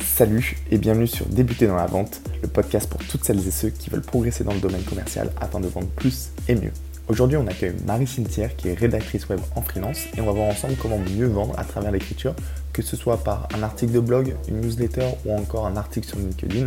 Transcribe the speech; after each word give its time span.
Salut 0.00 0.56
et 0.70 0.78
bienvenue 0.78 1.06
sur 1.06 1.26
Débuter 1.26 1.66
dans 1.66 1.76
la 1.76 1.86
vente, 1.86 2.20
le 2.42 2.48
podcast 2.48 2.88
pour 2.88 3.04
toutes 3.04 3.24
celles 3.24 3.46
et 3.46 3.50
ceux 3.50 3.68
qui 3.68 3.90
veulent 3.90 4.00
progresser 4.00 4.44
dans 4.44 4.54
le 4.54 4.60
domaine 4.60 4.82
commercial 4.82 5.30
afin 5.40 5.60
de 5.60 5.68
vendre 5.68 5.86
plus 5.88 6.30
et 6.48 6.54
mieux. 6.54 6.72
Aujourd'hui, 7.08 7.36
on 7.36 7.46
accueille 7.46 7.74
Marie 7.86 8.06
Cimetière 8.06 8.56
qui 8.56 8.68
est 8.68 8.74
rédactrice 8.74 9.28
web 9.28 9.38
en 9.54 9.62
freelance 9.62 10.06
et 10.16 10.20
on 10.20 10.26
va 10.26 10.32
voir 10.32 10.48
ensemble 10.48 10.74
comment 10.80 10.98
mieux 10.98 11.26
vendre 11.26 11.56
à 11.58 11.64
travers 11.64 11.92
l'écriture, 11.92 12.34
que 12.72 12.82
ce 12.82 12.96
soit 12.96 13.22
par 13.22 13.48
un 13.54 13.62
article 13.62 13.92
de 13.92 14.00
blog, 14.00 14.34
une 14.48 14.60
newsletter 14.60 15.10
ou 15.24 15.36
encore 15.36 15.66
un 15.66 15.76
article 15.76 16.08
sur 16.08 16.18
LinkedIn. 16.18 16.66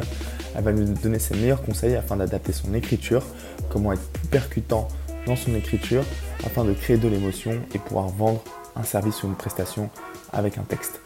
Elle 0.55 0.63
va 0.63 0.71
nous 0.71 0.93
donner 0.93 1.19
ses 1.19 1.35
meilleurs 1.35 1.63
conseils 1.63 1.95
afin 1.95 2.15
d'adapter 2.15 2.53
son 2.53 2.73
écriture, 2.73 3.23
comment 3.69 3.91
être 3.91 4.07
plus 4.11 4.27
percutant 4.27 4.87
dans 5.25 5.35
son 5.35 5.53
écriture 5.55 6.03
afin 6.45 6.63
de 6.63 6.73
créer 6.73 6.97
de 6.97 7.09
l'émotion 7.09 7.51
et 7.73 7.79
pouvoir 7.79 8.07
vendre 8.07 8.41
un 8.75 8.83
service 8.83 9.23
ou 9.23 9.27
une 9.27 9.35
prestation 9.35 9.89
avec 10.31 10.57
un 10.57 10.63
texte 10.63 11.01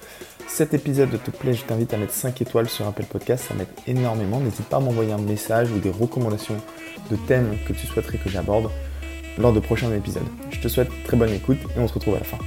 cet 0.53 0.75
épisode 0.75 1.09
te 1.23 1.31
plaît, 1.31 1.55
je 1.55 1.65
t'invite 1.65 1.95
à 1.95 1.97
mettre 1.97 2.13
5 2.13 2.39
étoiles 2.43 2.69
sur 2.69 2.85
Apple 2.85 3.05
Podcast, 3.05 3.45
ça 3.45 3.55
m'aide 3.55 3.69
énormément. 3.87 4.39
N'hésite 4.39 4.69
pas 4.69 4.77
à 4.77 4.79
m'envoyer 4.79 5.11
un 5.11 5.17
message 5.17 5.71
ou 5.71 5.79
des 5.79 5.89
recommandations 5.89 6.57
de 7.09 7.15
thèmes 7.27 7.57
que 7.67 7.73
tu 7.73 7.87
souhaiterais 7.87 8.19
que 8.19 8.29
j'aborde 8.29 8.69
lors 9.39 9.51
de 9.51 9.59
prochains 9.59 9.91
épisodes. 9.91 10.27
Je 10.51 10.61
te 10.61 10.67
souhaite 10.67 10.89
très 11.05 11.17
bonne 11.17 11.31
écoute 11.31 11.57
et 11.75 11.79
on 11.79 11.87
se 11.87 11.93
retrouve 11.95 12.13
à 12.13 12.19
la 12.19 12.23
fin. 12.23 12.37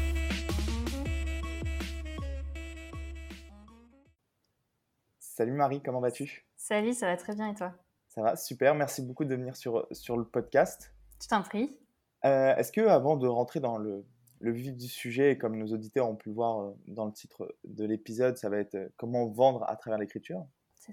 Salut 5.19 5.55
Marie, 5.55 5.83
comment 5.83 6.01
vas-tu? 6.01 6.47
Salut, 6.57 6.93
ça 6.93 7.07
va 7.07 7.17
très 7.17 7.35
bien 7.35 7.51
et 7.51 7.55
toi? 7.57 7.73
Ça 8.07 8.23
va, 8.23 8.37
super, 8.37 8.77
merci 8.77 9.03
beaucoup 9.03 9.25
de 9.25 9.35
venir 9.35 9.57
sur, 9.57 9.85
sur 9.91 10.17
le 10.17 10.25
podcast. 10.25 10.95
Je 11.21 11.27
t'en 11.27 11.43
prie. 11.43 11.77
Euh, 12.25 12.55
est-ce 12.55 12.71
que 12.71 12.83
avant 12.83 13.17
de 13.17 13.27
rentrer 13.27 13.59
dans 13.59 13.79
le, 13.79 14.05
le 14.41 14.53
vif 14.53 14.77
du 14.77 14.89
sujet, 14.89 15.39
comme 15.39 15.57
nos 15.57 15.73
auditeurs 15.73 16.09
ont 16.09 16.17
pu 16.17 16.29
le 16.29 16.35
voir 16.35 16.61
euh, 16.61 16.71
dans 16.89 17.07
le 17.07 17.13
titre 17.13 17.55
de 17.65 17.85
l'épisode, 17.85 18.37
ça 18.37 18.49
va 18.49 18.59
être 18.59 18.75
euh, 18.75 18.89
comment 18.97 19.27
vendre 19.27 19.65
à 19.69 19.77
travers 19.77 19.99
l'écriture. 19.99 20.45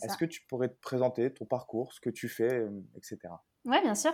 Est-ce 0.01 0.17
que 0.17 0.25
tu 0.25 0.41
pourrais 0.47 0.69
te 0.69 0.79
présenter 0.81 1.31
ton 1.31 1.45
parcours, 1.45 1.93
ce 1.93 1.99
que 1.99 2.09
tu 2.09 2.27
fais, 2.27 2.51
euh, 2.51 2.69
etc. 2.95 3.19
Oui, 3.65 3.79
bien 3.81 3.93
sûr. 3.95 4.11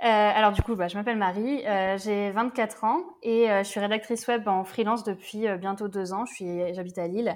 alors 0.00 0.52
du 0.52 0.62
coup, 0.62 0.74
bah, 0.74 0.88
je 0.88 0.98
m'appelle 0.98 1.16
Marie, 1.16 1.62
j'ai 1.98 2.30
24 2.32 2.84
ans 2.84 2.98
et 3.22 3.46
je 3.46 3.62
suis 3.62 3.80
rédactrice 3.80 4.26
web 4.26 4.46
en 4.48 4.64
freelance 4.64 5.02
depuis 5.02 5.46
bientôt 5.58 5.88
deux 5.88 6.12
ans. 6.12 6.24
J'habite 6.26 6.98
à 6.98 7.06
Lille. 7.08 7.34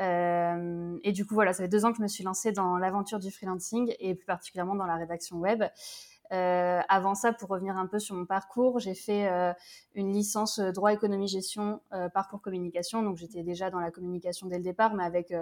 et 0.00 1.12
du 1.12 1.26
coup, 1.26 1.34
voilà, 1.34 1.52
ça 1.52 1.64
fait 1.64 1.68
deux 1.68 1.84
ans 1.84 1.90
que 1.90 1.98
je 1.98 2.02
me 2.02 2.08
suis 2.08 2.24
lancée 2.24 2.52
dans 2.52 2.78
l'aventure 2.78 3.18
du 3.18 3.30
freelancing 3.30 3.94
et 3.98 4.14
plus 4.14 4.24
particulièrement 4.24 4.74
dans 4.74 4.86
la 4.86 4.96
rédaction 4.96 5.36
web. 5.36 5.64
Euh, 6.32 6.80
avant 6.88 7.14
ça, 7.14 7.32
pour 7.32 7.48
revenir 7.48 7.76
un 7.76 7.86
peu 7.86 7.98
sur 7.98 8.14
mon 8.14 8.26
parcours, 8.26 8.80
j'ai 8.80 8.94
fait 8.94 9.28
euh, 9.28 9.52
une 9.94 10.12
licence 10.12 10.58
euh, 10.58 10.72
droit, 10.72 10.92
économie, 10.92 11.28
gestion, 11.28 11.80
parcours 12.14 12.40
communication. 12.40 13.02
Donc 13.02 13.16
j'étais 13.16 13.42
déjà 13.42 13.70
dans 13.70 13.80
la 13.80 13.90
communication 13.90 14.46
dès 14.46 14.58
le 14.58 14.64
départ, 14.64 14.94
mais 14.94 15.04
avec 15.04 15.32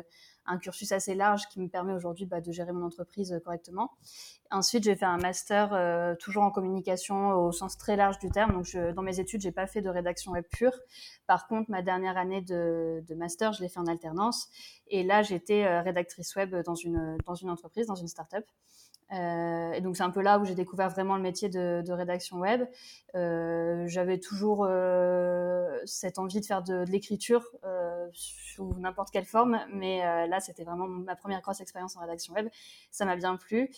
un 0.46 0.58
cursus 0.58 0.92
assez 0.92 1.14
large 1.14 1.48
qui 1.48 1.60
me 1.60 1.68
permet 1.68 1.92
aujourd'hui 1.92 2.26
bah, 2.26 2.40
de 2.40 2.52
gérer 2.52 2.72
mon 2.72 2.84
entreprise 2.84 3.40
correctement. 3.44 3.92
Ensuite, 4.54 4.84
j'ai 4.84 4.94
fait 4.94 5.04
un 5.04 5.18
master 5.18 6.16
toujours 6.18 6.44
en 6.44 6.50
communication 6.50 7.32
au 7.32 7.52
sens 7.52 7.76
très 7.76 7.96
large 7.96 8.18
du 8.18 8.30
terme. 8.30 8.52
Donc 8.52 8.76
dans 8.94 9.02
mes 9.02 9.18
études, 9.18 9.40
j'ai 9.40 9.52
pas 9.52 9.66
fait 9.66 9.82
de 9.82 9.88
rédaction 9.88 10.32
web 10.32 10.44
pure. 10.50 10.72
Par 11.26 11.48
contre, 11.48 11.70
ma 11.70 11.82
dernière 11.82 12.16
année 12.16 12.40
de, 12.40 13.02
master, 13.16 13.52
je 13.52 13.62
l'ai 13.62 13.68
fait 13.68 13.80
en 13.80 13.86
alternance. 13.86 14.48
Et 14.88 15.02
là, 15.02 15.22
j'étais 15.22 15.80
rédactrice 15.80 16.36
web 16.36 16.54
dans 16.64 16.76
une, 16.76 17.18
dans 17.26 17.34
une 17.34 17.50
entreprise, 17.50 17.86
dans 17.86 17.96
une 17.96 18.08
start-up. 18.08 18.44
Euh, 19.12 19.72
et 19.72 19.80
donc 19.80 19.96
c'est 19.96 20.02
un 20.02 20.10
peu 20.10 20.22
là 20.22 20.38
où 20.38 20.44
j'ai 20.44 20.54
découvert 20.54 20.88
vraiment 20.88 21.16
le 21.16 21.22
métier 21.22 21.48
de, 21.48 21.92
rédaction 21.92 22.38
web. 22.38 22.64
Euh, 23.14 23.86
J'avais 23.86 24.18
toujours 24.18 24.66
euh, 24.68 25.78
cette 25.84 26.18
envie 26.18 26.40
de 26.40 26.46
faire 26.46 26.62
de, 26.62 26.84
l'écriture 26.88 27.44
euh, 27.64 28.08
sous 28.12 28.74
n'importe 28.78 29.10
quelle 29.10 29.24
forme, 29.26 29.60
mais 29.72 30.04
euh, 30.04 30.26
là 30.26 30.40
c'était 30.40 30.64
vraiment 30.64 30.86
ma 30.86 31.16
première 31.16 31.40
grosse 31.42 31.60
expérience 31.60 31.96
en 31.96 32.00
rédaction 32.00 32.34
web. 32.34 32.48
Ça 32.90 33.04
m'a 33.04 33.16
bien 33.16 33.36
plu. 33.36 33.70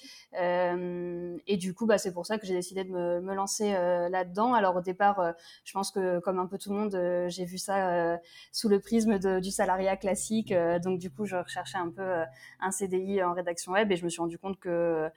Euh, 0.75 1.37
et 1.47 1.56
du 1.56 1.75
coup, 1.75 1.87
bah, 1.87 1.99
c'est 1.99 2.12
pour 2.12 2.27
ça 2.27 2.38
que 2.38 2.47
j'ai 2.47 2.54
décidé 2.54 2.84
de 2.84 2.91
me, 2.91 3.34
lancer 3.34 3.72
là-dedans. 3.72 4.54
Alors 4.54 4.77
au 4.77 4.81
départ, 4.81 5.34
je 5.65 5.72
pense 5.72 5.91
que 5.91 6.19
comme 6.21 6.38
un 6.38 6.47
peu 6.47 6.59
tout 6.59 6.71
le 6.72 6.78
monde, 6.78 7.28
j'ai 7.28 7.44
vu 7.44 7.59
ça 7.59 8.19
sous 8.53 8.69
le 8.69 8.81
prisme 8.81 9.19
du 9.41 9.50
salariat 9.50 9.97
classique. 9.97 10.54
donc 10.82 10.99
du 10.99 11.10
coup, 11.10 11.27
je 11.27 11.37
recherchais 11.37 11.78
un 11.78 11.91
peu 11.91 12.22
un 12.60 12.71
CDI 12.71 13.22
en 13.22 13.34
rédaction 13.34 13.72
web 13.72 13.93
et 13.93 13.97
je 13.97 14.04
me 14.04 14.09
suis 14.09 14.21
rendu 14.21 14.38
compte 14.38 14.59
que 14.59 15.10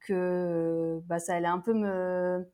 que 0.00 1.00
bah, 1.06 1.18
ça 1.18 1.34
allait 1.34 1.46
un 1.48 1.58
peu 1.58 1.74
me 1.74 2.46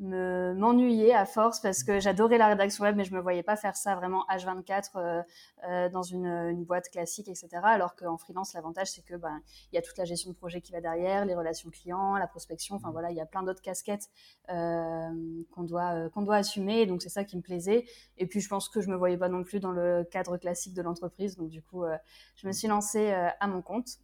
m'ennuyer 0.00 1.14
à 1.14 1.26
force 1.26 1.60
parce 1.60 1.84
que 1.84 2.00
j'adorais 2.00 2.38
la 2.38 2.48
rédaction 2.48 2.84
web 2.84 2.96
mais 2.96 3.04
je 3.04 3.14
me 3.14 3.20
voyais 3.20 3.42
pas 3.42 3.56
faire 3.56 3.76
ça 3.76 3.94
vraiment 3.94 4.24
H24 4.30 4.90
euh, 4.96 5.22
euh, 5.68 5.88
dans 5.90 6.02
une, 6.02 6.26
une, 6.26 6.64
boîte 6.64 6.88
classique 6.88 7.28
etc 7.28 7.48
alors 7.62 7.94
qu'en 7.94 8.16
freelance 8.16 8.54
l'avantage 8.54 8.90
c'est 8.90 9.04
que 9.04 9.14
ben 9.14 9.40
il 9.72 9.76
y 9.76 9.78
a 9.78 9.82
toute 9.82 9.98
la 9.98 10.04
gestion 10.04 10.30
de 10.30 10.36
projet 10.36 10.60
qui 10.60 10.72
va 10.72 10.80
derrière 10.80 11.24
les 11.24 11.34
relations 11.34 11.68
clients 11.70 12.16
la 12.16 12.26
prospection 12.26 12.76
enfin 12.76 12.90
voilà 12.90 13.10
il 13.10 13.16
y 13.16 13.20
a 13.20 13.26
plein 13.26 13.42
d'autres 13.42 13.62
casquettes 13.62 14.08
euh, 14.50 15.10
qu'on 15.52 15.62
doit 15.62 15.94
euh, 15.94 16.08
qu'on 16.08 16.22
doit 16.22 16.36
assumer 16.36 16.84
donc 16.86 17.02
c'est 17.02 17.08
ça 17.08 17.22
qui 17.22 17.36
me 17.36 17.42
plaisait. 17.42 17.84
Et 18.18 18.26
puis 18.26 18.40
je 18.40 18.48
pense 18.48 18.68
que 18.68 18.80
je 18.80 18.88
me 18.88 18.96
voyais 18.96 19.16
pas 19.16 19.28
non 19.28 19.44
plus 19.44 19.60
dans 19.60 19.70
le 19.70 20.02
cadre 20.10 20.36
classique 20.38 20.74
de 20.74 20.82
l'entreprise. 20.82 21.36
Donc 21.36 21.50
du 21.50 21.62
coup 21.62 21.84
euh, 21.84 21.96
je 22.34 22.48
me 22.48 22.52
suis 22.52 22.66
lancée 22.66 23.12
à 23.12 23.46
mon 23.46 23.62
compte 23.62 23.98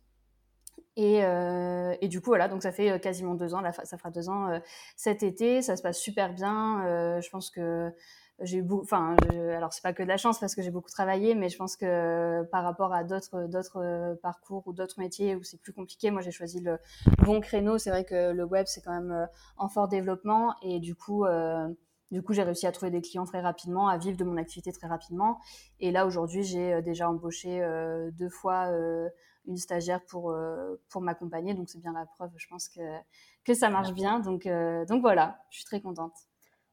et, 0.97 1.23
euh, 1.25 1.95
et, 2.01 2.09
du 2.09 2.21
coup, 2.23 2.31
voilà, 2.31 2.49
donc 2.49 2.63
ça 2.63 2.73
fait 2.73 2.91
euh, 2.91 2.99
quasiment 2.99 3.35
deux 3.35 3.55
ans, 3.55 3.61
là, 3.61 3.71
ça 3.73 3.99
fera 3.99 4.11
deux 4.11 4.31
ans 4.31 4.49
euh, 4.49 4.59
cet 4.97 5.23
été, 5.23 5.61
ça 5.61 5.77
se 5.77 5.83
passe 5.83 5.99
super 5.99 6.33
bien. 6.33 6.87
Euh, 6.87 7.21
je 7.21 7.29
pense 7.29 7.51
que 7.51 7.93
j'ai 8.41 8.59
eu 8.59 8.63
beaucoup, 8.63 8.83
enfin, 8.83 9.17
alors 9.55 9.73
c'est 9.73 9.83
pas 9.83 9.93
que 9.93 10.03
de 10.03 10.09
la 10.09 10.17
chance 10.17 10.39
parce 10.39 10.55
que 10.55 10.63
j'ai 10.63 10.71
beaucoup 10.71 10.91
travaillé, 10.91 11.35
mais 11.35 11.49
je 11.49 11.57
pense 11.57 11.77
que 11.77 12.43
par 12.45 12.65
rapport 12.65 12.93
à 12.93 13.03
d'autres 13.03 13.47
d'autres 13.47 14.19
parcours 14.23 14.63
ou 14.67 14.75
d'autres 14.75 15.01
métiers 15.01 15.37
où 15.37 15.43
c'est 15.43 15.59
plus 15.61 15.73
compliqué, 15.73 16.11
moi 16.11 16.21
j'ai 16.21 16.33
choisi 16.33 16.61
le 16.61 16.79
bon 17.25 17.41
créneau. 17.41 17.79
C'est 17.79 17.89
vrai 17.89 18.05
que 18.05 18.33
le 18.33 18.45
web 18.45 18.67
c'est 18.67 18.83
quand 18.83 18.93
même 18.93 19.27
en 19.57 19.69
fort 19.69 19.89
développement 19.89 20.55
et 20.63 20.81
du 20.81 20.95
coup. 20.95 21.25
Du 22.13 22.23
coup, 22.23 22.35
j'ai 22.35 22.45
réussi 22.45 22.69
à 22.69 22.73
trouver 22.73 22.93
des 22.93 23.01
clients 23.01 23.25
très 23.25 23.41
rapidement, 23.41 23.89
à 23.89 23.99
vivre 23.99 24.17
de 24.17 24.23
mon 24.23 24.37
activité 24.37 24.71
très 24.71 24.87
rapidement. 24.87 25.41
Et 25.81 25.91
là, 25.91 26.07
aujourd'hui, 26.07 26.45
j'ai 26.45 26.81
déjà 26.81 27.11
embauché 27.11 27.67
deux 28.13 28.29
fois 28.29 28.71
une 29.47 29.57
stagiaire 29.57 30.05
pour, 30.05 30.31
euh, 30.31 30.81
pour 30.89 31.01
m'accompagner. 31.01 31.55
Donc, 31.55 31.69
c'est 31.69 31.81
bien 31.81 31.93
la 31.93 32.07
preuve, 32.07 32.31
je 32.37 32.47
pense 32.49 32.69
que, 32.69 32.81
que 33.45 33.55
ça 33.55 33.71
marche 33.71 33.93
bien. 33.93 34.21
Donc, 34.21 34.47
euh, 34.47 34.85
donc 34.87 35.01
voilà, 35.01 35.41
je 35.51 35.59
suis 35.59 35.65
très 35.65 35.81
contente. 35.81 36.15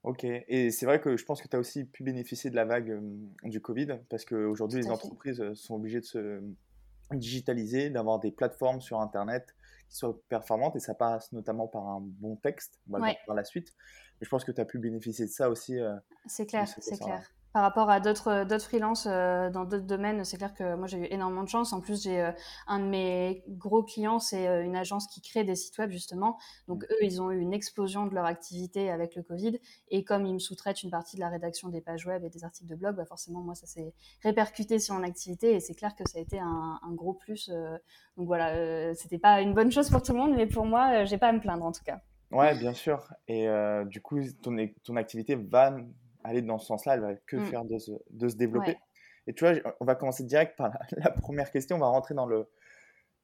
Ok, 0.04 0.26
et 0.26 0.70
c'est 0.72 0.86
vrai 0.86 1.00
que 1.00 1.16
je 1.16 1.24
pense 1.24 1.42
que 1.42 1.48
tu 1.48 1.56
as 1.56 1.60
aussi 1.60 1.86
pu 1.86 2.04
bénéficier 2.04 2.50
de 2.50 2.56
la 2.56 2.66
vague 2.66 2.92
euh, 2.92 3.02
du 3.44 3.62
Covid 3.62 4.00
parce 4.10 4.26
qu'aujourd'hui, 4.26 4.82
les 4.82 4.90
entreprises 4.90 5.42
sont 5.54 5.76
obligées 5.76 6.02
de 6.02 6.06
se 6.06 6.44
digitaliser, 7.14 7.90
d'avoir 7.90 8.20
des 8.20 8.32
plateformes 8.32 8.82
sur 8.82 9.00
Internet 9.00 9.56
qui 9.88 9.96
soient 9.96 10.20
performantes 10.28 10.76
et 10.76 10.80
ça 10.80 10.94
passe 10.94 11.32
notamment 11.32 11.68
par 11.68 11.88
un 11.88 12.02
bon 12.02 12.36
texte, 12.36 12.80
on 12.90 13.00
va 13.00 13.14
par 13.26 13.36
la 13.36 13.46
suite. 13.46 13.74
Mais 14.20 14.26
je 14.26 14.30
pense 14.30 14.44
que 14.44 14.52
tu 14.52 14.60
as 14.60 14.66
pu 14.66 14.78
bénéficier 14.78 15.26
de 15.26 15.32
ça 15.32 15.50
aussi. 15.50 15.78
c'est 16.26 16.48
clair, 16.48 16.68
c'est 16.68 16.98
clair 16.98 17.24
par 17.54 17.62
rapport 17.62 17.90
à 17.92 18.00
d'autres 18.00 18.30
euh, 18.30 18.46
d'autres 18.46 18.66
freelances 18.66 19.08
euh, 19.08 19.52
dans 19.52 19.64
d'autres 19.64 19.86
domaines, 19.86 20.26
c'est 20.26 20.38
clair 20.38 20.54
que 20.56 20.76
moi 20.76 20.88
j'ai 20.88 20.98
eu 20.98 21.08
énormément 21.12 21.44
de 21.44 21.50
chance. 21.50 21.72
En 21.72 21.82
plus, 21.82 22.04
j'ai 22.04 22.20
euh, 22.20 22.32
un 22.68 22.80
de 22.80 22.86
mes 22.86 23.44
gros 23.48 23.84
clients, 23.84 24.18
c'est 24.20 24.64
une 24.64 24.76
agence 24.76 25.06
qui 25.08 25.22
crée 25.22 25.44
des 25.44 25.56
sites 25.56 25.78
web 25.78 25.92
justement. 25.92 26.38
Donc 26.68 26.84
mm. 26.84 26.88
eux, 26.92 27.04
ils 27.04 27.22
ont 27.22 27.32
eu 27.32 27.40
une 27.40 27.54
explosion 27.54 28.08
de 28.08 28.16
leur 28.16 28.26
activité 28.26 28.90
avec 28.90 29.16
le 29.16 29.22
Covid. 29.22 29.60
Et 29.90 30.04
comme 30.04 30.26
ils 30.26 30.34
me 30.34 30.40
sous-traitent 30.40 30.82
une 30.82 30.90
partie 30.90 31.16
de 31.16 31.22
la 31.22 31.30
rédaction 31.30 31.70
des 31.70 31.80
pages 31.80 32.08
web 32.08 32.24
et 32.24 32.30
des 32.30 32.44
articles 32.44 32.68
de 32.68 32.76
blog, 32.76 32.96
bah 32.96 33.06
forcément 33.06 33.42
moi 33.42 33.54
ça 33.54 33.68
s'est 33.68 33.94
répercuté 34.24 34.80
sur 34.80 34.96
mon 34.96 35.04
activité 35.04 35.54
et 35.54 35.60
c'est 35.60 35.76
clair 35.76 35.96
que 35.96 36.10
ça 36.10 36.18
a 36.18 36.22
été 36.22 36.40
un, 36.40 36.80
un 36.82 36.94
gros 36.94 37.14
plus. 37.14 37.50
donc 38.18 38.26
voilà, 38.26 38.96
c'était 38.96 39.20
pas 39.20 39.42
une 39.42 39.54
bonne 39.54 39.72
chose 39.72 39.90
pour 39.92 40.02
tout 40.02 40.14
le 40.14 40.18
monde, 40.18 40.34
mais 40.36 40.48
pour 40.48 40.66
moi, 40.66 41.06
j'ai 41.06 41.20
pas 41.20 41.28
à 41.28 41.34
me 41.34 41.40
plaindre 41.40 41.66
en 41.66 41.72
tout 41.72 41.84
cas. 41.84 42.00
Ouais, 42.32 42.58
bien 42.58 42.74
sûr. 42.74 43.14
Et 43.28 43.48
du 43.86 44.02
coup, 44.02 44.20
ton, 44.42 44.56
ton 44.84 44.96
activité 44.96 45.36
va 45.36 45.78
aller 46.24 46.42
dans 46.42 46.58
ce 46.58 46.68
sens-là, 46.68 46.96
elle 46.96 47.02
va 47.02 47.16
que 47.16 47.38
mm. 47.38 47.46
faire 47.46 47.66
de 47.66 47.78
se, 47.78 47.92
de 48.10 48.28
se 48.28 48.36
développer. 48.36 48.78
Et 49.28 49.34
tu 49.34 49.46
vois, 49.46 49.54
on 49.80 49.86
va 49.86 49.96
commencer 49.96 50.24
direct 50.24 50.58
par 50.58 50.78
la, 50.92 51.12
première 51.12 51.52
question, 51.52 51.78
on 51.78 51.80
va 51.80 51.88
rentrer 51.88 52.14
dans 52.14 52.26
le, 52.26 52.50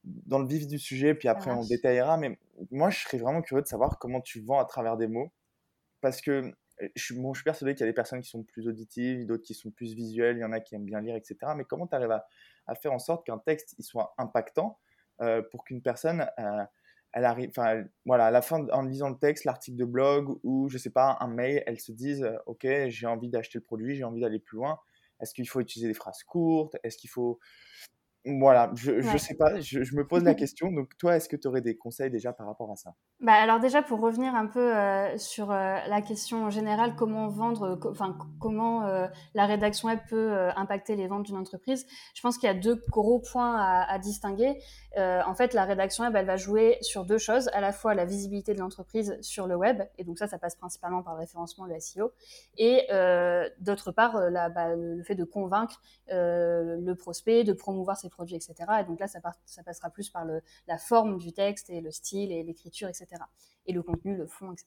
dans 0.04 0.38
le 0.38 0.46
vif 0.46 0.66
du 0.66 0.78
sujet, 0.78 1.14
puis 1.14 1.28
après 1.28 1.50
on 1.50 1.64
détaillera. 1.64 2.16
Mais 2.16 2.38
moi, 2.70 2.90
je 2.90 3.00
serais 3.00 3.18
vraiment 3.18 3.42
curieux 3.42 3.62
de 3.62 3.68
savoir 3.68 3.98
comment 3.98 4.20
tu 4.20 4.40
vends 4.40 4.58
à 4.58 4.64
travers 4.64 4.96
des 4.96 5.08
mots. 5.08 5.30
Parce 6.00 6.22
que 6.22 6.52
je 6.96 7.02
suis, 7.02 7.14
bon, 7.14 7.34
je 7.34 7.40
suis 7.40 7.44
persuadé 7.44 7.74
qu'il 7.74 7.80
y 7.80 7.88
a 7.88 7.90
des 7.90 7.94
personnes 7.94 8.22
qui 8.22 8.30
sont 8.30 8.42
plus 8.42 8.66
auditives, 8.66 9.26
d'autres 9.26 9.42
qui 9.42 9.54
sont 9.54 9.70
plus 9.70 9.94
visuelles, 9.94 10.38
il 10.38 10.40
y 10.40 10.44
en 10.44 10.52
a 10.52 10.60
qui 10.60 10.74
aiment 10.74 10.86
bien 10.86 11.00
lire, 11.00 11.14
etc. 11.14 11.36
Mais 11.54 11.64
comment 11.64 11.86
tu 11.86 11.94
arrives 11.94 12.10
à, 12.10 12.26
à, 12.66 12.74
faire 12.74 12.92
en 12.92 12.98
sorte 12.98 13.26
qu'un 13.26 13.38
texte 13.38 13.74
il 13.78 13.84
soit 13.84 14.14
impactant 14.16 14.78
euh, 15.20 15.42
pour 15.42 15.64
qu'une 15.64 15.82
personne 15.82 16.26
euh, 16.38 16.64
elle 17.12 17.24
arrive, 17.24 17.50
à 17.58 18.30
la 18.30 18.42
fin, 18.42 18.66
en 18.68 18.82
lisant 18.82 19.10
le 19.10 19.18
texte, 19.18 19.44
l'article 19.44 19.76
de 19.76 19.84
blog 19.84 20.38
ou, 20.44 20.68
je 20.68 20.78
sais 20.78 20.90
pas, 20.90 21.16
un 21.20 21.28
mail, 21.28 21.62
elles 21.66 21.80
se 21.80 21.92
disent, 21.92 22.22
euh, 22.22 22.36
OK, 22.46 22.66
j'ai 22.88 23.06
envie 23.06 23.28
d'acheter 23.28 23.58
le 23.58 23.64
produit, 23.64 23.96
j'ai 23.96 24.04
envie 24.04 24.20
d'aller 24.20 24.38
plus 24.38 24.56
loin. 24.56 24.78
Est-ce 25.20 25.34
qu'il 25.34 25.48
faut 25.48 25.60
utiliser 25.60 25.88
des 25.88 25.94
phrases 25.94 26.22
courtes? 26.22 26.76
Est-ce 26.82 26.96
qu'il 26.96 27.10
faut 27.10 27.38
Voilà, 28.26 28.70
je 28.74 28.92
ne 28.92 29.18
sais 29.18 29.34
pas, 29.34 29.60
je, 29.60 29.82
je, 29.82 29.96
me 29.96 30.06
pose 30.06 30.24
la 30.24 30.34
question. 30.40 30.70
Donc, 30.70 30.96
toi, 30.98 31.16
est-ce 31.16 31.26
que 31.26 31.36
tu 31.36 31.48
aurais 31.48 31.62
des 31.62 31.76
conseils 31.76 32.10
déjà 32.10 32.34
par 32.34 32.46
rapport 32.46 32.70
à 32.70 32.76
ça? 32.76 32.94
Bah, 33.20 33.32
Alors 33.32 33.60
déjà, 33.60 33.80
pour 33.80 34.00
revenir 34.00 34.34
un 34.34 34.46
peu 34.46 34.76
euh, 34.76 35.16
sur 35.16 35.50
euh, 35.50 35.78
la 35.88 36.02
question 36.02 36.50
générale, 36.50 36.96
comment 36.96 37.28
vendre, 37.28 37.78
enfin, 37.90 38.16
comment 38.38 38.84
euh, 38.86 39.06
la 39.34 39.46
rédaction 39.46 39.88
web 39.88 40.00
peut 40.08 40.32
impacter 40.54 40.96
les 40.96 41.06
ventes 41.06 41.24
d'une 41.24 41.38
entreprise, 41.38 41.86
je 42.14 42.20
pense 42.20 42.36
qu'il 42.36 42.46
y 42.46 42.50
a 42.50 42.54
deux 42.54 42.82
gros 42.90 43.20
points 43.20 43.56
à, 43.56 43.90
à 43.90 43.98
distinguer. 43.98 44.58
en 44.96 45.34
fait, 45.34 45.54
la 45.54 45.64
rédaction 45.64 46.04
web, 46.04 46.14
elle 46.14 46.26
va 46.26 46.36
jouer 46.36 46.76
sur 46.82 47.06
deux 47.06 47.18
choses, 47.18 47.48
à 47.54 47.60
la 47.62 47.72
fois 47.72 47.94
la 47.94 48.04
visibilité 48.04 48.52
de 48.52 48.58
l'entreprise 48.58 49.16
sur 49.22 49.46
le 49.46 49.56
web, 49.56 49.82
et 49.96 50.04
donc 50.04 50.18
ça, 50.18 50.26
ça 50.26 50.38
passe 50.38 50.56
principalement 50.56 51.02
par 51.02 51.14
le 51.14 51.20
référencement, 51.20 51.64
le 51.64 51.78
SEO, 51.80 52.12
et 52.58 52.86
d'autre 53.60 53.92
part, 53.92 54.30
la, 54.30 54.50
bah, 54.50 54.74
le 54.74 55.02
fait 55.04 55.14
de 55.14 55.24
convaincre 55.24 55.80
le 56.08 56.92
prospect, 56.94 57.44
de 57.44 57.52
promouvoir 57.52 57.96
ses 57.96 58.09
produits, 58.10 58.36
etc. 58.36 58.54
Et 58.80 58.84
donc 58.84 59.00
là, 59.00 59.08
ça, 59.08 59.20
ça 59.46 59.62
passera 59.62 59.90
plus 59.90 60.10
par 60.10 60.24
le, 60.24 60.42
la 60.66 60.78
forme 60.78 61.18
du 61.18 61.32
texte 61.32 61.70
et 61.70 61.80
le 61.80 61.90
style 61.90 62.32
et 62.32 62.42
l'écriture, 62.42 62.88
etc. 62.88 63.06
Et 63.66 63.72
le 63.72 63.82
contenu, 63.82 64.16
le 64.16 64.26
fond, 64.26 64.52
etc. 64.52 64.66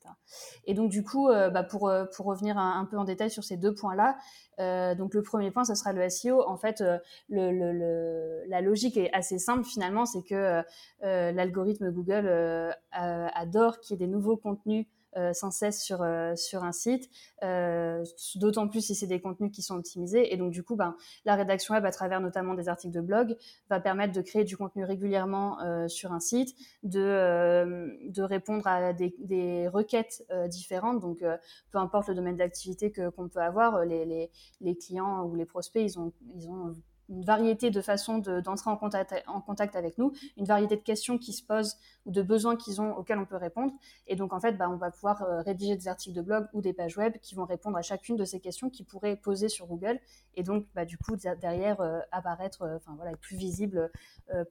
Et 0.66 0.74
donc 0.74 0.90
du 0.90 1.04
coup, 1.04 1.30
euh, 1.30 1.50
bah, 1.50 1.64
pour, 1.64 1.90
euh, 1.90 2.06
pour 2.06 2.26
revenir 2.26 2.58
un, 2.58 2.86
peu 2.86 2.98
en 2.98 3.04
détail 3.04 3.30
sur 3.30 3.44
ces 3.44 3.58
deux 3.58 3.74
points-là, 3.74 4.18
euh, 4.60 4.96
donc 4.96 5.14
le 5.14 5.22
premier 5.22 5.52
point, 5.52 5.64
ça 5.64 5.76
sera 5.76 5.94
le 5.94 6.10
SEO. 6.10 6.48
En 6.48 6.58
fait, 6.58 6.84
le, 7.30 7.52
le, 7.52 8.44
la 8.48 8.62
logique 8.62 8.98
est 8.98 9.12
assez 9.14 9.40
simple 9.40 9.64
finalement, 9.64 10.06
c'est 10.06 10.24
que 10.24 10.62
l'algorithme 11.02 11.92
Google 11.92 12.74
adore 12.92 13.80
qu'il 13.80 13.94
y 13.94 14.04
ait 14.04 14.06
des 14.06 14.12
nouveaux 14.12 14.38
contenus 14.38 14.86
sans 15.34 15.52
cesse 15.52 15.82
sur, 15.82 16.02
euh, 16.02 16.36
sur 16.36 16.64
un 16.64 16.72
site, 16.72 17.10
euh, 17.44 18.04
d'autant 18.36 18.68
plus 18.68 18.82
si 18.82 18.96
c'est 18.96 19.08
des 19.08 19.22
contenus 19.22 19.52
qui 19.52 19.62
sont 19.62 19.76
optimisés. 19.76 20.34
Et 20.34 20.38
donc, 20.38 20.52
du 20.52 20.64
coup, 20.64 20.76
ben, 20.76 20.96
la 21.26 21.36
rédaction 21.36 21.74
web, 21.74 21.86
à 21.86 21.92
travers 21.92 22.22
notamment 22.22 22.54
des 22.54 22.70
articles 22.70 22.94
de 22.94 23.02
blog, 23.02 23.36
va 23.70 23.80
permettre 23.80 24.14
de 24.14 24.22
créer 24.22 24.44
du 24.44 24.58
contenu 24.58 24.84
régulièrement 24.84 25.58
sur 25.88 26.14
un 26.14 26.20
site, 26.20 26.56
de, 26.84 28.10
de 28.10 28.22
répondre 28.22 28.66
à 28.68 28.94
des, 28.94 29.16
des 29.20 29.68
requêtes 29.68 30.26
différentes. 30.48 31.00
Donc, 31.00 31.24
peu 31.72 31.78
importe 31.78 32.10
le 32.10 32.16
domaine 32.16 32.38
d'activité 32.38 32.92
qu'on 32.92 33.30
peut 33.30 33.42
avoir, 33.42 33.86
les, 33.86 34.06
les, 34.06 34.32
les, 34.62 34.76
clients 34.76 35.24
ou 35.24 35.36
les 35.36 35.46
prospects, 35.46 35.84
ils 35.84 36.00
ont, 36.00 36.14
ils 36.36 36.48
ont 36.50 36.74
une 37.10 37.24
variété 37.24 37.70
de 37.70 37.82
façons 37.82 38.18
d'entrer 38.18 38.70
en, 38.70 38.78
contact, 38.78 39.76
avec 39.76 39.98
nous, 39.98 40.14
une 40.38 40.46
variété 40.46 40.76
de 40.76 40.82
questions 40.82 41.18
qui 41.18 41.34
se 41.34 41.44
posent 41.44 41.78
ou 42.06 42.12
de 42.12 42.22
besoins 42.22 42.56
qu'ils 42.56 42.82
ont 42.82 42.96
auxquels 42.96 43.20
on 43.20 43.26
peut 43.26 43.38
répondre. 43.38 43.74
Et 44.08 44.16
donc, 44.16 44.34
en 44.34 44.40
fait, 44.40 44.54
bah, 44.54 44.70
on 44.70 44.78
va 44.78 44.92
pouvoir 44.92 45.22
euh, 45.24 45.42
rédiger 45.42 45.76
des 45.76 45.88
articles 45.88 46.16
de 46.16 46.22
blog 46.22 46.48
ou 46.54 46.62
des 46.62 46.74
pages 46.74 46.98
web 46.98 47.18
qui 47.22 47.36
vont 47.36 47.46
répondre 47.46 47.78
à 47.78 47.82
chacune 47.82 48.16
de 48.16 48.26
ces 48.26 48.40
questions 48.40 48.70
qui 48.70 48.84
pourraient 48.84 49.16
poser 49.16 49.50
sur 49.50 49.68
Google. 49.68 50.00
Et 50.36 50.44
donc, 50.44 50.66
bah, 50.76 50.86
du 50.86 50.98
coup, 50.98 51.16
derrière, 51.16 51.82
euh, 51.82 52.00
apparaître, 52.12 52.64
euh, 52.64 52.78
enfin 52.78 52.94
voilà, 52.96 53.12
être 53.12 53.20
plus 53.20 53.38
visible 53.38 53.92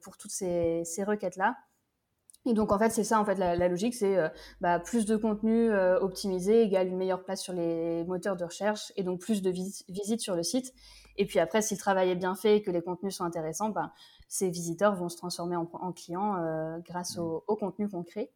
pour 0.01 0.17
toutes 0.17 0.31
ces, 0.31 0.83
ces 0.85 1.03
requêtes-là. 1.03 1.55
Et 2.45 2.53
donc 2.53 2.73
en 2.73 2.79
fait 2.79 2.89
c'est 2.89 3.05
ça 3.05 3.19
en 3.19 3.25
fait 3.25 3.35
la, 3.35 3.55
logique 3.69 3.93
c'est 3.93 4.17
bah, 4.59 4.77
plus 4.79 5.05
de 5.05 5.15
contenu 5.15 5.73
optimisé 5.73 6.63
égale 6.63 6.87
une 6.87 6.97
meilleure 6.97 7.23
place 7.23 7.41
sur 7.41 7.53
les 7.53 8.03
moteurs 8.03 8.35
de 8.35 8.43
recherche 8.43 8.91
et 8.97 9.03
donc 9.03 9.21
plus 9.21 9.41
de 9.41 9.49
visites 9.49 10.19
sur 10.19 10.35
le 10.35 10.43
site 10.43 10.73
et 11.17 11.25
puis 11.25 11.39
après, 11.39 11.61
si 11.61 11.75
le 11.75 11.79
travail 11.79 12.09
est 12.09 12.15
bien 12.15 12.35
fait 12.35 12.57
et 12.57 12.61
que 12.61 12.71
les 12.71 12.81
contenus 12.81 13.15
sont 13.15 13.23
intéressants, 13.23 13.69
ben, 13.69 13.91
ces 14.27 14.49
visiteurs 14.49 14.95
vont 14.95 15.09
se 15.09 15.17
transformer 15.17 15.55
en, 15.55 15.91
clients 15.91 16.37
euh, 16.37 16.79
grâce 16.79 17.17
au, 17.17 17.41
contenu 17.59 17.89
qu'on 17.89 18.03
crée. 18.03 18.31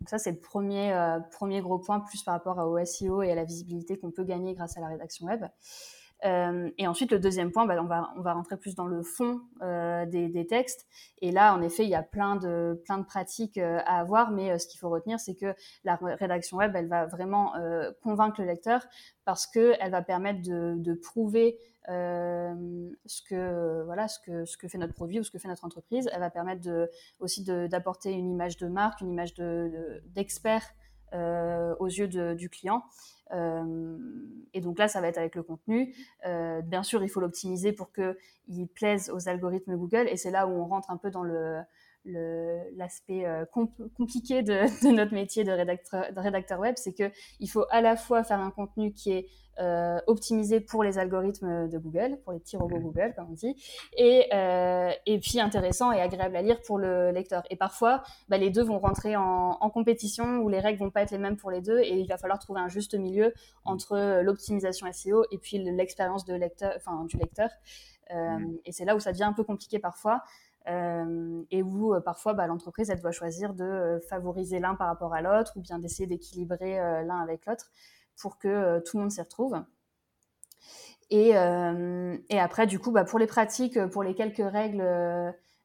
Donc 0.00 0.08
ça, 0.08 0.18
c'est 0.18 0.32
le 0.32 0.40
premier, 0.40 0.92
euh, 0.92 1.20
premier 1.20 1.60
gros 1.60 1.78
point, 1.78 2.00
plus 2.00 2.22
par 2.22 2.34
rapport 2.34 2.58
au 2.58 2.84
SEO 2.84 3.22
et 3.22 3.30
à 3.30 3.34
la 3.34 3.44
visibilité 3.44 3.98
qu'on 3.98 4.10
peut 4.10 4.24
gagner 4.24 4.54
grâce 4.54 4.76
à 4.76 4.80
la 4.80 4.88
rédaction 4.88 5.26
web. 5.26 5.44
Euh, 6.24 6.70
et 6.78 6.86
ensuite, 6.86 7.10
le 7.10 7.18
deuxième 7.18 7.50
point, 7.50 7.66
bah, 7.66 7.76
on, 7.80 7.86
va, 7.86 8.12
on 8.16 8.22
rentrer 8.22 8.56
plus 8.56 8.74
dans 8.74 8.86
le 8.86 9.02
fond 9.02 9.40
euh, 9.62 10.06
des, 10.06 10.46
textes. 10.46 10.86
Et 11.20 11.32
là, 11.32 11.54
en 11.54 11.62
effet, 11.62 11.84
il 11.84 11.90
y 11.90 11.94
a 11.94 12.02
plein 12.02 12.36
de, 12.36 12.80
pratiques 13.06 13.58
euh, 13.58 13.80
à 13.86 13.98
avoir, 14.00 14.30
mais 14.30 14.58
ce 14.58 14.66
qu'il 14.66 14.78
faut 14.78 14.90
retenir, 14.90 15.18
c'est 15.18 15.34
que 15.34 15.54
la 15.84 15.96
rédaction 15.96 16.58
web, 16.58 16.74
elle 16.76 16.88
va 16.88 17.06
vraiment 17.06 17.52
convaincre 18.02 18.40
le 18.40 18.46
lecteur 18.46 18.86
parce 19.24 19.46
qu'elle 19.46 19.90
va 19.90 20.02
permettre 20.02 20.42
de, 20.42 20.94
prouver 20.94 21.58
ce 21.86 23.22
que 23.26 24.68
fait 24.68 24.78
notre 24.78 24.94
produit 24.94 25.20
ou 25.20 25.24
ce 25.24 25.30
que 25.30 25.38
fait 25.38 25.48
notre 25.48 25.64
entreprise. 25.64 26.08
Elle 26.12 26.20
va 26.20 26.30
permettre 26.30 26.88
aussi 27.18 27.44
d'apporter 27.44 28.12
une 28.12 28.30
image 28.30 28.56
de 28.56 28.68
marque, 28.68 29.00
une 29.00 29.10
image 29.10 29.34
d'expert 29.34 30.62
de, 31.12 31.74
aux 31.78 31.86
yeux 31.86 32.08
du 32.08 32.48
client. 32.48 32.82
Euh, 33.32 33.96
et 34.54 34.60
donc 34.60 34.78
là, 34.78 34.88
ça 34.88 35.00
va 35.00 35.08
être 35.08 35.18
avec 35.18 35.34
le 35.34 35.42
contenu. 35.42 35.94
Euh, 36.26 36.60
bien 36.62 36.82
sûr, 36.82 37.02
il 37.02 37.08
faut 37.08 37.20
l'optimiser 37.20 37.72
pour 37.72 37.92
qu'il 37.92 38.68
plaise 38.68 39.10
aux 39.10 39.28
algorithmes 39.28 39.76
Google. 39.76 40.08
Et 40.08 40.16
c'est 40.16 40.30
là 40.30 40.46
où 40.46 40.52
on 40.52 40.66
rentre 40.66 40.90
un 40.90 40.96
peu 40.96 41.10
dans 41.10 41.22
le, 41.22 41.62
l'aspect 42.82 43.24
euh, 43.24 43.44
compliqué 43.96 44.42
de, 44.42 44.92
notre 44.92 45.14
métier 45.14 45.44
de 45.44 45.52
rédacteur, 45.52 46.12
de 46.12 46.20
rédacteur 46.20 46.58
web, 46.58 46.74
c'est 46.76 46.92
que 46.92 47.10
il 47.40 47.48
faut 47.48 47.64
à 47.70 47.80
la 47.80 47.96
fois 47.96 48.24
faire 48.24 48.40
un 48.40 48.50
contenu 48.50 48.92
qui 48.92 49.12
est 49.12 49.26
euh, 49.60 49.98
optimisé 50.06 50.60
pour 50.60 50.82
les 50.82 50.98
algorithmes 50.98 51.68
de 51.68 51.78
Google, 51.78 52.18
pour 52.24 52.32
les 52.32 52.38
petits 52.38 52.56
robots 52.56 52.78
Google, 52.78 53.12
comme 53.14 53.28
on 53.30 53.34
dit, 53.34 53.54
et, 53.98 54.26
euh, 54.32 54.90
et 55.04 55.18
puis 55.18 55.40
intéressant 55.40 55.92
et 55.92 56.00
agréable 56.00 56.36
à 56.36 56.42
lire 56.42 56.60
pour 56.62 56.78
le 56.78 57.10
lecteur. 57.10 57.42
Et 57.50 57.56
parfois, 57.56 58.02
bah, 58.28 58.38
les 58.38 58.48
deux 58.48 58.62
vont 58.62 58.78
rentrer 58.78 59.14
en, 59.14 59.58
en, 59.60 59.70
compétition 59.70 60.38
où 60.38 60.48
les 60.48 60.58
règles 60.58 60.78
vont 60.78 60.90
pas 60.90 61.02
être 61.02 61.10
les 61.10 61.18
mêmes 61.18 61.36
pour 61.36 61.50
les 61.50 61.60
deux, 61.60 61.80
et 61.80 61.98
il 61.98 62.08
va 62.08 62.16
falloir 62.16 62.38
trouver 62.38 62.60
un 62.60 62.68
juste 62.68 62.94
milieu 62.94 63.34
entre 63.64 64.22
l'optimisation 64.22 64.90
SEO 64.90 65.24
et 65.30 65.38
puis 65.38 65.58
l'expérience 65.58 66.24
de 66.24 66.34
lecteur, 66.34 66.72
enfin 66.76 67.04
du 67.04 67.18
lecteur. 67.18 67.50
Euh, 68.10 68.38
et 68.64 68.72
c'est 68.72 68.84
là 68.84 68.94
où 68.96 69.00
ça 69.00 69.12
devient 69.12 69.24
un 69.24 69.32
peu 69.32 69.44
compliqué 69.44 69.78
parfois. 69.78 70.22
Euh, 70.68 71.42
et 71.50 71.62
où 71.62 71.92
euh, 71.92 72.00
parfois 72.00 72.34
bah, 72.34 72.46
l'entreprise 72.46 72.88
elle 72.88 73.00
doit 73.00 73.10
choisir 73.10 73.52
de 73.52 73.64
euh, 73.64 74.00
favoriser 74.08 74.60
l'un 74.60 74.76
par 74.76 74.86
rapport 74.86 75.12
à 75.12 75.20
l'autre 75.20 75.54
ou 75.56 75.60
bien 75.60 75.80
d'essayer 75.80 76.06
d'équilibrer 76.06 76.76
l'un 77.04 77.18
avec 77.18 77.46
l'autre 77.46 77.70
pour 78.16 78.38
que 78.38 78.78
tout 78.80 78.96
le 78.96 79.02
monde 79.02 79.10
s'y 79.10 79.20
retrouve. 79.20 79.60
Et, 81.10 81.36
après, 81.36 82.66
du 82.66 82.78
coup, 82.78 82.90
bah, 82.90 83.04
pour 83.04 83.18
les 83.18 83.26
pratiques, 83.26 83.78
pour 83.88 84.02
les 84.02 84.14
quelques 84.14 84.52
règles 84.52 84.82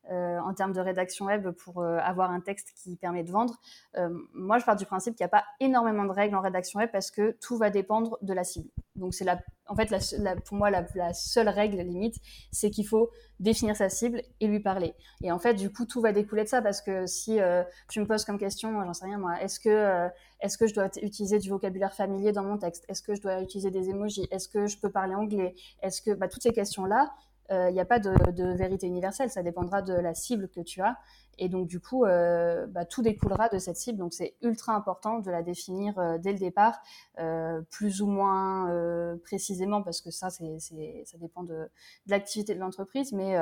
en 0.09 0.53
termes 0.53 0.73
de 0.73 0.79
rédaction 0.79 1.25
web 1.25 1.49
pour 1.51 1.83
avoir 1.83 2.31
un 2.31 2.39
texte 2.39 2.73
qui 2.75 2.95
permet 2.95 3.23
de 3.23 3.31
vendre, 3.31 3.59
moi, 4.33 4.57
je 4.57 4.65
pars 4.65 4.75
du 4.75 4.85
principe 4.85 5.15
qu'il 5.15 5.23
n'y 5.23 5.29
a 5.29 5.29
pas 5.29 5.45
énormément 5.59 6.05
de 6.05 6.11
règles 6.11 6.35
en 6.35 6.41
rédaction 6.41 6.79
web 6.79 6.89
parce 6.91 7.11
que 7.11 7.37
tout 7.41 7.57
va 7.57 7.69
dépendre 7.69 8.17
de 8.21 8.33
la 8.33 8.43
cible. 8.43 8.69
Donc, 8.95 9.13
c'est 9.13 9.25
la, 9.25 9.39
en 9.67 9.75
fait, 9.75 9.93
pour 10.45 10.57
moi, 10.57 10.69
la, 10.69 11.13
seule 11.13 11.49
règle 11.49 11.77
limite, 11.77 12.15
c'est 12.51 12.69
qu'il 12.69 12.87
faut 12.87 13.09
définir 13.39 13.75
sa 13.75 13.89
cible 13.89 14.21
et 14.39 14.47
lui 14.47 14.59
parler. 14.59 14.93
Et 15.21 15.31
en 15.31 15.39
fait, 15.39 15.53
du 15.53 15.71
coup, 15.71 15.85
tout 15.85 16.01
va 16.01 16.11
découler 16.11 16.43
de 16.43 16.49
ça 16.49 16.61
parce 16.61 16.81
que 16.81 17.05
si 17.05 17.39
euh, 17.39 17.63
tu 17.89 17.99
me 17.99 18.05
poses 18.05 18.25
comme 18.25 18.39
question, 18.39 18.83
j'en 18.83 18.93
sais 18.93 19.05
rien 19.05 19.17
moi, 19.17 19.41
est-ce 19.41 19.59
que 19.59 19.69
euh, 19.69 20.09
est-ce 20.39 20.57
que 20.57 20.67
je 20.67 20.73
dois 20.73 20.89
utiliser 21.01 21.39
du 21.39 21.49
vocabulaire 21.49 21.93
familier 21.93 22.31
dans 22.31 22.43
mon 22.43 22.57
texte? 22.57 22.85
Est-ce 22.89 23.01
que 23.01 23.15
je 23.15 23.21
dois 23.21 23.41
utiliser 23.41 23.71
des 23.71 23.89
emojis? 23.89 24.27
Est-ce 24.31 24.47
que 24.47 24.67
je 24.67 24.77
peux 24.77 24.91
parler 24.91 25.15
anglais? 25.15 25.55
Est-ce 25.81 26.01
que 26.01 26.11
bah, 26.11 26.27
toutes 26.27 26.43
ces 26.43 26.53
questions-là, 26.53 27.11
il 27.49 27.55
euh, 27.55 27.71
n'y 27.71 27.79
a 27.79 27.85
pas 27.85 27.99
de, 27.99 28.31
de, 28.31 28.55
vérité 28.55 28.87
universelle, 28.87 29.29
ça 29.29 29.43
dépendra 29.43 29.81
de 29.81 29.93
la 29.93 30.13
cible 30.13 30.49
que 30.49 30.61
tu 30.61 30.81
as. 30.81 30.97
Et 31.39 31.49
donc, 31.49 31.67
du 31.67 31.79
coup, 31.79 32.05
euh, 32.05 32.65
bah, 32.67 32.85
tout 32.85 33.01
découlera 33.01 33.49
de 33.49 33.59
cette 33.59 33.77
cible. 33.77 33.99
Donc, 33.99 34.13
c'est 34.13 34.35
ultra 34.41 34.73
important 34.73 35.19
de 35.19 35.29
la 35.29 35.43
définir 35.43 35.97
euh, 35.99 36.17
dès 36.17 36.31
le 36.31 36.39
départ, 36.39 36.79
euh, 37.19 37.61
plus 37.69 38.01
ou 38.01 38.07
moins 38.07 38.37
précisément, 39.23 39.83
parce 39.83 40.01
que 40.01 40.09
ça, 40.11 40.29
c'est, 40.29 40.59
ça 41.05 41.17
dépend 41.17 41.43
de, 41.43 41.53
de 41.53 41.69
l'activité 42.07 42.55
de 42.55 42.59
l'entreprise. 42.59 43.13
Mais, 43.13 43.35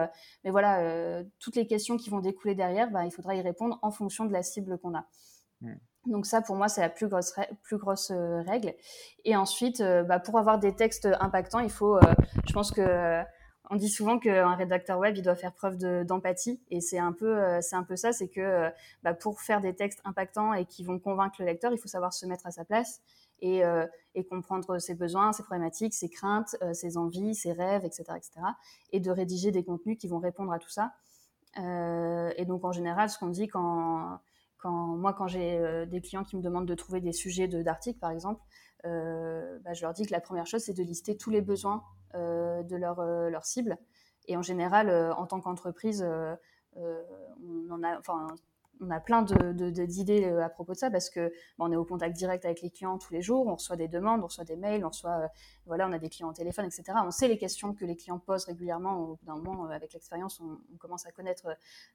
mais 0.44 0.52
voilà, 0.52 1.24
toutes 1.40 1.56
les 1.56 1.68
questions 1.68 1.98
qui 1.98 2.10
vont 2.10 2.20
découler 2.20 2.56
derrière, 2.56 2.92
bah, 2.92 3.06
il 3.06 3.12
faudra 3.12 3.36
y 3.36 3.42
répondre 3.42 3.80
en 3.82 3.92
fonction 3.92 4.26
de 4.26 4.34
la 4.34 4.44
cible 4.44 4.78
qu'on 4.78 4.96
a. 4.96 5.06
Mmh. 5.62 5.74
Donc 6.08 6.26
ça, 6.26 6.42
pour 6.42 6.56
moi, 6.56 6.68
c'est 6.68 6.82
la 6.82 6.90
plus 6.90 7.08
grosse, 7.08 7.34
plus 7.64 7.78
grosse 7.78 8.12
règle. 8.12 8.74
Et 9.24 9.36
ensuite, 9.36 9.82
bah, 9.82 10.20
pour 10.20 10.38
avoir 10.38 10.60
des 10.60 10.76
textes 10.76 11.08
impactants, 11.20 11.60
il 11.60 11.72
faut, 11.72 12.00
je 12.46 12.54
pense 12.54 12.72
que 12.72 13.24
on 13.70 13.76
dit 13.76 13.90
souvent 13.90 14.20
qu'un 14.20 14.56
rédacteur 14.56 15.00
web, 15.00 15.18
il 15.18 15.24
doit 15.24 15.36
faire 15.36 15.54
preuve 15.54 15.78
d'empathie. 16.06 16.60
et 16.70 16.82
c'est 16.82 17.00
un, 17.00 17.12
peu, 17.12 17.38
euh, 17.38 17.60
un 17.72 17.84
peu 17.84 17.96
ça, 17.96 18.12
c'est 18.14 18.28
que 18.28 18.42
euh, 18.42 18.70
bah, 19.04 19.14
pour 19.14 19.42
faire 19.42 19.62
des 19.62 19.74
textes 19.76 20.02
impactants 20.06 20.54
et 20.54 20.66
qui 20.66 20.84
vont 20.84 21.00
convaincre 21.00 21.36
le 21.40 21.46
lecteur, 21.46 21.72
il 21.72 21.78
faut 21.78 21.88
savoir 21.88 22.14
se 22.14 22.26
mettre 22.26 22.46
à 22.46 22.52
sa 22.52 22.66
place 22.66 23.02
et, 23.42 23.66
euh, 23.66 23.86
comprendre 24.30 24.80
ses 24.80 24.96
besoins, 24.96 25.34
ses 25.34 25.44
problématiques, 25.44 25.94
ses 25.94 26.10
craintes, 26.10 26.56
ses 26.72 26.98
envies, 26.98 27.36
ses 27.36 27.52
rêves, 27.52 27.84
etc., 27.84 28.04
etc. 28.16 28.32
Et 28.94 29.02
de 29.02 29.12
rédiger 29.12 29.52
des 29.52 29.64
contenus 29.64 29.98
qui 29.98 30.08
vont 30.08 30.20
répondre 30.20 30.54
à 30.54 30.60
tout 30.60 30.70
ça. 30.70 30.94
et 31.58 32.46
donc, 32.46 32.64
en 32.64 32.72
général, 32.72 33.10
ce 33.10 33.20
qu'on 33.20 33.28
dit 33.28 33.50
quand, 33.50 34.20
quand 34.58 34.72
moi, 34.72 35.12
quand 35.12 35.28
j'ai 35.28 35.86
des 35.88 36.00
clients 36.00 36.24
qui 36.24 36.38
me 36.38 36.42
demandent 36.42 36.66
de 36.66 36.76
trouver 36.76 37.02
des 37.02 37.12
sujets 37.12 37.50
d'articles, 37.50 38.00
par 38.00 38.12
exemple, 38.12 38.42
bah, 38.86 39.74
je 39.74 39.82
leur 39.82 39.94
dis 39.94 40.06
que 40.06 40.12
la 40.12 40.22
première 40.22 40.46
chose, 40.46 40.64
c'est 40.64 40.74
de 40.74 40.84
lister 40.84 41.18
tous 41.18 41.30
les 41.30 41.42
besoins 41.42 41.84
euh, 42.16 42.64
de 42.64 42.78
leur, 42.78 43.00
euh, 43.00 43.30
leur 43.30 43.44
cible. 43.44 43.78
Et 44.28 44.38
en 44.38 44.42
général, 44.42 44.90
euh, 44.90 45.14
en 45.16 45.26
tant 45.26 45.42
qu'entreprise, 45.42 46.06
on 46.76 47.70
en 47.70 47.84
a, 47.84 48.00
enfin, 48.00 48.28
on 48.82 48.90
a 48.90 49.00
plein 49.00 49.22
d'idées 49.22 50.22
de, 50.22 50.38
à 50.38 50.50
propos 50.50 50.74
de 50.74 50.78
ça 50.78 50.92
parce 50.92 51.10
que 51.10 51.32
on 51.60 51.72
est 51.72 51.76
au 51.76 51.86
contact 51.86 52.16
direct 52.16 52.46
avec 52.46 52.62
les 52.62 52.70
clients 52.70 52.98
tous 52.98 53.14
les 53.14 53.22
jours, 53.22 53.48
on 53.48 53.56
reçoit 53.56 53.76
des 53.76 53.88
demandes, 53.88 54.22
on 54.22 54.28
reçoit 54.28 54.44
des 54.44 54.56
mails, 54.56 54.86
on 54.86 54.90
reçoit, 54.90 55.30
voilà, 55.66 55.88
on 55.88 55.92
a 55.92 56.00
des 56.00 56.10
clients 56.10 56.30
au 56.30 56.34
téléphone, 56.34 56.66
etc. 56.66 56.84
On 57.06 57.12
sait 57.12 57.28
les 57.28 57.38
questions 57.38 57.74
que 57.74 57.86
les 57.86 57.96
clients 57.96 58.20
posent 58.20 58.46
régulièrement. 58.46 58.98
Au 58.98 59.16
bout 59.16 59.26
d'un 59.26 59.36
moment, 59.36 59.66
avec 59.66 59.94
l'expérience, 59.94 60.40
on, 60.42 60.78
commence 60.78 61.06
à 61.06 61.12
connaître, 61.12 61.48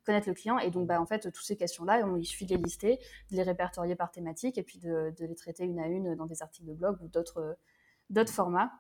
connaître 0.05 0.29
le 0.29 0.35
client. 0.35 0.59
Et 0.59 0.71
donc, 0.71 0.87
bah, 0.87 1.01
en 1.01 1.07
fait, 1.07 1.21
toutes 1.21 1.45
ces 1.45 1.57
questions-là, 1.57 2.07
il 2.19 2.27
suffit 2.27 2.47
de 2.47 2.55
les 2.55 2.63
lister, 2.63 2.99
de 3.31 3.37
les 3.37 3.43
répertorier 3.43 3.95
par 3.95 4.11
thématique 4.11 4.59
et 4.59 4.63
puis 4.63 4.79
de, 4.79 5.15
de 5.19 5.27
les 5.27 5.35
traiter 5.35 5.65
une 5.65 5.79
à 5.79 5.87
une 5.87 6.15
dans 6.15 6.27
des 6.27 6.43
articles 6.43 6.67
de 6.67 6.75
blog 6.75 6.99
ou 7.03 7.09
d'autres 7.09 7.57
formats. 8.33 8.73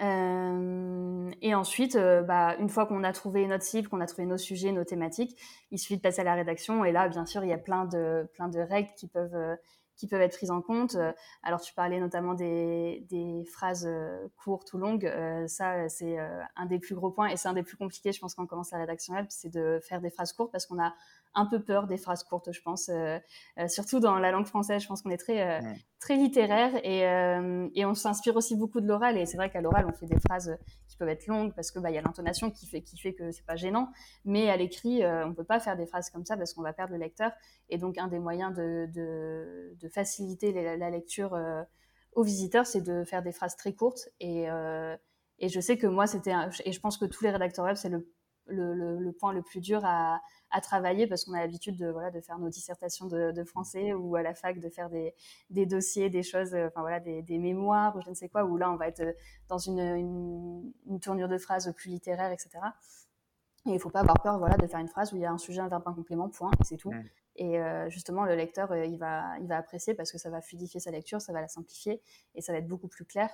Euh, 0.00 1.30
et 1.42 1.54
ensuite, 1.54 1.96
euh, 1.96 2.22
bah, 2.22 2.56
une 2.58 2.68
fois 2.68 2.86
qu'on 2.86 3.02
a 3.04 3.12
trouvé 3.12 3.46
notre 3.46 3.64
cible, 3.64 3.88
qu'on 3.88 4.00
a 4.00 4.06
trouvé 4.06 4.26
nos 4.26 4.38
sujets, 4.38 4.72
nos 4.72 4.84
thématiques, 4.84 5.36
il 5.70 5.78
suffit 5.78 5.96
de 5.96 6.02
passer 6.02 6.20
à 6.20 6.24
la 6.24 6.34
rédaction. 6.34 6.84
Et 6.84 6.92
là, 6.92 7.08
bien 7.08 7.26
sûr, 7.26 7.42
il 7.44 7.50
y 7.50 7.52
a 7.52 7.58
plein 7.58 7.84
de, 7.84 8.28
plein 8.34 8.48
de 8.48 8.60
règles 8.60 8.90
qui 8.96 9.08
peuvent, 9.08 9.34
euh, 9.34 9.56
qui 9.96 10.06
peuvent 10.06 10.20
être 10.20 10.36
prises 10.36 10.52
en 10.52 10.62
compte. 10.62 10.96
Alors, 11.42 11.60
tu 11.60 11.74
parlais 11.74 11.98
notamment 11.98 12.34
des, 12.34 13.04
des 13.10 13.44
phrases 13.52 13.88
courtes 14.36 14.72
ou 14.72 14.78
longues. 14.78 15.12
ça, 15.48 15.88
c'est 15.88 16.16
un 16.54 16.66
des 16.66 16.78
plus 16.78 16.94
gros 16.94 17.10
points 17.10 17.26
et 17.26 17.36
c'est 17.36 17.48
un 17.48 17.52
des 17.52 17.64
plus 17.64 17.76
compliqués, 17.76 18.12
je 18.12 18.20
pense, 18.20 18.36
quand 18.36 18.44
on 18.44 18.46
commence 18.46 18.70
la 18.70 18.78
rédaction 18.78 19.14
web, 19.14 19.26
c'est 19.28 19.52
de 19.52 19.80
faire 19.82 20.00
des 20.00 20.10
phrases 20.10 20.32
courtes 20.32 20.52
parce 20.52 20.66
qu'on 20.66 20.80
a 20.80 20.94
un 21.34 21.46
peu 21.46 21.62
peur 21.62 21.86
des 21.86 21.96
phrases 21.96 22.24
courtes, 22.24 22.52
je 22.52 22.60
pense. 22.62 22.88
Euh, 22.88 23.18
euh, 23.58 23.68
surtout 23.68 24.00
dans 24.00 24.18
la 24.18 24.30
langue 24.30 24.46
française, 24.46 24.82
je 24.82 24.88
pense 24.88 25.02
qu'on 25.02 25.10
est 25.10 25.18
très, 25.18 25.42
euh, 25.42 25.60
très 26.00 26.16
littéraire 26.16 26.72
et, 26.84 27.00
et 27.74 27.84
on 27.84 27.94
s'inspire 27.94 28.36
aussi 28.36 28.56
beaucoup 28.56 28.80
de 28.80 28.86
l'oral. 28.86 29.18
Et 29.18 29.26
c'est 29.26 29.36
vrai 29.36 29.50
qu'à 29.50 29.60
l'oral, 29.60 29.86
on 29.88 29.92
fait 29.92 30.06
des 30.06 30.20
phrases 30.20 30.56
qui 30.88 30.96
peuvent 30.96 31.08
être 31.08 31.26
longues 31.26 31.54
parce 31.54 31.70
que 31.70 31.78
bah, 31.78 31.90
y 31.90 31.98
a 31.98 32.02
l'intonation 32.02 32.50
qui 32.50 32.66
fait, 32.66 32.82
qui 32.82 32.98
fait 32.98 33.14
que 33.14 33.30
c'est 33.30 33.44
pas 33.46 33.56
gênant. 33.56 33.90
Mais 34.24 34.50
à 34.50 34.56
l'écrit, 34.56 35.02
on 35.06 35.34
peut 35.34 35.44
pas 35.44 35.60
faire 35.60 35.76
des 35.76 35.86
phrases 35.86 36.10
comme 36.10 36.24
ça 36.24 36.36
parce 36.36 36.54
qu'on 36.54 36.62
va 36.62 36.72
perdre 36.72 36.92
le 36.92 36.98
lecteur. 36.98 37.32
Et 37.68 37.78
donc, 37.78 37.98
un 37.98 38.08
des 38.08 38.18
moyens 38.18 38.54
de, 38.54 38.88
de, 38.92 39.76
de 39.80 39.88
faciliter 39.88 40.52
la, 40.52 40.90
lecture 40.90 41.36
aux 42.12 42.22
visiteurs, 42.22 42.66
c'est 42.66 42.82
de 42.82 43.04
faire 43.04 43.22
des 43.22 43.32
phrases 43.32 43.56
très 43.56 43.72
courtes. 43.74 44.08
Et, 44.20 44.46
et 45.40 45.48
je 45.48 45.60
sais 45.60 45.78
que 45.78 45.86
moi, 45.86 46.06
c'était, 46.06 46.34
et 46.64 46.72
je 46.72 46.80
pense 46.80 46.96
que 46.96 47.04
tous 47.04 47.24
les 47.24 47.30
rédacteurs 47.30 47.64
web, 47.64 47.76
c'est 47.76 47.88
le, 47.88 48.08
le, 48.46 48.98
le, 48.98 49.12
point 49.12 49.32
le 49.32 49.42
plus 49.42 49.60
dur 49.60 49.84
à, 49.84 50.20
à 50.50 50.60
travailler 50.60 51.06
parce 51.06 51.24
qu'on 51.24 51.34
a 51.34 51.40
l'habitude 51.40 51.76
de, 51.76 51.88
voilà, 51.88 52.10
de 52.10 52.20
faire 52.20 52.38
nos 52.38 52.48
dissertations 52.48 53.06
de, 53.06 53.44
français 53.44 53.92
ou 53.92 54.16
à 54.16 54.22
la 54.22 54.34
fac 54.34 54.58
de 54.60 54.68
faire 54.68 54.90
des, 54.90 55.14
des 55.50 55.66
dossiers, 55.66 56.10
des 56.10 56.22
choses, 56.22 56.54
euh, 56.54 56.66
enfin 56.68 56.80
voilà, 56.80 57.00
des, 57.00 57.22
des, 57.22 57.38
mémoires 57.38 57.96
ou 57.96 58.00
je 58.00 58.10
ne 58.10 58.14
sais 58.14 58.28
quoi, 58.28 58.44
où 58.44 58.56
là 58.56 58.70
on 58.70 58.76
va 58.76 58.88
être 58.88 59.02
dans 59.48 59.58
une, 59.58 60.72
une, 60.86 61.00
tournure 61.00 61.28
de 61.28 61.38
phrases 61.38 61.72
plus 61.76 61.90
littéraire, 61.90 62.32
etc. 62.32 62.50
Et 63.66 63.70
il 63.70 63.74
ne 63.74 63.78
faut 63.78 63.90
pas 63.90 64.00
avoir 64.00 64.20
peur 64.22 64.38
voilà, 64.38 64.56
de 64.56 64.66
faire 64.66 64.80
une 64.80 64.88
phrase 64.88 65.12
où 65.12 65.16
il 65.16 65.22
y 65.22 65.26
a 65.26 65.30
un 65.30 65.38
sujet, 65.38 65.60
un 65.60 65.68
verbe, 65.68 65.82
un 65.86 65.92
complément, 65.92 66.28
point, 66.28 66.50
et 66.60 66.64
c'est 66.64 66.76
tout. 66.76 66.92
Et 67.36 67.60
euh, 67.60 67.88
justement, 67.88 68.24
le 68.24 68.34
lecteur, 68.34 68.72
euh, 68.72 68.84
il, 68.84 68.98
va, 68.98 69.38
il 69.40 69.46
va 69.46 69.58
apprécier 69.58 69.94
parce 69.94 70.10
que 70.10 70.18
ça 70.18 70.28
va 70.28 70.40
fluidifier 70.40 70.80
sa 70.80 70.90
lecture, 70.90 71.20
ça 71.20 71.32
va 71.32 71.40
la 71.40 71.48
simplifier 71.48 72.02
et 72.34 72.40
ça 72.40 72.52
va 72.52 72.58
être 72.58 72.66
beaucoup 72.66 72.88
plus 72.88 73.04
clair. 73.04 73.30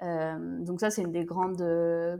donc 0.00 0.80
ça, 0.80 0.90
c'est 0.90 1.02
une 1.02 1.12
des 1.12 1.24
grandes, 1.24 1.62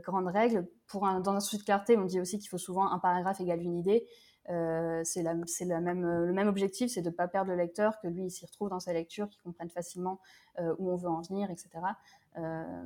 grandes 0.02 0.28
règles. 0.28 0.68
Pour 0.87 1.06
un, 1.06 1.20
dans 1.20 1.32
un 1.32 1.40
souci 1.40 1.58
de 1.58 1.64
clarté, 1.64 1.96
on 1.96 2.04
dit 2.04 2.20
aussi 2.20 2.38
qu'il 2.38 2.49
faut 2.49 2.58
souvent 2.58 2.90
un 2.90 2.99
paragraphe 2.99 3.40
égale 3.40 3.62
une 3.62 3.78
idée. 3.78 4.06
Euh, 4.50 5.02
c'est 5.04 5.22
même, 5.22 5.44
le 6.25 6.32
même 6.32 6.49
objectif, 6.49 6.90
c'est 6.90 7.02
de 7.02 7.11
ne 7.11 7.14
pas 7.14 7.28
perdre 7.28 7.50
le 7.50 7.56
lecteur, 7.56 8.00
que 8.00 8.08
lui 8.08 8.25
il 8.25 8.30
s'y 8.30 8.44
retrouve 8.44 8.70
dans 8.70 8.80
sa 8.80 8.92
lecture, 8.92 9.28
qu'il 9.28 9.40
comprenne 9.42 9.70
facilement 9.70 10.18
euh, 10.58 10.75
où 10.78 10.90
on 10.90 10.96
veut 10.96 11.08
en 11.08 11.20
venir, 11.20 11.50
etc. 11.50 11.68
Euh, 12.38 12.84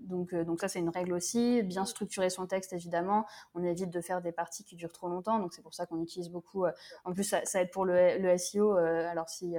donc, 0.00 0.34
donc 0.34 0.60
ça 0.60 0.68
c'est 0.68 0.78
une 0.78 0.88
règle 0.88 1.14
aussi. 1.14 1.62
Bien 1.62 1.84
structurer 1.84 2.30
son 2.30 2.46
texte 2.46 2.72
évidemment. 2.72 3.26
On 3.54 3.64
évite 3.64 3.90
de 3.90 4.00
faire 4.00 4.20
des 4.20 4.32
parties 4.32 4.64
qui 4.64 4.76
durent 4.76 4.92
trop 4.92 5.08
longtemps, 5.08 5.38
donc 5.38 5.52
c'est 5.52 5.62
pour 5.62 5.74
ça 5.74 5.86
qu'on 5.86 6.00
utilise 6.00 6.28
beaucoup. 6.28 6.64
en 7.04 7.12
plus 7.12 7.24
ça, 7.24 7.44
ça, 7.44 7.62
aide 7.62 7.70
pour 7.70 7.84
le, 7.84 8.18
le 8.18 8.36
SEO. 8.38 8.74
alors 8.74 9.28
si 9.28 9.56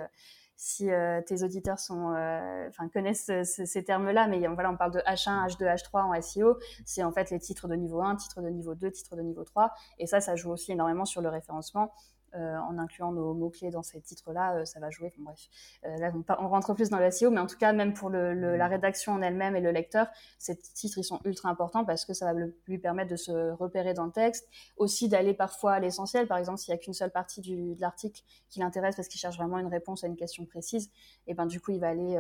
si 0.55 0.91
euh, 0.91 1.22
tes 1.22 1.43
auditeurs 1.43 1.79
sont, 1.79 2.13
euh, 2.13 2.67
enfin, 2.69 2.88
connaissent 2.89 3.31
ces 3.43 3.83
termes-là, 3.83 4.27
mais 4.27 4.45
voilà, 4.48 4.72
on 4.72 4.77
parle 4.77 4.91
de 4.91 5.00
H1, 5.00 5.48
H2, 5.48 5.65
H3 5.65 6.03
en 6.03 6.22
SEO. 6.22 6.57
C'est 6.86 7.03
en 7.03 7.12
fait 7.12 7.31
les 7.31 7.39
titres 7.39 7.67
de 7.67 7.75
niveau 7.75 8.01
1, 8.01 8.15
titres 8.15 8.41
de 8.41 8.50
niveau 8.50 8.75
2, 8.75 8.91
titres 8.91 9.15
de 9.15 9.22
niveau 9.22 9.43
3. 9.43 9.74
Et 10.00 10.07
ça, 10.07 10.22
ça 10.22 10.36
joue 10.36 10.51
aussi 10.51 10.72
énormément 10.72 11.05
sur 11.05 11.22
le 11.22 11.29
référencement. 11.29 11.93
Euh, 12.35 12.57
en 12.57 12.79
incluant 12.79 13.11
nos 13.11 13.35
mots-clés 13.35 13.69
dans 13.69 13.83
ces 13.83 14.01
titres-là, 14.01 14.55
euh, 14.55 14.65
ça 14.65 14.79
va 14.79 14.89
jouer. 14.89 15.13
bref, 15.19 15.49
euh, 15.85 15.97
là, 15.97 16.11
on, 16.39 16.47
rentre 16.47 16.73
plus 16.73 16.89
dans 16.89 16.97
le 16.97 17.11
SEO, 17.11 17.29
mais 17.29 17.39
en 17.39 17.45
tout 17.45 17.57
cas, 17.57 17.73
même 17.73 17.93
pour 17.93 18.09
le, 18.09 18.33
la 18.33 18.67
rédaction 18.67 19.13
en 19.13 19.21
elle-même 19.21 19.55
et 19.55 19.61
le 19.61 19.69
lecteur, 19.69 20.07
ces 20.39 20.57
titres, 20.57 20.97
ils 20.97 21.03
sont 21.03 21.19
ultra 21.25 21.49
importants 21.49 21.85
parce 21.85 22.05
que 22.05 22.13
ça 22.13 22.33
va 22.33 22.39
lui 22.65 22.79
permettre 22.79 23.11
de 23.11 23.17
se 23.17 23.51
repérer 23.51 23.93
dans 23.93 24.05
le 24.05 24.11
texte, 24.11 24.49
aussi 24.77 25.09
d'aller 25.09 25.35
parfois 25.35 25.73
à 25.73 25.79
l'essentiel. 25.79 26.25
Par 26.25 26.39
exemple, 26.39 26.57
s'il 26.57 26.73
n'y 26.73 26.79
a 26.79 26.83
qu'une 26.83 26.95
seule 26.95 27.11
partie 27.11 27.39
du, 27.39 27.75
de 27.75 27.81
l'article 27.81 28.23
qui 28.49 28.61
l'intéresse 28.61 28.95
parce 28.95 29.09
qu'il 29.09 29.19
cherche 29.19 29.37
vraiment 29.37 29.59
une 29.59 29.67
réponse 29.67 30.03
à 30.03 30.07
une 30.07 30.15
question 30.15 30.43
précise, 30.45 30.89
et 31.27 31.35
ben 31.35 31.45
du 31.45 31.61
coup, 31.61 31.69
il 31.69 31.79
va 31.79 31.89
aller 31.89 32.17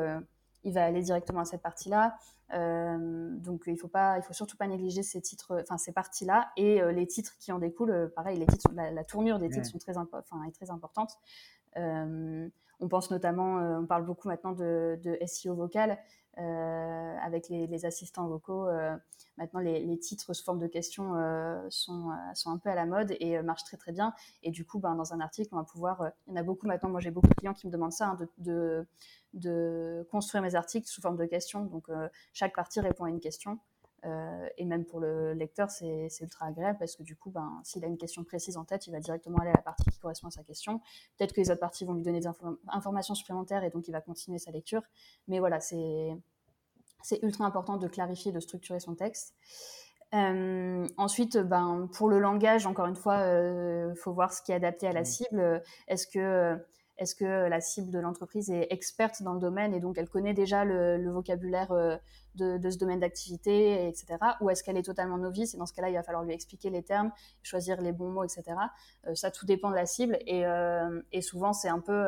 il 0.63 0.73
va 0.73 0.85
aller 0.85 1.01
directement 1.01 1.41
à 1.41 1.45
cette 1.45 1.61
partie-là. 1.61 2.17
Euh, 2.53 3.29
donc 3.37 3.63
il 3.67 3.77
faut 3.77 3.87
pas, 3.87 4.17
il 4.17 4.23
faut 4.23 4.33
surtout 4.33 4.57
pas 4.57 4.67
négliger 4.67 5.01
ces 5.01 5.21
titres, 5.21 5.59
enfin 5.61 5.77
ces 5.77 5.91
parties-là 5.91 6.51
et 6.55 6.81
euh, 6.81 6.91
les 6.91 7.07
titres 7.07 7.35
qui 7.39 7.51
en 7.51 7.59
découlent. 7.59 7.91
Euh, 7.91 8.07
pareil, 8.07 8.37
les 8.37 8.45
titres, 8.45 8.69
la, 8.73 9.03
tournure 9.03 9.39
des 9.39 9.49
titres 9.49 9.65
sont 9.65 9.79
très, 9.79 9.97
enfin, 9.97 10.43
est 10.47 10.51
très 10.51 10.69
importante. 10.69 11.17
On 12.83 12.89
pense 12.89 13.11
notamment, 13.11 13.55
on 13.79 13.85
parle 13.85 14.05
beaucoup 14.05 14.27
maintenant 14.27 14.51
de, 14.51 15.17
SEO 15.25 15.55
vocal 15.55 15.97
avec 16.37 17.47
les, 17.49 17.85
assistants 17.85 18.27
vocaux. 18.27 18.67
maintenant, 19.37 19.61
les, 19.61 19.99
titres 19.99 20.33
sous 20.33 20.43
forme 20.43 20.59
de 20.59 20.67
questions 20.67 21.13
sont, 21.69 22.11
un 22.45 22.57
peu 22.57 22.69
à 22.69 22.75
la 22.75 22.85
mode 22.85 23.15
et 23.19 23.41
marchent 23.41 23.63
très 23.63 23.77
très 23.77 23.91
bien. 23.91 24.13
Et 24.41 24.51
du 24.51 24.65
coup, 24.65 24.79
ben, 24.79 24.95
dans 24.95 25.13
un 25.13 25.19
article, 25.21 25.49
on 25.53 25.57
va 25.57 25.63
pouvoir. 25.63 26.11
il 26.27 26.31
y 26.31 26.33
en 26.33 26.39
a 26.39 26.43
beaucoup 26.43 26.67
maintenant. 26.67 26.89
Moi, 26.89 26.99
j'ai 26.99 27.11
beaucoup 27.11 27.29
de 27.29 27.35
clients 27.35 27.53
qui 27.53 27.67
me 27.67 27.71
demandent 27.71 27.93
ça, 27.93 28.09
hein, 28.09 28.17
de, 28.39 30.05
construire 30.11 30.43
mes 30.43 30.55
articles 30.55 30.87
sous 30.87 31.01
forme 31.01 31.17
de 31.17 31.25
questions. 31.25 31.65
Donc, 31.65 31.89
euh, 31.89 32.09
chaque 32.33 32.53
partie 32.53 32.81
répond 32.81 33.05
à 33.05 33.09
une 33.09 33.19
question. 33.21 33.59
Euh, 34.05 34.47
et 34.57 34.65
même 34.65 34.85
pour 34.85 34.99
le 34.99 35.33
lecteur, 35.33 35.69
c'est 35.69 36.09
ultra 36.21 36.47
agréable 36.47 36.77
parce 36.79 36.95
que 36.95 37.03
du 37.03 37.15
coup, 37.15 37.31
ben, 37.31 37.61
s'il 37.63 37.83
a 37.83 37.87
une 37.87 37.97
question 37.97 38.23
précise 38.23 38.57
en 38.57 38.65
tête, 38.65 38.87
il 38.87 38.91
va 38.91 38.99
directement 38.99 39.37
aller 39.39 39.51
à 39.51 39.55
la 39.55 39.61
partie 39.61 39.89
qui 39.89 39.99
correspond 39.99 40.27
à 40.27 40.31
sa 40.31 40.43
question. 40.43 40.79
Peut-être 41.17 41.33
que 41.33 41.41
les 41.41 41.51
autres 41.51 41.59
parties 41.59 41.85
vont 41.85 41.93
lui 41.93 42.03
donner 42.03 42.19
des 42.19 42.27
informations 42.67 43.15
supplémentaires 43.15 43.63
et 43.63 43.69
donc 43.69 43.87
il 43.87 43.91
va 43.91 44.01
continuer 44.01 44.39
sa 44.39 44.51
lecture. 44.51 44.81
Mais 45.27 45.39
voilà, 45.39 45.59
c'est 45.59 46.19
ultra 47.21 47.45
important 47.45 47.77
de 47.77 47.87
clarifier, 47.87 48.31
de 48.31 48.39
structurer 48.39 48.79
son 48.79 48.95
texte. 48.95 49.35
Euh, 50.13 50.87
ensuite, 50.97 51.37
ben, 51.37 51.89
pour 51.93 52.09
le 52.09 52.19
langage, 52.19 52.67
encore 52.67 52.85
une 52.85 52.95
fois, 52.95 53.19
il 53.25 53.95
faut 53.95 54.13
voir 54.13 54.33
ce 54.33 54.41
qui 54.41 54.51
est 54.51 54.55
adapté 54.55 54.87
à 54.87 54.91
la 54.91 55.01
mmh. 55.01 55.05
cible. 55.05 55.63
Est-ce 55.87 56.07
que 56.07 56.59
est-ce 56.99 57.15
que 57.15 57.25
la 57.25 57.59
cible 57.59 57.89
de 57.89 57.97
l'entreprise 57.97 58.51
est 58.51 58.67
experte 58.69 59.23
dans 59.23 59.33
le 59.33 59.39
domaine 59.39 59.73
et 59.73 59.79
donc 59.79 59.97
elle 59.97 60.07
connaît 60.07 60.35
déjà 60.35 60.63
le, 60.63 61.09
vocabulaire 61.11 61.99
euh, 62.41 62.57
de, 62.57 62.69
ce 62.69 62.77
domaine 62.77 62.99
d'activité, 62.99 63.87
etc. 63.87 64.17
Ou 64.41 64.49
est-ce 64.49 64.63
qu'elle 64.63 64.77
est 64.77 64.83
totalement 64.83 65.17
novice 65.17 65.53
et 65.53 65.57
dans 65.57 65.65
ce 65.65 65.73
cas-là, 65.73 65.89
il 65.89 65.93
va 65.93 66.03
falloir 66.03 66.23
lui 66.23 66.33
expliquer 66.33 66.69
les 66.69 66.81
termes, 66.81 67.11
choisir 67.43 67.79
les 67.81 67.91
bons 67.91 68.09
mots, 68.09 68.23
etc. 68.23 68.43
Euh, 69.07 69.13
ça, 69.13 69.29
tout 69.29 69.45
dépend 69.45 69.69
de 69.69 69.75
la 69.75 69.85
cible 69.85 70.17
et, 70.25 70.45
euh, 70.45 71.01
et 71.11 71.21
souvent, 71.21 71.53
c'est 71.53 71.69
un 71.69 71.79
peu... 71.79 72.05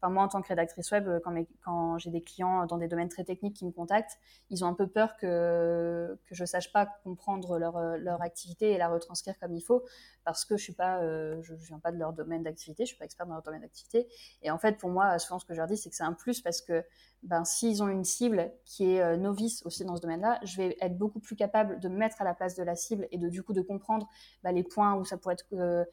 Enfin, 0.00 0.12
moi, 0.12 0.22
en 0.22 0.28
tant 0.28 0.42
que 0.42 0.48
rédactrice 0.48 0.90
web, 0.92 1.08
quand, 1.24 1.34
quand 1.64 1.98
j'ai 1.98 2.10
des 2.10 2.22
clients 2.22 2.66
dans 2.66 2.78
des 2.78 2.88
domaines 2.88 3.08
très 3.08 3.24
techniques 3.24 3.56
qui 3.56 3.64
me 3.64 3.72
contactent, 3.72 4.18
ils 4.50 4.64
ont 4.64 4.68
un 4.68 4.74
peu 4.74 4.86
peur 4.86 5.16
que, 5.16 6.18
que 6.26 6.34
je 6.34 6.44
sache 6.44 6.72
pas 6.72 6.86
comprendre 7.02 7.58
leur, 7.58 7.78
leur 7.96 8.22
activité 8.22 8.72
et 8.72 8.78
la 8.78 8.88
retranscrire 8.88 9.38
comme 9.38 9.54
il 9.54 9.62
faut 9.62 9.84
parce 10.24 10.44
que 10.44 10.56
je 10.56 10.62
suis 10.62 10.72
pas, 10.74 11.00
je, 11.42 11.54
viens 11.54 11.78
pas 11.78 11.90
de 11.90 11.96
leur 11.96 12.12
domaine 12.12 12.42
d'activité, 12.42 12.84
je 12.84 12.88
suis 12.88 12.98
pas 12.98 13.04
experte 13.04 13.28
dans 13.28 13.34
leur 13.34 13.42
domaine 13.42 13.62
d'activité. 13.62 14.06
Et 14.42 14.50
en 14.50 14.58
fait, 14.58 14.76
pour 14.76 14.90
moi, 14.90 15.18
souvent, 15.18 15.38
ce 15.38 15.46
que 15.46 15.54
je 15.54 15.58
leur 15.58 15.68
dis, 15.68 15.76
c'est 15.76 15.90
que 15.90 15.96
c'est 15.96 16.04
un 16.04 16.12
plus 16.12 16.40
parce 16.40 16.60
que 16.60 16.84
ben, 17.24 17.44
s'ils 17.44 17.82
ont 17.82 17.88
une 17.88 18.04
cible 18.04 18.52
qui 18.64 18.92
est 18.92 19.00
euh, 19.00 19.16
novice 19.16 19.64
aussi 19.64 19.84
dans 19.84 19.96
ce 19.96 20.02
domaine-là, 20.02 20.38
je 20.44 20.58
vais 20.58 20.76
être 20.80 20.96
beaucoup 20.96 21.20
plus 21.20 21.36
capable 21.36 21.80
de 21.80 21.88
me 21.88 21.96
mettre 21.96 22.20
à 22.20 22.24
la 22.24 22.34
place 22.34 22.54
de 22.54 22.62
la 22.62 22.76
cible 22.76 23.08
et 23.10 23.18
de 23.18 23.28
du 23.28 23.42
coup 23.42 23.54
de 23.54 23.62
comprendre 23.62 24.08
ben, 24.42 24.54
les 24.54 24.62
points 24.62 24.94
où 24.94 25.04
ça 25.04 25.16
pourrait 25.16 25.34
être 25.34 25.46
euh, 25.54 25.84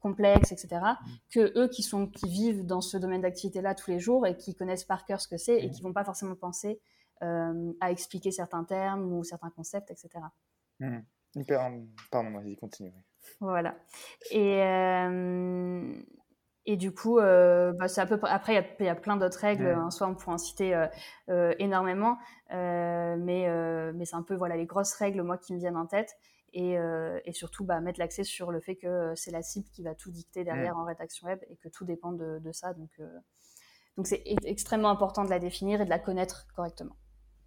complexe, 0.00 0.52
etc. 0.52 0.68
Mmh. 0.82 1.06
Que 1.30 1.58
eux 1.58 1.68
qui 1.68 1.82
sont 1.82 2.06
qui 2.06 2.28
vivent 2.28 2.66
dans 2.66 2.82
ce 2.82 2.98
domaine 2.98 3.22
d'activité-là 3.22 3.74
tous 3.74 3.90
les 3.90 3.98
jours 3.98 4.26
et 4.26 4.36
qui 4.36 4.54
connaissent 4.54 4.84
par 4.84 5.06
cœur 5.06 5.20
ce 5.22 5.28
que 5.28 5.38
c'est 5.38 5.58
et 5.58 5.68
mmh. 5.68 5.70
qui 5.70 5.82
vont 5.82 5.94
pas 5.94 6.04
forcément 6.04 6.36
penser 6.36 6.80
euh, 7.22 7.72
à 7.80 7.90
expliquer 7.90 8.30
certains 8.30 8.64
termes 8.64 9.10
ou 9.10 9.24
certains 9.24 9.50
concepts, 9.50 9.90
etc. 9.90 10.10
Mmh. 10.80 10.98
Hyper, 11.36 11.72
pardon, 12.10 12.30
vas-y, 12.32 12.56
continue. 12.56 12.92
Voilà. 13.40 13.74
Et 14.30 14.60
et 16.66 16.76
du 16.76 16.92
coup, 16.92 17.18
euh, 17.18 17.72
bah, 17.72 17.88
c'est 17.88 18.00
à 18.00 18.06
peu 18.06 18.18
Après, 18.22 18.54
il 18.80 18.86
y, 18.86 18.88
a 18.88 18.94
plein 18.94 19.16
d'autres 19.16 19.38
règles. 19.38 19.74
En 19.74 19.90
soi, 19.90 20.08
on 20.08 20.14
pourrait 20.14 20.34
en 20.34 20.38
citer 20.38 20.74
euh, 20.74 20.86
euh, 21.28 21.54
énormément, 21.58 22.16
mais 22.50 23.46
mais 23.92 24.04
c'est 24.04 24.16
un 24.16 24.22
peu 24.22 24.34
voilà 24.34 24.56
les 24.56 24.66
grosses 24.66 24.94
règles 24.94 25.22
moi 25.22 25.36
qui 25.36 25.52
me 25.52 25.58
viennent 25.58 25.76
en 25.76 25.86
tête. 25.86 26.16
Et, 26.56 26.74
et 27.24 27.32
surtout, 27.32 27.64
bah, 27.64 27.80
mettre 27.80 27.98
l'accès 27.98 28.22
sur 28.22 28.52
le 28.52 28.60
fait 28.60 28.76
que 28.76 29.12
c'est 29.16 29.32
la 29.32 29.42
cible 29.42 29.66
qui 29.70 29.82
va 29.82 29.94
tout 29.94 30.10
dicter 30.10 30.44
derrière 30.44 30.78
en 30.78 30.84
rédaction 30.84 31.26
web 31.26 31.40
et 31.50 31.56
que 31.56 31.68
tout 31.68 31.84
dépend 31.84 32.12
de, 32.12 32.38
de 32.38 32.52
ça. 32.52 32.72
Donc 32.74 32.90
donc 33.96 34.06
c'est 34.06 34.22
extrêmement 34.44 34.90
important 34.90 35.24
de 35.24 35.30
la 35.30 35.38
définir 35.38 35.80
et 35.80 35.84
de 35.84 35.90
la 35.90 35.98
connaître 35.98 36.46
correctement. 36.54 36.96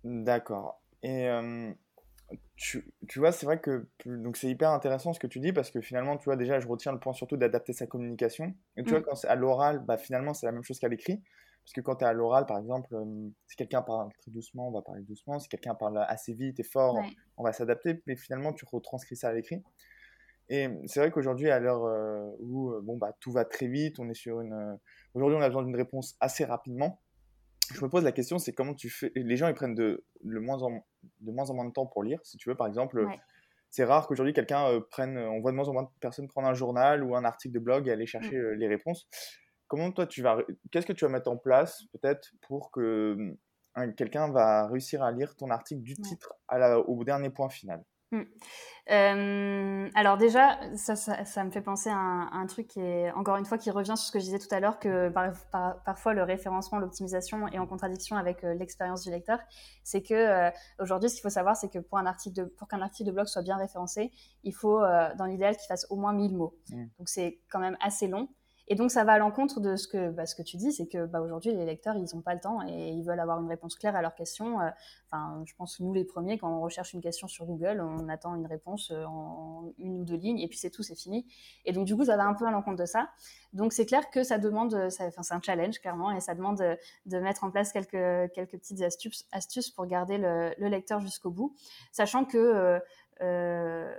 D'accord. 0.03 0.81
Et 1.03 1.29
tu, 2.55 2.91
tu 3.07 3.19
vois, 3.19 3.31
c'est 3.31 3.46
vrai 3.46 3.60
que 3.60 3.88
donc 4.05 4.36
c'est 4.38 4.48
hyper 4.48 4.72
intéressant 4.72 5.13
ce 5.13 5.19
que 5.19 5.27
tu 5.27 5.39
dis 5.39 5.53
parce 5.53 5.72
que 5.72 5.79
finalement, 5.79 6.17
tu 6.17 6.25
vois, 6.25 6.36
déjà, 6.36 6.60
je 6.60 6.67
retiens 6.67 6.91
le 6.91 7.00
point 7.00 7.13
surtout 7.13 7.38
d'adapter 7.38 7.74
sa 7.74 7.88
communication. 7.88 8.53
Et 8.75 8.84
tu 8.84 8.89
vois, 8.89 9.00
mm. 9.00 9.03
quand 9.03 9.15
c'est 9.15 9.27
à 9.27 9.36
l'oral, 9.36 9.79
bah, 9.79 9.98
finalement, 9.98 10.34
c'est 10.34 10.46
la 10.46 10.51
même 10.51 10.63
chose 10.63 10.79
qu'à 10.79 10.89
l'écrit. 10.89 11.22
Parce 11.63 11.74
que 11.74 11.81
quand 11.81 11.98
tu 11.98 12.05
es 12.05 12.07
à 12.07 12.13
l'oral, 12.13 12.46
par 12.46 12.57
exemple, 12.60 12.96
euh, 12.96 13.29
si 13.48 13.57
quelqu'un 13.57 13.81
parle 13.81 14.10
très 14.19 14.31
doucement, 14.31 14.69
on 14.69 14.72
va 14.72 14.81
parler 14.81 15.03
doucement. 15.03 15.38
Si 15.39 15.50
quelqu'un 15.50 15.75
parle 15.75 15.98
assez 16.07 16.34
vite 16.34 16.60
et 16.60 16.63
fort, 16.63 16.98
on 17.36 17.43
va 17.43 17.51
s'adapter. 17.53 18.01
Mais 18.07 18.15
finalement, 18.15 18.53
tu 18.53 18.65
retranscris 18.65 19.17
ça 19.17 19.29
à 19.29 19.34
l'écrit. 19.34 19.62
Et 20.50 20.69
c'est 20.86 21.01
vrai 21.01 21.12
qu'aujourd'hui, 21.12 21.50
à 21.50 21.60
l'heure 21.60 21.84
euh, 21.84 22.29
où 22.39 22.72
euh, 22.72 22.81
bon, 22.81 22.98
bah, 22.98 23.13
tout 23.19 23.31
va 23.31 23.43
très 23.43 23.67
vite, 23.67 24.00
on 24.00 24.10
est 24.10 24.13
sur 24.13 24.39
une. 24.39 24.77
Aujourd'hui, 25.13 25.38
on 25.38 25.41
a 25.41 25.48
besoin 25.48 25.63
d'une 25.63 25.75
réponse 25.75 26.15
assez 26.22 26.46
rapidement. 26.46 27.01
Je 27.74 27.83
me 27.83 27.89
pose 27.89 28.03
la 28.03 28.12
question, 28.12 28.39
c'est 28.39 28.53
comment 28.53 28.74
tu 28.74 28.89
fais. 28.89 29.12
Les 29.15 29.38
gens, 29.38 29.47
ils 29.47 29.53
prennent 29.53 29.75
de, 29.75 30.03
le 30.24 30.39
moins 30.39 30.62
en... 30.63 30.86
de 31.21 31.31
moins 31.31 31.50
en 31.50 31.53
moins 31.53 31.65
de 31.65 31.71
temps 31.71 31.86
pour 31.86 32.03
lire. 32.03 32.19
Si 32.24 32.38
tu 32.38 32.50
veux, 32.50 32.55
par 32.55 32.67
exemple, 32.67 33.05
c'est 33.69 33.83
rare 33.83 34.07
qu'aujourd'hui, 34.07 34.33
quelqu'un 34.33 34.81
prenne. 34.89 35.17
On 35.17 35.41
voit 35.41 35.51
de 35.51 35.55
moins 35.55 35.67
en 35.67 35.74
moins 35.74 35.83
de 35.83 35.89
personnes 36.00 36.27
prendre 36.27 36.47
un 36.47 36.53
journal 36.53 37.03
ou 37.03 37.15
un 37.15 37.25
article 37.25 37.53
de 37.53 37.59
blog 37.59 37.88
et 37.88 37.91
aller 37.91 38.05
chercher 38.05 38.38
mm. 38.38 38.53
les 38.53 38.67
réponses 38.67 39.07
comment 39.67 39.91
toi 39.91 40.07
tu 40.07 40.21
vas 40.21 40.38
qu'est-ce 40.71 40.86
que 40.86 40.93
tu 40.93 41.05
vas 41.05 41.12
mettre 41.12 41.29
en 41.29 41.38
place 41.38 41.83
peut-être 41.91 42.31
pour 42.41 42.71
que 42.71 43.36
quelqu'un 43.95 44.31
va 44.31 44.67
réussir 44.67 45.03
à 45.03 45.12
lire 45.12 45.36
ton 45.36 45.50
article 45.51 45.81
du 45.81 45.95
titre 45.95 46.33
à 46.47 46.79
au 46.79 47.03
dernier 47.03 47.29
point 47.29 47.50
final? 47.50 47.83
Mmh. 48.12 49.90
alors 49.96 50.18
déjà, 50.18 50.60
ça, 50.76 50.96
ça, 50.96 51.44
me 51.44 51.52
fait 51.52 51.62
penser 51.62 51.90
à 51.90 51.96
un, 51.96 52.46
truc 52.48 52.68
qui 52.68 52.80
est 52.80 53.12
encore 53.12 53.38
une 53.38 53.46
fois 53.46 53.58
qui 53.58 53.70
revient 53.72 53.98
sur 53.98 54.08
ce 54.08 54.12
que 54.12 54.20
je 54.20 54.26
disais 54.26 54.40
tout 54.40 54.54
à 54.54 54.60
l'heure 54.60 54.80
que 54.80 55.10
parfois 55.86 56.14
le 56.14 56.24
référencement, 56.24 56.80
l'optimisation 56.80 57.48
est 57.48 57.60
en 57.60 57.68
contradiction 57.68 58.16
avec 58.16 58.44
euh, 58.44 58.54
l'expérience 58.54 59.04
du 59.04 59.12
lecteur. 59.12 59.40
C'est 59.84 60.02
que 60.02 60.14
euh, 60.14 60.52
aujourd'hui, 60.80 61.10
ce 61.10 61.16
qu'il 61.16 61.24
faut 61.24 61.30
savoir, 61.30 61.56
c'est 61.56 61.70
que 61.70 61.80
pour 61.80 61.98
un 61.98 62.06
article 62.06 62.36
de, 62.36 62.46
pour 62.46 62.68
qu'un 62.68 62.82
article 62.82 63.10
de 63.10 63.14
blog 63.14 63.28
soit 63.28 63.42
bien 63.42 63.58
référencé, 63.58 64.12
il 64.44 64.54
faut 64.54 64.82
euh, 64.82 65.14
dans 65.16 65.26
l'idéal 65.26 65.56
qu'il 65.58 65.68
fasse 65.68 65.86
au 65.90 65.96
moins 65.96 66.14
1000 66.14 66.36
mots. 66.36 66.58
Mmh. 66.70 66.86
Donc 66.98 67.10
c'est 67.10 67.40
quand 67.50 67.60
même 67.60 67.78
assez 67.82 68.08
long. 68.08 68.30
Et 68.69 68.75
donc, 68.75 68.91
ça 68.91 69.03
va 69.05 69.13
à 69.13 69.17
l'encontre 69.17 69.62
de 69.62 69.75
ce 69.77 69.88
que, 69.88 70.09
bah, 70.09 70.25
ce 70.25 70.36
que 70.36 70.41
tu 70.41 70.57
dis, 70.57 70.74
c'est 70.74 70.88
que 70.88 71.05
bah, 71.05 71.21
aujourd'hui, 71.21 71.53
les 71.53 71.65
lecteurs, 71.65 71.95
ils 71.95 72.13
n'ont 72.13 72.21
pas 72.21 72.33
le 72.33 72.41
temps 72.41 72.59
et 72.67 72.89
ils 72.89 73.03
veulent 73.03 73.19
avoir 73.19 73.39
une 73.39 73.47
réponse 73.47 73.75
claire 73.75 73.95
à 73.95 74.01
leurs 74.01 74.15
questions. 74.15 74.59
Euh, 74.59 74.69
enfin, 75.09 75.41
je 75.45 75.53
pense 75.55 75.79
nous, 75.79 75.93
les 75.93 76.03
premiers, 76.03 76.38
quand 76.38 76.50
on 76.50 76.59
recherche 76.59 76.93
une 76.93 77.01
question 77.01 77.27
sur 77.27 77.45
Google, 77.45 77.81
on 77.81 78.09
attend 78.09 78.36
une 78.36 78.45
réponse 78.45 78.91
euh, 78.91 79.05
en 79.05 79.71
une 79.77 80.01
ou 80.01 80.03
deux 80.03 80.17
lignes 80.17 80.39
et 80.39 80.47
puis 80.47 80.57
c'est 80.57 80.69
tout, 80.69 80.83
c'est 80.83 80.95
fini. 80.95 81.25
Et 81.65 81.71
donc, 81.71 81.86
du 81.86 81.95
coup, 81.95 82.03
ça 82.03 82.17
va 82.17 82.25
un 82.25 82.33
peu 82.33 82.45
à 82.45 82.51
l'encontre 82.51 82.77
de 82.77 82.86
ça. 82.86 83.09
Donc, 83.53 83.71
c'est 83.71 83.86
clair 83.86 84.09
que 84.09 84.24
ça 84.24 84.38
demande, 84.38 84.74
enfin, 84.74 85.24
c'est 85.24 85.33
un 85.33 85.41
challenge, 85.41 85.79
clairement, 85.79 86.12
et 86.12 86.19
ça 86.19 86.36
demande 86.36 86.57
de, 87.05 87.19
mettre 87.19 87.45
en 87.45 87.51
place 87.51 87.71
quelques, 87.71 88.31
quelques 88.33 88.51
petites 88.51 88.81
astuces, 88.81 89.25
astuces 89.31 89.69
pour 89.69 89.86
garder 89.86 90.17
le, 90.17 90.53
le 90.57 90.67
lecteur 90.67 91.00
jusqu'au 91.00 91.31
bout, 91.31 91.55
sachant 91.91 92.25
que 92.25 92.38
euh, 92.38 92.79
euh 93.21 93.95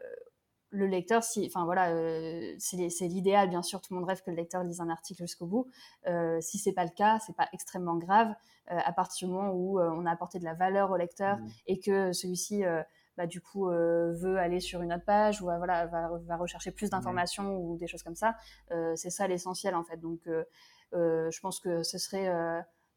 le 0.71 0.87
lecteur, 0.87 1.25
si, 1.25 1.47
enfin 1.47 1.65
voilà, 1.65 1.91
euh, 1.91 2.55
c'est 2.59 3.07
l'idéal, 3.07 3.49
bien 3.49 3.63
sûr, 3.63 3.81
tout 3.81 3.95
le 3.95 4.01
monde 4.01 4.09
rêve 4.09 4.23
que 4.23 4.31
le 4.31 4.37
lecteur 4.37 4.63
lise 4.65 4.81
un 4.81 4.91
article 4.91 5.23
jusqu'au 5.23 5.47
bout. 5.47 5.67
Euh, 6.07 6.39
si 6.41 6.59
c'est 6.59 6.73
pas 6.73 6.85
le 6.85 6.91
cas, 6.91 7.19
c'est 7.27 7.37
pas 7.37 7.49
extrêmement 7.53 7.97
grave 7.97 8.29
euh, 8.71 8.79
à 8.85 8.93
partir 8.93 9.29
du 9.29 9.35
moment 9.35 9.53
où 9.53 9.81
on 9.81 10.05
a 10.05 10.11
apporté 10.11 10.39
de 10.39 10.45
la 10.45 10.55
valeur 10.55 10.91
au 10.91 10.97
lecteur 10.97 11.39
mmh. 11.39 11.49
et 11.69 11.81
que 11.81 12.13
celui-ci, 12.13 12.65
bah, 13.17 13.27
du 13.27 13.41
coup, 13.41 13.67
veut 13.67 14.39
aller 14.39 14.61
sur 14.61 14.83
une 14.83 14.93
autre 14.93 15.05
page 15.05 15.41
ou 15.41 15.47
voilà, 15.47 15.87
va, 15.87 16.37
rechercher 16.37 16.71
plus 16.71 16.87
mmh. 16.87 16.91
d'informations 16.91 17.57
ou 17.57 17.79
des 17.79 17.87
choses 17.87 18.03
comme 18.03 18.17
ça. 18.17 18.37
c'est 18.95 19.11
ça 19.11 19.27
l'essentiel 19.27 19.75
en 19.75 19.85
fait. 19.85 19.97
Donc, 19.97 20.21
je 20.93 21.41
pense 21.41 21.61
que 21.61 21.83
ce 21.83 21.97
serait, 21.99 22.31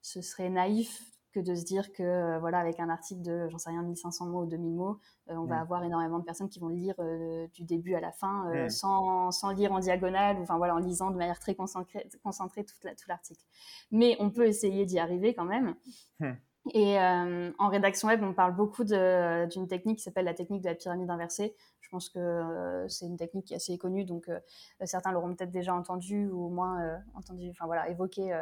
ce 0.01 0.21
serait 0.21 0.49
naïf 0.49 1.01
que 1.31 1.39
de 1.39 1.55
se 1.55 1.63
dire 1.63 1.91
que 1.91 2.03
euh, 2.03 2.39
voilà 2.39 2.59
avec 2.59 2.79
un 2.79 2.89
article 2.89 3.21
de 3.21 3.47
j'en 3.49 3.57
sais 3.57 3.69
rien 3.69 3.81
1500 3.81 4.27
mots 4.27 4.43
ou 4.43 4.45
2000 4.45 4.73
mots 4.73 4.99
euh, 5.29 5.35
on 5.35 5.45
va 5.45 5.57
mm. 5.57 5.61
avoir 5.61 5.83
énormément 5.83 6.19
de 6.19 6.23
personnes 6.23 6.49
qui 6.49 6.59
vont 6.59 6.69
lire 6.69 6.95
euh, 6.99 7.47
du 7.53 7.63
début 7.63 7.95
à 7.95 7.99
la 7.99 8.11
fin 8.11 8.49
mm. 8.53 8.69
sans, 8.69 9.31
sans, 9.31 9.51
lire 9.51 9.71
en 9.71 9.79
diagonale 9.79 10.37
ou 10.37 10.41
enfin 10.43 10.57
voilà 10.57 10.75
en 10.75 10.79
lisant 10.79 11.11
de 11.11 11.17
manière 11.17 11.39
très 11.39 11.55
concentrée, 11.55 12.07
concentrée 12.23 12.63
tout 12.65 12.75
l'article 13.07 13.43
mais 13.91 14.15
on 14.19 14.29
peut 14.29 14.45
essayer 14.45 14.85
d'y 14.85 14.99
arriver 14.99 15.33
quand 15.33 15.45
même 15.45 15.75
mm. 16.19 16.33
Et 16.73 16.99
euh, 16.99 17.51
en 17.57 17.69
rédaction 17.69 18.07
web, 18.07 18.21
on 18.23 18.33
parle 18.33 18.55
beaucoup 18.55 18.83
d'une 18.83 19.67
technique 19.67 19.97
qui 19.97 20.03
s'appelle 20.03 20.25
la 20.25 20.33
technique 20.33 20.61
de 20.61 20.69
la 20.69 20.75
pyramide 20.75 21.09
inversée. 21.09 21.55
Pense 21.91 22.07
que 22.07 22.19
euh, 22.19 22.87
c'est 22.87 23.05
une 23.05 23.17
technique 23.17 23.47
qui 23.47 23.53
est 23.53 23.57
assez 23.57 23.77
connue, 23.77 24.05
donc 24.05 24.29
euh, 24.29 24.39
certains 24.85 25.11
l'auront 25.11 25.35
peut-être 25.35 25.51
déjà 25.51 25.75
entendu 25.75 26.25
ou 26.29 26.45
au 26.45 26.49
moins 26.49 27.01
entendu, 27.15 27.49
enfin 27.49 27.65
voilà, 27.65 27.89
évoqué 27.89 28.33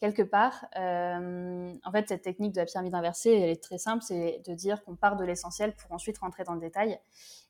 quelque 0.00 0.20
part. 0.20 0.66
en 0.76 1.92
fait, 1.92 2.08
cette 2.08 2.20
technique 2.20 2.52
de 2.52 2.60
la 2.60 2.66
pyramide 2.66 2.94
inversée, 2.94 3.32
elle 3.32 3.48
est 3.48 3.62
très 3.62 3.78
simple, 3.78 4.02
c'est 4.02 4.42
de 4.46 4.52
dire 4.52 4.84
qu'on 4.84 4.96
part 4.96 5.16
de 5.16 5.24
l'essentiel 5.24 5.74
pour 5.74 5.92
ensuite 5.92 6.18
rentrer 6.18 6.44
dans 6.44 6.52
le 6.52 6.60
détail. 6.60 7.00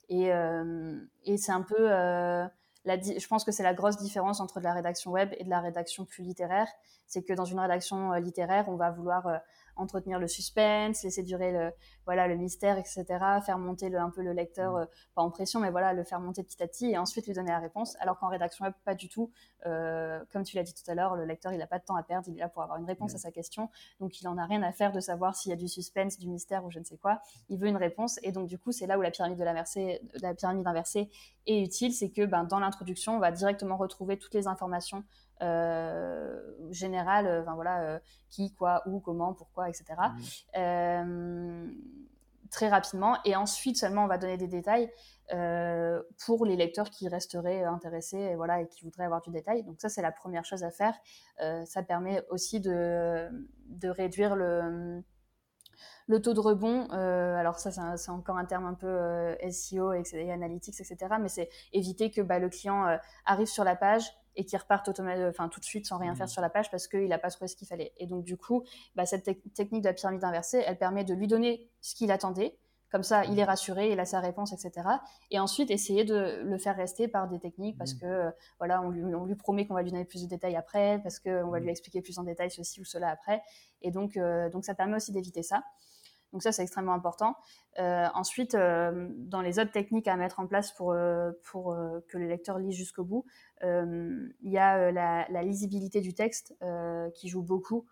Et, 0.08 0.30
c'est 1.36 1.52
un 1.52 1.62
peu, 1.62 1.88
je 2.86 3.26
pense 3.26 3.44
que 3.44 3.50
c'est 3.50 3.64
la 3.64 3.74
grosse 3.74 3.96
différence 3.96 4.38
entre 4.38 4.60
de 4.60 4.64
la 4.64 4.72
rédaction 4.72 5.10
web 5.10 5.30
et 5.36 5.42
de 5.42 5.50
la 5.50 5.60
rédaction 5.60 6.04
plus 6.04 6.22
littéraire. 6.22 6.68
C'est 7.08 7.24
que 7.24 7.32
dans 7.32 7.44
une 7.44 7.58
rédaction 7.58 8.12
littéraire, 8.12 8.68
on 8.68 8.76
va 8.76 8.92
vouloir 8.92 9.40
entretenir 9.80 10.18
le 10.18 10.28
suspense, 10.28 11.02
laisser 11.02 11.22
durer 11.22 11.52
le, 11.52 11.72
voilà, 12.04 12.26
le 12.26 12.36
mystère, 12.36 12.78
etc., 12.78 13.04
faire 13.44 13.58
monter 13.58 13.88
le, 13.88 13.98
un 13.98 14.10
peu 14.10 14.22
le 14.22 14.32
lecteur, 14.32 14.72
mm. 14.72 14.76
euh, 14.76 14.86
pas 15.14 15.22
en 15.22 15.30
pression, 15.30 15.60
mais 15.60 15.70
voilà, 15.70 15.92
le 15.92 16.04
faire 16.04 16.20
monter 16.20 16.42
petit 16.42 16.62
à 16.62 16.66
petit 16.66 16.90
et 16.90 16.98
ensuite 16.98 17.26
lui 17.26 17.34
donner 17.34 17.50
la 17.50 17.58
réponse. 17.58 17.96
Alors 18.00 18.18
qu'en 18.18 18.28
rédaction 18.28 18.64
web, 18.64 18.74
pas 18.84 18.94
du 18.94 19.08
tout. 19.08 19.30
Euh, 19.66 20.20
comme 20.32 20.42
tu 20.42 20.56
l'as 20.56 20.62
dit 20.62 20.74
tout 20.74 20.88
à 20.90 20.94
l'heure, 20.94 21.16
le 21.16 21.24
lecteur, 21.24 21.52
il 21.52 21.58
n'a 21.58 21.66
pas 21.66 21.78
de 21.78 21.84
temps 21.84 21.96
à 21.96 22.02
perdre, 22.02 22.28
il 22.28 22.36
est 22.36 22.40
là 22.40 22.48
pour 22.48 22.62
avoir 22.62 22.78
une 22.78 22.86
réponse 22.86 23.12
mm. 23.12 23.16
à 23.16 23.18
sa 23.18 23.30
question. 23.30 23.70
Donc, 24.00 24.20
il 24.20 24.28
en 24.28 24.38
a 24.38 24.46
rien 24.46 24.62
à 24.62 24.72
faire 24.72 24.92
de 24.92 25.00
savoir 25.00 25.34
s'il 25.34 25.50
y 25.50 25.52
a 25.52 25.56
du 25.56 25.68
suspense, 25.68 26.18
du 26.18 26.28
mystère 26.28 26.64
ou 26.64 26.70
je 26.70 26.78
ne 26.78 26.84
sais 26.84 26.96
quoi. 26.96 27.20
Il 27.48 27.58
veut 27.58 27.68
une 27.68 27.76
réponse. 27.76 28.18
Et 28.22 28.32
donc, 28.32 28.48
du 28.48 28.58
coup, 28.58 28.72
c'est 28.72 28.86
là 28.86 28.98
où 28.98 29.02
la 29.02 29.10
pyramide 29.10 29.38
de 29.38 29.44
la, 29.44 29.64
la 30.22 30.34
pyramide 30.34 30.66
inversée 30.66 31.10
est 31.46 31.62
utile. 31.62 31.92
C'est 31.92 32.10
que, 32.10 32.24
ben, 32.24 32.44
dans 32.44 32.58
l'introduction, 32.58 33.16
on 33.16 33.18
va 33.18 33.30
directement 33.30 33.76
retrouver 33.76 34.18
toutes 34.18 34.34
les 34.34 34.46
informations 34.46 35.04
euh, 35.42 36.40
générales, 36.70 37.42
enfin 37.42 37.54
voilà, 37.54 38.00
qui, 38.28 38.54
quoi, 38.54 38.82
où, 38.86 39.00
comment, 39.00 39.34
pourquoi, 39.34 39.68
etc. 39.68 39.84
Mmh. 40.56 41.70
très 42.50 42.68
rapidement. 42.68 43.16
Et 43.24 43.36
ensuite 43.36 43.76
seulement, 43.76 44.04
on 44.04 44.08
va 44.08 44.18
donner 44.18 44.36
des 44.36 44.48
détails 44.48 44.90
pour 46.26 46.44
les 46.44 46.56
lecteurs 46.56 46.90
qui 46.90 47.08
resteraient 47.08 47.64
intéressés 47.64 48.18
et, 48.18 48.36
voilà, 48.36 48.60
et 48.60 48.66
qui 48.66 48.84
voudraient 48.84 49.04
avoir 49.04 49.22
du 49.22 49.30
détail. 49.30 49.62
Donc 49.64 49.80
ça, 49.80 49.88
c'est 49.88 50.02
la 50.02 50.12
première 50.12 50.44
chose 50.44 50.64
à 50.64 50.70
faire. 50.70 50.94
ça 51.64 51.82
permet 51.82 52.24
aussi 52.30 52.60
de, 52.60 53.28
de 53.68 53.88
réduire 53.88 54.36
le 54.36 55.02
le 56.10 56.20
taux 56.20 56.34
de 56.34 56.40
rebond, 56.40 56.88
euh, 56.92 57.36
alors 57.36 57.60
ça 57.60 57.70
c'est 57.96 58.10
encore 58.10 58.36
un 58.36 58.44
terme 58.44 58.66
un 58.66 58.74
peu 58.74 58.88
euh, 58.88 59.36
SEO 59.50 59.92
et, 59.92 60.32
analytics, 60.32 60.80
etc. 60.80 60.96
Mais 61.20 61.28
c'est 61.28 61.48
éviter 61.72 62.10
que 62.10 62.20
bah, 62.20 62.40
le 62.40 62.48
client 62.48 62.84
euh, 62.88 62.96
arrive 63.24 63.46
sur 63.46 63.62
la 63.62 63.76
page 63.76 64.12
et 64.40 64.44
qu'il 64.46 64.58
reparte 64.58 64.88
enfin 64.88 65.50
tout 65.50 65.60
de 65.60 65.64
suite 65.66 65.86
sans 65.86 65.98
rien 65.98 66.14
faire 66.14 66.24
mmh. 66.24 66.30
sur 66.30 66.40
la 66.40 66.48
page 66.48 66.70
parce 66.70 66.88
qu'il 66.88 67.08
n'a 67.08 67.18
pas 67.18 67.28
trouvé 67.28 67.46
ce 67.46 67.56
qu'il 67.56 67.68
fallait. 67.68 67.92
Et 67.98 68.06
donc 68.06 68.24
du 68.24 68.38
coup, 68.38 68.64
bah, 68.96 69.04
cette 69.04 69.24
technique 69.52 69.82
de 69.82 69.88
la 69.88 69.92
pyramide 69.92 70.24
inversée, 70.24 70.64
elle 70.66 70.78
permet 70.78 71.04
de 71.04 71.12
lui 71.12 71.26
donner 71.26 71.68
ce 71.82 71.94
qu'il 71.94 72.10
attendait. 72.10 72.56
Comme 72.90 73.02
ça, 73.02 73.26
il 73.26 73.38
est 73.38 73.44
mmh. 73.44 73.48
rassuré, 73.48 73.92
il 73.92 74.00
a 74.00 74.06
sa 74.06 74.18
réponse, 74.18 74.54
etc. 74.54 74.88
Et 75.30 75.38
ensuite, 75.38 75.70
essayer 75.70 76.04
de 76.04 76.40
le 76.42 76.56
faire 76.56 76.74
rester 76.74 77.06
par 77.06 77.28
des 77.28 77.38
techniques 77.38 77.76
parce 77.76 77.94
mmh. 77.94 77.98
que, 77.98 78.30
voilà, 78.58 78.80
on 78.80 78.88
lui, 78.88 79.34
promet 79.34 79.66
qu'on 79.66 79.74
va 79.74 79.82
lui 79.82 79.90
donner 79.90 80.06
plus 80.06 80.22
de 80.22 80.28
détails 80.28 80.56
après, 80.56 81.00
parce 81.02 81.20
qu'on 81.20 81.50
va 81.50 81.60
lui 81.60 81.68
expliquer 81.68 82.00
plus 82.00 82.18
en 82.18 82.24
détail 82.24 82.50
ceci 82.50 82.80
ou 82.80 82.84
cela 82.86 83.10
après. 83.10 83.42
Et 83.82 83.90
donc, 83.90 84.18
donc 84.50 84.64
ça 84.64 84.74
permet 84.74 84.96
aussi 84.96 85.12
d'éviter 85.12 85.42
ça. 85.42 85.62
Donc 86.32 86.42
ça, 86.42 86.52
c'est 86.52 86.62
extrêmement 86.62 86.94
important. 86.94 87.36
Euh, 87.78 88.06
ensuite, 88.14 88.54
euh, 88.54 89.08
dans 89.16 89.40
les 89.40 89.58
autres 89.58 89.72
techniques 89.72 90.08
à 90.08 90.16
mettre 90.16 90.40
en 90.40 90.46
place 90.46 90.72
pour, 90.72 90.92
euh, 90.92 91.32
pour 91.44 91.76
que 92.08 92.18
les 92.18 92.28
lecteurs 92.28 92.58
lisent 92.58 92.76
jusqu'au 92.76 93.04
bout, 93.04 93.24
il 93.62 94.30
y 94.42 94.58
a 94.58 94.90
la, 94.92 95.42
lisibilité 95.42 96.00
du 96.00 96.14
texte 96.14 96.54
qui 97.14 97.28
joue 97.28 97.42
beaucoup. 97.42 97.86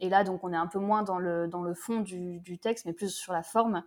et 0.00 0.08
là, 0.08 0.24
donc, 0.24 0.44
on 0.44 0.52
est 0.52 0.56
un 0.56 0.66
peu 0.66 0.78
moins 0.78 1.02
dans 1.02 1.18
le, 1.18 1.48
dans 1.48 1.62
le 1.62 1.74
fond 1.74 2.00
du, 2.00 2.40
du 2.40 2.58
texte, 2.58 2.86
mais 2.86 2.92
plus 2.92 3.10
sur 3.10 3.32
la 3.32 3.42
forme. 3.42 3.82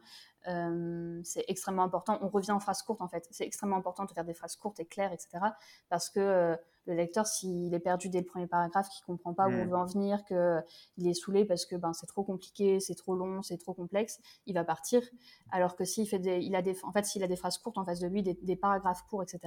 c'est 1.23 1.45
extrêmement 1.47 1.83
important. 1.83 2.19
On 2.21 2.29
revient 2.29 2.51
en 2.51 2.59
phrases 2.59 2.81
courtes, 2.81 3.01
en 3.01 3.07
fait. 3.07 3.27
C'est 3.31 3.45
extrêmement 3.45 3.77
important 3.77 4.05
de 4.05 4.11
faire 4.11 4.25
des 4.25 4.33
phrases 4.33 4.55
courtes 4.55 4.79
et 4.79 4.85
claires, 4.85 5.13
etc. 5.13 5.39
Parce 5.89 6.09
que 6.09 6.57
le 6.85 6.93
lecteur, 6.93 7.25
s'il 7.25 7.73
est 7.73 7.79
perdu 7.79 8.09
dès 8.09 8.19
le 8.19 8.25
premier 8.25 8.47
paragraphe, 8.47 8.89
qu'il 8.89 9.03
comprend 9.05 9.33
pas 9.33 9.47
où 9.47 9.51
on 9.51 9.65
mm. 9.65 9.69
veut 9.69 9.77
en 9.77 9.85
venir, 9.85 10.23
qu'il 10.25 11.07
est 11.07 11.13
saoulé 11.13 11.45
parce 11.45 11.65
que 11.65 11.75
ben, 11.75 11.93
c'est 11.93 12.07
trop 12.07 12.23
compliqué, 12.23 12.79
c'est 12.79 12.95
trop 12.95 13.15
long, 13.15 13.41
c'est 13.41 13.57
trop 13.57 13.73
complexe, 13.73 14.19
il 14.45 14.53
va 14.53 14.63
partir. 14.63 15.01
Alors 15.51 15.75
que 15.75 15.83
s'il 15.83 16.07
fait 16.07 16.19
des, 16.19 16.39
il 16.39 16.55
a 16.55 16.61
des, 16.61 16.75
en 16.83 16.91
fait, 16.91 17.05
s'il 17.05 17.23
a 17.23 17.27
des 17.27 17.35
phrases 17.35 17.57
courtes 17.57 17.77
en 17.77 17.85
face 17.85 17.99
de 17.99 18.07
lui, 18.07 18.23
des, 18.23 18.55
paragraphes 18.55 19.03
courts, 19.09 19.23
etc., 19.23 19.39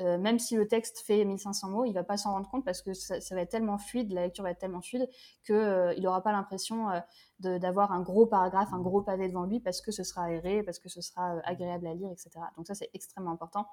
euh, 0.00 0.18
même 0.18 0.38
si 0.38 0.56
le 0.56 0.68
texte 0.68 1.00
fait 1.00 1.24
1500 1.24 1.70
mots, 1.70 1.84
il 1.84 1.92
va 1.92 2.04
pas 2.04 2.16
s'en 2.16 2.32
rendre 2.32 2.48
compte 2.50 2.64
parce 2.64 2.82
que 2.82 2.92
ça, 2.92 3.18
va 3.34 3.40
être 3.40 3.50
tellement 3.50 3.78
fluide, 3.78 4.12
la 4.12 4.22
lecture 4.22 4.44
va 4.44 4.50
être 4.50 4.58
tellement 4.58 4.82
fluide 4.82 5.08
qu'il 5.44 5.54
euh, 5.54 5.94
il 5.96 6.02
n'aura 6.02 6.22
pas 6.22 6.32
l'impression 6.32 6.90
euh, 6.90 7.58
d'avoir 7.58 7.92
un 7.92 8.02
gros 8.02 8.26
paragraphe, 8.26 8.68
un 8.72 8.80
gros 8.80 9.00
pavé 9.00 9.28
devant 9.28 9.44
lui 9.44 9.60
parce 9.60 9.80
que 9.80 9.92
ce 9.92 10.04
sera 10.04 10.24
aéré, 10.24 10.62
parce 10.62 10.78
que 10.78 10.88
ce 10.88 11.00
sera 11.00 11.40
agréable 11.44 11.86
à 11.86 11.94
lire, 11.94 12.10
etc. 12.10 12.30
Donc 12.56 12.66
ça, 12.66 12.74
c'est 12.74 12.90
extrêmement 12.92 13.30
important. 13.30 13.66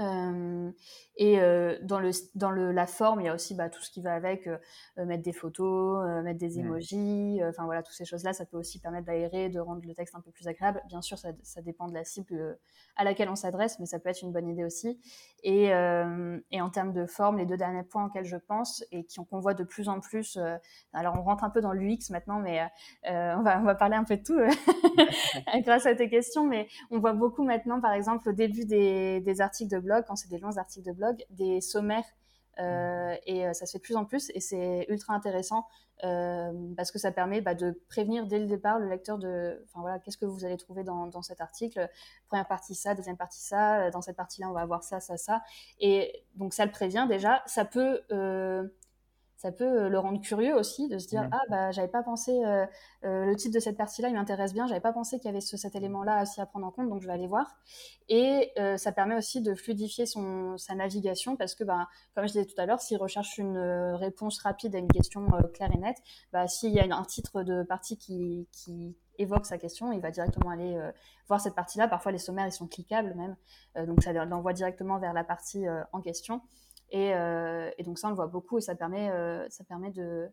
Euh, 0.00 0.70
et 1.16 1.40
euh, 1.40 1.76
dans, 1.82 1.98
le, 1.98 2.10
dans 2.34 2.50
le, 2.50 2.72
la 2.72 2.86
forme, 2.86 3.20
il 3.20 3.24
y 3.24 3.28
a 3.28 3.34
aussi 3.34 3.54
bah, 3.54 3.68
tout 3.68 3.82
ce 3.82 3.90
qui 3.90 4.00
va 4.00 4.14
avec, 4.14 4.46
euh, 4.46 4.58
mettre 5.04 5.22
des 5.22 5.32
photos, 5.32 6.04
mettre 6.22 6.38
des 6.38 6.58
emojis, 6.58 7.40
enfin 7.44 7.64
voilà, 7.64 7.82
toutes 7.82 7.96
ces 7.96 8.04
choses-là, 8.04 8.32
ça 8.32 8.44
peut 8.44 8.56
aussi 8.56 8.80
permettre 8.80 9.06
d'aérer, 9.06 9.48
de 9.48 9.58
rendre 9.60 9.82
le 9.84 9.94
texte 9.94 10.14
un 10.14 10.20
peu 10.20 10.30
plus 10.30 10.46
agréable. 10.46 10.82
Bien 10.88 11.02
sûr, 11.02 11.18
ça, 11.18 11.30
ça 11.42 11.62
dépend 11.62 11.88
de 11.88 11.94
la 11.94 12.04
cible 12.04 12.58
à 12.96 13.04
laquelle 13.04 13.28
on 13.28 13.36
s'adresse, 13.36 13.78
mais 13.80 13.86
ça 13.86 13.98
peut 13.98 14.08
être 14.08 14.22
une 14.22 14.32
bonne 14.32 14.48
idée 14.48 14.64
aussi. 14.64 15.00
Et, 15.42 15.66
et, 16.50 16.60
en 16.60 16.70
termes 16.70 16.92
de 16.92 17.06
forme, 17.06 17.38
les 17.38 17.46
deux 17.46 17.56
derniers 17.56 17.82
points 17.82 18.06
auxquels 18.06 18.24
je 18.24 18.36
pense 18.36 18.84
et 18.92 19.06
qu'on 19.30 19.40
voit 19.40 19.54
de 19.54 19.64
plus 19.64 19.88
en 19.88 20.00
plus, 20.00 20.38
alors 20.92 21.14
on 21.16 21.22
rentre 21.22 21.44
un 21.44 21.50
peu 21.50 21.60
dans 21.60 21.72
l'UX 21.72 22.10
maintenant, 22.10 22.40
mais 22.40 22.60
on, 23.04 23.42
va, 23.42 23.60
on 23.60 23.64
va 23.64 23.74
parler 23.74 23.96
un 23.96 24.04
peu 24.04 24.16
de 24.16 24.22
tout 24.22 24.38
grâce 25.64 25.86
à 25.86 25.94
tes 25.94 26.08
questions, 26.08 26.44
mais 26.44 26.68
on 26.90 26.98
voit 26.98 27.12
beaucoup 27.12 27.44
maintenant, 27.44 27.80
par 27.80 27.92
exemple, 27.92 28.28
au 28.28 28.32
début 28.32 28.64
des, 28.64 29.20
des 29.20 29.40
articles 29.40 29.70
de 29.70 29.77
blog, 29.80 30.04
quand 30.06 30.16
c'est 30.16 30.28
des 30.28 30.38
longs 30.38 30.56
articles 30.56 30.86
de 30.86 30.92
blog, 30.92 31.24
des 31.30 31.60
sommaires. 31.60 32.04
Euh, 32.60 33.14
et 33.26 33.46
euh, 33.46 33.52
ça 33.52 33.66
se 33.66 33.72
fait 33.72 33.78
de 33.78 33.84
plus 33.84 33.94
en 33.94 34.04
plus 34.04 34.32
et 34.34 34.40
c'est 34.40 34.84
ultra 34.88 35.14
intéressant 35.14 35.68
euh, 36.02 36.52
parce 36.76 36.90
que 36.90 36.98
ça 36.98 37.12
permet 37.12 37.40
bah, 37.40 37.54
de 37.54 37.80
prévenir 37.88 38.26
dès 38.26 38.40
le 38.40 38.46
départ 38.46 38.80
le 38.80 38.88
lecteur 38.88 39.16
de, 39.16 39.64
enfin 39.66 39.80
voilà, 39.80 40.00
qu'est-ce 40.00 40.16
que 40.16 40.24
vous 40.24 40.44
allez 40.44 40.56
trouver 40.56 40.82
dans, 40.82 41.06
dans, 41.06 41.22
cet 41.22 41.40
article. 41.40 41.88
Première 42.26 42.48
partie 42.48 42.74
ça, 42.74 42.96
deuxième 42.96 43.16
partie 43.16 43.40
ça. 43.40 43.90
Dans 43.90 44.02
cette 44.02 44.16
partie-là, 44.16 44.48
on 44.50 44.54
va 44.54 44.62
avoir 44.62 44.82
ça, 44.82 44.98
ça, 44.98 45.16
ça. 45.16 45.42
Et 45.78 46.24
donc 46.34 46.52
ça 46.52 46.64
le 46.66 46.72
prévient 46.72 47.06
déjà. 47.08 47.44
Ça 47.46 47.64
peut 47.64 48.00
ça 49.38 49.52
peut 49.52 49.64
euh, 49.64 49.88
le 49.88 49.98
rendre 50.00 50.20
curieux 50.20 50.54
aussi 50.54 50.88
de 50.88 50.98
se 50.98 51.06
dire 51.06 51.28
ah 51.30 51.40
bah 51.48 51.70
j'avais 51.70 51.88
pas 51.88 52.02
pensé 52.02 52.32
euh, 52.44 52.66
euh, 53.04 53.24
le 53.24 53.36
titre 53.36 53.54
de 53.54 53.60
cette 53.60 53.76
partie-là 53.76 54.08
il 54.08 54.14
m'intéresse 54.14 54.52
bien 54.52 54.66
j'avais 54.66 54.80
pas 54.80 54.92
pensé 54.92 55.18
qu'il 55.18 55.26
y 55.26 55.28
avait 55.28 55.40
ce, 55.40 55.56
cet 55.56 55.76
élément-là 55.76 56.22
aussi 56.22 56.40
à 56.40 56.46
prendre 56.46 56.66
en 56.66 56.72
compte 56.72 56.88
donc 56.88 57.00
je 57.00 57.06
vais 57.06 57.12
aller 57.12 57.28
voir 57.28 57.56
et 58.08 58.52
ça 58.76 58.90
permet 58.90 59.14
aussi 59.14 59.40
de 59.40 59.54
fluidifier 59.54 60.06
son 60.06 60.58
sa 60.58 60.74
navigation 60.74 61.36
parce 61.36 61.54
que 61.54 61.62
bah 61.62 61.88
comme 62.14 62.26
je 62.26 62.32
disais 62.32 62.46
tout 62.46 62.60
à 62.60 62.66
l'heure 62.66 62.80
s'il 62.80 62.96
recherche 62.98 63.38
une 63.38 63.58
réponse 63.94 64.40
rapide 64.40 64.74
à 64.74 64.78
une 64.78 64.90
question 64.90 65.28
claire 65.54 65.70
et 65.72 65.78
nette 65.78 65.98
bah 66.32 66.48
s'il 66.48 66.72
y 66.72 66.80
a 66.80 66.96
un 66.96 67.04
titre 67.04 67.42
de 67.42 67.62
partie 67.62 67.96
qui, 67.96 68.48
qui 68.50 68.96
évoque 69.18 69.46
sa 69.46 69.58
question, 69.58 69.92
il 69.92 70.00
va 70.00 70.10
directement 70.10 70.50
aller 70.50 70.80
voir 71.26 71.40
cette 71.40 71.56
partie-là. 71.56 71.88
Parfois, 71.88 72.12
les 72.12 72.18
sommaires, 72.18 72.46
ils 72.46 72.52
sont 72.52 72.68
cliquables 72.68 73.14
même, 73.16 73.36
donc 73.88 74.00
ça 74.00 74.12
l'envoie 74.12 74.52
directement 74.52 75.00
vers 75.00 75.12
la 75.12 75.24
partie 75.24 75.64
en 75.92 76.00
question. 76.00 76.40
Euh, 76.94 77.70
et, 77.76 77.82
donc 77.82 77.98
ça, 77.98 78.08
on 78.08 78.10
le 78.10 78.16
voit 78.16 78.26
beaucoup 78.26 78.58
et 78.58 78.60
ça 78.60 78.74
permet, 78.74 79.10
euh, 79.10 79.46
ça 79.50 79.64
permet 79.64 79.90
de 79.90 80.30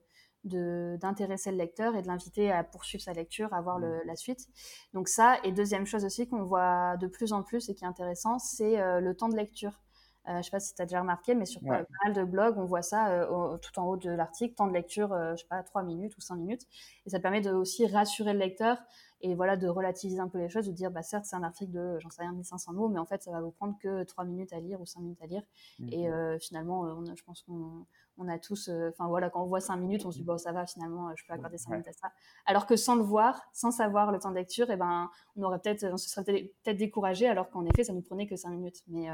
d'intéresser 0.47 1.49
le 1.49 1.57
lecteur 1.57 1.95
et 1.95 2.03
de 2.03 2.07
l'inviter 2.07 2.51
à 2.51 2.63
poursuivre 2.63 3.03
sa 3.03 3.13
lecture, 3.13 3.51
à 3.51 3.61
voir 3.61 3.79
le, 3.79 3.87
mmh. 3.87 4.01
la 4.05 4.15
suite. 4.15 4.47
Donc 4.93 5.07
ça, 5.07 5.39
et 5.43 5.51
deuxième 5.51 5.87
chose 5.87 6.05
aussi 6.05 6.27
qu'on 6.27 6.43
voit 6.43 6.97
de 6.97 7.07
plus 7.07 7.33
en 7.33 7.41
plus 7.41 7.67
et 7.67 7.73
qui 7.73 7.83
est 7.83 7.87
intéressant, 7.87 8.37
c'est 8.37 8.79
euh, 8.79 8.99
le 8.99 9.15
temps 9.15 9.27
de 9.27 9.35
lecture. 9.35 9.81
Euh, 10.27 10.33
je 10.33 10.37
ne 10.37 10.41
sais 10.43 10.51
pas 10.51 10.59
si 10.59 10.75
tu 10.75 10.81
as 10.83 10.85
déjà 10.85 10.99
remarqué, 10.99 11.33
mais 11.33 11.47
sur 11.47 11.61
pas 11.61 11.83
mal 12.03 12.13
de 12.13 12.23
blogs, 12.23 12.59
on 12.59 12.65
voit 12.65 12.83
ça 12.83 13.27
tout 13.59 13.79
en 13.79 13.85
haut 13.85 13.97
de 13.97 14.11
l'article, 14.11 14.53
temps 14.53 14.67
de 14.67 14.73
lecture, 14.73 15.09
je 15.31 15.41
sais 15.41 15.47
pas, 15.47 15.63
3 15.63 15.81
minutes 15.81 16.15
ou 16.15 16.21
5 16.21 16.35
minutes. 16.35 16.67
Et 17.07 17.09
ça 17.09 17.19
permet 17.19 17.41
de 17.41 17.51
aussi 17.51 17.87
rassurer 17.87 18.33
le 18.33 18.39
lecteur 18.39 18.77
et 19.25 19.33
voilà 19.33 19.57
de 19.57 19.67
relativiser 19.67 20.19
un 20.19 20.27
peu 20.27 20.37
les 20.37 20.49
choses, 20.49 20.67
de 20.67 20.71
dire 20.71 20.91
bah 20.91 21.01
certes 21.01 21.25
c'est 21.25 21.35
un 21.35 21.41
article 21.41 21.71
de 21.71 21.97
j'en 21.99 22.11
sais 22.11 22.21
rien 22.21 22.31
1500 22.31 22.73
mots, 22.73 22.89
mais 22.89 22.99
en 22.99 23.07
fait 23.07 23.23
ça 23.23 23.31
va 23.31 23.41
vous 23.41 23.49
prendre 23.49 23.75
que 23.79 24.03
3 24.03 24.23
minutes 24.23 24.53
à 24.53 24.59
lire 24.59 24.79
ou 24.79 24.85
5 24.85 24.99
minutes 24.99 25.21
à 25.23 25.25
lire. 25.25 25.41
Et 25.89 26.07
mhm. 26.07 26.13
euh, 26.13 26.39
finalement, 26.39 26.85
euh, 26.85 27.15
je 27.15 27.23
pense 27.23 27.41
qu'on 27.41 27.87
on 28.19 28.27
a 28.29 28.37
tous, 28.37 28.69
euh, 28.69 28.89
enfin 28.89 29.07
voilà, 29.07 29.31
quand 29.31 29.41
on 29.41 29.47
voit 29.47 29.61
5 29.61 29.77
minutes, 29.77 30.05
on 30.05 30.11
se 30.11 30.19
dit 30.19 30.23
bon 30.23 30.37
ça 30.37 30.51
va 30.51 30.67
finalement, 30.67 31.11
je 31.15 31.25
peux 31.25 31.33
accorder 31.33 31.57
5 31.57 31.71
minutes 31.71 31.87
à 31.87 31.93
ça. 31.93 32.11
Alors 32.45 32.67
que 32.67 32.75
sans 32.75 32.95
le 32.95 33.01
voir, 33.01 33.41
sans 33.51 33.71
savoir 33.71 34.11
le 34.11 34.19
temps 34.19 34.29
de 34.29 34.35
lecture, 34.35 34.69
et 34.69 34.73
eh 34.73 34.77
ben 34.77 35.09
on 35.35 35.41
aurait 35.41 35.57
peut-être, 35.57 35.85
on 35.91 35.97
se 35.97 36.07
serait 36.07 36.23
peut-être 36.23 36.77
découragé, 36.77 37.27
alors 37.27 37.49
qu'en 37.49 37.65
effet 37.65 37.83
ça 37.83 37.93
nous 37.93 38.03
prenait 38.03 38.27
que 38.27 38.35
5 38.35 38.49
minutes. 38.49 38.83
Mais 38.89 39.07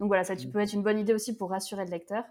donc 0.00 0.08
voilà, 0.08 0.24
ça 0.24 0.36
tu 0.36 0.48
peux 0.48 0.60
être 0.60 0.72
une 0.72 0.82
bonne 0.82 0.98
idée 0.98 1.12
aussi 1.12 1.36
pour 1.36 1.50
rassurer 1.50 1.84
le 1.84 1.90
lecteur. 1.90 2.24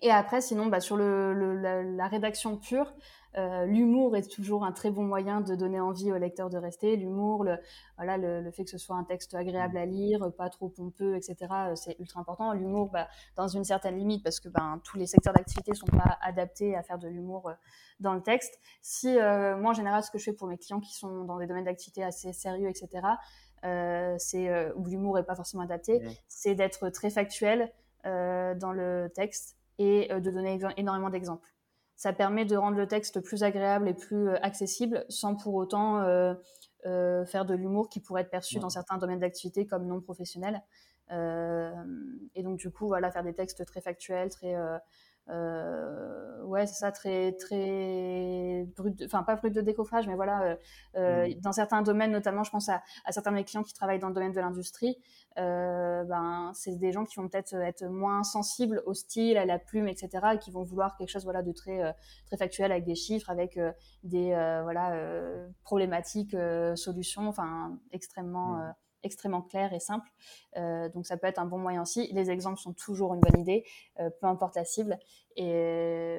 Et 0.00 0.10
après, 0.10 0.40
sinon, 0.40 0.66
bah, 0.66 0.80
sur 0.80 0.96
le, 0.96 1.34
la, 1.34 2.08
rédaction 2.08 2.56
pure, 2.56 2.94
euh, 3.36 3.66
l'humour 3.66 4.16
est 4.16 4.30
toujours 4.30 4.64
un 4.64 4.72
très 4.72 4.90
bon 4.90 5.04
moyen 5.04 5.42
de 5.42 5.54
donner 5.54 5.80
envie 5.80 6.10
au 6.10 6.16
lecteur 6.16 6.48
de 6.48 6.56
rester. 6.56 6.96
L'humour, 6.96 7.44
le, 7.44 7.58
voilà, 7.98 8.16
le, 8.16 8.50
fait 8.52 8.64
que 8.64 8.70
ce 8.70 8.78
soit 8.78 8.96
un 8.96 9.04
texte 9.04 9.34
agréable 9.34 9.76
à 9.76 9.84
lire, 9.84 10.32
pas 10.38 10.48
trop 10.48 10.70
pompeux, 10.70 11.14
etc., 11.16 11.36
euh, 11.52 11.74
c'est 11.74 11.96
ultra 11.98 12.20
important. 12.20 12.54
L'humour, 12.54 12.88
bah, 12.90 13.06
dans 13.36 13.48
une 13.48 13.64
certaine 13.64 13.98
limite, 13.98 14.24
parce 14.24 14.40
que 14.40 14.48
ben, 14.48 14.80
tous 14.82 14.96
les 14.96 15.06
secteurs 15.06 15.34
d'activité 15.34 15.74
sont 15.74 15.86
pas 15.86 16.18
adaptés 16.22 16.74
à 16.74 16.82
faire 16.82 16.98
de 16.98 17.08
l'humour 17.08 17.50
euh, 17.50 17.54
dans 18.00 18.14
le 18.14 18.22
texte. 18.22 18.58
Si 18.80 19.12
moi, 19.12 19.70
en 19.70 19.74
général, 19.74 20.02
ce 20.02 20.10
que 20.10 20.18
je 20.18 20.24
fais 20.24 20.32
pour 20.32 20.48
mes 20.48 20.56
clients 20.56 20.80
qui 20.80 20.94
sont 20.94 21.24
dans 21.24 21.38
des 21.38 21.46
domaines 21.46 21.64
d'activité 21.64 22.02
assez 22.02 22.32
sérieux, 22.32 22.68
etc., 22.68 23.06
c'est 24.18 24.72
où 24.74 24.86
l'humour 24.86 25.18
est 25.18 25.24
pas 25.24 25.36
forcément 25.36 25.62
adapté, 25.62 26.02
c'est 26.26 26.56
d'être 26.56 26.88
très 26.88 27.10
factuel 27.10 27.70
dans 28.04 28.72
le 28.72 29.08
texte 29.14 29.56
et 29.82 30.08
de 30.08 30.30
donner 30.30 30.58
énormément 30.76 31.10
d'exemples 31.10 31.52
ça 32.02 32.12
permet 32.12 32.44
de 32.44 32.56
rendre 32.56 32.76
le 32.76 32.88
texte 32.88 33.20
plus 33.20 33.44
agréable 33.44 33.88
et 33.88 33.94
plus 33.94 34.28
euh, 34.28 34.36
accessible 34.42 35.04
sans 35.08 35.36
pour 35.36 35.54
autant 35.54 36.00
euh, 36.00 36.34
euh, 36.84 37.24
faire 37.24 37.44
de 37.44 37.54
l'humour 37.54 37.88
qui 37.88 38.00
pourrait 38.00 38.22
être 38.22 38.30
perçu 38.30 38.58
dans 38.58 38.70
certains 38.70 38.98
domaines 38.98 39.20
d'activité 39.20 39.66
comme 39.68 39.86
non 39.86 40.00
professionnels. 40.00 40.60
et 41.10 42.42
donc 42.42 42.58
du 42.58 42.72
coup, 42.72 42.88
voilà, 42.88 43.12
faire 43.12 43.22
des 43.22 43.34
textes 43.34 43.64
très 43.66 43.80
factuels, 43.80 44.30
très 44.30 44.56
euh, 45.28 46.42
ouais, 46.44 46.66
c'est 46.66 46.74
ça, 46.74 46.92
très, 46.92 47.32
très 47.32 48.66
brut, 48.76 49.02
enfin 49.04 49.22
pas 49.22 49.36
brut 49.36 49.52
de 49.52 49.60
décoffrage, 49.60 50.08
mais 50.08 50.14
voilà, 50.14 50.42
euh, 50.42 50.56
euh 50.96 51.28
mm. 51.28 51.40
dans 51.40 51.52
certains 51.52 51.82
domaines, 51.82 52.10
notamment, 52.10 52.44
je 52.44 52.50
pense 52.50 52.68
à, 52.68 52.82
à, 53.04 53.12
certains 53.12 53.30
de 53.30 53.36
mes 53.36 53.44
clients 53.44 53.62
qui 53.62 53.72
travaillent 53.72 54.00
dans 54.00 54.08
le 54.08 54.14
domaine 54.14 54.32
de 54.32 54.40
l'industrie, 54.40 54.98
euh, 55.38 56.04
ben, 56.04 56.50
c'est 56.54 56.76
des 56.76 56.92
gens 56.92 57.04
qui 57.04 57.16
vont 57.16 57.28
peut-être 57.28 57.54
être 57.54 57.84
moins 57.84 58.24
sensibles 58.24 58.82
au 58.86 58.94
style, 58.94 59.36
à 59.36 59.46
la 59.46 59.58
plume, 59.58 59.88
etc., 59.88 60.10
et 60.34 60.38
qui 60.38 60.50
vont 60.50 60.64
vouloir 60.64 60.96
quelque 60.96 61.10
chose, 61.10 61.24
voilà, 61.24 61.42
de 61.42 61.52
très, 61.52 61.82
euh, 61.82 61.92
très 62.26 62.36
factuel 62.36 62.72
avec 62.72 62.84
des 62.84 62.96
chiffres, 62.96 63.30
avec 63.30 63.56
euh, 63.56 63.72
des, 64.02 64.30
voilà, 64.62 64.96
problématiques, 65.62 66.36
solutions, 66.74 67.28
enfin, 67.28 67.78
extrêmement 67.92 68.56
mm 68.56 68.74
extrêmement 69.02 69.42
clair 69.42 69.72
et 69.72 69.80
simple. 69.80 70.08
Euh, 70.56 70.88
donc 70.90 71.06
ça 71.06 71.16
peut 71.16 71.26
être 71.26 71.38
un 71.38 71.46
bon 71.46 71.58
moyen 71.58 71.82
aussi. 71.82 72.08
Les 72.12 72.30
exemples 72.30 72.58
sont 72.58 72.72
toujours 72.72 73.14
une 73.14 73.20
bonne 73.20 73.40
idée, 73.40 73.64
euh, 74.00 74.10
peu 74.20 74.26
importe 74.26 74.56
la 74.56 74.64
cible. 74.64 74.98
Et, 75.36 76.18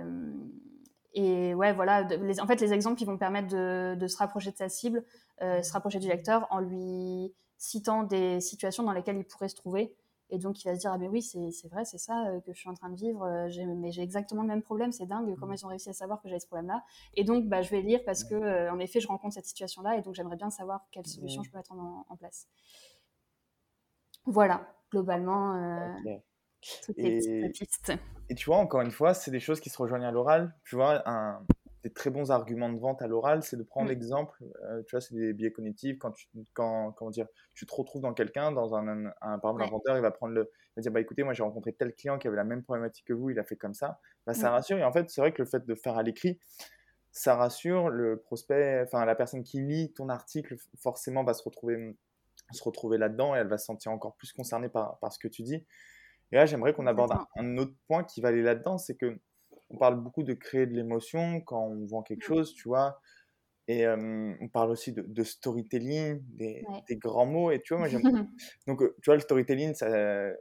et 1.14 1.54
ouais, 1.54 1.74
voilà. 1.74 2.08
En 2.40 2.48
fait, 2.48 2.60
les 2.60 2.74
exemples 2.74 2.98
qui 2.98 3.06
vont 3.06 3.18
permettre 3.18 3.48
de, 3.50 4.08
se 4.08 4.18
rapprocher 4.18 4.52
de 4.52 4.58
sa 4.58 4.70
cible, 4.70 5.04
euh, 5.42 5.62
se 5.62 5.72
rapprocher 5.72 6.00
du 6.00 6.08
lecteur 6.08 6.48
en 6.50 6.60
lui 6.60 7.34
citant 7.58 8.04
des 8.04 8.42
situations 8.42 8.84
dans 8.84 8.92
lesquelles 8.92 9.18
il 9.18 9.26
pourrait 9.26 9.50
se 9.50 9.56
trouver. 9.56 9.96
Et 10.34 10.40
donc, 10.40 10.64
il 10.64 10.68
va 10.68 10.74
se 10.74 10.80
dire, 10.80 10.92
ah 10.92 10.98
ben 10.98 11.10
oui, 11.12 11.22
c'est 11.22 11.68
vrai, 11.68 11.86
c'est 11.86 12.00
ça 12.00 12.28
euh, 12.28 12.42
que 12.42 12.54
je 12.54 12.58
suis 12.58 12.68
en 12.68 12.74
train 12.74 12.90
de 12.90 12.96
vivre, 12.96 13.24
euh, 13.24 13.76
mais 13.78 13.92
j'ai 13.92 14.02
exactement 14.02 14.42
le 14.42 14.48
même 14.48 14.64
problème, 14.64 14.92
c'est 14.92 15.06
dingue, 15.06 15.36
comment 15.40 15.54
ils 15.54 15.64
ont 15.64 15.70
réussi 15.70 15.90
à 15.90 15.94
savoir 15.94 16.24
que 16.24 16.28
j'avais 16.28 16.40
ce 16.40 16.48
problème-là. 16.48 16.84
Et 17.14 17.24
donc, 17.24 17.48
bah, 17.48 17.62
je 17.62 17.70
vais 17.70 17.82
lire 17.82 18.00
parce 18.04 18.24
que, 18.24 18.34
euh, 18.34 18.74
en 18.74 18.80
effet, 18.80 19.00
je 19.00 19.08
rencontre 19.08 19.36
cette 19.36 19.46
situation-là, 19.46 19.96
et 19.96 20.02
donc 20.02 20.16
j'aimerais 20.16 20.36
bien 20.36 20.50
savoir 20.50 20.88
quelle 20.90 21.06
solution 21.06 21.44
je 21.44 21.52
peux 21.52 21.58
mettre 21.58 21.72
en, 21.72 22.18
place. 22.18 22.48
Voilà, 24.26 24.68
globalement, 24.92 25.56
toutes 26.84 26.98
les 26.98 27.20
petites 27.20 27.54
pistes. 27.54 27.94
Et 28.30 28.34
tu 28.34 28.46
vois, 28.46 28.58
encore 28.58 28.82
une 28.82 28.90
fois, 28.90 29.14
c'est 29.14 29.30
des 29.30 29.40
choses 29.40 29.60
qui 29.60 29.70
se 29.70 29.78
rejoignent 29.78 30.06
à 30.06 30.12
l'oral. 30.12 30.56
Tu 30.66 30.76
vois, 30.76 31.08
un, 31.08 31.46
des 31.84 31.92
très 31.92 32.10
bons 32.10 32.32
arguments 32.32 32.72
de 32.72 32.80
vente 32.80 33.02
à 33.02 33.08
l'oral, 33.08 33.44
c'est 33.44 33.58
de 33.58 33.64
prendre 33.64 33.88
mm. 33.88 33.90
l'exemple. 33.90 34.44
Euh, 34.64 34.82
tu 34.88 34.92
vois, 34.92 35.02
c'est 35.02 35.16
des 35.16 35.34
biais 35.34 35.52
cognitifs. 35.52 35.98
Quand 36.00 36.12
tu, 36.12 36.28
quand, 36.54 36.94
comment 36.94 37.12
dire, 37.12 37.28
tu 37.54 37.66
te 37.66 37.76
retrouves 37.76 38.02
dans 38.02 38.14
quelqu'un, 38.14 38.52
dans 38.52 38.76
un, 38.76 39.06
un, 39.06 39.40
par 39.40 39.52
exemple, 39.52 39.62
l'inventeur, 39.62 39.98
il 39.98 40.02
va 40.02 40.12
prendre 40.12 40.34
le, 40.34 40.50
il 40.52 40.74
va 40.78 40.82
dire, 40.82 40.92
bah 40.92 41.02
écoutez, 41.02 41.24
moi 41.24 41.34
j'ai 41.34 41.44
rencontré 41.44 41.74
tel 41.74 41.94
client 41.94 42.18
qui 42.18 42.28
avait 42.28 42.38
la 42.38 42.46
même 42.46 42.64
problématique 42.64 43.06
que 43.06 43.14
vous, 43.14 43.30
il 43.30 43.40
a 43.40 43.44
fait 43.44 43.58
comme 43.58 43.74
ça. 43.74 44.00
Bah, 44.26 44.34
ça 44.34 44.50
mm. 44.50 44.54
rassure. 44.54 44.78
Et 44.78 44.84
en 44.84 44.94
fait, 44.94 45.10
c'est 45.10 45.22
vrai 45.22 45.34
que 45.34 45.42
le 45.42 45.48
fait 45.48 45.66
de 45.66 45.76
faire 45.76 45.98
à 45.98 46.04
l'écrit, 46.04 46.40
ça 47.12 47.36
rassure 47.36 47.90
le 47.90 48.18
prospect, 48.18 48.82
enfin 48.84 49.06
la 49.06 49.16
personne 49.16 49.44
qui 49.44 49.62
lit 49.62 49.94
ton 49.94 50.10
article, 50.10 50.56
forcément 50.80 51.24
va 51.24 51.34
se 51.34 51.44
retrouver, 51.44 51.96
se 52.52 52.64
retrouver 52.64 52.98
là-dedans 52.98 53.36
et 53.36 53.40
elle 53.40 53.48
va 53.48 53.58
se 53.58 53.66
sentir 53.66 53.92
encore 53.92 54.16
plus 54.16 54.32
concernée 54.32 54.70
par, 54.70 54.98
par 55.00 55.14
ce 55.14 55.20
que 55.20 55.28
tu 55.28 55.44
dis. 55.44 55.66
Et 56.32 56.36
là, 56.38 56.48
j'aimerais 56.48 56.74
qu'on 56.74 56.88
aborde 56.88 57.14
un, 57.36 57.58
autre 57.58 57.76
point 57.88 58.04
qui 58.04 58.20
va 58.20 58.30
aller 58.30 58.42
là-dedans, 58.42 58.80
c'est 58.80 58.96
que 58.96 59.20
on 59.74 59.78
parle 59.78 60.00
beaucoup 60.00 60.24
de 60.24 60.34
créer 60.34 60.66
de 60.66 60.74
l'émotion 60.74 61.42
quand 61.42 61.66
on 61.66 61.86
vend 61.86 62.04
quelque 62.04 62.24
chose, 62.24 62.54
tu 62.54 62.68
vois. 62.68 63.02
Et 63.68 63.88
on 63.88 64.50
parle 64.52 64.72
aussi 64.72 64.94
de, 64.94 65.24
storytelling, 65.24 66.22
des, 66.36 66.64
grands 66.98 67.26
mots. 67.26 67.50
Et 67.50 67.62
tu 67.62 67.74
vois, 67.74 67.80
moi, 67.80 67.88
j'aime. 67.88 68.02
Donc, 68.68 68.80
tu 68.80 69.06
vois, 69.06 69.16
le 69.16 69.22
storytelling, 69.22 69.74
ça, 69.74 69.88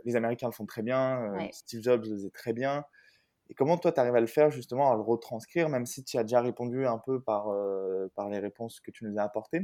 les 0.05 0.17
Américains 0.17 0.49
le 0.49 0.53
font 0.53 0.67
très 0.67 0.83
bien. 0.83 1.33
Steve 1.53 1.83
Jobs 1.83 2.05
le 2.05 2.17
faisait 2.17 2.31
très 2.31 2.53
bien. 2.53 2.85
Et 3.49 3.55
comment 3.55 3.79
toi, 3.79 3.93
tu 3.93 4.01
arrives 4.01 4.17
à 4.17 4.21
le 4.21 4.27
faire, 4.27 4.51
justement, 4.51 4.93
à 4.93 4.97
le 4.97 5.03
retranscrire, 5.03 5.69
même 5.69 5.87
si 5.87 6.05
tu 6.05 6.19
as 6.19 6.23
déjà 6.23 6.41
répondu 6.41 6.87
un 6.87 6.99
peu 6.99 7.21
par, 7.21 7.47
par 8.17 8.29
les 8.29 8.39
réponses 8.39 8.81
que 8.81 8.91
tu 8.91 9.05
nous 9.05 9.19
as 9.19 9.23
apportées? 9.23 9.61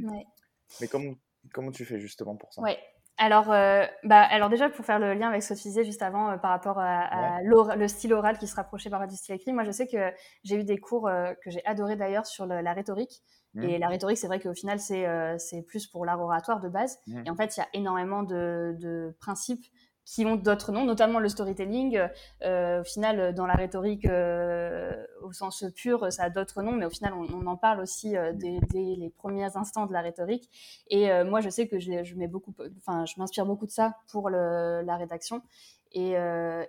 Mais 0.79 0.87
comment, 0.87 1.13
comment 1.53 1.71
tu 1.71 1.85
fais, 1.85 1.99
justement, 1.99 2.35
pour 2.35 2.53
ça? 2.53 2.61
Ouais. 2.61 2.79
Alors, 3.21 3.51
euh, 3.51 3.85
bah, 4.05 4.21
alors 4.21 4.47
déjà 4.47 4.69
pour 4.69 4.85
faire 4.85 4.97
le 4.97 5.13
lien 5.13 5.27
avec 5.27 5.43
ce 5.43 5.53
que 5.53 5.59
tu 5.59 5.67
disais 5.67 5.83
juste 5.83 6.01
avant 6.01 6.31
euh, 6.31 6.37
par 6.37 6.51
rapport 6.51 6.79
à, 6.79 7.41
le 7.43 7.87
style 7.89 8.13
oral 8.13 8.37
qui 8.37 8.47
se 8.47 8.55
rapprochait 8.55 8.89
par 8.89 9.05
du 9.07 9.15
style 9.17 9.35
écrit, 9.35 9.51
moi 9.51 9.65
je 9.65 9.71
sais 9.71 9.87
que 9.87 10.11
j'ai 10.45 10.55
eu 10.55 10.63
des 10.63 10.77
cours 10.77 11.09
euh, 11.09 11.33
que 11.43 11.51
j'ai 11.51 11.63
adoré 11.65 11.97
d'ailleurs 11.97 12.25
sur 12.25 12.45
la 12.45 12.73
rhétorique. 12.73 13.21
Mmh. 13.55 13.63
Et 13.63 13.77
la 13.77 13.87
rhétorique, 13.89 14.17
c'est 14.17 14.27
vrai 14.27 14.39
qu'au 14.39 14.53
final, 14.53 14.79
c'est 14.79 15.05
c'est 15.37 15.63
plus 15.63 15.87
pour 15.87 16.05
l'art 16.05 16.21
oratoire 16.21 16.61
de 16.61 16.69
base. 16.69 16.99
Mmh. 17.07 17.23
Et 17.25 17.29
en 17.29 17.35
fait, 17.35 17.57
il 17.57 17.59
y 17.59 17.63
a 17.63 17.67
énormément 17.73 18.23
de, 18.23 18.75
de 18.79 19.17
principes 19.19 19.65
qui 20.09 20.25
ont 20.25 20.35
d'autres 20.35 20.71
noms, 20.71 20.85
notamment 20.85 21.19
le 21.19 21.29
storytelling. 21.29 22.01
Euh, 22.43 22.81
au 22.81 22.83
final, 22.83 23.35
dans 23.35 23.45
la 23.45 23.53
rhétorique, 23.53 24.05
euh, 24.05 25.05
au 25.21 25.31
sens 25.33 25.63
pur, 25.75 26.11
ça 26.11 26.23
a 26.23 26.29
d'autres 26.31 26.63
noms, 26.63 26.71
mais 26.71 26.87
au 26.87 26.89
final, 26.89 27.13
on, 27.13 27.45
en 27.45 27.55
parle 27.55 27.79
aussi 27.79 28.17
euh, 28.17 28.33
dès, 28.33 28.59
les 28.73 29.13
premiers 29.15 29.55
instants 29.55 29.85
de 29.85 29.93
la 29.93 30.01
rhétorique. 30.01 30.49
Et 30.87 31.09
moi, 31.23 31.41
je 31.41 31.49
sais 31.49 31.67
que 31.67 31.77
je, 31.79 32.03
je 32.03 32.15
mets 32.15 32.27
beaucoup, 32.27 32.55
enfin, 32.79 33.05
je 33.05 33.13
m'inspire 33.17 33.45
beaucoup 33.45 33.67
de 33.67 33.71
ça 33.71 33.97
pour 34.11 34.31
le, 34.31 34.81
la 34.81 34.97
rédaction. 34.97 35.43
Et, 35.91 36.15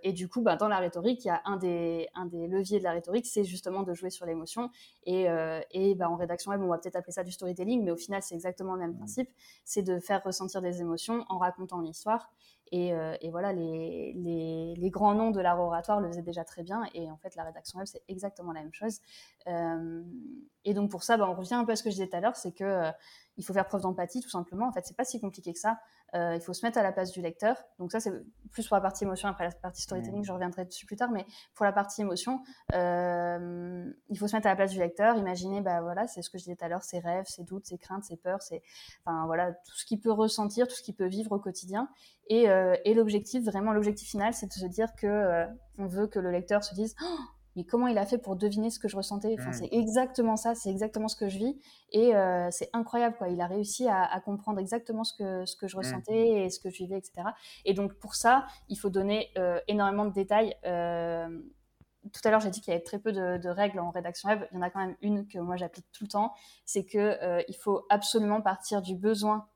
et, 0.03 0.13
du 0.13 0.29
coup, 0.29 0.43
bah, 0.43 0.57
dans 0.57 0.69
la 0.69 0.79
rhétorique, 0.79 1.25
il 1.25 1.29
y 1.29 1.31
a 1.31 1.43
un 1.45 1.57
des, 1.57 2.09
un 2.15 2.27
des 2.27 2.47
leviers 2.47 2.79
de 2.79 2.85
la 2.85 2.93
rhétorique, 2.93 3.27
c'est 3.27 3.45
justement 3.45 3.83
de 3.83 3.93
jouer 3.95 4.11
sur 4.11 4.27
l'émotion. 4.27 4.71
Et, 5.05 5.27
et 5.73 5.95
bah, 5.95 6.11
en 6.11 6.17
rédaction 6.17 6.51
web, 6.51 6.61
on 6.63 6.69
va 6.69 6.79
peut-être 6.79 6.97
appeler 6.97 7.13
ça 7.13 7.25
du 7.25 7.33
storytelling, 7.33 7.85
mais 7.85 7.91
au 7.91 7.97
final, 7.97 8.23
c'est 8.23 8.35
exactement 8.35 8.75
le 8.75 8.81
même 8.81 8.97
principe. 8.97 9.31
C'est 9.65 9.83
de 9.83 9.99
faire 9.99 10.23
ressentir 10.25 10.61
des 10.63 10.81
émotions 10.81 11.25
en 11.29 11.39
racontant 11.39 11.81
une 11.81 11.89
histoire. 11.89 12.31
Euh, 12.73 13.17
et, 13.21 13.31
voilà, 13.31 13.53
les, 13.53 14.13
les, 14.77 14.91
grands 14.91 15.15
noms 15.15 15.31
de 15.31 15.41
l'art 15.41 15.61
oratoire 15.61 16.01
le 16.01 16.09
faisaient 16.09 16.23
déjà 16.23 16.45
très 16.45 16.63
bien. 16.63 16.85
Et 16.95 17.11
en 17.11 17.17
fait, 17.17 17.35
la 17.35 17.45
rédaction 17.45 17.79
web, 17.79 17.87
c'est 17.87 18.03
exactement 18.09 18.53
la 18.53 18.63
même 18.63 18.73
chose. 18.73 19.01
Euh, 19.49 20.03
et 20.65 20.75
donc, 20.75 20.91
pour 20.91 21.03
ça, 21.03 21.17
bah, 21.17 21.29
on 21.29 21.35
revient 21.35 21.55
un 21.55 21.65
peu 21.65 21.73
à 21.73 21.77
ce 21.77 21.83
que 21.83 21.91
je 21.91 21.97
disais 21.97 22.09
tout 22.09 22.17
à 22.17 22.21
l'heure, 22.21 22.37
c'est 22.37 22.53
que 22.53 22.65
euh, 22.65 22.91
il 23.37 23.45
faut 23.45 23.53
faire 23.53 23.67
preuve 23.67 23.83
d'empathie, 23.83 24.21
tout 24.21 24.29
simplement. 24.29 24.69
En 24.69 24.73
fait, 24.73 24.85
c'est 24.85 24.97
pas 24.97 25.05
si 25.05 25.21
compliqué 25.21 25.53
que 25.53 25.59
ça. 25.59 25.79
Il 26.13 26.41
faut 26.41 26.53
se 26.53 26.67
mettre 26.67 26.77
à 26.77 26.83
la 26.83 26.91
place 26.91 27.13
du 27.13 27.23
lecteur. 27.23 27.57
Donc 27.79 27.93
ça, 27.93 28.01
c'est 28.01 28.11
plus 28.51 28.67
pour 28.67 28.75
la 28.75 28.81
partie 28.81 29.05
émotion. 29.05 29.29
Après 29.29 29.45
la 29.45 29.53
partie 29.53 29.81
storytelling, 29.81 30.25
je 30.25 30.33
reviendrai 30.33 30.65
dessus 30.65 30.85
plus 30.85 30.97
tard. 30.97 31.13
Mais 31.13 31.25
pour 31.55 31.65
la 31.65 31.73
partie 31.73 32.01
émotion, 32.01 32.43
il 32.73 34.19
faut 34.19 34.27
se 34.27 34.35
mettre 34.35 34.49
à 34.49 34.51
la 34.51 34.57
place 34.57 34.73
du 34.73 34.81
lecteur. 34.81 35.17
Imaginer, 35.17 35.61
bah 35.61 35.81
voilà, 35.81 36.09
c'est 36.09 36.21
ce 36.21 36.29
que 36.29 36.37
je 36.37 36.43
disais 36.43 36.57
tout 36.57 36.65
à 36.65 36.69
l'heure, 36.69 36.83
ses 36.83 36.99
rêves, 36.99 37.27
ses 37.29 37.45
doutes, 37.45 37.65
ses 37.65 37.79
craintes, 37.79 38.03
ses 38.03 38.17
peurs, 38.17 38.43
c'est, 38.43 38.61
enfin 39.05 39.25
voilà, 39.27 39.53
tout 39.53 39.77
ce 39.77 39.87
qu'il 39.87 40.01
peut 40.01 40.11
ressentir, 40.11 40.67
tout 40.67 40.75
ce 40.75 40.83
qu'il 40.83 40.97
peut 40.97 41.07
vivre 41.07 41.31
au 41.31 41.39
quotidien. 41.39 41.89
Et, 42.31 42.49
euh, 42.61 42.77
et 42.85 42.95
l'objectif, 42.95 43.45
vraiment 43.45 43.73
l'objectif 43.73 44.09
final, 44.09 44.35
c'est 44.35 44.47
de 44.47 44.53
se 44.53 44.67
dire 44.67 44.95
que 44.97 45.47
on 45.79 45.87
veut 45.87 46.07
que 46.07 46.19
le 46.19 46.31
lecteur 46.31 46.63
se 46.63 46.75
dise 46.75 46.95
oh, 47.03 47.19
mais 47.57 47.65
comment 47.65 47.89
il 47.89 47.99
a 47.99 48.07
fait 48.07 48.19
pour 48.19 48.37
deviner 48.37 48.71
ce 48.71 48.79
que 48.79 48.89
je 48.89 48.97
ressentais? 48.97 49.35
Enfin, 49.39 49.51
mmh. 49.51 49.55
C'est 49.55 49.69
exactement 49.73 50.37
ça, 50.37 50.55
c'est 50.55 50.71
exactement 50.71 51.09
ce 51.09 51.17
que 51.17 51.29
je 51.29 51.39
vis. 51.39 51.61
Et 51.91 52.15
euh, 52.15 52.49
c'est 52.51 52.71
incroyable, 52.73 53.17
quoi. 53.17 53.29
Il 53.29 53.41
a 53.41 53.47
réussi 53.47 53.89
à, 53.89 54.21
comprendre 54.25 54.61
exactement 54.61 55.05
ce 55.05 55.15
que, 55.15 55.45
ce 55.47 55.57
que 55.57 55.67
je 55.67 55.77
mmh. 55.77 55.79
ressentais 55.79 56.29
et 56.45 56.51
ce 56.51 56.61
que 56.61 56.71
je 56.71 56.79
vivais, 56.79 56.99
etc. 56.99 57.29
Et 57.65 57.75
donc, 57.75 57.95
pour 57.95 58.15
ça, 58.15 58.47
il 58.69 58.77
faut 58.77 58.91
donner 58.91 59.31
euh, 59.37 59.61
énormément 59.67 60.05
de 60.05 60.13
détails. 60.13 60.55
Euh, 60.65 61.29
tout 62.13 62.21
à 62.25 62.31
l'heure, 62.31 62.41
j'ai 62.41 62.51
dit 62.51 62.61
qu'il 62.61 62.73
y 62.73 62.75
avait 62.75 62.85
très 62.85 62.99
peu 62.99 63.13
de, 63.13 63.49
règles 63.49 63.81
en 63.81 63.91
rédaction 63.91 64.29
web. 64.29 64.47
Il 64.53 64.57
y 64.57 64.59
en 64.59 64.63
a 64.63 64.71
quand 64.71 64.81
même 64.81 64.97
une 65.03 65.27
que 65.27 65.39
moi 65.39 65.57
j'applique 65.57 65.87
tout 65.93 66.05
le 66.05 66.09
temps. 66.09 66.33
C'est 66.65 66.85
qu'il 66.85 67.45
il 67.47 67.57
faut 67.57 67.85
absolument 67.91 68.41
partir 68.41 68.81
du 68.81 68.95
besoin 68.95 69.47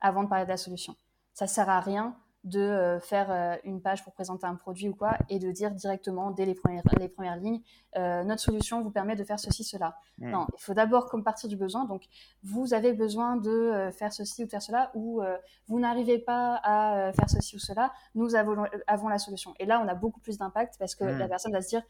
avant 0.00 0.22
de 0.22 0.28
parler 0.28 0.44
de 0.44 0.50
la 0.50 0.56
solution. 0.56 0.96
Ça 1.34 1.46
sert 1.46 1.68
à 1.68 1.80
rien 1.80 2.16
de 2.44 2.60
euh, 2.60 3.00
faire 3.00 3.30
euh, 3.30 3.56
une 3.64 3.82
page 3.82 4.02
pour 4.02 4.14
présenter 4.14 4.46
un 4.46 4.54
produit 4.54 4.88
ou 4.88 4.94
quoi 4.94 5.16
et 5.28 5.38
de 5.38 5.50
dire 5.50 5.72
directement 5.72 6.30
dès 6.30 6.46
les 6.46 6.54
premières, 6.54 6.82
les 6.98 7.08
premières 7.08 7.36
lignes 7.36 7.60
euh, 7.98 8.24
notre 8.24 8.40
solution 8.40 8.80
vous 8.82 8.90
permet 8.90 9.14
de 9.14 9.24
faire 9.24 9.38
ceci 9.38 9.62
cela. 9.62 9.96
Hmm. 10.18 10.30
non 10.30 10.46
il 10.56 10.62
faut 10.62 10.72
d'abord 10.72 11.06
comme 11.06 11.22
partir 11.22 11.50
du 11.50 11.56
besoin. 11.56 11.84
Donc 11.84 12.04
vous 12.42 12.72
avez 12.72 12.92
besoin 12.94 13.36
de 13.36 13.90
faire 13.92 14.12
ceci 14.12 14.42
ou 14.42 14.46
de 14.46 14.50
faire 14.50 14.62
cela 14.62 14.90
ou 14.94 15.22
vous 15.68 15.80
n'arrivez 15.80 16.18
pas 16.18 16.60
à 16.62 17.12
faire 17.12 17.28
ceci 17.28 17.56
ou 17.56 17.58
cela. 17.58 17.92
Nous 18.14 18.34
avons, 18.34 18.64
avons 18.86 19.08
la 19.08 19.18
solution. 19.18 19.54
Et 19.58 19.66
là 19.66 19.82
on 19.84 19.88
a 19.88 19.94
beaucoup 19.94 20.20
plus 20.20 20.38
d'impact 20.38 20.76
parce 20.78 20.94
que 20.94 21.04
la 21.04 21.26
hmm. 21.26 21.28
personne 21.28 21.52
va 21.52 21.60
se 21.60 21.68
dire 21.68 21.82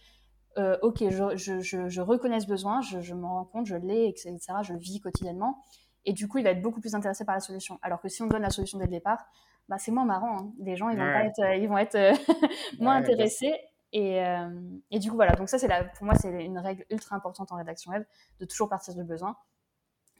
ok 0.83 1.05
je, 1.11 1.37
je, 1.37 1.61
je, 1.61 1.89
je, 1.89 2.01
reconnais 2.01 2.41
ce 2.41 2.47
besoin 2.47 2.81
je, 2.81 3.01
je 3.01 3.15
m'en 3.15 3.35
rends 3.35 3.45
compte 3.45 3.67
je 3.67 3.77
l'ai 3.77 4.09
etc 4.09 4.41
je 4.63 4.73
le 4.73 4.79
vis 4.81 5.01
quotidiennement. 5.01 5.63
Et 6.05 6.13
du 6.13 6.27
coup 6.27 6.39
il 6.39 6.45
va 6.45 6.51
être 6.51 6.63
beaucoup 6.63 6.81
plus 6.81 6.95
intéressé 6.95 7.25
par 7.25 7.35
la 7.35 7.41
solution. 7.41 7.79
Alors 7.83 8.01
que 8.01 8.09
si 8.09 8.23
on 8.23 8.27
donne 8.27 8.43
la 8.43 8.51
solution 8.51 8.79
dès 8.79 8.87
le 8.87 8.91
départ 8.91 9.27
bah, 9.71 9.77
c'est 9.79 9.93
moins 9.93 10.05
marrant. 10.05 10.37
Hein. 10.37 10.53
Les 10.59 10.75
gens, 10.75 10.89
ils 10.89 10.99
vont, 10.99 11.05
être, 11.05 11.39
euh, 11.39 11.55
ils 11.55 11.69
vont 11.69 11.79
être 11.79 11.95
euh, 11.95 12.13
moins 12.81 12.97
intéressés. 12.97 13.55
Et, 13.93 14.21
euh, 14.21 14.49
et, 14.91 14.99
du 14.99 15.11
coup, 15.11 15.15
voilà. 15.15 15.33
Donc, 15.37 15.49
ça, 15.49 15.61
c'est 15.61 15.69
pour 15.95 16.05
moi, 16.05 16.15
c'est 16.17 16.45
une 16.45 16.59
règle 16.59 16.85
ultra 16.91 17.15
importante 17.15 17.53
en 17.53 17.57
rédaction 17.57 17.93
web, 17.93 18.03
de 18.41 18.45
toujours 18.47 18.69
partir 18.69 18.95
du 18.97 19.05
besoin 19.05 19.37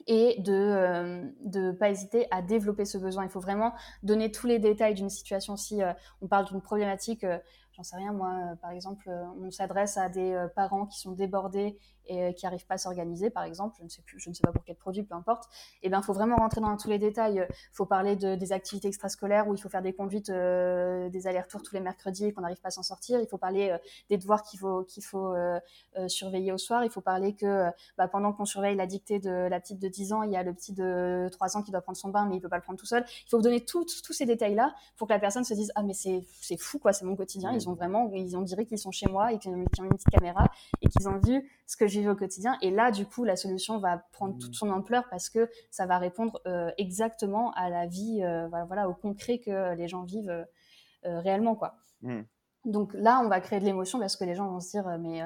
et 0.07 0.41
de 0.41 1.31
ne 1.45 1.71
pas 1.73 1.89
hésiter 1.89 2.27
à 2.31 2.41
développer 2.41 2.85
ce 2.85 2.97
besoin. 2.97 3.23
Il 3.23 3.29
faut 3.29 3.39
vraiment 3.39 3.73
donner 4.01 4.31
tous 4.31 4.47
les 4.47 4.57
détails 4.57 4.95
d'une 4.95 5.11
situation. 5.11 5.57
Si 5.57 5.79
on 6.21 6.27
parle 6.27 6.45
d'une 6.45 6.61
problématique, 6.61 7.23
j'en 7.73 7.83
sais 7.83 7.97
rien, 7.97 8.11
moi, 8.11 8.55
par 8.63 8.71
exemple, 8.71 9.11
on 9.39 9.51
s'adresse 9.51 9.97
à 9.97 10.09
des 10.09 10.47
parents 10.55 10.87
qui 10.87 10.99
sont 10.99 11.11
débordés 11.11 11.77
et 12.11 12.23
euh, 12.23 12.31
qui 12.33 12.45
n'arrivent 12.45 12.65
pas 12.65 12.75
à 12.75 12.77
s'organiser, 12.77 13.29
par 13.29 13.43
exemple, 13.43 13.75
je 13.79 13.83
ne 13.83 13.89
sais 13.89 14.01
plus, 14.01 14.19
je 14.19 14.29
ne 14.29 14.33
sais 14.33 14.41
pas 14.41 14.51
pour 14.51 14.63
quel 14.65 14.75
produit, 14.75 15.03
peu 15.03 15.15
importe, 15.15 15.45
et 15.81 15.87
eh 15.87 15.89
ben, 15.89 16.01
faut 16.01 16.13
vraiment 16.13 16.35
rentrer 16.35 16.59
dans 16.61 16.75
tous 16.75 16.89
les 16.89 16.99
détails. 16.99 17.47
Il 17.49 17.75
faut 17.75 17.85
parler 17.85 18.15
de, 18.15 18.35
des 18.35 18.51
activités 18.51 18.89
extrascolaires 18.89 19.47
où 19.47 19.55
il 19.55 19.61
faut 19.61 19.69
faire 19.69 19.81
des 19.81 19.93
conduites, 19.93 20.29
euh, 20.29 21.09
des 21.09 21.27
allers-retours 21.27 21.63
tous 21.63 21.73
les 21.73 21.79
mercredis 21.79 22.25
et 22.25 22.33
qu'on 22.33 22.41
n'arrive 22.41 22.59
pas 22.59 22.67
à 22.67 22.71
s'en 22.71 22.83
sortir. 22.83 23.19
Il 23.21 23.27
faut 23.27 23.37
parler 23.37 23.69
euh, 23.69 23.77
des 24.09 24.17
devoirs 24.17 24.43
qu'il 24.43 24.59
faut, 24.59 24.83
qu'il 24.83 25.03
faut 25.03 25.33
surveiller 26.07 26.51
au 26.51 26.57
soir. 26.57 26.83
Il 26.83 26.89
faut 26.89 27.01
parler 27.01 27.33
que 27.33 27.69
bah, 27.97 28.07
pendant 28.07 28.33
qu'on 28.33 28.45
surveille 28.45 28.75
la 28.75 28.87
dictée 28.87 29.19
de 29.19 29.29
la 29.29 29.59
petite 29.59 29.79
de 29.79 29.87
10 29.87 30.13
ans, 30.13 30.23
il 30.23 30.31
y 30.31 30.35
a 30.35 30.43
le 30.43 30.53
petit 30.53 30.73
de 30.73 31.29
3 31.31 31.57
ans 31.57 31.63
qui 31.63 31.71
doit 31.71 31.81
prendre 31.81 31.97
son 31.97 32.09
bain, 32.09 32.25
mais 32.25 32.35
il 32.35 32.41
peut 32.41 32.49
pas 32.49 32.57
le 32.57 32.61
prendre 32.61 32.79
tout 32.79 32.85
seul. 32.85 33.05
Il 33.25 33.29
faut 33.29 33.41
donner 33.41 33.63
tous 33.63 33.87
ces 34.11 34.25
détails-là 34.25 34.73
pour 34.97 35.07
que 35.07 35.13
la 35.13 35.19
personne 35.19 35.43
se 35.43 35.53
dise, 35.53 35.71
ah, 35.75 35.83
mais 35.83 35.93
c'est, 35.93 36.25
c'est 36.41 36.57
fou, 36.57 36.79
quoi, 36.79 36.93
c'est 36.93 37.05
mon 37.05 37.15
quotidien. 37.15 37.53
Ils 37.53 37.69
ont 37.69 37.73
vraiment, 37.73 38.09
ils 38.13 38.35
ont 38.35 38.41
dirait 38.41 38.65
qu'ils 38.65 38.79
sont 38.79 38.91
chez 38.91 39.07
moi 39.07 39.31
et 39.31 39.39
qu'ils 39.39 39.51
ont 39.51 39.83
une 39.83 39.89
petite 39.89 40.09
caméra 40.09 40.45
et 40.81 40.89
qu'ils 40.89 41.07
ont 41.07 41.19
vu 41.19 41.49
ce 41.67 41.77
que 41.77 41.87
je 41.87 42.00
au 42.09 42.15
quotidien. 42.15 42.57
Et 42.61 42.71
là, 42.71 42.91
du 42.91 43.05
coup, 43.05 43.23
la 43.23 43.35
solution 43.35 43.77
va 43.79 43.97
prendre 44.11 44.37
toute 44.37 44.51
mmh. 44.51 44.53
son 44.53 44.69
ampleur 44.69 45.03
parce 45.09 45.29
que 45.29 45.49
ça 45.69 45.85
va 45.85 45.97
répondre 45.97 46.41
euh, 46.47 46.71
exactement 46.77 47.51
à 47.53 47.69
la 47.69 47.87
vie, 47.87 48.21
euh, 48.23 48.47
voilà, 48.67 48.89
au 48.89 48.93
concret 48.93 49.39
que 49.39 49.75
les 49.75 49.87
gens 49.87 50.03
vivent 50.03 50.45
euh, 51.05 51.19
réellement, 51.19 51.55
quoi. 51.55 51.75
Mmh. 52.01 52.21
Donc 52.65 52.93
là, 52.93 53.21
on 53.23 53.27
va 53.27 53.41
créer 53.41 53.59
de 53.59 53.65
l'émotion 53.65 53.99
parce 53.99 54.15
que 54.15 54.23
les 54.23 54.35
gens 54.35 54.47
vont 54.47 54.59
se 54.59 54.69
dire, 54.69 54.87
mais 54.99 55.23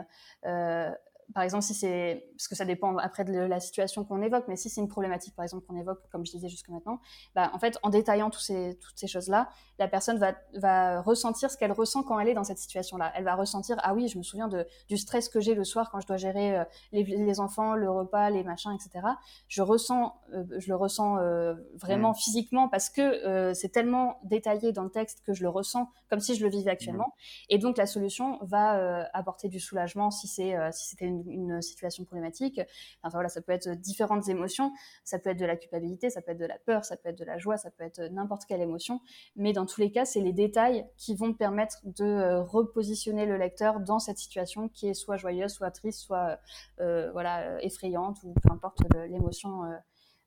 par 1.34 1.44
exemple, 1.44 1.64
si 1.64 1.74
c'est, 1.74 2.28
parce 2.38 2.48
que 2.48 2.56
ça 2.56 2.66
dépend 2.66 2.96
après 2.98 3.26
de 3.26 3.34
la 3.34 3.60
situation 3.60 4.06
qu'on 4.06 4.22
évoque, 4.22 4.46
mais 4.48 4.56
si 4.56 4.70
c'est 4.70 4.82
une 4.82 4.88
problématique, 4.88 5.36
par 5.36 5.44
exemple, 5.44 5.66
qu'on 5.66 5.76
évoque, 5.76 6.00
comme 6.12 6.26
je 6.26 6.32
disais 6.32 6.50
jusque 6.50 6.70
maintenant, 6.70 7.00
bah, 7.34 7.52
en 7.54 7.60
fait, 7.60 7.78
en 7.84 7.90
détaillant 7.90 8.30
tous 8.30 8.40
ces, 8.40 8.78
toutes 8.80 8.98
ces 8.98 9.08
choses-là, 9.08 9.50
la 9.80 9.88
personne 9.88 10.18
va, 10.18 10.36
va 10.54 11.02
ressentir 11.02 11.52
ce 11.52 11.58
qu'elle 11.58 11.72
ressent 11.72 12.04
quand 12.04 12.20
elle 12.20 12.30
est 12.30 12.34
dans 12.34 12.44
cette 12.44 12.60
situation-là. 12.60 13.12
Elle 13.16 13.24
va 13.24 13.36
ressentir, 13.36 13.78
ah 13.84 13.94
oui, 13.94 14.08
je 14.08 14.18
me 14.18 14.24
souviens 14.24 14.48
de, 14.48 14.66
du 14.88 14.98
stress 14.98 15.30
que 15.30 15.40
j'ai 15.40 15.56
le 15.56 15.64
soir 15.64 15.90
quand 15.92 16.00
je 16.00 16.08
dois 16.08 16.18
gérer 16.18 16.60
euh, 16.60 16.64
les, 16.92 17.04
les, 17.04 17.40
enfants, 17.40 17.76
le 17.76 17.90
repas, 17.90 18.30
les 18.30 18.44
machins, 18.44 18.72
etc. 18.72 19.06
Je 19.48 19.62
ressens, 19.62 20.16
euh, 20.34 20.44
je 20.58 20.68
le 20.70 20.76
ressens 20.76 21.18
euh, 21.18 21.56
vraiment 21.74 22.12
mmh. 22.12 22.16
physiquement 22.16 22.70
parce 22.70 22.90
que 22.90 23.54
c'est 23.54 23.70
tellement 23.70 24.20
détaillé 24.24 24.72
dans 24.72 24.84
le 24.84 24.90
texte 24.90 25.22
que 25.26 25.34
je 25.34 25.44
le 25.44 25.50
ressens 25.50 25.90
comme 26.10 26.20
si 26.20 26.36
je 26.36 26.44
le 26.44 26.50
vivais 26.50 26.72
actuellement. 26.72 27.08
Mmh. 27.08 27.46
Et 27.50 27.58
donc, 27.58 27.78
la 27.78 27.86
solution 27.86 28.40
va 28.42 29.10
apporter 29.14 29.50
du 29.50 29.60
soulagement 29.60 30.12
si 30.12 30.28
c'est, 30.28 30.56
si 30.72 30.90
c'était 30.90 31.06
une 31.06 31.15
une, 31.28 31.62
situation 31.62 32.04
problématique. 32.06 32.60
Enfin 33.04 33.18
voilà, 33.18 33.30
ça 33.30 33.42
peut 33.42 33.52
être 33.52 33.70
différentes 33.70 34.28
émotions, 34.30 34.72
ça 35.04 35.20
peut 35.20 35.30
être 35.30 35.40
de 35.40 35.46
la 35.46 35.56
culpabilité, 35.56 36.10
ça 36.10 36.22
peut 36.22 36.32
être 36.32 36.40
de 36.40 36.46
la 36.46 36.58
peur, 36.60 36.86
ça 36.86 36.98
peut 36.98 37.10
être 37.10 37.18
de 37.18 37.24
la 37.24 37.38
joie, 37.38 37.58
ça 37.58 37.72
peut 37.72 37.84
être 37.84 38.02
n'importe 38.12 38.46
quelle 38.46 38.62
émotion. 38.62 39.00
Mais 39.36 39.54
dans 39.54 39.66
tous 39.66 39.82
les 39.82 39.92
cas, 39.92 40.06
c'est 40.06 40.22
les 40.22 40.34
détails 40.34 40.86
qui 40.98 41.16
vont 41.16 41.34
permettre 41.34 41.78
de 41.86 42.04
euh, 42.04 42.42
repositionner 42.42 43.26
le 43.26 43.38
lecteur 43.38 43.80
dans 43.80 44.00
cette 44.00 44.18
situation 44.18 44.70
qui 44.70 44.90
est 44.90 44.94
soit 44.94 45.18
joyeuse, 45.18 45.52
soit 45.52 45.72
triste, 45.72 46.00
soit 46.02 46.40
euh, 46.80 47.12
voilà 47.12 47.62
effrayante 47.64 48.18
ou 48.24 48.34
peu 48.34 48.52
importe 48.52 48.80
l'émotion 49.08 49.64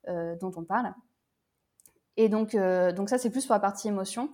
euh, 0.09 0.37
dont 0.37 0.53
on 0.57 0.65
parle. 0.65 0.95
Et 2.21 2.29
donc, 2.29 2.57
euh, 2.57 2.91
donc 2.91 3.09
ça, 3.09 3.17
c'est 3.17 3.31
plus 3.31 3.47
pour 3.47 3.55
la 3.55 3.61
partie 3.61 3.87
émotion. 3.87 4.31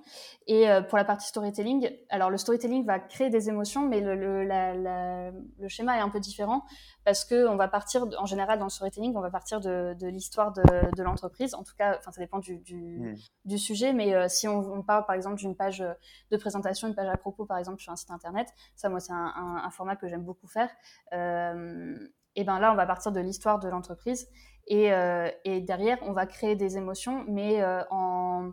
Et 0.47 0.71
euh, 0.71 0.81
pour 0.81 0.97
la 0.97 1.05
partie 1.05 1.29
storytelling, 1.29 1.91
alors 2.09 2.31
le 2.31 2.39
storytelling 2.39 2.83
va 2.87 2.99
créer 2.99 3.29
des 3.29 3.51
émotions, 3.51 3.87
mais 3.87 4.01
le, 4.01 4.15
le, 4.17 4.43
la, 4.43 4.75
la, 4.75 5.31
le 5.31 5.69
schéma 5.69 5.99
est 5.99 6.01
un 6.01 6.09
peu 6.09 6.19
différent 6.19 6.65
parce 7.05 7.27
que 7.27 7.47
on 7.47 7.57
va 7.57 7.69
partir, 7.69 8.07
en 8.19 8.25
général, 8.25 8.59
dans 8.59 8.65
le 8.65 8.71
storytelling, 8.71 9.15
on 9.15 9.21
va 9.21 9.31
partir 9.31 9.61
de, 9.61 9.95
de 10.01 10.07
l'histoire 10.07 10.55
de, 10.55 10.63
de 10.97 11.03
l'entreprise. 11.03 11.53
En 11.55 11.63
tout 11.63 11.75
cas, 11.77 11.99
enfin, 11.99 12.11
ça 12.11 12.23
dépend 12.23 12.39
du, 12.39 12.57
du, 12.57 13.01
mmh. 13.01 13.17
du 13.45 13.59
sujet, 13.59 13.93
mais 13.93 14.15
euh, 14.15 14.29
si 14.29 14.49
on, 14.49 14.61
on, 14.61 14.83
parle, 14.83 15.05
par 15.05 15.15
exemple, 15.15 15.37
d'une 15.37 15.55
page 15.55 15.85
de 16.31 16.37
présentation, 16.39 16.89
une 16.89 16.95
page 16.95 17.09
à 17.09 17.19
propos, 17.19 17.45
par 17.45 17.59
exemple, 17.59 17.83
sur 17.83 17.93
un 17.93 17.97
site 17.97 18.11
internet, 18.11 18.49
ça, 18.77 18.89
moi, 18.89 19.01
c'est 19.01 19.13
un, 19.13 19.35
un, 19.37 19.63
un, 19.63 19.71
format 19.71 19.97
que 19.97 20.09
j'aime 20.09 20.25
beaucoup 20.25 20.47
faire. 20.47 20.71
et 21.13 22.45
ben 22.45 22.59
là, 22.59 22.73
on 22.73 22.77
va 22.77 22.87
partir 22.87 23.13
de 23.13 23.21
l'histoire 23.21 23.59
de 23.59 23.69
l'entreprise 23.69 24.27
et, 24.67 24.93
euh, 24.93 25.31
et, 25.45 25.61
derrière, 25.61 25.99
on 26.03 26.13
va 26.13 26.27
créer 26.27 26.57
des 26.57 26.77
émotions, 26.77 27.25
mais 27.29 27.63
euh, 27.63 27.83
en, 27.91 28.53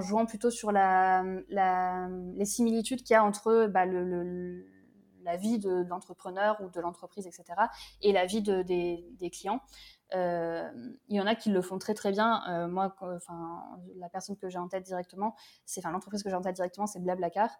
jouant 0.00 0.26
plutôt 0.26 0.50
sur 0.50 0.70
la, 0.70 1.24
les 1.48 2.44
similitudes 2.44 3.02
qu'il 3.02 3.14
y 3.14 3.16
a 3.16 3.24
entre 3.24 3.66
bah, 3.66 3.86
la 3.86 5.36
vie 5.36 5.58
de, 5.58 5.86
l'entrepreneur 5.88 6.60
ou 6.60 6.68
de 6.68 6.80
l'entreprise, 6.80 7.26
etc., 7.26 7.44
et 8.02 8.12
la 8.12 8.26
vie 8.26 8.42
de, 8.42 8.62
des, 8.62 9.06
des, 9.18 9.30
clients. 9.30 9.60
Euh, 10.14 10.70
il 11.08 11.16
y 11.16 11.20
en 11.20 11.26
a 11.26 11.34
qui 11.34 11.50
le 11.50 11.62
font 11.62 11.78
très 11.78 11.94
très 11.94 12.12
bien. 12.12 12.68
Moi, 12.68 12.94
enfin, 13.00 13.62
la 13.96 14.10
personne 14.10 14.36
que 14.36 14.50
j'ai 14.50 14.58
en 14.58 14.68
tête 14.68 14.84
directement, 14.84 15.34
c'est, 15.64 15.80
enfin, 15.80 15.90
l'entreprise 15.90 16.22
que 16.22 16.28
j'ai 16.28 16.36
en 16.36 16.42
tête 16.42 16.56
directement, 16.56 16.86
c'est 16.86 17.00
Blablacar. 17.00 17.50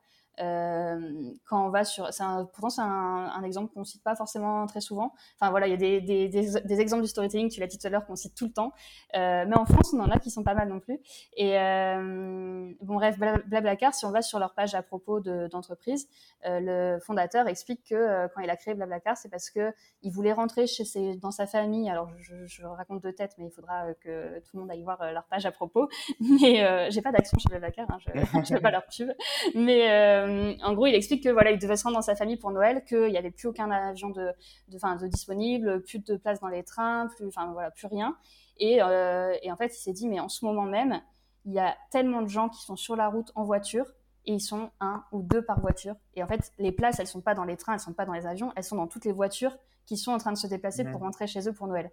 Euh, 0.40 1.32
quand 1.46 1.66
on 1.66 1.70
va 1.70 1.84
sur, 1.84 2.08
un, 2.20 2.44
pourtant 2.44 2.70
c'est 2.70 2.82
un, 2.82 3.42
exemple 3.42 3.72
qu'on 3.72 3.84
cite 3.84 4.02
pas 4.02 4.14
forcément 4.14 4.66
très 4.66 4.80
souvent. 4.80 5.12
Enfin 5.40 5.50
voilà, 5.50 5.66
il 5.66 5.70
y 5.70 5.74
a 5.74 5.76
des, 5.76 6.00
des, 6.00 6.28
des, 6.28 6.80
exemples 6.80 7.02
du 7.02 7.08
storytelling, 7.08 7.48
tu 7.48 7.60
l'as 7.60 7.66
dit 7.66 7.78
tout 7.78 7.86
à 7.86 7.90
l'heure, 7.90 8.06
qu'on 8.06 8.16
cite 8.16 8.34
tout 8.34 8.46
le 8.46 8.52
temps. 8.52 8.72
Euh, 9.16 9.44
mais 9.48 9.56
en 9.56 9.64
France, 9.64 9.92
on 9.94 10.00
en 10.00 10.10
a 10.10 10.18
qui 10.18 10.30
sont 10.30 10.44
pas 10.44 10.54
mal 10.54 10.68
non 10.68 10.80
plus. 10.80 11.00
Et 11.36 11.58
euh, 11.58 12.72
bon 12.80 12.94
bref, 12.94 13.18
Blablacar, 13.18 13.94
si 13.94 14.04
on 14.04 14.10
va 14.10 14.22
sur 14.22 14.38
leur 14.38 14.54
page 14.54 14.74
à 14.74 14.82
propos 14.82 15.20
d'entreprise, 15.20 16.08
le 16.44 16.98
fondateur 17.00 17.48
explique 17.48 17.84
que 17.88 18.28
quand 18.34 18.40
il 18.40 18.50
a 18.50 18.56
créé 18.56 18.74
Blablacar, 18.74 19.16
c'est 19.16 19.28
parce 19.28 19.50
que 19.50 19.72
il 20.02 20.12
voulait 20.12 20.32
rentrer 20.32 20.66
chez 20.66 20.84
ses, 20.84 21.16
dans 21.16 21.30
sa 21.30 21.46
famille. 21.46 21.90
Alors 21.90 22.10
je, 22.18 22.46
je, 22.46 22.64
raconte 22.64 23.02
de 23.02 23.10
tête, 23.10 23.32
mais 23.38 23.46
il 23.46 23.50
faudra 23.50 23.94
que 23.94 24.38
tout 24.40 24.50
le 24.54 24.60
monde 24.60 24.70
aille 24.70 24.82
voir 24.82 25.12
leur 25.12 25.24
page 25.24 25.46
à 25.46 25.52
propos. 25.52 25.88
Mais 26.20 26.90
j'ai 26.90 27.02
pas 27.02 27.12
d'action 27.12 27.38
chez 27.38 27.48
Blablacar, 27.48 27.86
hein, 27.90 27.98
je, 28.00 28.40
je 28.44 28.54
fais 28.54 28.60
pas 28.60 28.70
leur 28.70 28.86
pub. 28.86 29.10
Mais 29.54 30.27
euh, 30.28 30.54
en 30.62 30.74
gros, 30.74 30.86
il 30.86 30.94
explique 30.94 31.24
que 31.24 31.28
voilà, 31.28 31.50
il 31.50 31.58
devait 31.58 31.76
se 31.76 31.84
rendre 31.84 31.96
dans 31.96 32.02
sa 32.02 32.14
famille 32.14 32.36
pour 32.36 32.50
Noël, 32.50 32.84
qu'il 32.84 33.10
n'y 33.10 33.18
avait 33.18 33.30
plus 33.30 33.48
aucun 33.48 33.70
avion 33.70 34.10
de, 34.10 34.30
de, 34.68 34.78
de 35.00 35.06
disponible, 35.06 35.82
plus 35.82 35.98
de 35.98 36.16
place 36.16 36.40
dans 36.40 36.48
les 36.48 36.62
trains, 36.62 37.08
plus, 37.08 37.26
enfin 37.26 37.50
voilà, 37.52 37.70
plus 37.70 37.86
rien. 37.86 38.16
Et, 38.58 38.82
euh, 38.82 39.34
et 39.42 39.50
en 39.52 39.56
fait, 39.56 39.74
il 39.74 39.80
s'est 39.80 39.92
dit, 39.92 40.08
mais 40.08 40.20
en 40.20 40.28
ce 40.28 40.44
moment 40.44 40.62
même, 40.62 41.00
il 41.44 41.52
y 41.52 41.58
a 41.58 41.76
tellement 41.90 42.22
de 42.22 42.28
gens 42.28 42.48
qui 42.48 42.62
sont 42.62 42.76
sur 42.76 42.96
la 42.96 43.08
route 43.08 43.32
en 43.34 43.44
voiture 43.44 43.86
et 44.26 44.32
ils 44.32 44.40
sont 44.40 44.70
un 44.80 45.04
ou 45.12 45.22
deux 45.22 45.42
par 45.42 45.60
voiture. 45.60 45.94
Et 46.14 46.22
en 46.22 46.26
fait, 46.26 46.52
les 46.58 46.72
places, 46.72 47.00
elles 47.00 47.06
sont 47.06 47.22
pas 47.22 47.34
dans 47.34 47.44
les 47.44 47.56
trains, 47.56 47.74
elles 47.74 47.80
sont 47.80 47.94
pas 47.94 48.04
dans 48.04 48.12
les 48.12 48.26
avions, 48.26 48.52
elles 48.56 48.64
sont 48.64 48.76
dans 48.76 48.86
toutes 48.86 49.04
les 49.04 49.12
voitures 49.12 49.56
qui 49.86 49.96
sont 49.96 50.12
en 50.12 50.18
train 50.18 50.32
de 50.32 50.36
se 50.36 50.46
déplacer 50.46 50.84
pour 50.84 51.00
rentrer 51.00 51.26
chez 51.26 51.48
eux 51.48 51.52
pour 51.52 51.66
Noël. 51.66 51.90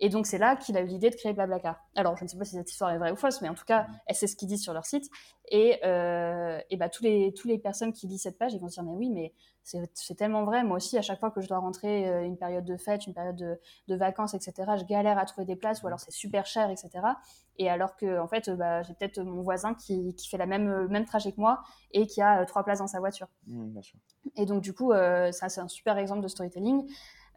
Et 0.00 0.08
donc, 0.08 0.26
c'est 0.26 0.38
là 0.38 0.56
qu'il 0.56 0.76
a 0.76 0.80
eu 0.80 0.86
l'idée 0.86 1.10
de 1.10 1.16
créer 1.16 1.32
Blablacar. 1.32 1.80
Alors, 1.96 2.16
je 2.16 2.24
ne 2.24 2.28
sais 2.28 2.38
pas 2.38 2.44
si 2.44 2.54
cette 2.54 2.70
histoire 2.70 2.90
est 2.90 2.98
vraie 2.98 3.10
ou 3.10 3.16
fausse, 3.16 3.40
mais 3.42 3.48
en 3.48 3.54
tout 3.54 3.64
cas, 3.64 3.86
c'est 4.10 4.26
ce 4.26 4.36
qu'ils 4.36 4.48
disent 4.48 4.62
sur 4.62 4.72
leur 4.72 4.86
site. 4.86 5.10
Et, 5.50 5.78
euh, 5.84 6.60
et 6.70 6.76
bah, 6.76 6.88
tous 6.88 7.02
les, 7.02 7.32
tous 7.34 7.48
les 7.48 7.58
personnes 7.58 7.92
qui 7.92 8.06
lisent 8.06 8.22
cette 8.22 8.38
page, 8.38 8.52
ils 8.52 8.60
vont 8.60 8.68
se 8.68 8.74
dire, 8.74 8.84
mais 8.84 8.92
oui, 8.92 9.10
mais 9.10 9.32
c'est 9.94 10.14
tellement 10.14 10.44
vrai. 10.44 10.64
Moi 10.64 10.76
aussi, 10.76 10.96
à 10.96 11.02
chaque 11.02 11.20
fois 11.20 11.30
que 11.30 11.40
je 11.40 11.48
dois 11.48 11.58
rentrer 11.58 12.08
euh, 12.08 12.24
une 12.24 12.36
période 12.36 12.64
de 12.64 12.76
fête, 12.76 13.06
une 13.06 13.14
période 13.14 13.36
de, 13.36 13.58
de, 13.88 13.94
vacances, 13.96 14.34
etc., 14.34 14.52
je 14.78 14.84
galère 14.84 15.18
à 15.18 15.26
trouver 15.26 15.44
des 15.44 15.56
places, 15.56 15.82
ou 15.82 15.86
alors 15.86 16.00
c'est 16.00 16.12
super 16.12 16.46
cher, 16.46 16.70
etc. 16.70 16.90
Et 17.58 17.68
alors 17.68 17.96
que, 17.96 18.18
en 18.18 18.28
fait, 18.28 18.48
bah, 18.50 18.82
j'ai 18.82 18.94
peut-être 18.94 19.20
mon 19.20 19.42
voisin 19.42 19.74
qui, 19.74 20.14
qui, 20.14 20.28
fait 20.28 20.38
la 20.38 20.46
même, 20.46 20.86
même 20.88 21.04
trajet 21.04 21.32
que 21.32 21.40
moi 21.40 21.62
et 21.92 22.06
qui 22.06 22.22
a 22.22 22.40
euh, 22.40 22.44
trois 22.46 22.64
places 22.64 22.78
dans 22.78 22.86
sa 22.86 23.00
voiture. 23.00 23.28
Mmh, 23.46 23.66
bien 23.70 23.82
sûr. 23.82 23.98
Et 24.36 24.46
donc, 24.46 24.62
du 24.62 24.72
coup, 24.72 24.92
euh, 24.92 25.32
ça, 25.32 25.48
c'est 25.48 25.60
un 25.60 25.68
super 25.68 25.98
exemple 25.98 26.22
de 26.22 26.28
storytelling. 26.28 26.88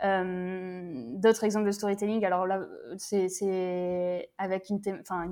Euh, 0.04 1.18
d'autres 1.18 1.44
exemples 1.44 1.68
de 1.68 1.72
storytelling, 1.72 2.26
alors 2.26 2.48
là, 2.48 2.66
c'est 2.98 4.30
avec 4.38 4.70
une, 4.70 4.82
enfin, 5.00 5.28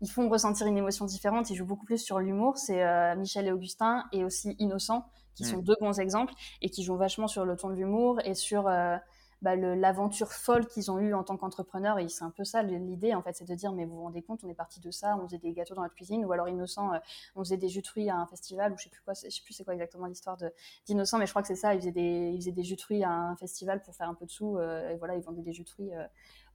ils 0.00 0.10
font 0.10 0.28
ressentir 0.28 0.66
une 0.66 0.76
émotion 0.76 1.04
différente. 1.04 1.50
Ils 1.50 1.56
jouent 1.56 1.66
beaucoup 1.66 1.86
plus 1.86 1.98
sur 1.98 2.18
l'humour. 2.18 2.58
C'est 2.58 2.82
euh, 2.82 3.14
Michel 3.16 3.46
et 3.46 3.52
Augustin 3.52 4.04
et 4.12 4.24
aussi 4.24 4.54
Innocent 4.58 5.06
qui 5.34 5.44
sont 5.44 5.58
deux 5.58 5.76
bons 5.80 6.00
exemples 6.00 6.32
et 6.62 6.70
qui 6.70 6.82
jouent 6.82 6.96
vachement 6.96 7.28
sur 7.28 7.44
le 7.44 7.56
ton 7.56 7.68
de 7.68 7.74
l'humour 7.74 8.20
et 8.24 8.34
sur 8.34 8.68
euh, 8.68 8.96
bah, 9.42 9.56
l'aventure 9.56 10.32
folle 10.32 10.66
qu'ils 10.66 10.90
ont 10.90 10.98
eue 10.98 11.14
en 11.14 11.24
tant 11.24 11.36
qu'entrepreneurs. 11.36 11.98
Et 11.98 12.08
c'est 12.08 12.24
un 12.24 12.30
peu 12.30 12.44
ça 12.44 12.62
l'idée, 12.62 13.14
en 13.14 13.22
fait, 13.22 13.34
c'est 13.36 13.46
de 13.46 13.54
dire, 13.54 13.72
mais 13.72 13.84
vous 13.84 13.96
vous 13.96 14.02
rendez 14.02 14.22
compte, 14.22 14.44
on 14.44 14.48
est 14.48 14.54
parti 14.54 14.80
de 14.80 14.90
ça, 14.90 15.16
on 15.16 15.26
faisait 15.26 15.38
des 15.38 15.52
gâteaux 15.52 15.74
dans 15.74 15.82
la 15.82 15.88
cuisine, 15.88 16.24
ou 16.24 16.32
alors 16.32 16.48
Innocent, 16.48 16.92
euh, 16.92 16.98
on 17.34 17.44
faisait 17.44 17.56
des 17.56 17.68
jus 17.68 17.82
à 18.08 18.16
un 18.16 18.26
festival, 18.26 18.72
ou 18.72 18.78
je 18.78 18.84
sais 18.84 18.90
quoi, 19.04 19.14
sais 19.14 19.28
plus 19.44 19.54
c'est 19.54 19.64
quoi 19.64 19.74
exactement 19.74 20.06
l'histoire 20.06 20.36
d'Innocent, 20.86 21.18
mais 21.18 21.26
je 21.26 21.32
crois 21.32 21.42
que 21.42 21.48
c'est 21.48 21.54
ça, 21.54 21.74
ils 21.74 21.80
faisaient, 21.80 21.92
des, 21.92 22.32
ils 22.34 22.52
des 22.52 22.64
jus 22.64 22.76
à 23.02 23.10
un 23.10 23.36
festival 23.36 23.82
pour 23.82 23.94
faire 23.94 24.08
un 24.08 24.14
peu 24.14 24.26
de 24.26 24.30
sous, 24.30 24.58
euh, 24.58 24.90
et 24.90 24.96
voilà, 24.96 25.14
ils 25.14 25.22
vendaient 25.22 25.42
des 25.42 25.52
jus 25.52 25.64
euh, 25.80 26.06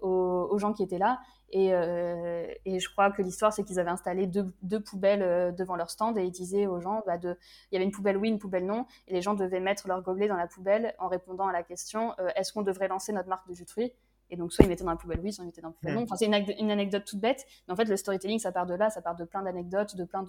aux, 0.02 0.58
gens 0.58 0.74
qui 0.74 0.84
étaient 0.84 0.98
là. 0.98 1.20
Et, 1.54 1.74
euh, 1.74 2.48
et 2.66 2.80
je 2.80 2.90
crois 2.90 3.12
que 3.12 3.22
l'histoire, 3.22 3.52
c'est 3.52 3.64
qu'ils 3.64 3.80
avaient 3.80 3.92
installé 3.92 4.26
deux, 4.26 4.46
deux, 4.62 4.80
poubelles 4.80 5.22
euh, 5.22 5.52
devant 5.52 5.76
leur 5.76 5.90
stand 5.90 6.18
et 6.18 6.24
ils 6.24 6.32
disaient 6.32 6.66
aux 6.66 6.80
gens, 6.80 7.04
bah 7.06 7.18
de, 7.18 7.38
il 7.72 7.76
y 7.76 7.78
avait 7.78 7.86
une 7.86 7.92
poubelle 7.92 8.16
oui, 8.18 8.30
une 8.30 8.40
poubelle 8.40 8.66
non, 8.66 8.86
et 9.08 9.14
les 9.14 9.22
gens 9.22 9.34
devaient 9.34 9.60
mettre 9.60 9.88
leur 9.88 10.02
gobelet 10.02 10.30
dans 10.30 10.38
la 10.38 10.48
poubelle 10.48 10.96
en 10.98 11.10
répondant 11.10 11.48
à 11.48 11.52
la 11.52 11.64
question, 11.64 12.14
euh, 12.20 12.30
est-ce 12.36 12.54
qu'on 12.54 12.62
devrait 12.62 12.88
lancer 12.88 13.12
notre 13.12 13.28
marque 13.28 13.48
de 13.50 13.54
jus 13.54 13.66
de 13.66 13.70
fruits? 13.70 13.92
Et 14.30 14.38
donc, 14.38 14.54
soit 14.54 14.64
ils 14.64 14.70
mettaient 14.70 14.86
dans 14.86 14.92
la 14.92 14.96
poubelle 14.96 15.20
oui, 15.22 15.34
soit 15.34 15.44
ils 15.44 15.48
mettaient 15.48 15.62
dans 15.62 15.70
la 15.70 15.74
poubelle 15.74 15.96
non. 15.96 16.04
Enfin, 16.04 16.16
c'est 16.16 16.26
une, 16.26 16.34
une, 16.58 16.72
anecdote 16.72 17.04
toute 17.04 17.20
bête. 17.20 17.46
Mais 17.68 17.74
en 17.74 17.76
fait, 17.76 17.84
le 17.84 17.98
storytelling, 17.98 18.40
ça 18.40 18.54
part 18.54 18.66
de 18.66 18.74
là, 18.74 18.90
ça 18.90 19.02
part 19.02 19.18
de 19.18 19.26
plein 19.26 19.42
d'anecdotes, 19.42 19.98
de 19.98 20.06
plein 20.06 20.26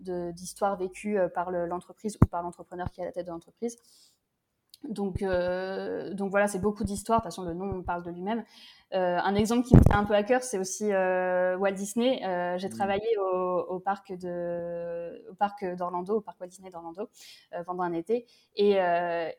d'histoires 0.00 0.76
de, 0.76 0.82
vécues 0.82 1.18
par 1.36 1.52
l'entreprise 1.52 2.18
ou 2.20 2.26
par 2.26 2.42
l'entrepreneur 2.42 2.90
qui 2.90 3.00
est 3.00 3.04
à 3.04 3.06
la 3.06 3.12
tête 3.12 3.26
de 3.26 3.30
l'entreprise. 3.30 3.76
Donc, 4.88 5.22
euh, 5.22 6.12
donc 6.14 6.30
voilà, 6.30 6.46
c'est 6.46 6.58
beaucoup 6.58 6.84
d'histoires. 6.84 7.20
De 7.20 7.24
toute 7.24 7.32
façon, 7.32 7.44
le 7.44 7.54
nom 7.54 7.82
parle 7.82 8.02
de 8.02 8.10
lui-même. 8.10 8.44
Euh, 8.94 9.18
un 9.18 9.34
exemple 9.34 9.66
qui 9.66 9.74
me 9.74 9.80
tient 9.82 9.98
un 9.98 10.04
peu 10.04 10.14
à 10.14 10.22
cœur, 10.22 10.44
c'est 10.44 10.58
aussi 10.58 10.92
euh, 10.92 11.56
Walt 11.56 11.72
Disney. 11.72 12.24
Euh, 12.24 12.56
j'ai 12.58 12.68
travaillé 12.68 13.18
au, 13.18 13.58
au, 13.68 13.80
parc 13.80 14.12
de, 14.12 15.28
au 15.30 15.34
parc 15.34 15.64
d'Orlando, 15.64 16.18
au 16.18 16.20
parc 16.20 16.40
Walt 16.40 16.46
Disney 16.46 16.70
d'Orlando, 16.70 17.08
pendant 17.66 17.82
un 17.82 17.92
été, 17.92 18.26
et, 18.54 18.76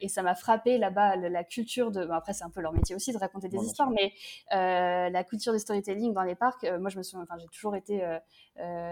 et 0.01 0.07
ça 0.09 0.23
m'a 0.23 0.35
frappé 0.35 0.77
là-bas 0.77 1.15
la, 1.15 1.43
culture 1.43 1.91
de. 1.91 2.05
Bon, 2.05 2.13
après, 2.13 2.33
c'est 2.33 2.43
un 2.43 2.49
peu 2.49 2.61
leur 2.61 2.73
métier 2.73 2.95
aussi 2.95 3.13
de 3.13 3.17
raconter 3.17 3.47
des 3.47 3.59
histoires, 3.59 3.89
mais 3.89 4.11
la 4.51 5.23
culture 5.23 5.53
du 5.53 5.59
storytelling 5.59 6.13
dans 6.13 6.23
les 6.23 6.35
parcs. 6.35 6.65
moi, 6.79 6.89
je 6.89 6.97
me 6.97 7.03
souviens, 7.03 7.23
enfin, 7.23 7.39
j'ai 7.39 7.47
toujours 7.47 7.75
été 7.75 8.03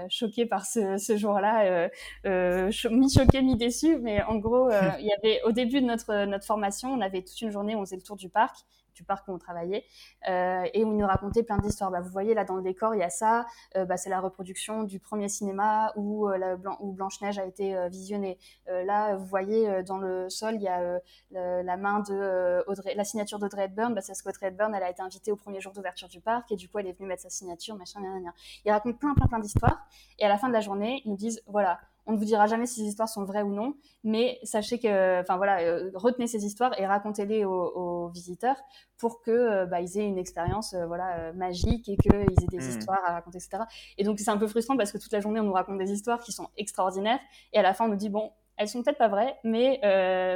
choquée 0.10 0.46
par 0.46 0.66
ce, 0.66 0.98
ce 0.98 1.18
jour-là, 1.18 1.90
mi 2.24 3.10
choquée, 3.10 3.42
mi 3.42 3.58
déçue, 3.58 3.98
mais 4.00 4.24
en 4.24 4.38
gros, 4.38 4.70
il 5.00 5.06
y 5.06 5.14
avait 5.14 5.42
au 5.44 5.52
début 5.52 5.82
de 5.82 5.88
notre 5.88 6.26
notre 6.26 6.46
formation, 6.46 6.90
on 6.94 7.02
avait 7.02 7.22
toute 7.22 7.42
une 7.42 7.52
journée 7.52 7.76
où 7.76 7.80
on 7.80 7.86
faisait 7.86 7.98
le 7.98 8.02
tour 8.02 8.16
du 8.16 8.30
parc 8.30 8.66
du 8.94 9.04
parc 9.04 9.28
où 9.28 9.32
on 9.34 9.38
travaillait, 9.38 9.86
euh, 10.30 10.66
et 10.74 10.84
où 10.84 10.92
il 10.92 10.98
nous 10.98 11.08
racontait 11.08 11.44
plein 11.44 11.58
d'histoires. 11.58 11.92
Bah, 11.92 12.02
vous 12.02 12.10
voyez 12.10 12.34
là 12.34 12.46
dans 12.46 12.56
le 12.56 12.62
décor, 12.62 12.96
il 12.96 13.00
y 13.00 13.04
a 13.04 13.10
ça, 13.10 13.46
euh, 13.76 13.86
bah, 13.86 13.98
c'est 13.98 14.10
la 14.10 14.20
reproduction 14.20 14.84
du 14.84 15.00
premier 15.00 15.30
cinéma 15.30 15.92
où, 15.96 16.28
euh, 16.30 16.58
Blanche-Neige 16.82 17.40
a 17.40 17.46
été 17.46 17.76
visionnée. 17.90 18.38
Là, 18.68 19.16
vous 19.16 19.26
voyez 19.26 19.84
dans 19.84 19.98
le 19.98 20.30
sol, 20.30 20.56
il 20.56 20.62
y 20.62 20.68
a 20.68 21.00
la 21.32 21.78
main 21.78 22.00
de 22.02 22.64
Audrey, 22.68 22.94
la 22.96 23.04
signature 23.04 23.40
d'Audrey 23.40 23.66
Hepburn, 23.66 23.94
bah, 23.94 24.02
c'est 24.02 24.12
parce 24.12 24.22
qu'Audrey 24.22 24.48
Hepburn, 24.48 24.74
elle 24.76 24.84
a 24.84 24.90
été 24.90 25.02
invitée 25.02 25.32
au 25.32 25.36
premier 25.36 25.62
jour 25.62 25.74
d'ouverture 25.74 26.08
du 26.08 26.22
parc, 26.22 26.52
et 26.52 26.56
du 26.56 26.70
coup, 26.70 26.80
elle 26.80 26.88
est 26.88 26.94
venue 26.94 27.08
mettre 27.08 27.24
sa 27.24 27.30
signature, 27.30 27.76
machin, 27.76 28.00
machin. 28.00 28.34
Il 28.66 28.72
raconte 28.72 29.00
plein, 29.00 29.14
plein, 29.14 29.28
plein 29.28 29.40
d'histoires, 29.40 29.88
et 30.20 30.26
à 30.26 30.30
la 30.30 30.38
fin 30.38 30.48
de 30.48 30.54
la 30.54 30.62
journée, 30.62 31.02
ils 31.06 31.10
nous 31.10 31.18
disent, 31.18 31.42
voilà, 31.48 31.80
on 32.06 32.14
ne 32.14 32.18
vous 32.18 32.26
dira 32.26 32.48
jamais 32.48 32.66
si 32.66 32.82
ces 32.82 32.88
histoires 32.88 33.08
sont 33.08 33.24
vraies 33.24 33.44
ou 33.44 33.54
non, 33.54 33.76
mais 34.04 34.40
sachez 34.44 34.80
que, 34.80 35.22
enfin 35.22 35.38
voilà, 35.38 35.62
euh, 35.62 35.90
retenez 35.94 36.28
ces 36.28 36.46
histoires 36.46 36.78
et 36.80 36.86
racontez-les 36.86 37.46
aux, 37.46 38.10
visiteurs 38.10 38.58
pour 38.98 39.22
que 39.22 39.32
euh, 39.32 39.66
bah, 39.66 39.82
ils 39.82 39.98
aient 39.98 40.06
une 40.06 40.18
expérience 40.18 40.74
euh, 40.74 40.86
voilà 40.86 41.32
magique 41.34 41.88
et 41.90 41.96
qu'ils 41.98 42.14
aient 42.14 42.26
des 42.50 42.58
hmm. 42.58 42.70
histoires 42.78 43.02
à 43.06 43.14
raconter, 43.14 43.38
etc. 43.38 43.64
Et 43.98 44.04
donc 44.04 44.20
c'est 44.20 44.30
un 44.30 44.38
peu 44.38 44.48
frustrant 44.48 44.76
parce 44.76 44.92
que 44.92 44.98
toute 44.98 45.12
la 45.12 45.22
journée 45.22 45.40
on 45.40 45.44
nous 45.44 45.54
raconte 45.54 45.78
des 45.78 45.92
histoires 45.92 46.22
qui 46.22 46.32
sont 46.32 46.50
extraordinaires 46.58 47.20
et 47.54 47.60
à 47.60 47.62
la 47.62 47.74
fin 47.74 47.86
on 47.86 47.90
nous 47.90 47.96
dit 47.96 48.10
bon 48.10 48.32
elles 48.58 48.68
sont 48.68 48.84
peut-être 48.84 49.00
pas 49.00 49.08
vraies, 49.08 49.36
mais 49.44 49.80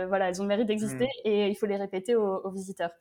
voilà 0.08 0.30
elles 0.30 0.41
ont 0.41 0.45
le 0.45 0.49
mérite 0.49 0.67
d'exister 0.67 1.06
hmm. 1.06 1.27
et 1.27 1.47
il 1.49 1.56
faut 1.56 1.65
les 1.65 1.77
répéter 1.77 2.15
aux, 2.15 2.49
visiteurs. 2.51 2.91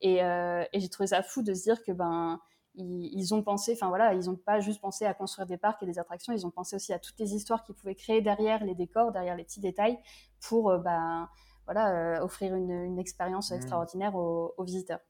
Et, 0.00 0.18
et 0.18 0.80
j'ai 0.80 0.88
trouvé 0.88 1.08
ça 1.08 1.22
fou 1.22 1.42
de 1.42 1.52
se 1.54 1.62
dire 1.64 1.82
que 1.82 1.92
ben 1.92 2.40
ils, 2.76 3.34
ont 3.34 3.42
pensé, 3.42 3.72
enfin 3.72 3.88
voilà, 3.88 4.14
ils 4.14 4.26
n'ont 4.26 4.36
pas 4.36 4.60
juste 4.60 4.80
pensé 4.80 5.04
à 5.04 5.14
construire 5.14 5.46
des 5.46 5.56
parcs 5.56 5.82
et 5.82 5.86
des 5.86 5.98
attractions, 5.98 6.32
ils 6.32 6.46
ont 6.46 6.50
pensé 6.50 6.76
aussi 6.76 6.92
à 6.92 6.98
toutes 6.98 7.18
les 7.18 7.34
histoires 7.34 7.62
qu'ils 7.62 7.74
pouvaient 7.74 7.94
créer 7.94 8.20
derrière 8.20 8.64
les 8.64 8.74
décors, 8.74 9.12
derrière 9.12 9.36
les 9.36 9.44
petits 9.44 9.60
détails, 9.60 9.98
pour 10.40 10.70
euh, 10.70 10.78
ben, 10.78 11.28
voilà, 11.66 12.16
euh, 12.16 12.24
offrir 12.24 12.54
une, 12.54 12.70
une 12.70 12.98
expérience 12.98 13.50
mmh. 13.50 13.54
extraordinaire 13.54 14.14
aux, 14.16 14.54
aux 14.56 14.64
visiteurs. 14.64 15.00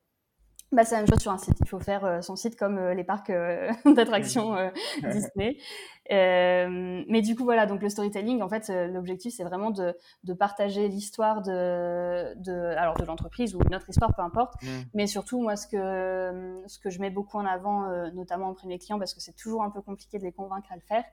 Bah, 0.72 0.84
c'est 0.84 0.96
la 0.96 1.02
même 1.02 1.08
chose 1.08 1.20
sur 1.20 1.30
un 1.30 1.38
site. 1.38 1.56
Il 1.60 1.68
faut 1.68 1.78
faire 1.78 2.04
euh, 2.04 2.20
son 2.20 2.36
site 2.36 2.56
comme 2.56 2.80
les 2.90 3.04
parcs 3.04 3.30
d'attractions 3.84 4.56
Disney. 5.02 5.56
Euh, 6.12 7.04
mais 7.08 7.22
du 7.22 7.34
coup, 7.34 7.44
voilà, 7.44 7.66
donc 7.66 7.82
le 7.82 7.88
storytelling, 7.88 8.42
en 8.42 8.48
fait, 8.48 8.68
euh, 8.68 8.86
l'objectif, 8.88 9.34
c'est 9.34 9.44
vraiment 9.44 9.70
de, 9.70 9.96
de 10.24 10.34
partager 10.34 10.88
l'histoire 10.88 11.40
de, 11.42 12.34
de, 12.36 12.52
alors 12.76 12.96
de 12.96 13.04
l'entreprise 13.04 13.54
ou 13.54 13.60
notre 13.70 13.88
histoire, 13.88 14.14
peu 14.14 14.22
importe. 14.22 14.54
Mm. 14.62 14.66
Mais 14.94 15.06
surtout, 15.06 15.40
moi, 15.40 15.56
ce 15.56 15.66
que, 15.66 16.62
ce 16.66 16.78
que 16.78 16.90
je 16.90 17.00
mets 17.00 17.10
beaucoup 17.10 17.38
en 17.38 17.46
avant, 17.46 17.84
euh, 17.84 18.10
notamment 18.10 18.50
auprès 18.50 18.64
de 18.64 18.68
mes 18.68 18.78
clients, 18.78 18.98
parce 18.98 19.14
que 19.14 19.20
c'est 19.20 19.36
toujours 19.36 19.62
un 19.62 19.70
peu 19.70 19.80
compliqué 19.80 20.18
de 20.18 20.24
les 20.24 20.32
convaincre 20.32 20.70
à 20.70 20.76
le 20.76 20.82
faire, 20.82 21.04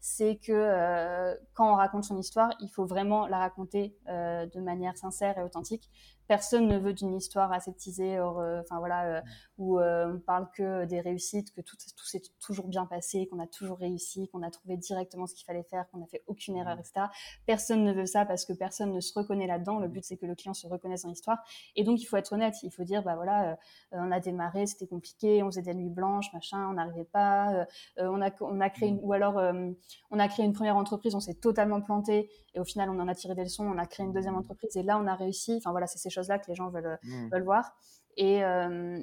c'est 0.00 0.36
que 0.36 0.52
euh, 0.52 1.34
quand 1.54 1.72
on 1.72 1.76
raconte 1.76 2.04
son 2.04 2.18
histoire, 2.18 2.50
il 2.60 2.68
faut 2.68 2.84
vraiment 2.84 3.26
la 3.26 3.38
raconter 3.38 3.96
de 4.06 4.60
manière 4.60 4.96
sincère 4.96 5.38
et 5.38 5.42
authentique. 5.42 5.88
Personne 6.26 6.68
ne 6.68 6.78
veut 6.78 6.92
d'une 6.92 7.14
histoire 7.16 7.52
aseptisée, 7.52 8.20
enfin 8.20 8.78
voilà, 8.78 9.20
mm. 9.20 9.24
où 9.58 9.80
on 9.80 10.20
parle 10.26 10.48
que 10.56 10.84
des 10.86 11.00
réussites, 11.00 11.52
que 11.52 11.60
tout, 11.60 11.76
tout 11.76 12.06
s'est 12.06 12.22
toujours 12.40 12.68
bien 12.68 12.86
passé, 12.86 13.26
qu'on 13.26 13.40
a 13.40 13.46
toujours 13.46 13.78
réussi, 13.78 14.28
qu'on 14.28 14.39
on 14.40 14.42
a 14.46 14.50
trouvé 14.50 14.76
directement 14.76 15.26
ce 15.26 15.34
qu'il 15.34 15.44
fallait 15.44 15.62
faire, 15.62 15.88
qu'on 15.90 15.98
n'a 15.98 16.06
fait 16.06 16.22
aucune 16.26 16.56
erreur, 16.56 16.76
mmh. 16.76 16.80
etc. 16.80 17.06
Personne 17.46 17.84
ne 17.84 17.92
veut 17.92 18.06
ça 18.06 18.24
parce 18.24 18.44
que 18.44 18.52
personne 18.52 18.92
ne 18.92 19.00
se 19.00 19.12
reconnaît 19.18 19.46
là-dedans. 19.46 19.78
Le 19.78 19.88
but, 19.88 20.04
c'est 20.04 20.16
que 20.16 20.26
le 20.26 20.34
client 20.34 20.54
se 20.54 20.66
reconnaisse 20.66 21.02
dans 21.02 21.08
l'histoire. 21.10 21.38
Et 21.76 21.84
donc, 21.84 22.00
il 22.00 22.06
faut 22.06 22.16
être 22.16 22.32
honnête. 22.32 22.54
Il 22.62 22.70
faut 22.70 22.84
dire, 22.84 23.02
bah 23.02 23.14
voilà, 23.14 23.52
euh, 23.52 23.56
on 23.92 24.10
a 24.10 24.20
démarré, 24.20 24.66
c'était 24.66 24.86
compliqué, 24.86 25.42
on 25.42 25.46
faisait 25.46 25.62
des 25.62 25.74
nuits 25.74 25.90
blanches, 25.90 26.32
machin, 26.32 26.68
on 26.68 26.74
n'arrivait 26.74 27.04
pas. 27.04 27.52
Euh, 27.52 27.64
euh, 27.98 28.08
on, 28.10 28.22
a, 28.22 28.30
on 28.40 28.60
a 28.60 28.70
créé, 28.70 28.88
une, 28.88 28.96
mmh. 28.96 29.04
ou 29.04 29.12
alors, 29.12 29.40
on 30.10 30.18
a 30.18 30.28
créé 30.28 30.44
une 30.44 30.52
première 30.52 30.76
entreprise, 30.76 31.14
on 31.14 31.20
s'est 31.20 31.34
totalement 31.34 31.80
planté 31.80 32.30
et 32.54 32.60
au 32.60 32.64
final, 32.64 32.90
on 32.90 32.98
en 32.98 33.08
a 33.08 33.14
tiré 33.14 33.34
des 33.34 33.44
leçons, 33.44 33.64
on 33.64 33.78
a 33.78 33.86
créé 33.86 34.04
une 34.04 34.12
deuxième 34.12 34.34
mmh. 34.34 34.38
entreprise 34.38 34.76
et 34.76 34.82
là, 34.82 34.98
on 34.98 35.06
a 35.06 35.14
réussi. 35.14 35.54
Enfin, 35.56 35.70
voilà, 35.70 35.86
c'est 35.86 35.98
ces 35.98 36.10
choses-là 36.10 36.38
que 36.38 36.48
les 36.48 36.54
gens 36.54 36.70
veulent, 36.70 36.98
veulent 37.30 37.44
voir. 37.44 37.76
Et, 38.22 38.42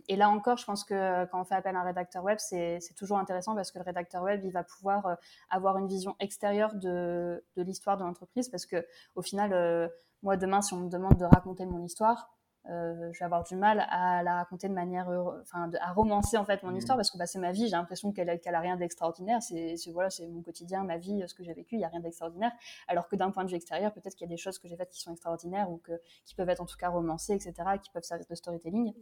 et, 0.08 0.16
là 0.16 0.30
encore, 0.30 0.58
je 0.58 0.66
pense 0.66 0.84
que 0.84 1.26
quand 1.32 1.42
on 1.42 1.44
fait 1.44 1.56
appel 1.56 1.76
à 1.76 1.80
un 1.80 1.84
rédacteur 1.84 2.24
web, 2.24 2.38
c'est 2.38 2.80
toujours 2.96 3.18
intéressant 3.18 3.56
parce 3.56 3.72
que 3.72 3.80
le 3.80 3.84
rédacteur 3.84 4.22
web, 4.22 4.42
il 4.44 4.52
va 4.52 4.64
pouvoir 4.64 5.18
avoir 5.50 5.80
une 5.80 5.88
vision 5.88 6.16
extérieure 6.20 6.76
de, 6.76 7.44
de 7.56 7.64
l'histoire 7.64 7.98
de 7.98 8.04
l'entreprise 8.04 8.48
parce 8.48 8.68
que 8.68 8.86
au 9.16 9.24
final, 9.24 9.90
moi 10.22 10.38
demain, 10.38 10.62
si 10.62 10.76
on 10.76 10.78
me 10.78 10.90
demande 10.90 11.18
de 11.18 11.26
raconter 11.26 11.66
mon 11.66 11.84
histoire, 11.84 12.37
euh, 12.70 13.12
je 13.14 13.20
vais 13.20 13.26
avoir 13.26 13.44
du 13.44 13.56
mal 13.56 13.86
à 13.90 14.24
la 14.24 14.36
raconter 14.36 14.68
de 14.68 14.74
manière, 14.74 15.08
enfin, 15.42 15.70
à 15.80 15.94
romancer 15.94 16.38
en 16.38 16.46
fait 16.46 16.64
mon 16.64 16.72
mmh. 16.72 16.78
histoire 16.78 16.98
parce 16.98 17.12
que 17.12 17.18
bah, 17.18 17.26
c'est 17.26 17.40
ma 17.40 17.52
vie. 17.52 17.66
J'ai 17.66 17.76
l'impression 17.76 18.12
qu'elle 18.12 18.28
n'a 18.28 18.58
a 18.58 18.60
rien 18.60 18.76
d'extraordinaire. 18.76 19.42
C'est 19.42 19.76
voilà, 19.94 20.10
c'est 20.10 20.28
mon 20.28 20.42
quotidien, 20.42 20.84
ma 20.84 20.98
vie, 20.98 21.24
ce 21.28 21.34
que 21.34 21.44
j'ai 21.44 21.54
vécu. 21.54 21.76
Il 21.76 21.82
y 21.82 21.86
a 21.86 21.90
rien 21.90 22.02
d'extraordinaire. 22.02 22.52
Alors 22.88 23.08
que 23.08 23.16
d'un 23.16 23.32
point 23.32 23.44
de 23.46 23.50
vue 23.50 23.56
extérieur, 23.56 23.94
peut-être 23.94 24.16
qu'il 24.16 24.28
y 24.28 24.30
a 24.30 24.34
des 24.34 24.42
choses 24.42 24.60
que 24.60 24.68
j'ai 24.68 24.76
faites 24.76 24.90
qui 24.90 25.02
sont 25.02 25.12
extraordinaires 25.12 25.70
ou 25.72 25.78
que, 25.78 25.94
qui 26.26 26.36
peuvent 26.36 26.50
être 26.50 26.62
en 26.62 26.66
tout 26.66 26.78
cas 26.78 26.90
romancées, 26.90 27.34
etc., 27.34 27.54
qui 27.82 27.90
peuvent 27.92 28.04
servir 28.04 28.26
de 28.30 28.36
storytelling. 28.36 28.94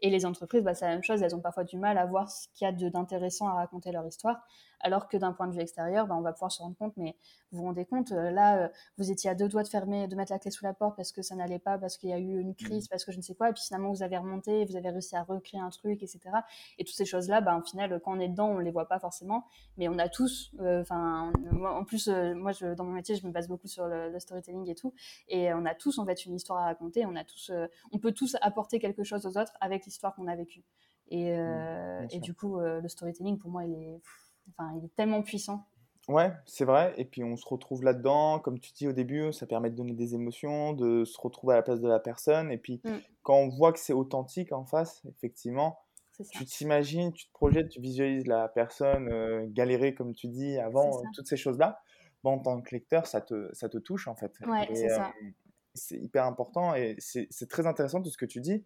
Et 0.00 0.10
les 0.10 0.24
entreprises, 0.24 0.62
bah, 0.62 0.74
c'est 0.74 0.86
la 0.86 0.92
même 0.92 1.02
chose. 1.02 1.22
Elles 1.22 1.34
ont 1.34 1.40
parfois 1.40 1.64
du 1.64 1.76
mal 1.76 1.98
à 1.98 2.06
voir 2.06 2.30
ce 2.30 2.48
qu'il 2.54 2.66
y 2.66 2.68
a 2.68 2.90
d'intéressant 2.90 3.48
à 3.48 3.54
raconter 3.54 3.90
leur 3.90 4.06
histoire 4.06 4.44
alors 4.80 5.08
que 5.08 5.16
d'un 5.16 5.32
point 5.32 5.48
de 5.48 5.52
vue 5.52 5.60
extérieur, 5.60 6.06
ben, 6.06 6.14
on 6.16 6.20
va 6.20 6.32
pouvoir 6.32 6.52
se 6.52 6.62
rendre 6.62 6.76
compte, 6.76 6.96
mais 6.96 7.16
vous 7.50 7.58
vous 7.58 7.64
rendez 7.64 7.84
compte, 7.84 8.12
euh, 8.12 8.30
là, 8.30 8.64
euh, 8.64 8.68
vous 8.96 9.10
étiez 9.10 9.30
à 9.30 9.34
deux 9.34 9.48
doigts 9.48 9.62
de 9.62 9.68
fermer, 9.68 10.06
de 10.06 10.14
mettre 10.14 10.32
la 10.32 10.38
clé 10.38 10.50
sous 10.50 10.64
la 10.64 10.74
porte 10.74 10.96
parce 10.96 11.12
que 11.12 11.22
ça 11.22 11.34
n'allait 11.34 11.58
pas, 11.58 11.78
parce 11.78 11.96
qu'il 11.96 12.10
y 12.10 12.12
a 12.12 12.18
eu 12.18 12.38
une 12.38 12.54
crise, 12.54 12.84
mmh. 12.84 12.88
parce 12.90 13.04
que 13.04 13.12
je 13.12 13.16
ne 13.16 13.22
sais 13.22 13.34
quoi, 13.34 13.50
et 13.50 13.52
puis 13.52 13.62
finalement 13.62 13.90
vous 13.90 14.02
avez 14.02 14.16
remonté, 14.18 14.64
vous 14.64 14.76
avez 14.76 14.90
réussi 14.90 15.16
à 15.16 15.22
recréer 15.22 15.60
un 15.60 15.70
truc, 15.70 16.02
etc. 16.02 16.20
Et 16.78 16.84
toutes 16.84 16.96
ces 16.96 17.04
choses-là, 17.04 17.40
ben, 17.40 17.58
au 17.58 17.62
final, 17.62 18.00
quand 18.04 18.16
on 18.16 18.20
est 18.20 18.28
dedans, 18.28 18.48
on 18.48 18.58
ne 18.58 18.62
les 18.62 18.70
voit 18.70 18.86
pas 18.86 18.98
forcément, 18.98 19.44
mais 19.76 19.88
on 19.88 19.98
a 19.98 20.08
tous, 20.08 20.52
euh, 20.60 20.82
enfin, 20.82 21.32
en 21.64 21.84
plus, 21.84 22.08
moi, 22.08 22.52
je, 22.52 22.74
dans 22.74 22.84
mon 22.84 22.92
métier, 22.92 23.16
je 23.16 23.26
me 23.26 23.32
base 23.32 23.48
beaucoup 23.48 23.68
sur 23.68 23.86
le, 23.86 24.18
storytelling 24.18 24.68
et 24.68 24.74
tout, 24.74 24.94
et 25.28 25.52
on 25.52 25.64
a 25.64 25.74
tous 25.74 25.98
en 25.98 26.04
fait 26.04 26.24
une 26.26 26.34
histoire 26.34 26.60
à 26.60 26.64
raconter, 26.64 27.06
on 27.06 27.14
a 27.16 27.24
tous, 27.24 27.52
on 27.92 27.98
peut 27.98 28.12
tous 28.12 28.36
apporter 28.40 28.78
quelque 28.78 29.04
chose 29.04 29.26
aux 29.26 29.38
autres 29.38 29.52
avec 29.60 29.84
l'histoire 29.84 30.14
qu'on 30.14 30.26
a 30.26 30.36
vécue. 30.36 30.64
Et, 31.10 31.28
et 32.10 32.20
du 32.20 32.34
coup, 32.34 32.58
le 32.58 32.86
storytelling, 32.88 33.38
pour 33.38 33.50
moi, 33.50 33.64
il 33.64 33.72
est 33.72 34.00
Enfin, 34.56 34.72
il 34.78 34.84
est 34.84 34.94
tellement 34.96 35.22
puissant. 35.22 35.66
Ouais, 36.08 36.32
c'est 36.46 36.64
vrai. 36.64 36.94
Et 36.96 37.04
puis 37.04 37.22
on 37.22 37.36
se 37.36 37.46
retrouve 37.46 37.84
là-dedans. 37.84 38.38
Comme 38.38 38.58
tu 38.58 38.72
dis 38.72 38.88
au 38.88 38.92
début, 38.92 39.32
ça 39.32 39.46
permet 39.46 39.68
de 39.70 39.76
donner 39.76 39.92
des 39.92 40.14
émotions, 40.14 40.72
de 40.72 41.04
se 41.04 41.20
retrouver 41.20 41.52
à 41.52 41.56
la 41.56 41.62
place 41.62 41.80
de 41.80 41.88
la 41.88 42.00
personne. 42.00 42.50
Et 42.50 42.56
puis 42.56 42.80
mm. 42.82 42.96
quand 43.22 43.36
on 43.36 43.48
voit 43.48 43.72
que 43.72 43.78
c'est 43.78 43.92
authentique 43.92 44.52
en 44.52 44.64
face, 44.64 45.02
effectivement, 45.06 45.78
tu 46.30 46.44
t'imagines, 46.46 47.12
tu 47.12 47.26
te 47.26 47.32
projettes, 47.32 47.68
tu 47.68 47.80
visualises 47.80 48.26
la 48.26 48.48
personne 48.48 49.08
euh, 49.12 49.46
galérer, 49.48 49.94
comme 49.94 50.14
tu 50.14 50.28
dis, 50.28 50.58
avant, 50.58 50.98
euh, 50.98 51.02
toutes 51.14 51.28
ces 51.28 51.36
choses-là. 51.36 51.80
Bon, 52.24 52.32
en 52.32 52.38
tant 52.38 52.60
que 52.60 52.74
lecteur, 52.74 53.06
ça 53.06 53.20
te, 53.20 53.48
ça 53.52 53.68
te 53.68 53.78
touche 53.78 54.08
en 54.08 54.16
fait. 54.16 54.32
Ouais, 54.46 54.66
c'est 54.74 54.88
ça. 54.88 55.08
Euh, 55.08 55.30
c'est 55.74 55.98
hyper 55.98 56.24
important 56.24 56.74
et 56.74 56.96
c'est 56.98 57.48
très 57.48 57.66
intéressant 57.66 58.02
tout 58.02 58.10
ce 58.10 58.18
que 58.18 58.26
tu 58.26 58.40
dis. 58.40 58.64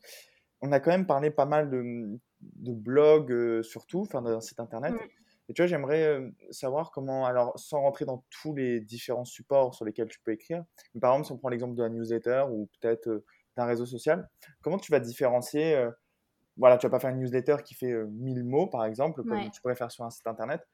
On 0.63 0.73
a 0.73 0.81
quand 0.81 0.93
même 0.93 1.07
parlé 1.07 1.31
pas 1.31 1.45
mal 1.45 1.69
de, 1.69 2.19
de 2.41 2.73
blogs, 2.73 3.63
surtout, 3.63 4.03
enfin 4.03 4.23
d'un 4.23 4.41
site 4.41 4.61
internet. 4.61 4.95
Mm. 4.95 5.22
Et 5.53 5.55
tu 5.55 5.61
vois, 5.61 5.67
j'aimerais 5.67 6.19
savoir 6.51 6.91
comment, 6.93 7.27
alors 7.27 7.53
sans 7.59 7.83
rentrer 7.83 8.07
dans 8.07 8.25
tous 8.31 8.55
les 8.55 8.81
différents 8.81 9.27
supports 9.27 9.75
sur 9.75 9.85
lesquels 9.85 10.09
tu 10.09 10.19
peux 10.25 10.33
écrire, 10.33 10.65
mais 10.95 11.01
par 11.03 11.13
exemple, 11.13 11.27
si 11.27 11.33
on 11.33 11.37
prend 11.37 11.51
l'exemple 11.51 11.75
de 11.75 11.83
la 11.83 11.91
newsletter 11.91 12.47
ou 12.51 12.71
peut-être 12.81 13.23
d'un 13.59 13.67
réseau 13.67 13.85
social, 13.85 14.31
comment 14.63 14.79
tu 14.79 14.91
vas 14.91 14.99
différencier, 14.99 15.91
voilà, 16.57 16.79
tu 16.79 16.87
vas 16.87 16.91
pas 16.91 17.01
faire 17.01 17.11
une 17.11 17.19
newsletter 17.19 17.57
qui 17.63 17.75
fait 17.75 17.93
1000 17.93 18.45
mots, 18.45 18.67
par 18.67 18.87
exemple, 18.87 19.23
comme 19.25 19.51
tu 19.51 19.61
pourrais 19.61 19.77
faire 19.77 19.91
sur 19.91 20.07
un 20.07 20.11
site 20.11 20.27
internet, 20.27 20.67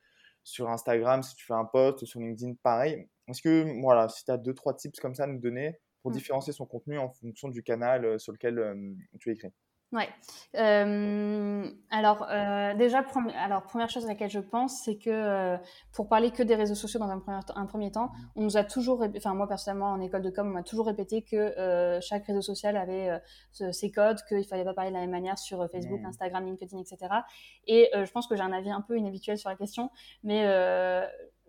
sur 0.44 0.70
Instagram, 0.70 1.24
si 1.24 1.34
tu 1.34 1.44
fais 1.44 1.54
un 1.54 1.64
post, 1.64 2.04
sur 2.04 2.20
LinkedIn, 2.20 2.54
pareil. 2.62 3.08
Est-ce 3.26 3.42
que, 3.42 3.80
voilà, 3.80 4.08
si 4.08 4.24
tu 4.24 4.30
as 4.30 4.36
deux, 4.36 4.54
trois 4.54 4.74
tips 4.74 5.00
comme 5.00 5.16
ça 5.16 5.24
à 5.24 5.26
nous 5.26 5.40
donner 5.40 5.80
pour 6.02 6.12
mmh. 6.12 6.14
différencier 6.14 6.52
son 6.52 6.66
contenu 6.66 6.98
en 6.98 7.10
fonction 7.10 7.48
du 7.48 7.64
canal 7.64 8.20
sur 8.20 8.30
lequel 8.30 8.96
tu 9.18 9.32
écris? 9.32 9.50
Ouais. 9.91 10.09
Euh, 10.57 11.66
alors 11.91 12.26
euh, 12.30 12.74
déjà, 12.74 13.03
alors 13.43 13.62
première 13.62 13.89
chose 13.89 14.05
à 14.05 14.09
laquelle 14.09 14.28
je 14.28 14.39
pense, 14.39 14.82
c'est 14.84 14.99
que 14.99 15.09
euh, 15.09 15.57
pour 15.93 16.09
parler 16.09 16.30
que 16.30 16.43
des 16.43 16.57
réseaux 16.57 16.74
sociaux 16.74 17.01
dans 17.01 17.09
un 17.09 17.18
premier, 17.18 17.39
un 17.55 17.64
premier 17.64 17.91
temps, 17.91 18.12
on 18.36 18.43
nous 18.43 18.59
a 18.59 18.64
toujours, 18.64 19.03
enfin 19.16 19.32
moi 19.32 19.49
personnellement 19.49 19.93
en 19.93 20.01
école 20.03 20.20
de 20.20 20.28
com, 20.28 20.47
on 20.47 20.51
m'a 20.51 20.62
toujours 20.62 20.86
répété 20.86 21.22
que 21.22 21.99
chaque 22.03 22.26
réseau 22.26 22.43
social 22.43 22.76
avait 22.76 23.18
ses 23.51 23.91
codes, 23.91 24.18
qu'il 24.28 24.45
fallait 24.47 24.64
pas 24.64 24.74
parler 24.74 24.91
de 24.91 24.95
la 24.95 25.01
même 25.01 25.11
manière 25.11 25.39
sur 25.39 25.66
Facebook, 25.70 26.01
mmh. 26.03 26.07
Instagram, 26.07 26.45
LinkedIn, 26.45 26.78
etc. 26.78 26.99
Et 27.66 27.89
je 27.95 28.11
pense 28.11 28.26
que 28.26 28.36
j'ai 28.36 28.43
un 28.43 28.53
avis 28.53 28.70
un 28.70 28.82
peu 28.82 28.99
inhabituel 28.99 29.39
sur 29.39 29.49
la 29.49 29.57
question, 29.57 29.91
mais 30.22 30.47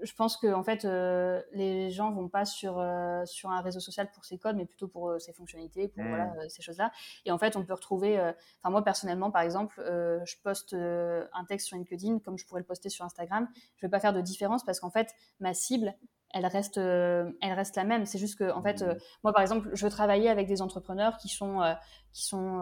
je 0.02 0.14
pense 0.14 0.38
que 0.38 0.48
en 0.54 0.64
fait, 0.64 0.86
euh, 0.86 1.42
les 1.52 1.92
gens 1.92 2.12
vont 2.12 2.30
pas 2.30 2.46
sur 2.46 2.80
euh, 2.80 3.26
sur 3.26 3.50
un 3.50 3.62
réseau 3.62 3.80
social 3.80 4.10
pour 4.12 4.26
ses 4.26 4.38
codes, 4.38 4.56
mais 4.56 4.66
plutôt 4.66 4.88
pour 4.88 5.10
euh, 5.10 5.20
ses 5.20 5.34
fonctionnalités, 5.34 5.88
pour 5.88 6.04
voilà, 6.04 6.28
mmh. 6.28 6.50
ces 6.50 6.62
choses-là. 6.62 6.92
Et 7.26 7.32
en 7.32 7.38
fait, 7.38 7.56
on 7.56 7.64
peut 7.64 7.74
retrouver. 7.74 8.20
Enfin, 8.20 8.72
moi 8.72 8.84
personnellement, 8.84 9.32
par 9.32 9.42
exemple, 9.42 9.82
je 9.86 10.36
poste 10.44 10.74
un 10.74 11.46
texte 11.48 11.68
sur 11.68 11.78
LinkedIn 11.78 12.20
comme 12.20 12.38
je 12.38 12.46
pourrais 12.46 12.62
le 12.62 12.66
poster 12.66 12.90
sur 12.90 13.06
Instagram. 13.06 13.48
Je 13.78 13.86
vais 13.86 13.90
pas 13.90 14.00
faire 14.00 14.14
de 14.14 14.22
différence 14.22 14.64
parce 14.64 14.80
qu'en 14.80 14.92
fait, 14.92 15.14
ma 15.40 15.54
cible, 15.54 15.96
elle 16.34 16.46
reste, 16.46 16.78
elle 16.78 17.54
reste 17.54 17.76
la 17.76 17.84
même. 17.84 18.06
C'est 18.06 18.20
juste 18.20 18.38
que, 18.38 18.52
en 18.52 18.62
fait, 18.62 18.82
mmh. 18.82 18.98
moi, 19.24 19.34
par 19.34 19.42
exemple, 19.42 19.70
je 19.74 19.84
veux 19.84 19.92
travailler 19.92 20.30
avec 20.30 20.48
des 20.48 20.62
entrepreneurs 20.62 21.18
qui 21.18 21.28
sont, 21.30 21.62
qui 22.14 22.24
sont 22.26 22.62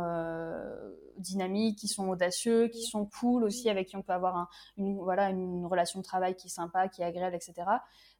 dynamiques, 1.18 1.80
qui 1.80 1.88
sont 1.88 2.07
audacieux, 2.09 2.68
qui 2.68 2.84
sont 2.84 3.05
cool 3.05 3.43
aussi, 3.43 3.70
avec 3.70 3.88
qui 3.88 3.95
on 3.95 4.01
peut 4.01 4.13
avoir 4.13 4.49
une, 4.78 4.97
voilà, 4.97 5.30
une 5.30 5.65
relation 5.65 5.99
de 5.99 6.05
travail 6.05 6.36
qui 6.36 6.47
est 6.47 6.51
sympa, 6.51 6.88
qui 6.88 7.01
est 7.01 7.05
agréable, 7.05 7.36
etc. 7.36 7.65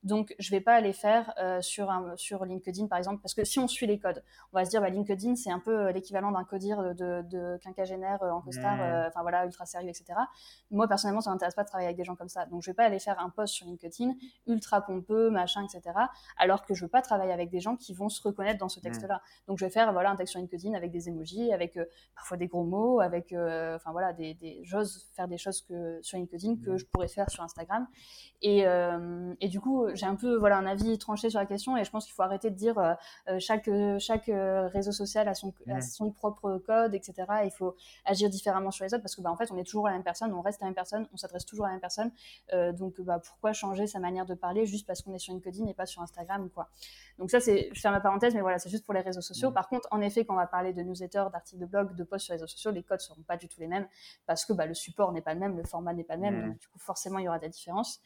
Donc, 0.04 0.36
je 0.40 0.52
vais 0.52 0.62
pas 0.62 0.76
aller 0.76 0.94
faire 0.94 1.34
euh, 1.40 1.62
sur, 1.62 1.90
un, 1.90 2.16
sur 2.18 2.46
LinkedIn, 2.46 2.88
par 2.88 2.98
exemple, 2.98 3.22
parce 3.22 3.34
que 3.34 3.44
si 3.44 3.60
on 3.60 3.68
suit 3.68 3.88
les 3.88 4.00
codes, 4.00 4.24
on 4.54 4.58
va 4.58 4.64
se 4.64 4.70
dire, 4.70 4.80
bah, 4.80 4.90
LinkedIn, 4.90 5.36
c'est 5.36 5.52
un 5.52 5.60
peu 5.60 5.88
euh, 5.88 5.92
l'équivalent 5.92 6.32
d'un 6.32 6.44
codir 6.44 6.96
de, 6.96 7.24
de, 7.24 7.58
quinquagénaire 7.64 8.22
euh, 8.22 8.30
en 8.30 8.42
costard, 8.42 8.78
mmh. 8.78 9.08
enfin 9.08 9.22
voilà, 9.22 9.46
ultra 9.46 9.66
sérieux, 9.66 9.90
etc. 9.90 10.20
Moi, 10.72 10.88
personnellement, 10.88 11.22
ça 11.22 11.32
m'intéresse 11.32 11.56
pas 11.56 11.64
de 11.64 11.68
travailler 11.68 11.88
avec 11.88 11.98
des 11.98 12.04
gens 12.04 12.16
comme 12.16 12.30
ça. 12.30 12.46
Donc, 12.46 12.62
je 12.62 12.70
vais 12.70 12.76
pas 12.76 12.86
aller 12.86 13.00
faire 13.00 13.20
un 13.20 13.30
post 13.30 13.56
sur 13.56 13.66
LinkedIn, 13.66 14.14
ultra 14.46 14.82
pompeux, 14.82 15.30
machin, 15.38 15.64
etc. 15.64 15.96
Alors 16.38 16.66
que 16.66 16.74
je 16.74 16.84
veux 16.84 16.90
pas 16.90 17.02
travailler 17.02 17.32
avec 17.32 17.50
des 17.50 17.60
gens 17.60 17.76
qui 17.76 17.94
vont 17.94 18.10
se 18.10 18.22
reconnaître 18.22 18.60
dans 18.60 18.70
ce 18.70 18.80
mmh. 18.80 18.84
texte-là. 18.84 19.22
Donc, 19.48 19.58
je 19.58 19.66
vais 19.66 19.72
faire, 19.72 19.94
voilà, 19.94 20.12
un 20.12 20.16
texte 20.16 20.32
sur 20.32 20.40
LinkedIn 20.40 20.74
avec 20.74 20.92
des 20.92 21.10
emojis, 21.10 21.54
avec 21.54 21.80
parfois 22.16 22.38
des 22.38 22.48
gros 22.48 22.64
mots, 22.64 23.00
avec, 23.00 23.34
enfin 23.34 23.92
voilà, 23.92 24.14
des, 24.14 24.34
des 24.34 24.62
j'ose 24.64 25.08
faire 25.14 25.28
des 25.28 25.38
choses 25.38 25.62
que 25.62 26.00
sur 26.02 26.18
LinkedIn 26.18 26.58
que 26.58 26.72
mmh. 26.72 26.78
je 26.78 26.86
pourrais 26.86 27.08
faire 27.08 27.30
sur 27.30 27.44
Instagram. 27.44 27.88
Et, 28.42 28.66
et 29.42 29.48
du 29.48 29.60
coup, 29.60 29.88
j'ai 29.94 30.06
un 30.06 30.16
peu 30.16 30.36
voilà 30.36 30.58
un 30.58 30.66
avis 30.66 30.98
tranché 30.98 31.30
sur 31.30 31.40
la 31.40 31.46
question 31.46 31.78
et 31.78 31.84
je 31.84 31.92
pense 31.92 32.06
qu'il 32.06 32.14
faut 32.14 32.22
arrêter 32.24 32.50
de 32.50 32.56
dire 32.56 32.78
euh, 32.78 32.94
euh, 33.30 33.40
chaque 33.40 33.70
chaque 34.00 34.30
euh, 34.30 34.68
réseau 34.68 34.92
social 34.92 35.28
a 35.28 35.34
son 35.34 35.54
son 35.82 36.12
propre 36.12 36.62
code 36.66 36.94
etc 36.94 37.14
il 37.44 37.52
faut 37.52 37.76
agir 38.06 38.30
différemment 38.30 38.72
sur 38.72 38.86
les 38.86 38.94
autres 38.94 39.04
parce 39.04 39.16
que 39.16 39.22
bah, 39.22 39.32
en 39.32 39.38
fait 39.38 39.52
on 39.52 39.58
est 39.58 39.64
toujours 39.64 39.88
la 39.88 39.94
même 39.94 40.04
personne 40.04 40.34
on 40.34 40.42
reste 40.42 40.62
la 40.62 40.68
même 40.68 40.76
personne 40.76 41.08
on 41.14 41.18
s'adresse 41.18 41.46
toujours 41.46 41.66
à 41.66 41.70
la 41.70 41.74
même 41.74 41.82
personne 41.82 42.12
donc 42.74 43.00
bah, 43.02 43.20
pourquoi 43.20 43.54
changer 43.54 43.88
sa 43.88 44.00
manière 44.00 44.26
de 44.26 44.34
parler 44.34 44.66
juste 44.66 44.88
parce 44.88 45.02
qu'on 45.02 45.14
est 45.14 45.20
sur 45.28 45.34
LinkedIn 45.34 45.66
et 45.68 45.74
pas 45.74 45.86
sur 45.86 46.02
Instagram 46.02 46.44
ou 46.46 46.50
quoi. 46.50 46.70
Donc 47.18 47.32
ça 47.32 47.40
c'est 47.40 47.70
je 47.74 47.80
ferme 47.80 47.96
ma 47.96 48.02
parenthèse 48.02 48.34
mais 48.36 48.42
voilà 48.42 48.60
c'est 48.60 48.70
juste 48.70 48.86
pour 48.86 48.94
les 48.94 49.02
réseaux 49.02 49.22
sociaux. 49.22 49.52
Par 49.52 49.70
contre 49.70 49.88
en 49.92 50.02
effet 50.02 50.26
quand 50.26 50.34
on 50.34 50.38
va 50.38 50.48
parler 50.48 50.74
de 50.74 50.82
newsletter 50.82 51.26
d'articles 51.32 51.62
de 51.62 51.66
blog 51.66 51.96
de 51.96 52.04
posts 52.04 52.26
sur 52.26 52.34
les 52.34 52.38
réseaux 52.38 52.48
sociaux 52.48 52.72
les 52.72 52.84
codes 52.84 53.02
seront 53.02 53.24
pas 53.24 53.38
du 53.38 53.48
tout 53.48 53.60
les 53.60 53.68
mêmes 53.68 53.88
parce 54.26 54.46
que 54.46 54.54
bah, 54.54 54.66
le 54.66 54.74
support 54.74 55.12
n'est 55.12 55.22
pas 55.22 55.34
le 55.34 55.40
même 55.40 55.58
le 55.58 55.64
format 55.64 55.94
n'est 55.94 56.04
pas 56.04 56.16
le 56.16 56.22
même. 56.22 56.48
Donc, 56.48 56.58
du 56.60 56.68
coup 56.68 56.80
forcément 56.80 57.20
il 57.20 57.26
y 57.26 57.28
aura 57.28 57.40
des 57.40 57.50
différences. 57.50 58.02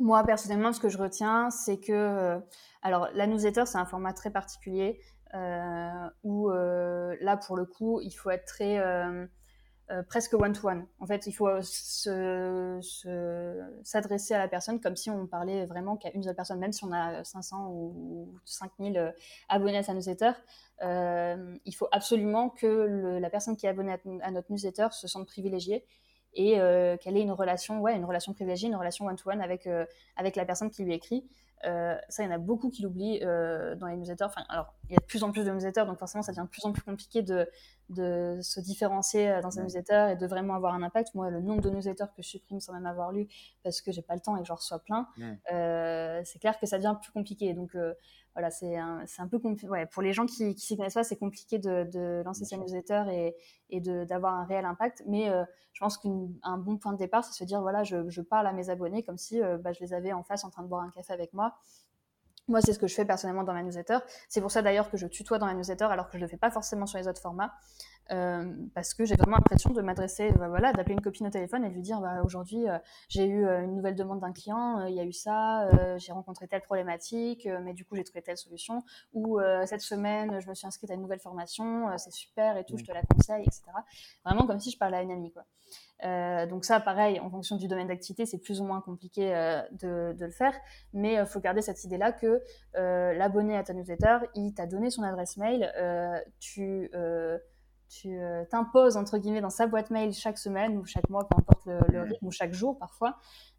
Moi, 0.00 0.24
personnellement, 0.24 0.72
ce 0.72 0.80
que 0.80 0.88
je 0.88 0.96
retiens, 0.96 1.50
c'est 1.50 1.78
que, 1.78 1.92
euh, 1.92 2.38
alors, 2.80 3.08
la 3.12 3.26
newsletter, 3.26 3.66
c'est 3.66 3.76
un 3.76 3.84
format 3.84 4.14
très 4.14 4.30
particulier 4.30 4.98
euh, 5.34 6.08
où, 6.24 6.50
euh, 6.50 7.14
là, 7.20 7.36
pour 7.36 7.54
le 7.54 7.66
coup, 7.66 8.00
il 8.00 8.10
faut 8.10 8.30
être 8.30 8.46
très 8.46 8.78
presque 10.08 10.34
one-to-one. 10.34 10.86
En 11.00 11.06
fait, 11.06 11.26
il 11.26 11.32
faut 11.32 11.48
s'adresser 13.82 14.34
à 14.34 14.38
la 14.38 14.48
personne 14.48 14.80
comme 14.80 14.96
si 14.96 15.10
on 15.10 15.26
parlait 15.26 15.66
vraiment 15.66 15.96
qu'à 15.96 16.10
une 16.14 16.22
seule 16.22 16.36
personne, 16.36 16.58
même 16.58 16.72
si 16.72 16.84
on 16.84 16.92
a 16.92 17.24
500 17.24 17.70
ou 17.70 18.34
5000 18.44 19.14
abonnés 19.48 19.78
à 19.78 19.82
sa 19.82 19.94
newsletter. 19.94 20.32
il 20.82 21.74
faut 21.74 21.88
absolument 21.92 22.50
que 22.50 23.18
la 23.20 23.30
personne 23.30 23.56
qui 23.56 23.66
est 23.66 23.70
abonnée 23.70 23.96
à 24.22 24.30
notre 24.30 24.52
newsletter 24.52 24.88
se 24.92 25.08
sente 25.08 25.26
privilégiée 25.26 25.84
et 26.34 26.60
euh, 26.60 26.96
qu'elle 26.96 27.16
ait 27.16 27.22
une 27.22 27.32
relation, 27.32 27.80
ouais, 27.80 27.96
une 27.96 28.04
relation 28.04 28.32
privilégiée, 28.32 28.68
une 28.68 28.76
relation 28.76 29.06
one-to-one 29.06 29.40
avec, 29.40 29.66
euh, 29.66 29.84
avec 30.16 30.36
la 30.36 30.44
personne 30.44 30.70
qui 30.70 30.84
lui 30.84 30.94
écrit. 30.94 31.28
Euh, 31.66 31.96
ça, 32.08 32.22
il 32.22 32.26
y 32.26 32.28
en 32.28 32.34
a 32.34 32.38
beaucoup 32.38 32.70
qui 32.70 32.82
l'oublient 32.82 33.20
dans 33.20 33.86
les 33.86 33.96
newsletters. 33.96 34.24
Enfin, 34.24 34.44
alors, 34.48 34.74
il 34.88 34.92
y 34.92 34.96
a 34.96 35.00
de 35.00 35.04
plus 35.04 35.22
en 35.22 35.30
plus 35.32 35.44
de 35.44 35.50
newsletters, 35.50 35.84
donc 35.86 35.98
forcément, 35.98 36.22
ça 36.22 36.32
devient 36.32 36.44
de 36.44 36.50
plus 36.50 36.64
en 36.64 36.72
plus 36.72 36.82
compliqué 36.82 37.22
de, 37.22 37.48
de 37.88 38.38
se 38.42 38.60
différencier 38.60 39.40
dans 39.42 39.58
un 39.58 39.62
newsletter 39.64 40.08
et 40.12 40.16
de 40.16 40.26
vraiment 40.26 40.54
avoir 40.54 40.74
un 40.74 40.82
impact. 40.82 41.14
Moi, 41.14 41.30
le 41.30 41.40
nombre 41.40 41.60
de 41.62 41.70
newsletters 41.70 42.06
que 42.16 42.22
je 42.22 42.28
supprime 42.28 42.60
sans 42.60 42.72
même 42.72 42.86
avoir 42.86 43.12
lu 43.12 43.28
parce 43.62 43.80
que 43.80 43.92
j'ai 43.92 44.02
pas 44.02 44.14
le 44.14 44.20
temps 44.20 44.36
et 44.36 44.40
que 44.40 44.46
j'en 44.46 44.54
reçois 44.54 44.78
plein, 44.78 45.08
c'est 46.24 46.38
clair 46.38 46.58
que 46.58 46.66
ça 46.66 46.78
devient 46.78 46.96
plus 47.00 47.12
compliqué. 47.12 47.52
Donc, 47.54 47.76
voilà, 48.34 48.50
c'est 48.50 48.76
un, 48.76 49.04
un, 49.18 49.28
peu 49.28 49.40
ouais, 49.68 49.86
pour 49.86 50.02
les 50.02 50.12
gens 50.12 50.26
qui, 50.26 50.54
qui 50.54 50.66
s'y 50.66 50.76
connaissent 50.76 50.94
pas, 50.94 51.04
c'est 51.04 51.16
compliqué 51.18 51.58
de, 51.58 51.84
de, 51.92 52.22
lancer 52.24 52.44
sa 52.44 52.56
newsletter 52.56 53.04
et, 53.10 53.36
et 53.70 53.80
d'avoir 53.80 54.34
un 54.34 54.44
réel 54.44 54.64
impact. 54.64 55.02
Mais 55.06 55.28
euh, 55.28 55.44
je 55.72 55.80
pense 55.80 55.98
qu'un 55.98 56.58
bon 56.58 56.78
point 56.78 56.92
de 56.92 56.98
départ, 56.98 57.24
c'est 57.24 57.32
se 57.32 57.44
dire 57.44 57.60
voilà, 57.60 57.82
je, 57.82 58.08
je, 58.08 58.20
parle 58.20 58.46
à 58.46 58.52
mes 58.52 58.70
abonnés 58.70 59.02
comme 59.02 59.18
si 59.18 59.42
euh, 59.42 59.58
bah, 59.58 59.72
je 59.72 59.80
les 59.80 59.92
avais 59.94 60.12
en 60.12 60.22
face 60.22 60.44
en 60.44 60.50
train 60.50 60.62
de 60.62 60.68
boire 60.68 60.82
un 60.82 60.90
café 60.90 61.12
avec 61.12 61.32
moi. 61.32 61.56
Moi, 62.48 62.60
c'est 62.60 62.72
ce 62.72 62.78
que 62.78 62.86
je 62.86 62.94
fais 62.94 63.04
personnellement 63.04 63.44
dans 63.44 63.52
ma 63.52 63.62
newsletter. 63.62 63.98
C'est 64.28 64.40
pour 64.40 64.50
ça 64.50 64.62
d'ailleurs 64.62 64.90
que 64.90 64.96
je 64.96 65.06
tutoie 65.06 65.38
dans 65.38 65.46
la 65.46 65.54
newsletter 65.54 65.84
alors 65.84 66.06
que 66.06 66.12
je 66.12 66.18
ne 66.18 66.22
le 66.24 66.28
fais 66.28 66.36
pas 66.36 66.50
forcément 66.50 66.86
sur 66.86 66.98
les 66.98 67.06
autres 67.06 67.20
formats. 67.20 67.52
Euh, 68.10 68.52
parce 68.74 68.94
que 68.94 69.04
j'ai 69.04 69.14
vraiment 69.14 69.36
l'impression 69.36 69.70
de 69.70 69.80
m'adresser, 69.82 70.32
bah, 70.32 70.48
voilà, 70.48 70.72
d'appeler 70.72 70.94
une 70.94 71.00
copine 71.00 71.26
au 71.26 71.30
téléphone 71.30 71.64
et 71.64 71.68
de 71.68 71.74
lui 71.74 71.82
dire 71.82 72.00
bah, 72.00 72.22
aujourd'hui 72.24 72.68
euh, 72.68 72.78
j'ai 73.08 73.26
eu 73.26 73.46
euh, 73.46 73.62
une 73.62 73.76
nouvelle 73.76 73.94
demande 73.94 74.20
d'un 74.20 74.32
client, 74.32 74.84
il 74.86 74.94
y 74.94 75.00
a 75.00 75.04
eu 75.04 75.12
ça, 75.12 75.68
j'ai 75.98 76.12
rencontré 76.12 76.48
telle 76.48 76.62
problématique, 76.62 77.48
mais 77.62 77.74
du 77.74 77.84
coup 77.84 77.96
j'ai 77.96 78.04
trouvé 78.04 78.22
telle 78.22 78.36
solution, 78.36 78.82
ou 79.12 79.38
cette 79.66 79.80
semaine 79.80 80.40
je 80.40 80.48
me 80.48 80.54
suis 80.54 80.66
inscrite 80.66 80.90
à 80.90 80.94
une 80.94 81.02
nouvelle 81.02 81.20
formation, 81.20 81.86
c'est 81.98 82.12
super 82.12 82.56
et 82.56 82.64
tout, 82.64 82.76
je 82.76 82.84
te 82.84 82.92
la 82.92 83.02
conseille, 83.02 83.42
etc. 83.42 83.64
Vraiment 84.24 84.46
comme 84.46 84.60
si 84.60 84.70
je 84.70 84.78
parlais 84.78 84.98
à 84.98 85.02
une 85.02 85.12
amie 85.12 85.32
quoi. 85.32 85.44
Euh, 86.04 86.46
donc 86.46 86.64
ça, 86.64 86.80
pareil, 86.80 87.20
en 87.20 87.30
fonction 87.30 87.56
du 87.56 87.68
domaine 87.68 87.88
d'activité, 87.88 88.26
c'est 88.26 88.38
plus 88.38 88.60
ou 88.60 88.64
moins 88.64 88.80
compliqué 88.80 89.34
euh, 89.34 89.60
de, 89.72 90.14
de, 90.16 90.24
le 90.24 90.30
faire, 90.30 90.54
mais 90.92 91.14
il 91.14 91.18
euh, 91.18 91.26
faut 91.26 91.40
garder 91.40 91.62
cette 91.62 91.84
idée-là 91.84 92.12
que 92.12 92.40
l'abonné 92.74 93.56
à 93.56 93.62
ta 93.62 93.74
newsletter, 93.74 94.18
il 94.34 94.54
t'a 94.54 94.66
donné 94.66 94.90
son 94.90 95.02
adresse 95.02 95.36
mail, 95.36 95.70
tu 96.38 96.90
tu 97.90 98.16
euh, 98.16 98.44
t'imposes 98.44 98.96
entre 98.96 99.18
guillemets 99.18 99.40
dans 99.40 99.50
sa 99.50 99.66
boîte 99.66 99.90
mail 99.90 100.12
chaque 100.12 100.38
semaine 100.38 100.78
ou 100.78 100.86
chaque 100.86 101.10
mois, 101.10 101.26
peu 101.28 101.36
importe 101.36 101.66
le, 101.66 102.02
rythme, 102.02 102.24
ou 102.24 102.30
chaque 102.30 102.52
jour 102.52 102.78
parfois. 102.78 103.16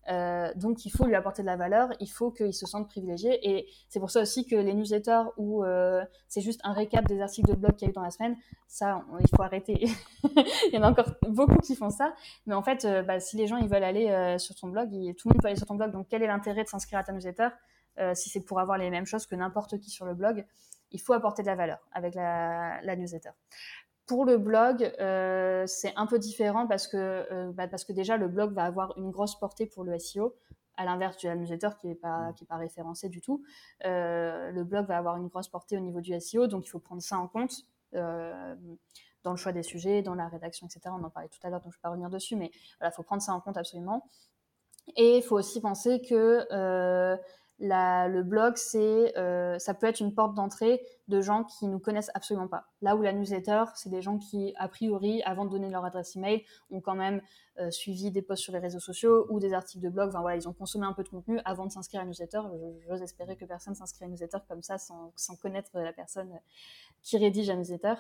Euh, 0.09 0.51
donc 0.55 0.85
il 0.85 0.89
faut 0.89 1.05
lui 1.05 1.15
apporter 1.15 1.41
de 1.41 1.47
la 1.47 1.57
valeur, 1.57 1.89
il 1.99 2.09
faut 2.09 2.31
qu'il 2.31 2.53
se 2.53 2.65
sente 2.65 2.87
privilégié. 2.87 3.39
Et 3.49 3.67
c'est 3.89 3.99
pour 3.99 4.09
ça 4.09 4.21
aussi 4.21 4.47
que 4.47 4.55
les 4.55 4.73
newsletters 4.73 5.23
où 5.35 5.65
euh, 5.65 6.03
c'est 6.29 6.39
juste 6.39 6.61
un 6.63 6.71
récap 6.71 7.05
des 7.07 7.21
articles 7.21 7.49
de 7.49 7.55
blog 7.55 7.75
qu'il 7.75 7.87
y 7.87 7.89
a 7.89 7.91
eu 7.91 7.93
dans 7.93 8.01
la 8.01 8.09
semaine, 8.09 8.37
ça, 8.67 9.03
il 9.19 9.27
faut 9.35 9.43
arrêter. 9.43 9.85
il 10.23 10.73
y 10.73 10.77
en 10.77 10.83
a 10.83 10.89
encore 10.89 11.11
beaucoup 11.27 11.57
qui 11.57 11.75
font 11.75 11.89
ça. 11.89 12.13
Mais 12.45 12.53
en 12.53 12.63
fait, 12.63 12.87
bah, 13.05 13.19
si 13.19 13.35
les 13.35 13.47
gens 13.47 13.57
ils 13.57 13.67
veulent 13.67 13.83
aller 13.83 14.37
sur 14.39 14.55
ton 14.55 14.69
blog, 14.69 14.89
tout 15.17 15.27
le 15.27 15.33
monde 15.33 15.41
peut 15.41 15.47
aller 15.47 15.57
sur 15.57 15.67
ton 15.67 15.75
blog. 15.75 15.91
Donc 15.91 16.07
quel 16.09 16.23
est 16.23 16.27
l'intérêt 16.27 16.63
de 16.63 16.69
s'inscrire 16.69 16.99
à 16.99 17.03
ta 17.03 17.11
newsletter 17.11 17.49
si 18.13 18.29
c'est 18.29 18.41
pour 18.41 18.61
avoir 18.61 18.77
les 18.77 18.89
mêmes 18.89 19.05
choses 19.05 19.25
que 19.25 19.35
n'importe 19.35 19.77
qui 19.77 19.89
sur 19.89 20.05
le 20.05 20.13
blog? 20.13 20.45
Il 20.93 20.99
faut 20.99 21.13
apporter 21.13 21.41
de 21.41 21.47
la 21.47 21.55
valeur 21.55 21.79
avec 21.93 22.15
la, 22.15 22.81
la 22.81 22.95
newsletter. 22.95 23.29
Pour 24.11 24.25
le 24.25 24.37
blog, 24.37 24.93
euh, 24.99 25.63
c'est 25.67 25.93
un 25.95 26.05
peu 26.05 26.19
différent 26.19 26.67
parce 26.67 26.85
que, 26.85 26.97
euh, 27.31 27.53
bah, 27.53 27.69
parce 27.69 27.85
que 27.85 27.93
déjà, 27.93 28.17
le 28.17 28.27
blog 28.27 28.51
va 28.51 28.65
avoir 28.65 28.97
une 28.97 29.09
grosse 29.09 29.39
portée 29.39 29.65
pour 29.65 29.85
le 29.85 29.97
SEO, 29.97 30.35
à 30.75 30.83
l'inverse 30.83 31.15
du 31.15 31.27
newsletter 31.29 31.69
qui 31.79 31.87
n'est 31.87 31.95
pas, 31.95 32.33
qui 32.35 32.43
pas 32.43 32.57
référencé 32.57 33.07
du 33.07 33.21
tout. 33.21 33.41
Euh, 33.85 34.51
le 34.51 34.65
blog 34.65 34.85
va 34.85 34.97
avoir 34.97 35.15
une 35.15 35.29
grosse 35.29 35.47
portée 35.47 35.77
au 35.77 35.79
niveau 35.79 36.01
du 36.01 36.13
SEO, 36.19 36.47
donc 36.47 36.65
il 36.65 36.69
faut 36.69 36.79
prendre 36.79 37.01
ça 37.01 37.19
en 37.19 37.29
compte 37.29 37.53
dans 37.93 39.31
le 39.31 39.37
choix 39.37 39.53
des 39.53 39.63
sujets, 39.63 40.01
dans 40.01 40.15
la 40.15 40.27
rédaction, 40.27 40.67
etc. 40.67 40.93
On 40.99 41.05
en 41.05 41.09
parlait 41.09 41.29
tout 41.29 41.39
à 41.43 41.49
l'heure, 41.49 41.61
donc 41.61 41.71
je 41.71 41.77
ne 41.77 41.79
vais 41.79 41.83
pas 41.83 41.89
revenir 41.91 42.09
dessus, 42.09 42.35
mais 42.35 42.51
il 42.83 42.91
faut 42.91 43.03
prendre 43.03 43.21
ça 43.21 43.33
en 43.33 43.39
compte 43.39 43.55
absolument. 43.55 44.09
Et 44.97 45.19
il 45.19 45.23
faut 45.23 45.37
aussi 45.37 45.61
penser 45.61 46.01
que 46.01 47.17
le 47.61 48.23
blog, 48.23 48.53
c'est, 48.55 49.17
euh, 49.17 49.59
ça 49.59 49.73
peut 49.73 49.87
être 49.87 49.99
une 49.99 50.13
porte 50.13 50.33
d'entrée 50.33 50.81
de 51.07 51.21
gens 51.21 51.43
qui 51.43 51.67
nous 51.67 51.79
connaissent 51.79 52.09
absolument 52.13 52.47
pas. 52.47 52.65
Là 52.81 52.95
où 52.95 53.01
la 53.01 53.13
newsletter, 53.13 53.65
c'est 53.75 53.89
des 53.89 54.01
gens 54.01 54.17
qui, 54.17 54.53
a 54.57 54.67
priori, 54.67 55.21
avant 55.23 55.45
de 55.45 55.51
donner 55.51 55.69
leur 55.69 55.85
adresse 55.85 56.15
email, 56.15 56.43
ont 56.71 56.81
quand 56.81 56.95
même 56.95 57.21
euh, 57.59 57.69
suivi 57.69 58.11
des 58.11 58.21
posts 58.21 58.43
sur 58.43 58.53
les 58.53 58.59
réseaux 58.59 58.79
sociaux 58.79 59.27
ou 59.29 59.39
des 59.39 59.53
articles 59.53 59.83
de 59.83 59.89
blog. 59.89 60.09
Enfin 60.09 60.21
voilà, 60.21 60.37
ils 60.37 60.47
ont 60.47 60.53
consommé 60.53 60.85
un 60.85 60.93
peu 60.93 61.03
de 61.03 61.09
contenu 61.09 61.39
avant 61.45 61.65
de 61.65 61.71
s'inscrire 61.71 62.01
à 62.01 62.03
la 62.03 62.09
newsletter. 62.09 62.41
J'ose 62.87 63.01
espérer 63.01 63.35
que 63.35 63.45
personne 63.45 63.75
s'inscrit 63.75 64.05
à 64.05 64.07
la 64.07 64.11
newsletter 64.11 64.39
comme 64.47 64.63
ça 64.63 64.77
sans, 64.77 65.13
connaître 65.41 65.71
la 65.73 65.93
personne 65.93 66.31
qui 67.03 67.17
rédige 67.17 67.47
la 67.47 67.55
newsletter. 67.55 67.95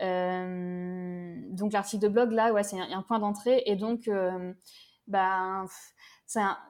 Euh, 0.00 1.36
donc 1.50 1.72
l'article 1.72 2.04
de 2.04 2.08
blog, 2.08 2.32
là, 2.32 2.52
ouais, 2.52 2.62
c'est 2.62 2.78
un, 2.78 2.98
un, 2.98 3.02
point 3.02 3.18
d'entrée 3.18 3.62
et 3.66 3.76
donc, 3.76 4.08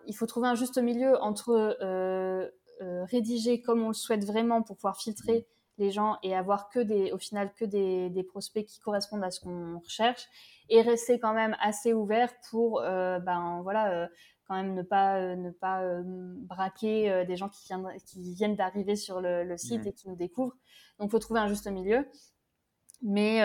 il 0.06 0.14
faut 0.14 0.26
trouver 0.26 0.48
un 0.48 0.54
juste 0.54 0.78
milieu 0.78 1.20
entre 1.22 1.76
euh, 1.82 2.48
euh, 2.80 3.04
rédiger 3.04 3.60
comme 3.60 3.82
on 3.82 3.88
le 3.88 3.94
souhaite 3.94 4.24
vraiment 4.24 4.62
pour 4.62 4.76
pouvoir 4.76 4.96
filtrer 4.96 5.46
les 5.78 5.90
gens 5.90 6.18
et 6.22 6.34
avoir 6.34 6.68
que 6.68 6.80
des, 6.80 7.12
au 7.12 7.18
final, 7.18 7.52
que 7.54 7.64
des, 7.64 8.10
des 8.10 8.22
prospects 8.22 8.64
qui 8.64 8.78
correspondent 8.80 9.24
à 9.24 9.30
ce 9.30 9.40
qu'on 9.40 9.78
recherche 9.78 10.26
et 10.68 10.82
rester 10.82 11.18
quand 11.18 11.32
même 11.32 11.56
assez 11.60 11.92
ouvert 11.92 12.32
pour, 12.50 12.80
euh, 12.82 13.18
ben 13.20 13.60
voilà, 13.62 14.08
quand 14.46 14.54
même 14.54 14.74
ne 14.74 14.82
pas, 14.82 15.34
ne 15.34 15.50
pas 15.50 15.82
braquer 16.02 17.24
des 17.26 17.36
gens 17.36 17.48
qui 17.48 17.66
viennent, 17.66 17.86
qui 18.04 18.34
viennent 18.34 18.56
d'arriver 18.56 18.96
sur 18.96 19.20
le, 19.20 19.56
site 19.56 19.86
et 19.86 19.92
qui 19.92 20.08
nous 20.08 20.16
découvrent. 20.16 20.56
Donc, 20.98 21.08
il 21.08 21.10
faut 21.10 21.18
trouver 21.18 21.40
un 21.40 21.48
juste 21.48 21.66
milieu. 21.68 22.06
Mais, 23.00 23.40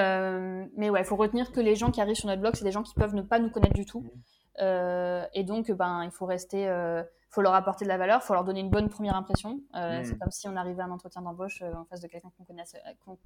mais 0.75 0.89
ouais, 0.89 1.01
il 1.01 1.05
faut 1.05 1.15
retenir 1.15 1.51
que 1.51 1.61
les 1.61 1.75
gens 1.75 1.91
qui 1.91 2.01
arrivent 2.01 2.15
sur 2.15 2.27
notre 2.27 2.41
blog, 2.41 2.55
c'est 2.55 2.65
des 2.65 2.71
gens 2.71 2.83
qui 2.83 2.93
peuvent 2.93 3.15
ne 3.15 3.21
pas 3.21 3.39
nous 3.39 3.49
connaître 3.49 3.73
du 3.73 3.85
tout. 3.85 4.03
Euh, 4.05 4.19
et 4.59 5.43
donc, 5.43 5.71
ben, 5.71 6.03
il 6.03 6.11
faut 6.11 6.25
rester, 6.25 6.67
euh, 6.67 7.03
faut 7.29 7.41
leur 7.41 7.53
apporter 7.53 7.85
de 7.85 7.89
la 7.89 7.97
valeur, 7.97 8.23
faut 8.23 8.33
leur 8.33 8.43
donner 8.43 8.59
une 8.59 8.69
bonne 8.69 8.89
première 8.89 9.15
impression. 9.15 9.61
Euh, 9.75 10.01
c'est 10.03 10.15
mm. 10.15 10.19
comme 10.19 10.31
si 10.31 10.47
on 10.47 10.55
arrivait 10.55 10.81
à 10.81 10.85
un 10.85 10.91
entretien 10.91 11.21
d'embauche 11.21 11.61
en 11.61 11.85
face 11.85 12.01
de 12.01 12.07
quelqu'un 12.07 12.31
qu'on 12.37 12.43
connaît, 12.43 12.63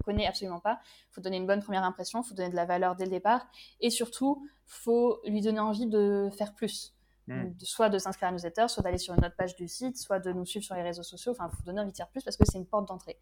connaît 0.04 0.26
absolument 0.26 0.60
pas. 0.60 0.80
Il 1.10 1.14
faut 1.14 1.20
donner 1.20 1.36
une 1.36 1.46
bonne 1.46 1.62
première 1.62 1.84
impression, 1.84 2.22
il 2.22 2.28
faut 2.28 2.34
donner 2.34 2.50
de 2.50 2.56
la 2.56 2.64
valeur 2.64 2.96
dès 2.96 3.04
le 3.04 3.10
départ, 3.10 3.46
et 3.80 3.90
surtout, 3.90 4.46
faut 4.66 5.20
lui 5.26 5.40
donner 5.40 5.60
envie 5.60 5.86
de 5.86 6.28
faire 6.36 6.54
plus. 6.54 6.94
Mm. 7.28 7.52
soit 7.60 7.88
de 7.88 7.98
s'inscrire 7.98 8.28
à 8.28 8.32
nos 8.32 8.38
newsletter, 8.38 8.66
soit 8.66 8.82
d'aller 8.82 8.98
sur 8.98 9.14
une 9.14 9.24
autre 9.24 9.36
page 9.36 9.54
du 9.54 9.68
site, 9.68 9.96
soit 9.96 10.18
de 10.18 10.32
nous 10.32 10.44
suivre 10.44 10.64
sur 10.64 10.74
les 10.74 10.82
réseaux 10.82 11.04
sociaux. 11.04 11.30
Enfin, 11.32 11.48
il 11.52 11.56
faut 11.56 11.62
donner 11.62 11.80
envie 11.80 11.92
de 11.92 11.96
faire 11.96 12.08
plus 12.08 12.24
parce 12.24 12.36
que 12.36 12.44
c'est 12.44 12.58
une 12.58 12.66
porte 12.66 12.88
d'entrée. 12.88 13.16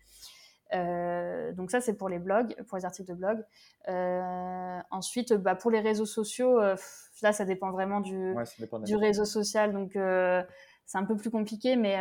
Euh, 0.73 1.53
donc 1.53 1.71
ça, 1.71 1.81
c'est 1.81 1.95
pour 1.95 2.09
les 2.09 2.19
blogs, 2.19 2.55
pour 2.69 2.79
les 2.79 2.85
articles 2.85 3.09
de 3.09 3.15
blog. 3.15 3.45
Euh, 3.89 4.79
ensuite, 4.91 5.33
bah, 5.35 5.55
pour 5.55 5.71
les 5.71 5.81
réseaux 5.81 6.07
sociaux, 6.07 6.61
euh, 6.61 6.77
là, 7.23 7.33
ça 7.33 7.45
dépend 7.45 7.71
vraiment 7.71 8.01
du, 8.01 8.35
du 8.85 8.97
réseau 8.97 9.25
social. 9.25 9.73
Donc, 9.73 9.93
c'est 9.95 10.99
un 10.99 11.05
peu 11.05 11.17
plus 11.17 11.31
compliqué, 11.31 11.77
mais 11.77 11.97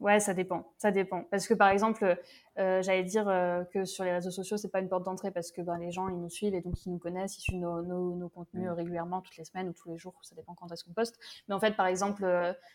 ouais, 0.00 0.20
ça 0.20 0.34
dépend. 0.34 0.72
Ça 0.78 0.90
dépend. 0.90 1.24
Parce 1.30 1.46
que, 1.46 1.54
par 1.54 1.68
exemple, 1.68 2.16
j'allais 2.56 3.04
dire 3.04 3.24
que 3.72 3.84
sur 3.84 4.04
les 4.04 4.12
réseaux 4.12 4.30
sociaux, 4.30 4.56
c'est 4.56 4.70
pas 4.70 4.80
une 4.80 4.88
porte 4.88 5.04
d'entrée 5.04 5.30
parce 5.30 5.50
que 5.50 5.62
ben, 5.62 5.78
les 5.78 5.90
gens, 5.90 6.08
ils 6.08 6.20
nous 6.20 6.30
suivent 6.30 6.54
et 6.54 6.60
donc 6.60 6.84
ils 6.84 6.90
nous 6.90 6.98
connaissent, 6.98 7.38
ils 7.38 7.42
suivent 7.42 7.60
nos, 7.60 7.82
nos, 7.82 8.28
contenus 8.28 8.68
mm. 8.68 8.72
régulièrement, 8.72 9.20
toutes 9.20 9.36
les 9.36 9.44
semaines 9.44 9.68
ou 9.68 9.72
tous 9.72 9.88
les 9.88 9.98
jours. 9.98 10.18
Ça 10.22 10.34
dépend 10.34 10.54
quand 10.54 10.70
est-ce 10.72 10.84
qu'on 10.84 10.92
poste. 10.92 11.18
Mais 11.48 11.54
en 11.54 11.60
fait, 11.60 11.76
par 11.76 11.86
exemple, 11.86 12.26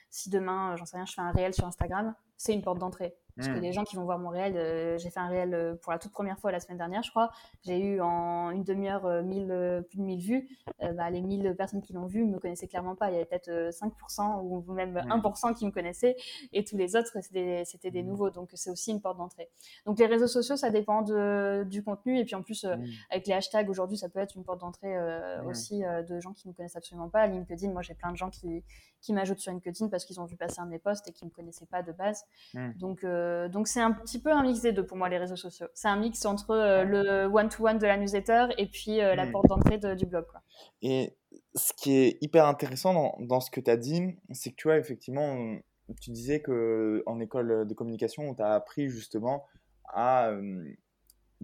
si 0.09 0.29
demain, 0.29 0.75
j'en 0.75 0.85
sais 0.85 0.97
rien, 0.97 1.05
je 1.05 1.13
fais 1.13 1.21
un 1.21 1.31
réel 1.31 1.53
sur 1.53 1.65
Instagram, 1.65 2.15
c'est 2.37 2.53
une 2.53 2.61
porte 2.61 2.79
d'entrée. 2.79 3.15
Parce 3.37 3.49
que 3.49 3.53
hmm. 3.53 3.61
les 3.61 3.71
gens 3.71 3.83
qui 3.83 3.95
vont 3.95 4.03
voir 4.03 4.17
mon 4.17 4.29
réel, 4.29 4.57
euh, 4.57 4.97
j'ai 4.97 5.11
fait 5.11 5.19
un 5.19 5.27
réel 5.27 5.53
euh, 5.53 5.75
pour 5.75 5.91
la 5.91 5.99
toute 5.99 6.11
première 6.11 6.39
fois 6.39 6.51
la 6.51 6.59
semaine 6.59 6.79
dernière, 6.79 7.03
je 7.03 7.11
crois. 7.11 7.29
J'ai 7.63 7.79
eu 7.79 8.01
en 8.01 8.49
une 8.49 8.63
demi-heure 8.63 9.05
euh, 9.05 9.21
plus 9.21 9.97
de 9.97 10.03
1000 10.03 10.19
vues. 10.19 10.49
Bah, 10.95 11.09
les 11.09 11.21
1000 11.21 11.55
personnes 11.55 11.81
qui 11.81 11.93
l'ont 11.93 12.07
vu 12.07 12.25
ne 12.25 12.33
me 12.33 12.39
connaissaient 12.39 12.67
clairement 12.67 12.95
pas. 12.95 13.09
Il 13.09 13.13
y 13.13 13.15
avait 13.17 13.25
peut-être 13.25 13.49
5% 13.49 14.41
ou 14.41 14.73
même 14.73 14.97
1% 14.97 15.53
qui 15.53 15.65
me 15.65 15.71
connaissaient. 15.71 16.15
Et 16.51 16.63
tous 16.63 16.77
les 16.77 16.95
autres, 16.95 17.11
c'était 17.21 17.91
des, 17.91 18.03
hmm. 18.03 18.07
nouveaux. 18.07 18.29
Donc, 18.31 18.49
c'est 18.53 18.71
aussi 18.71 18.91
une 18.91 19.01
porte 19.01 19.17
d'entrée. 19.17 19.49
Donc, 19.85 19.99
les 19.99 20.07
réseaux 20.07 20.27
sociaux, 20.27 20.55
ça 20.55 20.71
dépend 20.71 21.03
de, 21.03 21.63
du 21.69 21.83
contenu. 21.83 22.19
Et 22.19 22.25
puis, 22.25 22.35
en 22.35 22.41
plus, 22.41 22.65
hmm. 22.65 22.83
avec 23.11 23.27
les 23.27 23.33
hashtags, 23.33 23.69
aujourd'hui, 23.69 23.97
ça 23.97 24.09
peut 24.09 24.19
être 24.19 24.35
une 24.35 24.43
porte 24.43 24.61
d'entrée 24.61 24.95
aussi 25.45 25.83
de 26.07 26.19
gens 26.19 26.33
qui 26.33 26.47
ne 26.47 26.53
me 26.53 26.55
connaissent 26.55 26.75
absolument 26.75 27.09
pas. 27.09 27.27
LinkedIn, 27.27 27.71
moi, 27.71 27.83
j'ai 27.83 27.93
plein 27.93 28.11
de 28.11 28.17
gens 28.17 28.29
qui, 28.29 28.63
qui 29.07 29.13
m'ajoutent 29.13 29.39
sur 29.39 29.53
LinkedIn 29.53 29.87
parce 29.87 30.03
qu'ils 30.03 30.19
ont 30.19 30.25
vu 30.25 30.35
passer 30.35 30.59
un 30.59 30.65
de 30.65 30.71
mes 30.71 30.79
posts 30.79 31.07
et 31.07 31.13
qui 31.13 31.23
ne 31.23 31.29
me 31.29 31.33
connaissaient 31.33 31.65
pas 31.65 31.81
de 31.81 31.93
base. 31.93 32.25
Donc, 32.75 33.05
euh, 33.05 33.47
donc 33.47 33.69
c'est 33.69 33.79
un 33.79 33.93
petit 33.93 34.19
peu 34.19 34.31
un 34.33 34.43
mix 34.43 34.59
des 34.59 34.73
deux 34.73 34.85
pour 34.85 34.97
moi 34.97 35.07
les 35.07 35.17
réseaux 35.17 35.37
sociaux. 35.37 35.67
C'est 35.73 35.87
un 35.87 35.95
mix 35.95 36.25
entre 36.25 36.51
euh, 36.51 36.83
le 36.83 37.25
one-to-one 37.25 37.77
de 37.77 37.87
la 37.87 37.95
newsletter 37.95 38.47
et 38.57 38.65
puis 38.67 38.99
euh, 38.99 39.15
la 39.15 39.25
hmm. 39.25 39.31
porte 39.31 39.47
d'entrée 39.47 39.77
du 39.95 40.05
blog. 40.05 40.25
Quoi. 40.27 40.41
Et 40.81 41.15
ce 41.55 41.71
qui 41.71 41.95
est 41.95 42.17
hyper 42.21 42.45
intéressant 42.47 42.93
dans, 42.93 43.15
dans 43.21 43.39
ce 43.39 43.49
que 43.49 43.61
tu 43.61 43.71
as 43.71 43.77
dit, 43.77 44.17
c'est 44.31 44.49
que 44.51 44.55
tu 44.55 44.67
vois 44.67 44.77
effectivement, 44.77 45.55
tu 46.01 46.11
disais 46.11 46.41
que 46.41 47.01
en 47.05 47.21
école 47.21 47.65
de 47.65 47.73
communication, 47.73 48.29
on 48.29 48.33
t'a 48.33 48.55
appris 48.55 48.89
justement 48.89 49.45
à 49.85 50.33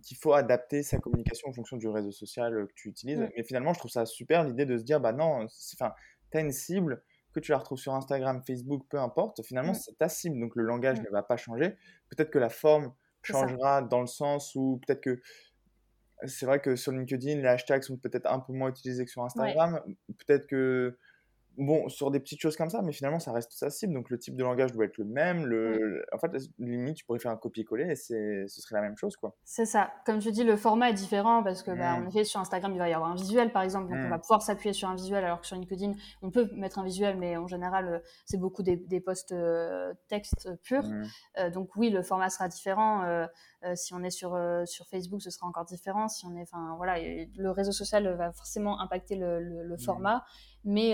qu'il 0.01 0.17
faut 0.17 0.33
adapter 0.33 0.83
sa 0.83 0.97
communication 0.97 1.47
en 1.47 1.53
fonction 1.53 1.77
du 1.77 1.87
réseau 1.87 2.11
social 2.11 2.67
que 2.67 2.73
tu 2.75 2.89
utilises. 2.89 3.19
Hmm. 3.19 3.29
Mais 3.37 3.43
finalement, 3.43 3.73
je 3.73 3.79
trouve 3.79 3.91
ça 3.91 4.05
super 4.05 4.43
l'idée 4.43 4.65
de 4.65 4.77
se 4.77 4.83
dire, 4.83 4.99
bah 4.99 5.13
non, 5.13 5.47
enfin, 5.75 5.93
tu 6.29 6.37
as 6.37 6.41
une 6.41 6.51
cible, 6.51 7.01
que 7.33 7.39
tu 7.39 7.51
la 7.51 7.57
retrouves 7.57 7.79
sur 7.79 7.93
Instagram, 7.93 8.41
Facebook, 8.45 8.85
peu 8.89 8.99
importe, 8.99 9.41
finalement, 9.43 9.71
mmh. 9.71 9.75
c'est 9.75 9.97
ta 9.97 10.09
cible. 10.09 10.39
Donc 10.39 10.55
le 10.55 10.63
langage 10.63 10.99
mmh. 10.99 11.03
ne 11.03 11.09
va 11.09 11.23
pas 11.23 11.37
changer. 11.37 11.75
Peut-être 12.09 12.29
que 12.29 12.39
la 12.39 12.49
forme 12.49 12.93
changera 13.21 13.81
dans 13.81 14.01
le 14.01 14.07
sens 14.07 14.53
où 14.55 14.79
peut-être 14.85 15.01
que 15.01 15.21
c'est 16.25 16.45
vrai 16.45 16.59
que 16.59 16.75
sur 16.75 16.91
LinkedIn, 16.91 17.41
les 17.41 17.47
hashtags 17.47 17.83
sont 17.83 17.97
peut-être 17.97 18.27
un 18.27 18.39
peu 18.39 18.53
moins 18.53 18.69
utilisés 18.69 19.05
que 19.05 19.11
sur 19.11 19.23
Instagram. 19.23 19.81
Peut-être 20.25 20.47
que 20.47 20.97
bon, 21.57 21.87
sur 21.89 22.11
des 22.11 22.19
petites 22.19 22.41
choses 22.41 22.55
comme 22.55 22.69
ça, 22.69 22.81
mais 22.81 22.91
finalement, 22.91 23.19
ça 23.19 23.31
reste 23.31 23.51
sa 23.51 23.69
cible. 23.69 23.93
Donc, 23.93 24.09
le 24.09 24.17
type 24.17 24.35
de 24.35 24.43
langage 24.43 24.71
doit 24.71 24.85
être 24.85 24.97
le 24.97 25.05
même. 25.05 25.45
Le... 25.45 26.05
En 26.11 26.17
fait, 26.17 26.31
limite, 26.59 26.97
tu 26.97 27.05
pourrais 27.05 27.19
faire 27.19 27.31
un 27.31 27.37
copier-coller 27.37 27.91
et 27.91 27.95
ce 27.95 28.47
serait 28.47 28.75
la 28.75 28.81
même 28.81 28.97
chose, 28.97 29.15
quoi. 29.15 29.35
C'est 29.43 29.65
ça. 29.65 29.91
Comme 30.05 30.19
tu 30.19 30.31
dis, 30.31 30.43
le 30.43 30.55
format 30.55 30.89
est 30.89 30.93
différent 30.93 31.43
parce 31.43 31.63
que, 31.63 31.71
bah, 31.71 31.95
en 31.95 32.01
mmh. 32.01 32.07
effet, 32.07 32.23
sur 32.23 32.39
Instagram, 32.39 32.73
il 32.73 32.79
va 32.79 32.89
y 32.89 32.93
avoir 32.93 33.11
un 33.11 33.15
visuel, 33.15 33.51
par 33.51 33.61
exemple. 33.61 33.89
Donc, 33.89 33.99
on 33.99 34.09
va 34.09 34.17
mmh. 34.17 34.21
pouvoir 34.21 34.41
s'appuyer 34.41 34.73
sur 34.73 34.89
un 34.89 34.95
visuel, 34.95 35.23
alors 35.23 35.41
que 35.41 35.47
sur 35.47 35.55
LinkedIn, 35.55 35.93
on 36.21 36.31
peut 36.31 36.49
mettre 36.53 36.79
un 36.79 36.83
visuel, 36.83 37.17
mais 37.17 37.37
en 37.37 37.47
général, 37.47 37.87
euh, 37.87 37.99
c'est 38.25 38.39
beaucoup 38.39 38.63
des, 38.63 38.77
des 38.77 38.99
posts 38.99 39.31
euh, 39.31 39.93
texte 40.07 40.49
purs. 40.63 40.83
Mmh. 40.83 41.03
Euh, 41.39 41.49
donc, 41.49 41.75
oui, 41.75 41.89
le 41.89 42.01
format 42.01 42.29
sera 42.29 42.47
différent. 42.47 43.03
si 43.75 43.93
on 43.93 44.03
est 44.03 44.09
sur, 44.09 44.37
sur 44.65 44.87
Facebook, 44.87 45.21
ce 45.21 45.29
sera 45.29 45.47
encore 45.47 45.65
différent. 45.65 46.07
Si 46.07 46.25
on 46.25 46.35
est, 46.35 46.41
enfin, 46.41 46.75
voilà, 46.77 46.95
le 46.99 47.49
réseau 47.51 47.71
social 47.71 48.07
va 48.15 48.31
forcément 48.31 48.79
impacter 48.79 49.15
le, 49.15 49.39
le, 49.39 49.77
format. 49.77 50.25
Mais 50.65 50.93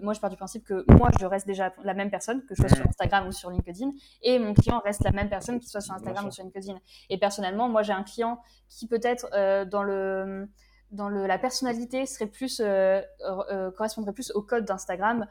moi, 0.00 0.14
je 0.14 0.20
pars 0.20 0.30
du 0.30 0.36
principe 0.36 0.64
que 0.64 0.84
moi, 0.88 1.10
je 1.20 1.26
reste 1.26 1.46
déjà 1.46 1.72
la 1.82 1.94
même 1.94 2.10
personne, 2.10 2.44
que 2.46 2.54
je 2.54 2.62
sois 2.62 2.68
sur 2.68 2.86
Instagram 2.86 3.26
ou 3.26 3.32
sur 3.32 3.50
LinkedIn, 3.50 3.92
et 4.22 4.38
mon 4.38 4.54
client 4.54 4.80
reste 4.84 5.04
la 5.04 5.12
même 5.12 5.28
personne, 5.28 5.58
qu'il 5.58 5.68
soit 5.68 5.80
sur 5.80 5.94
Instagram 5.94 6.26
ou 6.26 6.30
sur 6.30 6.44
LinkedIn. 6.44 6.78
Et 7.10 7.18
personnellement, 7.18 7.68
moi, 7.68 7.82
j'ai 7.82 7.92
un 7.92 8.04
client 8.04 8.40
qui 8.68 8.86
peut-être 8.86 9.28
dans 9.66 9.82
le 9.82 10.48
dans 10.92 11.08
le, 11.08 11.26
la 11.26 11.38
personnalité 11.38 12.04
serait 12.06 12.26
plus 12.26 12.62
correspondrait 13.76 14.12
plus 14.12 14.30
au 14.32 14.42
code 14.42 14.64
d'Instagram. 14.64 15.26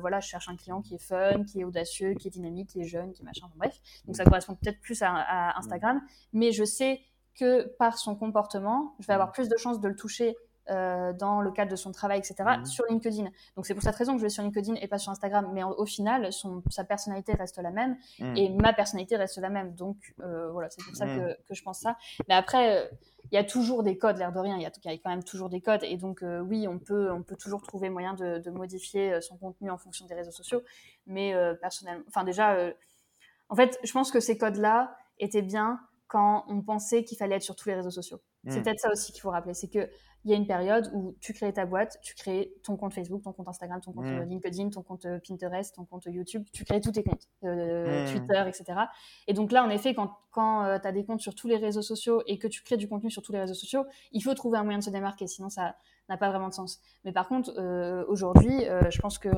Voilà, 0.00 0.20
je 0.20 0.28
cherche 0.28 0.48
un 0.48 0.56
client 0.56 0.80
qui 0.80 0.94
est 0.94 0.98
fun, 0.98 1.44
qui 1.44 1.60
est 1.60 1.64
audacieux, 1.64 2.14
qui 2.14 2.28
est 2.28 2.30
dynamique, 2.30 2.70
qui 2.70 2.80
est 2.80 2.86
jeune, 2.86 3.12
qui 3.12 3.22
est 3.22 3.24
machin, 3.24 3.50
bref. 3.56 3.78
Donc 4.06 4.16
ça 4.16 4.24
correspond 4.24 4.54
peut-être 4.54 4.80
plus 4.80 5.02
à, 5.02 5.10
à, 5.14 5.58
Instagram, 5.58 6.00
mais 6.32 6.52
je 6.52 6.64
sais 6.64 7.00
que 7.34 7.68
par 7.78 7.98
son 7.98 8.16
comportement, 8.16 8.94
je 9.00 9.06
vais 9.06 9.12
avoir 9.12 9.32
plus 9.32 9.48
de 9.48 9.56
chances 9.56 9.80
de 9.80 9.88
le 9.88 9.96
toucher 9.96 10.36
euh, 10.70 11.12
dans 11.12 11.42
le 11.42 11.50
cadre 11.50 11.70
de 11.70 11.76
son 11.76 11.92
travail, 11.92 12.18
etc., 12.18 12.36
mhm. 12.58 12.64
sur 12.64 12.84
LinkedIn. 12.86 13.24
Donc 13.56 13.66
c'est 13.66 13.74
pour 13.74 13.82
cette 13.82 13.96
raison 13.96 14.12
que 14.12 14.18
je 14.18 14.24
vais 14.24 14.30
sur 14.30 14.42
LinkedIn 14.42 14.76
et 14.76 14.88
pas 14.88 14.98
sur 14.98 15.12
Instagram. 15.12 15.50
Mais 15.52 15.62
au 15.62 15.84
final, 15.84 16.32
son, 16.32 16.62
sa 16.70 16.84
personnalité 16.84 17.34
reste 17.34 17.58
la 17.58 17.70
même 17.70 17.96
mhm. 18.18 18.36
et 18.36 18.48
ma 18.48 18.72
personnalité 18.72 19.16
reste 19.16 19.36
la 19.38 19.50
même. 19.50 19.74
Donc 19.74 20.14
euh, 20.20 20.50
voilà, 20.52 20.70
c'est 20.70 20.82
pour 20.82 20.96
ça 20.96 21.04
mhm. 21.04 21.18
que, 21.18 21.32
que, 21.48 21.54
je 21.54 21.62
pense 21.62 21.80
ça. 21.80 21.98
Mais 22.28 22.34
après, 22.34 22.78
euh, 22.78 22.88
il 23.30 23.34
y 23.34 23.38
a 23.38 23.44
toujours 23.44 23.82
des 23.82 23.98
codes, 23.98 24.16
l'air 24.16 24.32
de 24.32 24.38
rien. 24.38 24.56
Il 24.56 24.62
y, 24.62 24.66
a, 24.66 24.70
y 24.84 24.94
a 24.94 24.98
quand 24.98 25.10
même 25.10 25.24
toujours 25.24 25.50
des 25.50 25.60
codes. 25.60 25.84
Et 25.84 25.98
donc 25.98 26.22
oui, 26.22 26.66
on 26.66 26.78
peut, 26.78 27.12
on 27.12 27.22
peut 27.22 27.36
toujours 27.36 27.62
trouver 27.62 27.90
moyen 27.90 28.14
de, 28.14 28.38
de, 28.38 28.50
modifier 28.50 29.20
son 29.20 29.36
contenu 29.36 29.70
en 29.70 29.76
fonction 29.76 30.06
des 30.06 30.14
réseaux 30.14 30.30
sociaux. 30.30 30.62
Mais 31.06 31.34
personnellement, 31.60 32.04
enfin 32.08 32.24
déjà, 32.24 32.56
en 33.48 33.56
fait, 33.56 33.78
je 33.82 33.92
pense 33.92 34.10
que 34.10 34.20
ces 34.20 34.38
codes-là 34.38 34.96
étaient 35.18 35.42
bien 35.42 35.80
quand 36.06 36.44
on 36.48 36.62
pensait 36.62 37.04
qu'il 37.04 37.18
fallait 37.18 37.36
être 37.36 37.42
sur 37.42 37.56
tous 37.56 37.68
les 37.68 37.74
réseaux 37.74 37.90
sociaux. 37.90 38.20
C'est 38.48 38.62
peut-être 38.62 38.80
ça 38.80 38.90
aussi 38.90 39.12
qu'il 39.12 39.22
faut 39.22 39.30
rappeler, 39.30 39.54
c'est 39.54 39.68
que 39.68 39.88
il 40.24 40.30
y 40.30 40.34
a 40.34 40.36
une 40.36 40.46
période 40.46 40.90
où 40.94 41.14
tu 41.20 41.34
créais 41.34 41.52
ta 41.52 41.66
boîte, 41.66 41.98
tu 42.02 42.14
créais 42.14 42.52
ton 42.62 42.76
compte 42.76 42.94
Facebook, 42.94 43.22
ton 43.22 43.32
compte 43.32 43.48
Instagram, 43.48 43.80
ton 43.80 43.92
compte 43.92 44.06
mm. 44.06 44.22
LinkedIn, 44.22 44.70
ton 44.70 44.82
compte 44.82 45.04
euh, 45.04 45.18
Pinterest, 45.26 45.74
ton 45.74 45.84
compte 45.84 46.04
YouTube, 46.06 46.44
tu 46.52 46.64
créais 46.64 46.80
tous 46.80 46.92
tes 46.92 47.02
comptes, 47.02 47.28
euh, 47.44 48.04
mm. 48.04 48.10
Twitter, 48.10 48.44
etc. 48.48 48.80
Et 49.26 49.34
donc 49.34 49.52
là, 49.52 49.64
en 49.64 49.70
effet, 49.70 49.94
quand, 49.94 50.16
quand 50.30 50.64
euh, 50.64 50.78
tu 50.78 50.88
as 50.88 50.92
des 50.92 51.04
comptes 51.04 51.20
sur 51.20 51.34
tous 51.34 51.48
les 51.48 51.56
réseaux 51.56 51.82
sociaux 51.82 52.22
et 52.26 52.38
que 52.38 52.48
tu 52.48 52.62
crées 52.62 52.78
du 52.78 52.88
contenu 52.88 53.10
sur 53.10 53.22
tous 53.22 53.32
les 53.32 53.40
réseaux 53.40 53.54
sociaux, 53.54 53.84
il 54.12 54.22
faut 54.22 54.34
trouver 54.34 54.56
un 54.56 54.64
moyen 54.64 54.78
de 54.78 54.84
se 54.84 54.90
démarquer, 54.90 55.26
sinon 55.26 55.50
ça 55.50 55.76
n'a 56.08 56.16
pas 56.16 56.30
vraiment 56.30 56.48
de 56.48 56.54
sens. 56.54 56.80
Mais 57.04 57.12
par 57.12 57.28
contre, 57.28 57.50
aujourd'hui, 58.08 58.64
je 58.90 59.00
pense 59.00 59.18
que 59.18 59.28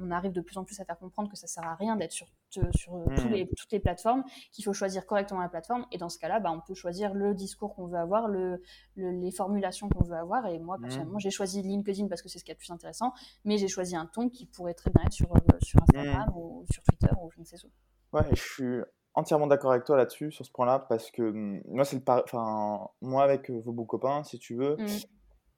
on 0.00 0.10
arrive 0.10 0.32
de 0.32 0.40
plus 0.40 0.56
en 0.56 0.64
plus 0.64 0.78
à 0.80 0.84
faire 0.84 0.98
comprendre 0.98 1.30
que 1.30 1.36
ça 1.36 1.46
sert 1.46 1.64
à 1.64 1.74
rien 1.74 1.96
d'être 1.96 2.12
sur, 2.12 2.26
sur 2.50 2.94
mm. 2.94 3.28
les, 3.30 3.48
toutes 3.48 3.72
les 3.72 3.80
plateformes, 3.80 4.24
qu'il 4.52 4.64
faut 4.64 4.72
choisir 4.72 5.06
correctement 5.06 5.40
la 5.40 5.48
plateforme. 5.48 5.86
Et 5.92 5.98
dans 5.98 6.08
ce 6.08 6.18
cas-là, 6.18 6.40
bah, 6.40 6.50
on 6.52 6.60
peut 6.60 6.74
choisir 6.74 7.14
le 7.14 7.34
discours 7.34 7.74
qu'on 7.74 7.86
veut 7.86 7.98
avoir, 7.98 8.28
le, 8.28 8.62
les 8.96 9.30
formulations 9.30 9.88
qu'on 9.88 10.04
veut 10.04 10.16
avoir. 10.16 10.46
Et 10.46 10.58
moi, 10.58 10.78
personnellement, 10.80 11.16
mmh. 11.16 11.20
j'ai 11.20 11.30
choisi 11.30 11.62
LinkedIn 11.62 12.08
parce 12.08 12.22
que 12.22 12.28
c'est 12.28 12.38
ce 12.38 12.44
qui 12.44 12.50
est 12.50 12.54
le 12.54 12.58
plus 12.58 12.70
intéressant, 12.70 13.12
mais 13.44 13.58
j'ai 13.58 13.68
choisi 13.68 13.96
un 13.96 14.06
ton 14.06 14.28
qui 14.28 14.46
pourrait 14.46 14.74
très 14.74 14.90
bien 14.90 15.04
être 15.04 15.12
sur, 15.12 15.34
euh, 15.34 15.40
sur 15.62 15.80
Instagram 15.82 16.30
mmh. 16.30 16.38
ou 16.38 16.64
sur 16.70 16.82
Twitter 16.84 17.12
ou 17.20 17.30
je 17.30 17.40
ne 17.40 17.44
sais 17.44 17.56
où. 17.64 17.70
Ouais, 18.16 18.24
je 18.30 18.42
suis 18.42 18.80
entièrement 19.14 19.46
d'accord 19.46 19.72
avec 19.72 19.84
toi 19.84 19.96
là-dessus, 19.96 20.30
sur 20.30 20.44
ce 20.44 20.52
point-là, 20.52 20.86
parce 20.88 21.10
que 21.10 21.22
mmh, 21.22 21.62
moi, 21.66 21.84
c'est 21.84 21.96
le 21.96 22.02
enfin, 22.08 22.88
moi, 23.00 23.22
avec 23.22 23.50
euh, 23.50 23.60
vos 23.64 23.72
beaux 23.72 23.84
copains, 23.84 24.22
si 24.24 24.38
tu 24.38 24.54
veux, 24.54 24.76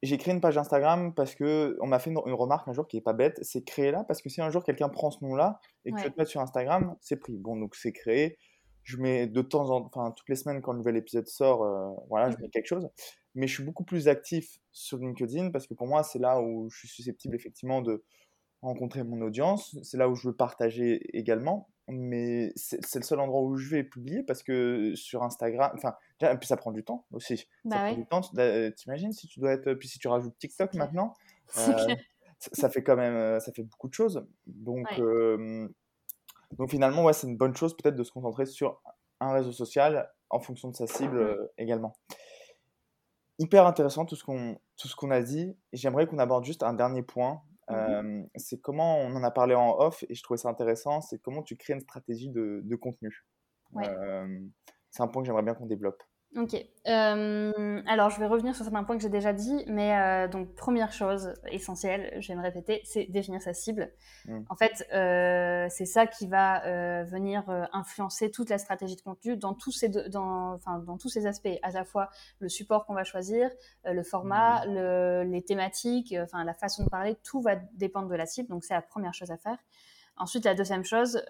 j'ai 0.02 0.16
créé 0.16 0.32
une 0.32 0.40
page 0.40 0.56
Instagram 0.56 1.14
parce 1.14 1.34
que 1.34 1.76
on 1.80 1.86
m'a 1.86 1.98
fait 1.98 2.10
une, 2.10 2.18
remarque 2.18 2.68
un 2.68 2.72
jour 2.72 2.88
qui 2.88 2.96
est 2.96 3.02
pas 3.02 3.12
bête, 3.12 3.38
c'est 3.42 3.62
créer 3.62 3.90
là 3.90 4.04
parce 4.04 4.22
que 4.22 4.28
si 4.28 4.40
un 4.40 4.50
jour 4.50 4.64
quelqu'un 4.64 4.88
prend 4.88 5.10
ce 5.10 5.22
nom-là 5.24 5.60
et 5.84 5.92
que 5.92 5.96
tu 5.98 6.04
veux 6.04 6.10
te 6.10 6.18
mettre 6.18 6.30
sur 6.30 6.40
Instagram, 6.40 6.96
c'est 7.00 7.16
pris. 7.16 7.36
Bon, 7.36 7.56
donc 7.56 7.74
c'est 7.74 7.92
créé. 7.92 8.38
Je 8.82 8.96
mets 8.96 9.26
de 9.26 9.42
temps 9.42 9.70
en 9.70 9.84
enfin 9.84 10.10
toutes 10.16 10.28
les 10.28 10.36
semaines 10.36 10.62
quand 10.62 10.72
le 10.72 10.78
nouvel 10.78 10.96
épisode 10.96 11.26
sort, 11.28 11.64
euh, 11.64 11.90
voilà, 12.08 12.30
je 12.30 12.36
mets 12.38 12.48
quelque 12.48 12.66
chose 12.66 12.88
mais 13.34 13.46
je 13.46 13.54
suis 13.54 13.62
beaucoup 13.62 13.84
plus 13.84 14.08
actif 14.08 14.58
sur 14.72 14.98
LinkedIn 14.98 15.50
parce 15.50 15.66
que 15.66 15.74
pour 15.74 15.86
moi, 15.86 16.02
c'est 16.02 16.18
là 16.18 16.40
où 16.40 16.68
je 16.70 16.78
suis 16.78 16.88
susceptible 16.88 17.36
effectivement 17.36 17.80
de 17.80 18.04
rencontrer 18.62 19.04
mon 19.04 19.20
audience. 19.22 19.78
C'est 19.82 19.96
là 19.96 20.08
où 20.08 20.14
je 20.14 20.28
veux 20.28 20.36
partager 20.36 21.00
également. 21.16 21.68
Mais 21.88 22.52
c'est 22.54 22.96
le 22.96 23.04
seul 23.04 23.18
endroit 23.20 23.42
où 23.42 23.56
je 23.56 23.68
vais 23.68 23.82
publier 23.82 24.22
parce 24.22 24.42
que 24.42 24.94
sur 24.94 25.22
Instagram, 25.22 25.72
enfin, 25.74 25.94
puis 26.20 26.46
ça 26.46 26.56
prend 26.56 26.70
du 26.72 26.84
temps 26.84 27.06
aussi. 27.12 27.38
ça 27.38 27.44
bah 27.64 27.76
prend 27.76 27.94
du 27.94 28.06
temps. 28.06 28.20
T'imagines 28.76 29.12
si 29.12 29.26
tu 29.26 29.40
dois 29.40 29.52
être, 29.52 29.74
puis 29.74 29.88
si 29.88 29.98
tu 29.98 30.08
rajoutes 30.08 30.36
TikTok 30.38 30.74
maintenant, 30.74 31.14
euh, 31.58 31.94
ça 32.52 32.68
fait 32.70 32.82
quand 32.82 32.96
même, 32.96 33.14
euh, 33.14 33.40
ça 33.40 33.52
fait 33.52 33.62
beaucoup 33.62 33.88
de 33.88 33.94
choses. 33.94 34.26
Donc, 34.46 34.86
donc 36.58 36.70
finalement, 36.70 37.04
ouais, 37.04 37.12
c'est 37.12 37.26
une 37.26 37.36
bonne 37.36 37.56
chose 37.56 37.76
peut-être 37.76 37.96
de 37.96 38.04
se 38.04 38.12
concentrer 38.12 38.46
sur 38.46 38.82
un 39.20 39.32
réseau 39.32 39.52
social 39.52 40.10
en 40.30 40.40
fonction 40.40 40.68
de 40.68 40.76
sa 40.76 40.86
cible 40.86 41.16
mmh. 41.16 41.28
euh, 41.28 41.52
également 41.58 41.94
hyper 43.40 43.66
intéressant 43.66 44.04
tout 44.04 44.14
ce 44.14 44.22
qu'on 44.22 44.60
qu'on 44.96 45.10
a 45.10 45.20
dit. 45.22 45.56
J'aimerais 45.72 46.06
qu'on 46.06 46.18
aborde 46.18 46.44
juste 46.44 46.62
un 46.62 46.74
dernier 46.74 47.02
point. 47.02 47.42
Mmh 47.68 47.74
euh, 47.74 48.22
c'est 48.34 48.60
comment 48.60 48.98
on 48.98 49.14
en 49.14 49.22
a 49.22 49.30
parlé 49.30 49.54
en 49.54 49.78
off 49.78 50.04
et 50.08 50.14
je 50.14 50.22
trouvais 50.22 50.38
ça 50.38 50.48
intéressant. 50.48 51.00
C'est 51.00 51.18
comment 51.18 51.42
tu 51.42 51.56
crées 51.56 51.72
une 51.72 51.80
stratégie 51.80 52.28
de, 52.28 52.60
de 52.64 52.76
contenu. 52.76 53.24
Euh, 53.76 54.40
c'est 54.90 55.02
un 55.02 55.08
point 55.08 55.22
que 55.22 55.26
j'aimerais 55.26 55.44
bien 55.44 55.54
qu'on 55.54 55.66
développe. 55.66 56.02
Ok. 56.36 56.54
Euh, 56.86 57.82
alors, 57.86 58.10
je 58.10 58.20
vais 58.20 58.26
revenir 58.26 58.54
sur 58.54 58.64
certains 58.64 58.84
points 58.84 58.96
que 58.96 59.02
j'ai 59.02 59.08
déjà 59.08 59.32
dit, 59.32 59.64
mais 59.66 59.98
euh, 59.98 60.28
donc 60.28 60.54
première 60.54 60.92
chose 60.92 61.34
essentielle, 61.50 62.16
je 62.20 62.28
vais 62.28 62.36
me 62.36 62.42
répéter, 62.42 62.82
c'est 62.84 63.06
définir 63.06 63.42
sa 63.42 63.52
cible. 63.52 63.90
Mm. 64.26 64.42
En 64.48 64.54
fait, 64.54 64.86
euh, 64.94 65.66
c'est 65.70 65.86
ça 65.86 66.06
qui 66.06 66.28
va 66.28 67.02
venir 67.02 67.44
influencer 67.72 68.30
toute 68.30 68.48
la 68.48 68.58
stratégie 68.58 68.94
de 68.94 69.00
contenu 69.00 69.36
dans 69.36 69.54
tous 69.54 69.72
ces 69.72 69.88
dans 69.88 70.54
enfin 70.54 70.78
dans 70.78 70.98
tous 70.98 71.08
ces 71.08 71.26
aspects, 71.26 71.48
à 71.62 71.70
la 71.70 71.84
fois 71.84 72.10
le 72.38 72.48
support 72.48 72.86
qu'on 72.86 72.94
va 72.94 73.04
choisir, 73.04 73.50
le 73.84 74.02
format, 74.04 74.64
mm. 74.66 74.74
le, 74.74 75.22
les 75.24 75.42
thématiques, 75.42 76.14
enfin 76.22 76.44
la 76.44 76.54
façon 76.54 76.84
de 76.84 76.88
parler, 76.88 77.16
tout 77.24 77.40
va 77.40 77.56
dépendre 77.74 78.08
de 78.08 78.16
la 78.16 78.26
cible. 78.26 78.48
Donc 78.48 78.62
c'est 78.62 78.74
la 78.74 78.82
première 78.82 79.14
chose 79.14 79.32
à 79.32 79.36
faire. 79.36 79.58
Ensuite, 80.16 80.44
la 80.44 80.54
deuxième 80.54 80.84
chose, 80.84 81.20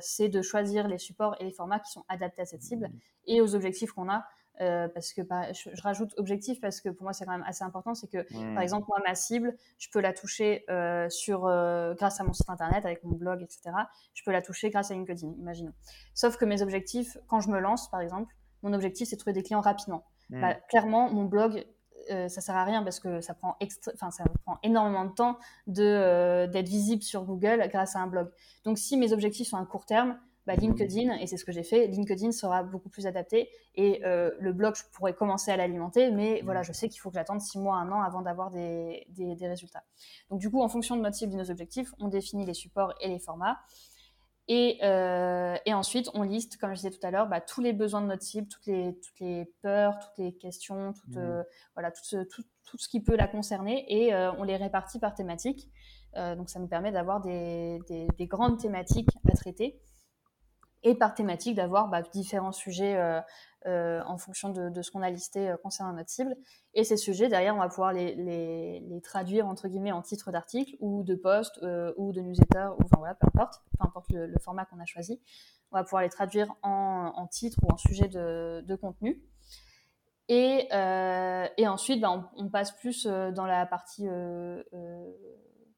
c'est 0.00 0.28
de 0.28 0.42
choisir 0.42 0.86
les 0.86 0.98
supports 0.98 1.34
et 1.40 1.44
les 1.44 1.52
formats 1.52 1.80
qui 1.80 1.90
sont 1.90 2.04
adaptés 2.08 2.42
à 2.42 2.44
cette 2.44 2.62
cible 2.62 2.86
mm. 2.86 2.98
et 3.26 3.40
aux 3.40 3.56
objectifs 3.56 3.90
qu'on 3.90 4.08
a. 4.08 4.24
Euh, 4.60 4.86
parce 4.88 5.12
que 5.12 5.22
je, 5.22 5.82
rajoute 5.82 6.14
objectif 6.16 6.60
parce 6.60 6.80
que 6.80 6.88
pour 6.88 7.02
moi 7.02 7.12
c'est 7.12 7.24
quand 7.24 7.32
même 7.32 7.44
assez 7.44 7.64
important, 7.64 7.94
c'est 7.94 8.06
que 8.06 8.24
par 8.54 8.62
exemple 8.62 8.86
moi 8.88 8.98
ma 9.04 9.16
cible, 9.16 9.56
je 9.78 9.88
peux 9.90 10.00
la 10.00 10.12
toucher 10.12 10.64
euh, 10.70 11.08
sur 11.10 11.46
euh, 11.46 11.94
grâce 11.94 12.20
à 12.20 12.24
mon 12.24 12.32
site 12.32 12.48
internet 12.48 12.84
avec 12.84 13.02
mon 13.02 13.16
blog 13.16 13.42
etc. 13.42 13.74
Je 14.12 14.22
peux 14.22 14.30
la 14.30 14.42
toucher 14.42 14.70
grâce 14.70 14.92
à 14.92 14.94
LinkedIn, 14.94 15.32
imaginons. 15.40 15.72
Sauf 16.14 16.36
que 16.36 16.44
mes 16.44 16.62
objectifs, 16.62 17.18
quand 17.26 17.40
je 17.40 17.50
me 17.50 17.58
lance 17.58 17.90
par 17.90 18.00
exemple, 18.00 18.32
mon 18.62 18.72
objectif 18.74 19.08
c'est 19.08 19.16
de 19.16 19.20
trouver 19.20 19.34
des 19.34 19.42
clients 19.42 19.60
rapidement. 19.60 20.04
Mm. 20.30 20.40
Bah, 20.40 20.54
clairement 20.68 21.10
mon 21.10 21.24
blog 21.24 21.66
ça 22.08 22.28
sert 22.28 22.54
à 22.54 22.64
rien 22.64 22.82
parce 22.82 23.00
que 23.00 23.22
ça 23.22 23.32
prend 23.32 23.56
enfin 23.94 24.10
ça 24.10 24.24
prend 24.44 24.58
énormément 24.62 25.06
de 25.06 25.14
temps 25.14 25.38
de 25.66 26.44
d'être 26.46 26.68
visible 26.68 27.02
sur 27.02 27.24
Google 27.24 27.66
grâce 27.72 27.96
à 27.96 28.00
un 28.00 28.06
blog. 28.06 28.30
Donc 28.64 28.78
si 28.78 28.98
mes 28.98 29.12
objectifs 29.12 29.48
sont 29.48 29.56
à 29.56 29.64
court 29.64 29.86
terme, 29.86 30.18
bah, 30.46 30.56
LinkedIn, 30.56 31.16
et 31.16 31.26
c'est 31.26 31.38
ce 31.38 31.44
que 31.44 31.52
j'ai 31.52 31.62
fait, 31.62 31.86
LinkedIn 31.86 32.30
sera 32.32 32.62
beaucoup 32.62 32.90
plus 32.90 33.06
adapté 33.06 33.48
et 33.74 34.04
euh, 34.04 34.30
le 34.38 34.52
blog, 34.52 34.74
je 34.76 34.82
pourrais 34.92 35.14
commencer 35.14 35.50
à 35.50 35.56
l'alimenter, 35.56 36.10
mais 36.10 36.42
voilà, 36.44 36.62
je 36.62 36.72
sais 36.72 36.88
qu'il 36.88 37.00
faut 37.00 37.08
que 37.08 37.14
j'attende 37.14 37.40
six 37.40 37.58
mois, 37.58 37.76
un 37.76 37.90
an 37.90 38.02
avant 38.02 38.20
d'avoir 38.20 38.50
des, 38.50 39.06
des, 39.08 39.34
des, 39.36 39.48
résultats. 39.48 39.84
Donc 40.30 40.40
du 40.40 40.50
coup, 40.50 40.62
en 40.62 40.68
fonction 40.68 40.96
de 40.96 41.00
notre 41.00 41.16
cible 41.16 41.32
et 41.32 41.36
de 41.36 41.40
nos 41.42 41.50
objectifs, 41.50 41.94
on 41.98 42.08
définit 42.08 42.44
les 42.44 42.54
supports 42.54 42.92
et 43.00 43.08
les 43.08 43.18
formats. 43.18 43.58
Et, 44.46 44.78
euh, 44.82 45.56
et 45.64 45.72
ensuite, 45.72 46.10
on 46.12 46.22
liste, 46.22 46.58
comme 46.58 46.70
je 46.70 46.74
disais 46.74 46.90
tout 46.90 47.04
à 47.06 47.10
l'heure, 47.10 47.26
bah, 47.26 47.40
tous 47.40 47.62
les 47.62 47.72
besoins 47.72 48.02
de 48.02 48.06
notre 48.06 48.22
cible, 48.22 48.46
toutes 48.46 48.66
les, 48.66 48.94
toutes 49.00 49.20
les 49.20 49.50
peurs, 49.62 49.98
toutes 49.98 50.18
les 50.18 50.34
questions, 50.34 50.92
tout, 50.92 51.18
euh, 51.18 51.42
voilà, 51.74 51.90
tout, 51.90 52.04
ce, 52.04 52.22
tout, 52.24 52.42
tout, 52.66 52.76
ce 52.76 52.86
qui 52.86 53.00
peut 53.00 53.16
la 53.16 53.28
concerner, 53.28 53.86
et 53.88 54.14
on 54.14 54.42
les 54.42 54.56
répartit 54.56 54.98
par 54.98 55.14
thématique. 55.14 55.70
Donc 56.14 56.50
ça 56.50 56.60
nous 56.60 56.68
permet 56.68 56.92
d'avoir 56.92 57.22
des, 57.22 57.80
des 57.88 58.26
grandes 58.26 58.58
thématiques 58.60 59.08
à 59.28 59.34
traiter 59.34 59.80
et 60.84 60.94
par 60.94 61.14
thématique 61.14 61.56
d'avoir 61.56 61.88
bah, 61.88 62.02
différents 62.02 62.52
sujets 62.52 62.96
euh, 62.96 63.20
euh, 63.66 64.02
en 64.06 64.18
fonction 64.18 64.50
de, 64.50 64.82
ce 64.82 64.90
qu'on 64.90 65.00
a 65.00 65.08
listé 65.08 65.48
euh, 65.48 65.56
concernant 65.56 65.94
notre 65.94 66.10
cible. 66.10 66.36
Et 66.74 66.84
ces 66.84 66.98
sujets, 66.98 67.28
derrière, 67.28 67.56
on 67.56 67.58
va 67.58 67.68
pouvoir 67.68 67.94
les, 67.94 69.00
traduire 69.02 69.46
entre 69.46 69.68
guillemets 69.68 69.92
en 69.92 70.02
titre 70.02 70.30
d'article 70.30 70.76
ou 70.80 71.02
de 71.02 71.14
post 71.14 71.58
ou 71.96 72.12
de 72.12 72.20
newsletter, 72.20 72.68
ou 72.78 72.84
enfin 72.84 72.98
voilà, 72.98 73.14
peu 73.14 73.26
importe, 73.26 73.62
peu 73.78 73.84
importe 73.84 74.10
le, 74.10 74.38
format 74.40 74.66
qu'on 74.66 74.78
a 74.78 74.84
choisi. 74.84 75.20
On 75.72 75.76
va 75.76 75.84
pouvoir 75.84 76.02
les 76.02 76.10
traduire 76.10 76.54
en, 76.62 77.26
titre 77.30 77.58
ou 77.62 77.72
en 77.72 77.76
sujet 77.76 78.08
de, 78.08 78.76
contenu. 78.76 79.22
Et, 80.28 80.68
ensuite, 81.66 82.00
bah, 82.00 82.30
on, 82.36 82.48
passe 82.50 82.72
plus 82.72 83.06
dans 83.06 83.46
la 83.46 83.66
partie 83.66 84.06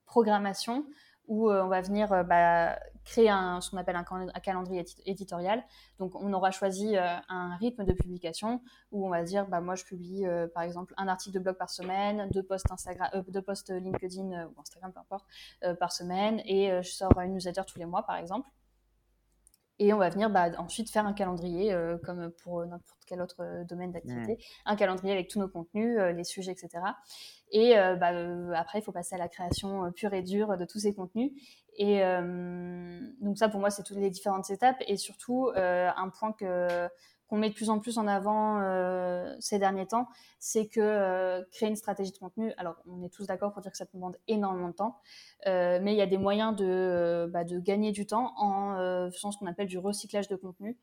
programmation 0.07 0.87
où 1.27 1.51
on 1.51 1.69
va 1.69 1.81
venir 1.81 2.09
bah, 2.25 2.77
créer 3.07 3.31
un, 3.31 3.61
ce 3.61 3.71
qu'on 3.71 3.77
appelle 3.79 3.97
un, 3.97 4.41
calendrier 4.41 4.85
éditorial. 5.07 5.65
Donc, 5.99 6.15
on 6.17 6.33
aura 6.33 6.51
choisi 6.51 6.97
euh, 6.97 7.17
un 7.29 7.57
rythme 7.57 7.85
de 7.85 7.93
publication 7.93 8.61
où 8.91 9.07
on 9.07 9.11
va 9.11 9.23
dire, 9.23 9.47
bah, 9.47 9.61
moi, 9.61 9.77
je 9.77 9.85
publie, 9.85 10.27
euh, 10.27 10.49
par 10.53 10.65
exemple, 10.65 10.93
un 10.97 11.09
article 11.09 11.39
de 11.39 11.43
blog 11.43 11.57
par 11.57 11.71
semaine, 11.71 12.29
deux 12.33 12.43
posts 12.43 12.71
Instagram, 12.71 13.09
euh, 13.15 13.23
deux 13.29 13.43
posts 13.43 13.71
LinkedIn 13.71 14.49
ou 14.49 14.61
Instagram, 14.61 14.93
peu 14.93 15.01
importe, 15.01 15.25
par 15.79 15.93
semaine, 15.93 16.43
et 16.45 16.83
je 16.83 16.91
sors 16.91 17.19
une 17.21 17.35
newsletter 17.35 17.63
tous 17.67 17.79
les 17.79 17.87
mois, 17.87 18.05
par 18.05 18.17
exemple. 18.17 18.49
Et 19.79 19.93
on 19.93 19.99
va 19.99 20.09
venir 20.09 20.31
bah, 20.31 20.51
ensuite 20.59 20.91
faire 20.91 21.07
un 21.07 21.13
calendrier, 21.13 21.73
euh, 21.73 21.99
comme 21.99 22.31
pour 22.43 22.65
n'importe 22.65 23.01
quel 23.07 23.21
autre 23.21 23.37
euh, 23.41 23.65
domaine 23.65 23.93
d'activité, 23.93 24.39
un 24.65 24.75
calendrier 24.75 25.13
avec 25.13 25.29
tous 25.29 25.39
nos 25.39 25.49
contenus, 25.49 25.99
euh, 25.99 26.13
les 26.13 26.25
sujets, 26.25 26.53
etc. 26.53 26.83
Et 27.53 27.75
bah, 27.75 28.11
après, 28.55 28.81
il 28.81 28.83
faut 28.83 28.91
passer 28.91 29.15
à 29.15 29.19
la 29.19 29.29
création 29.29 29.93
pure 29.93 30.13
et 30.15 30.23
dure 30.23 30.57
de 30.57 30.65
tous 30.65 30.81
ces 30.81 30.93
contenus. 30.93 31.31
Et 31.79 32.01
donc 33.21 33.39
ça, 33.39 33.49
pour 33.49 33.61
moi, 33.61 33.71
c'est 33.71 33.85
toutes 33.85 33.99
les 33.99 34.11
différentes 34.11 34.51
étapes. 34.51 34.83
Et 34.89 34.97
surtout, 34.97 35.53
un 35.55 36.09
point 36.09 36.33
que 36.33 36.89
qu'on 37.29 37.37
met 37.37 37.51
de 37.51 37.55
plus 37.55 37.71
en 37.71 37.79
plus 37.79 37.99
en 37.99 38.07
avant 38.07 38.61
euh, 38.61 39.35
ces 39.41 39.59
derniers 39.59 39.87
temps, 39.87 40.09
c'est 40.39 40.67
que 40.67 40.81
euh, 40.81 41.43
créer 41.53 41.69
une 41.69 41.77
stratégie 41.77 42.13
de 42.13 42.19
contenu, 42.19 42.53
alors 42.57 42.77
on 42.87 43.03
est 43.03 43.09
tous 43.09 43.27
d'accord 43.27 43.53
pour 43.53 43.63
dire 43.63 43.73
que 43.73 43.77
ça 43.77 43.87
demande 43.93 44.17
énormément 44.29 44.69
de 44.69 44.75
temps, 44.75 45.01
euh, 45.47 45.79
mais 45.83 45.93
il 45.93 45.97
y 45.97 46.03
a 46.03 46.07
des 46.07 46.19
moyens 46.19 46.55
de, 46.55 47.29
bah, 47.33 47.45
de 47.45 47.59
gagner 47.59 47.93
du 47.93 48.07
temps 48.07 48.33
en 48.37 49.11
faisant 49.11 49.33
ce 49.33 49.39
qu'on 49.39 49.47
appelle 49.47 49.69
du 49.69 49.79
recyclage 49.79 50.29
de 50.29 50.37
contenu. 50.37 50.77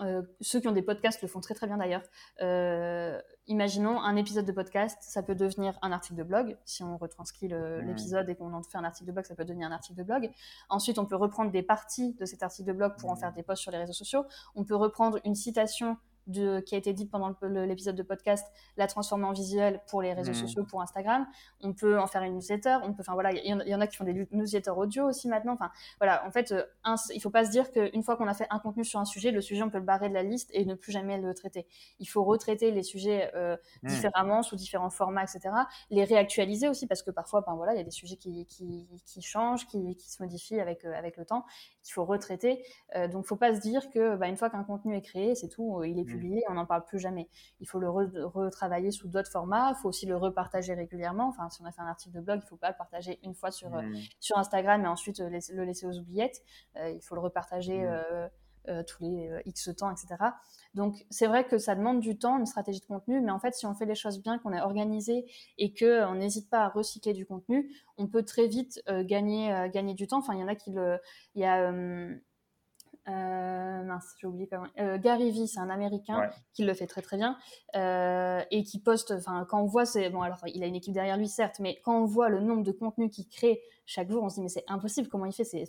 Euh, 0.00 0.22
ceux 0.40 0.60
qui 0.60 0.68
ont 0.68 0.72
des 0.72 0.82
podcasts 0.82 1.22
le 1.22 1.28
font 1.28 1.40
très 1.40 1.54
très 1.54 1.66
bien 1.66 1.76
d'ailleurs. 1.76 2.02
Euh, 2.42 3.20
imaginons 3.46 4.00
un 4.00 4.16
épisode 4.16 4.44
de 4.44 4.52
podcast, 4.52 4.98
ça 5.02 5.22
peut 5.22 5.34
devenir 5.34 5.78
un 5.82 5.92
article 5.92 6.16
de 6.16 6.24
blog. 6.24 6.56
Si 6.64 6.82
on 6.82 6.96
retranscrit 6.96 7.48
l'épisode 7.48 8.28
et 8.28 8.34
qu'on 8.34 8.52
en 8.52 8.62
fait 8.62 8.78
un 8.78 8.84
article 8.84 9.06
de 9.08 9.12
blog, 9.12 9.24
ça 9.24 9.34
peut 9.34 9.44
devenir 9.44 9.68
un 9.68 9.72
article 9.72 9.98
de 9.98 10.04
blog. 10.04 10.30
Ensuite, 10.68 10.98
on 10.98 11.06
peut 11.06 11.16
reprendre 11.16 11.50
des 11.50 11.62
parties 11.62 12.14
de 12.14 12.24
cet 12.24 12.42
article 12.42 12.68
de 12.68 12.72
blog 12.72 12.94
pour 12.98 13.10
en 13.10 13.16
faire 13.16 13.32
des 13.32 13.42
posts 13.42 13.62
sur 13.62 13.70
les 13.70 13.78
réseaux 13.78 13.92
sociaux. 13.92 14.24
On 14.54 14.64
peut 14.64 14.76
reprendre 14.76 15.18
une 15.24 15.34
citation 15.34 15.96
de, 16.26 16.60
qui 16.60 16.74
a 16.74 16.78
été 16.78 16.92
dite 16.92 17.10
pendant 17.10 17.34
l'épisode 17.42 17.96
de 17.96 18.02
podcast, 18.02 18.46
la 18.76 18.86
transformer 18.86 19.24
en 19.24 19.32
visuel 19.32 19.80
pour 19.88 20.02
les 20.02 20.12
réseaux 20.12 20.32
mmh. 20.32 20.34
sociaux, 20.34 20.64
pour 20.64 20.82
Instagram. 20.82 21.26
On 21.62 21.72
peut 21.72 21.98
en 21.98 22.06
faire 22.06 22.22
une 22.22 22.34
newsletter. 22.34 22.78
On 22.82 22.92
peut, 22.92 23.00
enfin 23.00 23.14
voilà, 23.14 23.32
il 23.32 23.46
y, 23.46 23.74
en 23.74 23.80
a 23.80 23.86
qui 23.86 23.96
font 23.96 24.04
des 24.04 24.26
newsletters 24.32 24.70
audio 24.70 25.08
aussi 25.08 25.28
maintenant. 25.28 25.54
Enfin 25.54 25.70
voilà, 25.98 26.26
en 26.26 26.30
fait, 26.30 26.52
euh, 26.52 26.64
un, 26.84 26.96
il 27.14 27.20
faut 27.20 27.30
pas 27.30 27.44
se 27.44 27.50
dire 27.50 27.70
qu'une 27.70 28.02
fois 28.02 28.16
qu'on 28.16 28.28
a 28.28 28.34
fait 28.34 28.46
un 28.50 28.58
contenu 28.58 28.84
sur 28.84 29.00
un 29.00 29.04
sujet, 29.04 29.30
le 29.30 29.40
sujet 29.40 29.62
on 29.62 29.70
peut 29.70 29.78
le 29.78 29.84
barrer 29.84 30.08
de 30.08 30.14
la 30.14 30.22
liste 30.22 30.50
et 30.52 30.64
ne 30.64 30.74
plus 30.74 30.92
jamais 30.92 31.18
le 31.18 31.34
traiter. 31.34 31.66
Il 31.98 32.06
faut 32.06 32.24
retraiter 32.24 32.70
les 32.70 32.82
sujets 32.82 33.30
euh, 33.34 33.56
mmh. 33.82 33.88
différemment 33.88 34.42
sous 34.42 34.56
différents 34.56 34.90
formats, 34.90 35.22
etc. 35.22 35.54
Les 35.90 36.04
réactualiser 36.04 36.68
aussi 36.68 36.86
parce 36.86 37.02
que 37.02 37.10
parfois, 37.10 37.42
ben 37.46 37.54
voilà, 37.54 37.74
il 37.74 37.78
y 37.78 37.80
a 37.80 37.84
des 37.84 37.90
sujets 37.90 38.16
qui, 38.16 38.46
qui, 38.46 38.88
qui 39.04 39.22
changent, 39.22 39.66
qui, 39.66 39.96
qui, 39.96 40.10
se 40.10 40.22
modifient 40.22 40.60
avec 40.60 40.84
euh, 40.84 40.92
avec 40.94 41.16
le 41.16 41.24
temps, 41.24 41.44
qu'il 41.82 41.92
faut 41.92 42.04
retraiter. 42.04 42.64
Euh, 42.96 43.08
donc, 43.08 43.26
faut 43.26 43.36
pas 43.36 43.54
se 43.54 43.60
dire 43.60 43.90
que 43.90 44.16
bah, 44.16 44.28
une 44.28 44.36
fois 44.36 44.50
qu'un 44.50 44.64
contenu 44.64 44.96
est 44.96 45.02
créé, 45.02 45.34
c'est 45.34 45.48
tout, 45.48 45.82
il 45.84 45.98
est 45.98 46.04
Mmh. 46.14 46.40
on 46.48 46.54
n'en 46.54 46.66
parle 46.66 46.84
plus 46.84 46.98
jamais. 46.98 47.28
Il 47.60 47.68
faut 47.68 47.78
le 47.78 47.88
retravailler 47.90 48.90
sous 48.90 49.08
d'autres 49.08 49.30
formats, 49.30 49.72
il 49.76 49.80
faut 49.80 49.88
aussi 49.88 50.06
le 50.06 50.16
repartager 50.16 50.74
régulièrement. 50.74 51.28
Enfin, 51.28 51.48
si 51.50 51.60
on 51.62 51.64
a 51.64 51.72
fait 51.72 51.82
un 51.82 51.86
article 51.86 52.14
de 52.14 52.20
blog, 52.20 52.38
il 52.40 52.44
ne 52.44 52.48
faut 52.48 52.56
pas 52.56 52.70
le 52.70 52.76
partager 52.76 53.18
une 53.22 53.34
fois 53.34 53.50
sur, 53.50 53.74
euh, 53.74 53.82
mmh. 53.82 53.94
sur 54.20 54.38
Instagram 54.38 54.84
et 54.84 54.88
ensuite 54.88 55.20
euh, 55.20 55.30
le 55.52 55.64
laisser 55.64 55.86
aux 55.86 55.98
oubliettes. 55.98 56.42
Euh, 56.76 56.90
il 56.90 57.02
faut 57.02 57.14
le 57.14 57.20
repartager 57.20 57.82
mmh. 57.82 58.84
tous 58.86 59.02
les 59.02 59.30
X 59.44 59.70
temps, 59.76 59.90
etc. 59.90 60.08
Donc, 60.74 61.04
c'est 61.10 61.26
vrai 61.26 61.44
que 61.44 61.58
ça 61.58 61.74
demande 61.74 62.00
du 62.00 62.16
temps, 62.18 62.38
une 62.38 62.46
stratégie 62.46 62.80
de 62.80 62.86
contenu, 62.86 63.20
mais 63.20 63.30
en 63.30 63.38
fait, 63.38 63.54
si 63.54 63.66
on 63.66 63.74
fait 63.74 63.86
les 63.86 63.94
choses 63.94 64.22
bien, 64.22 64.38
qu'on 64.38 64.52
est 64.52 64.60
organisé 64.60 65.26
et 65.58 65.74
qu'on 65.74 66.14
n'hésite 66.14 66.48
pas 66.48 66.60
à 66.60 66.68
recycler 66.68 67.12
du 67.12 67.26
contenu, 67.26 67.70
on 67.98 68.06
peut 68.06 68.24
très 68.24 68.46
vite 68.46 68.82
gagner, 68.88 69.68
gagner 69.72 69.94
du 69.94 70.06
temps. 70.06 70.18
Enfin, 70.18 70.34
il 70.34 70.40
y 70.40 70.44
en 70.44 70.48
a 70.48 70.54
qui 70.54 70.72
le. 70.72 70.98
Y 71.34 71.44
a 71.44 71.70
mince, 73.12 74.14
j'ai 74.20 74.26
oublié 74.26 74.48
comment. 74.48 74.66
Euh, 74.78 74.98
Gary 74.98 75.30
Vee, 75.30 75.46
c'est 75.46 75.60
un 75.60 75.70
Américain 75.70 76.30
qui 76.52 76.64
le 76.64 76.74
fait 76.74 76.86
très 76.86 77.02
très 77.02 77.16
bien 77.16 77.36
euh, 77.76 78.42
et 78.50 78.62
qui 78.62 78.80
poste. 78.80 79.12
Enfin, 79.12 79.46
quand 79.48 79.60
on 79.60 79.66
voit, 79.66 79.84
c'est 79.84 80.10
bon. 80.10 80.22
Alors, 80.22 80.40
il 80.46 80.62
a 80.62 80.66
une 80.66 80.76
équipe 80.76 80.94
derrière 80.94 81.16
lui, 81.16 81.28
certes, 81.28 81.60
mais 81.60 81.80
quand 81.84 82.00
on 82.00 82.06
voit 82.06 82.28
le 82.28 82.40
nombre 82.40 82.62
de 82.62 82.72
contenus 82.72 83.10
qu'il 83.10 83.28
crée 83.28 83.60
chaque 83.86 84.10
jour, 84.10 84.22
on 84.22 84.28
se 84.28 84.36
dit 84.36 84.42
mais 84.42 84.48
c'est 84.48 84.64
impossible. 84.68 85.08
Comment 85.08 85.26
il 85.26 85.32
fait? 85.32 85.44
C'est 85.44 85.64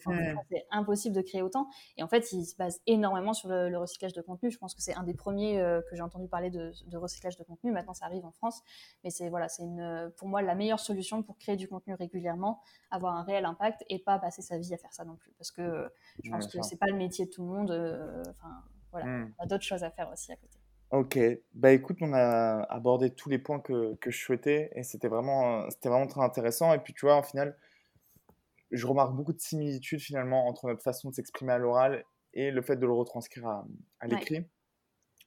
impossible 0.72 1.16
de 1.16 1.22
créer 1.22 1.42
autant. 1.42 1.68
Et 1.98 2.04
en 2.04 2.08
fait, 2.08 2.32
il 2.32 2.46
se 2.46 2.56
base 2.56 2.82
énormément 2.88 3.34
sur 3.34 3.50
le, 3.50 3.78
recyclage 3.78 4.14
de 4.14 4.22
contenu. 4.22 4.52
Je 4.52 4.58
pense 4.58 4.74
que 4.74 4.82
c'est 4.82 4.96
un 4.96 5.04
des 5.04 5.14
premiers 5.14 5.60
euh, 5.60 5.82
que 5.90 5.96
j'ai 5.96 6.02
entendu 6.02 6.28
parler 6.28 6.50
de, 6.50 6.72
recyclage 6.94 7.38
de 7.38 7.44
contenu. 7.44 7.72
Maintenant, 7.72 7.94
ça 7.94 8.06
arrive 8.06 8.26
en 8.26 8.32
France, 8.32 8.62
mais 9.04 9.10
c'est 9.10 9.30
voilà, 9.30 9.50
c'est 9.50 9.64
une 9.64 10.12
pour 10.18 10.28
moi 10.28 10.42
la 10.42 10.56
meilleure 10.56 10.80
solution 10.80 11.24
pour 11.24 11.38
créer 11.38 11.56
du 11.56 11.68
contenu 11.68 11.94
régulièrement, 11.94 12.62
avoir 12.92 13.16
un 13.16 13.24
réel 13.24 13.46
impact 13.46 13.84
et 13.90 14.00
pas 14.00 14.18
passer 14.20 14.42
sa 14.42 14.58
vie 14.58 14.74
à 14.74 14.78
faire 14.78 14.94
ça 14.94 15.04
non 15.04 15.16
plus, 15.16 15.34
parce 15.38 15.52
que 15.52 15.90
je 16.24 16.30
pense 16.30 16.48
que 16.48 16.62
c'est 16.62 16.78
pas 16.78 16.88
le 16.88 16.96
métier 16.96 17.26
de 17.26 17.32
tout 17.32 17.44
le 17.44 17.50
monde. 17.50 17.72
Euh, 17.72 18.24
enfin, 18.30 18.64
voilà, 18.92 19.08
hmm. 19.08 19.34
on 19.38 19.44
a 19.44 19.48
d'autres 19.48 19.64
choses 19.64 19.84
à 19.84 19.92
faire 19.92 20.10
aussi 20.12 20.32
à 20.32 20.36
côté. 20.36 20.58
Ok, 20.92 21.20
bah 21.54 21.72
écoute, 21.72 21.98
on 22.02 22.14
a 22.14 22.62
abordé 22.70 23.10
tous 23.10 23.30
les 23.30 23.40
points 23.40 23.60
que, 23.60 23.96
que 23.96 24.12
je 24.12 24.24
souhaitais 24.24 24.72
et 24.76 24.84
c'était 24.84 25.08
vraiment, 25.08 25.70
c'était 25.70 25.90
vraiment 25.90 26.08
très 26.08 26.22
intéressant. 26.22 26.74
Et 26.74 26.78
puis 26.78 26.94
tu 26.94 27.06
vois, 27.06 27.20
au 27.20 27.24
final, 27.24 27.58
je 28.76 28.88
remarque 28.88 29.16
beaucoup 29.16 29.34
de 29.34 29.40
similitudes 29.40 30.00
finalement 30.00 30.48
entre 30.48 30.68
notre 30.68 30.84
façon 30.84 31.10
de 31.10 31.16
s'exprimer 31.16 31.54
à 31.54 31.58
l'oral 31.58 32.06
et 32.34 32.52
le 32.52 32.62
fait 32.62 32.76
de 32.76 32.86
le 32.86 32.94
retranscrire 32.94 33.48
à, 33.48 33.66
l'écrit. 34.08 34.46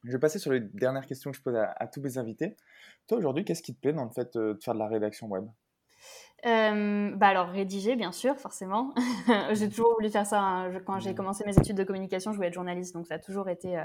Je 0.04 0.12
vais 0.12 0.18
passer 0.18 0.38
sur 0.38 0.52
les 0.52 0.60
dernières 0.60 1.06
questions 1.06 1.30
que 1.30 1.36
je 1.36 1.42
pose 1.42 1.56
à, 1.56 1.74
à 1.76 1.86
tous 1.86 2.00
mes 2.00 2.18
invités. 2.18 2.56
Toi 3.08 3.18
aujourd'hui, 3.18 3.44
qu'est-ce 3.44 3.62
qui 3.62 3.74
te 3.74 3.80
plaît 3.80 3.92
dans 3.92 4.04
le 4.04 4.10
fait 4.10 4.36
euh, 4.36 4.54
de 4.54 4.62
faire 4.62 4.74
de 4.74 4.78
la 4.78 4.86
rédaction 4.86 5.26
web? 5.26 5.46
Euh, 6.46 7.10
bah 7.16 7.26
alors 7.26 7.48
rédiger 7.48 7.96
bien 7.96 8.12
sûr 8.12 8.36
forcément. 8.36 8.94
J'ai 9.54 9.68
toujours 9.68 9.94
voulu 9.94 10.08
faire 10.08 10.24
ça 10.24 10.40
hein. 10.40 10.80
quand 10.86 11.00
j'ai 11.00 11.10
mmh. 11.10 11.16
commencé 11.16 11.44
mes 11.44 11.58
études 11.58 11.76
de 11.76 11.82
communication 11.82 12.30
je 12.30 12.36
voulais 12.36 12.46
être 12.46 12.54
journaliste 12.54 12.94
donc 12.94 13.08
ça 13.08 13.14
a 13.14 13.18
toujours 13.18 13.48
été 13.48 13.76
euh, 13.76 13.82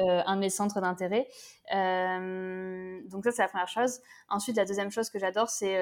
euh, 0.00 0.20
un 0.26 0.34
de 0.34 0.40
mes 0.40 0.50
centres 0.50 0.80
d'intérêt. 0.80 1.28
Donc 1.70 3.24
ça 3.24 3.30
c'est 3.30 3.42
la 3.42 3.48
première 3.48 3.68
chose. 3.68 4.00
Ensuite 4.28 4.56
la 4.56 4.64
deuxième 4.64 4.90
chose 4.90 5.10
que 5.10 5.20
j'adore 5.20 5.48
c'est 5.48 5.76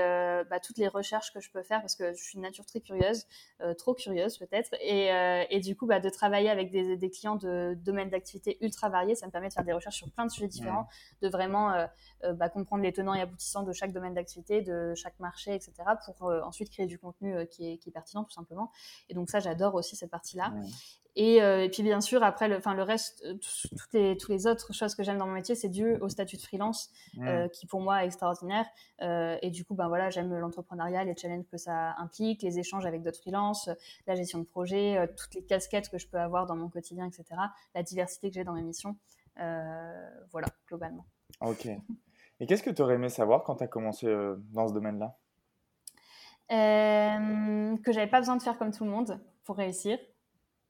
bah, 0.51 0.61
toutes 0.61 0.77
les 0.77 0.89
recherches 0.89 1.33
que 1.33 1.41
je 1.41 1.51
peux 1.51 1.63
faire 1.63 1.81
parce 1.81 1.97
que 1.97 2.13
je 2.13 2.23
suis 2.23 2.37
une 2.37 2.43
nature 2.43 2.67
très 2.67 2.81
curieuse 2.81 3.27
trop 3.79 3.95
curieuse 3.95 4.37
peut-être. 4.37 4.75
Et, 4.83 5.09
et, 5.49 5.61
du 5.61 5.75
coup 5.75 5.87
bah, 5.87 6.01
de 6.01 6.11
travailler 6.11 6.51
avec 6.51 6.71
des, 6.71 6.99
des 6.99 7.11
clients 7.11 7.37
de 7.37 7.75
domaines 7.83 8.11
d'activité 8.11 8.59
ultra 8.61 8.91
variés 8.91 9.15
ça 9.15 9.27
me 9.27 9.33
permet 9.33 9.49
de 9.49 9.55
faire 9.55 9.65
des 9.65 9.73
recherches 9.73 9.97
sur 9.97 10.11
plein 10.11 10.27
de 10.27 10.31
sujets 10.31 10.49
différents 10.49 10.87
de 11.23 11.29
vraiment 11.29 11.73
bah, 12.35 12.51
comprendre 12.51 12.83
les 12.83 12.93
tenants 12.93 13.15
et 13.15 13.23
aboutissants 13.23 13.63
de 13.63 13.73
chaque 13.73 13.93
domaine 13.93 14.13
d'activité 14.13 14.61
de 14.61 14.95
chaque 14.95 15.19
marché 15.19 15.55
etc 15.55 15.73
pour 16.05 16.10
euh, 16.23 16.43
ensuite 16.43 16.71
créer 16.71 16.87
du 16.87 16.99
contenu 16.99 17.35
euh, 17.35 17.45
qui 17.45 17.67
est, 17.67 17.91
pertinent 17.91 18.25
tout 18.25 18.33
simplement. 18.33 18.71
Et 19.09 19.15
donc 19.15 19.31
ça, 19.31 19.41
j'adore 19.41 19.75
aussi 19.75 19.97
cette 19.97 20.11
partie-là. 20.11 20.53
Euh, 21.19 21.63
et, 21.65 21.69
puis 21.69 21.83
bien 21.83 22.01
sûr, 22.01 22.23
après, 22.23 22.49
le, 22.49 22.59
le 22.59 22.83
reste, 22.83 23.27
toutes 23.41 23.93
les, 23.93 24.17
toutes 24.17 24.31
les 24.31 24.47
autres 24.47 24.73
choses 24.73 24.95
que 24.95 25.03
j'aime 25.03 25.19
dans 25.19 25.27
mon 25.27 25.33
métier, 25.33 25.55
c'est 25.55 25.69
dû 25.69 25.97
au 25.97 26.09
statut 26.09 26.37
de 26.37 26.43
freelance, 26.43 26.91
qui 27.53 27.67
pour 27.67 27.81
moi 27.81 28.03
est 28.03 28.07
extraordinaire. 28.07 28.67
et 29.01 29.51
du 29.51 29.65
coup, 29.65 29.75
ben 29.75 29.89
voilà, 29.89 30.11
j'aime 30.11 30.33
l'entrepreneuriat, 30.33 31.05
les 31.05 31.17
challenges 31.17 31.49
que 31.51 31.57
ça 31.57 31.95
implique, 31.99 32.43
les 32.43 32.59
échanges 32.59 32.87
avec 32.87 33.03
d'autres 33.03 33.19
freelances, 33.19 33.69
la 34.07 34.15
gestion 34.15 34.39
de 34.39 34.45
projet, 34.45 35.11
toutes 35.17 35.35
les 35.35 35.45
casquettes 35.45 35.89
que 35.89 35.99
je 35.99 36.07
peux 36.07 36.19
avoir 36.19 36.47
dans 36.47 36.57
mon 36.57 36.69
quotidien, 36.69 37.07
etc. 37.07 37.25
La 37.75 37.83
diversité 37.83 38.29
que 38.29 38.35
j'ai 38.35 38.45
dans 38.45 38.55
mes 38.55 38.63
missions. 38.63 38.97
voilà, 39.37 40.47
globalement. 40.69 41.07
Ok. 41.41 41.67
Et 42.41 42.47
qu'est-ce 42.47 42.63
que 42.63 42.71
tu 42.71 42.83
aurais 42.83 42.95
aimé 42.95 43.09
savoir 43.09 43.43
quand 43.43 43.57
tu 43.57 43.65
as 43.65 43.69
commencé 43.69 44.07
dans 44.53 44.69
ce 44.69 44.73
domaine-là? 44.73 45.19
Que 46.51 47.93
j'avais 47.93 48.07
pas 48.11 48.21
besoin 48.21 48.37
de 48.37 48.43
faire 48.43 48.59
comme 48.59 48.73
tout 48.73 48.85
le 48.85 48.91
monde 48.91 49.21
pour 49.45 49.57
réussir. 49.57 49.99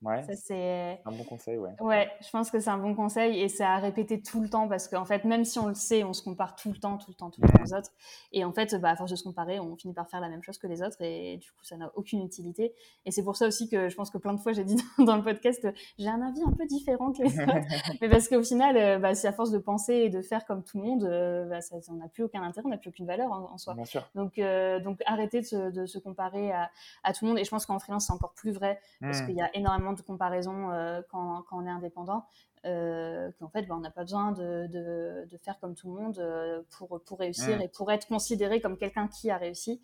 Ouais. 0.02 0.22
Ça, 0.22 0.34
c'est 0.34 1.00
un 1.04 1.12
bon 1.12 1.24
conseil, 1.24 1.58
ouais. 1.58 1.74
Ouais, 1.80 2.10
je 2.22 2.30
pense 2.30 2.50
que 2.50 2.58
c'est 2.58 2.70
un 2.70 2.78
bon 2.78 2.94
conseil 2.94 3.40
et 3.40 3.48
c'est 3.48 3.64
à 3.64 3.76
répéter 3.76 4.22
tout 4.22 4.40
le 4.40 4.48
temps 4.48 4.66
parce 4.66 4.88
qu'en 4.88 5.04
fait, 5.04 5.24
même 5.24 5.44
si 5.44 5.58
on 5.58 5.66
le 5.66 5.74
sait, 5.74 6.04
on 6.04 6.14
se 6.14 6.22
compare 6.22 6.56
tout 6.56 6.70
le 6.70 6.78
temps, 6.78 6.96
tout 6.96 7.10
le 7.10 7.14
temps, 7.14 7.30
tout 7.30 7.42
le 7.42 7.48
temps 7.48 7.62
aux 7.62 7.74
autres. 7.74 7.90
Et 8.32 8.44
en 8.44 8.52
fait, 8.52 8.74
bah, 8.76 8.90
à 8.90 8.96
force 8.96 9.10
de 9.10 9.16
se 9.16 9.24
comparer, 9.24 9.60
on 9.60 9.76
finit 9.76 9.92
par 9.92 10.08
faire 10.08 10.20
la 10.20 10.28
même 10.28 10.42
chose 10.42 10.56
que 10.56 10.66
les 10.66 10.82
autres 10.82 10.96
et 11.02 11.36
du 11.36 11.50
coup, 11.50 11.64
ça 11.64 11.76
n'a 11.76 11.90
aucune 11.96 12.22
utilité. 12.22 12.74
Et 13.04 13.10
c'est 13.10 13.22
pour 13.22 13.36
ça 13.36 13.46
aussi 13.46 13.68
que 13.68 13.90
je 13.90 13.94
pense 13.94 14.10
que 14.10 14.16
plein 14.16 14.32
de 14.32 14.40
fois, 14.40 14.52
j'ai 14.52 14.64
dit 14.64 14.76
dans 14.98 15.16
le 15.16 15.22
podcast, 15.22 15.66
j'ai 15.98 16.08
un 16.08 16.22
avis 16.22 16.42
un 16.46 16.52
peu 16.52 16.66
différent 16.66 17.12
que 17.12 17.22
les 17.22 17.40
autres. 17.42 17.96
Mais 18.00 18.08
parce 18.08 18.28
qu'au 18.28 18.42
final, 18.42 18.76
euh, 18.78 18.98
bah, 18.98 19.14
si 19.14 19.26
à 19.26 19.32
force 19.32 19.50
de 19.50 19.58
penser 19.58 19.94
et 19.94 20.08
de 20.08 20.22
faire 20.22 20.46
comme 20.46 20.64
tout 20.64 20.78
le 20.78 20.84
monde, 20.84 21.04
euh, 21.04 21.44
bah, 21.44 21.60
ça, 21.60 21.76
on 21.90 21.94
n'a 21.94 22.08
plus 22.08 22.24
aucun 22.24 22.42
intérêt, 22.42 22.66
on 22.66 22.70
n'a 22.70 22.78
plus 22.78 22.88
aucune 22.88 23.06
valeur 23.06 23.30
en, 23.30 23.58
soi. 23.58 23.74
Bien 23.74 23.84
sûr. 23.84 24.08
Donc, 24.14 24.38
euh, 24.38 24.80
donc 24.80 25.00
arrêtez 25.04 25.40
de 25.40 25.46
se, 25.46 25.70
de 25.70 25.84
se 25.84 25.98
comparer 25.98 26.52
à, 26.52 26.70
à, 27.02 27.12
tout 27.12 27.26
le 27.26 27.30
monde. 27.30 27.38
Et 27.38 27.44
je 27.44 27.50
pense 27.50 27.66
qu'en 27.66 27.78
freelance, 27.78 28.06
c'est 28.06 28.12
encore 28.12 28.32
plus 28.32 28.52
vrai 28.52 28.80
parce 29.00 29.20
mmh. 29.20 29.26
qu'il 29.26 29.34
y 29.34 29.42
a 29.42 29.54
énormément 29.54 29.89
de 29.92 30.02
comparaison 30.02 30.70
euh, 30.70 31.02
quand, 31.10 31.42
quand, 31.48 31.62
on 31.62 31.66
est 31.66 31.70
indépendant. 31.70 32.24
Euh, 32.66 33.30
qu'en 33.38 33.48
fait, 33.48 33.62
ben, 33.62 33.76
on 33.76 33.80
n'a 33.80 33.90
pas 33.90 34.02
besoin 34.02 34.32
de, 34.32 34.66
de, 34.66 35.26
de, 35.30 35.36
faire 35.38 35.58
comme 35.60 35.74
tout 35.74 35.94
le 35.94 36.02
monde 36.02 36.18
euh, 36.18 36.60
pour, 36.76 37.00
pour 37.04 37.18
réussir 37.18 37.56
mm. 37.56 37.62
et 37.62 37.68
pour 37.68 37.90
être 37.90 38.06
considéré 38.06 38.60
comme 38.60 38.76
quelqu'un 38.76 39.08
qui 39.08 39.30
a 39.30 39.38
réussi. 39.38 39.80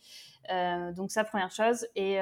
donc 0.95 1.11
ça, 1.11 1.25
première 1.25 1.51
chose. 1.51 1.87
Et, 1.95 2.19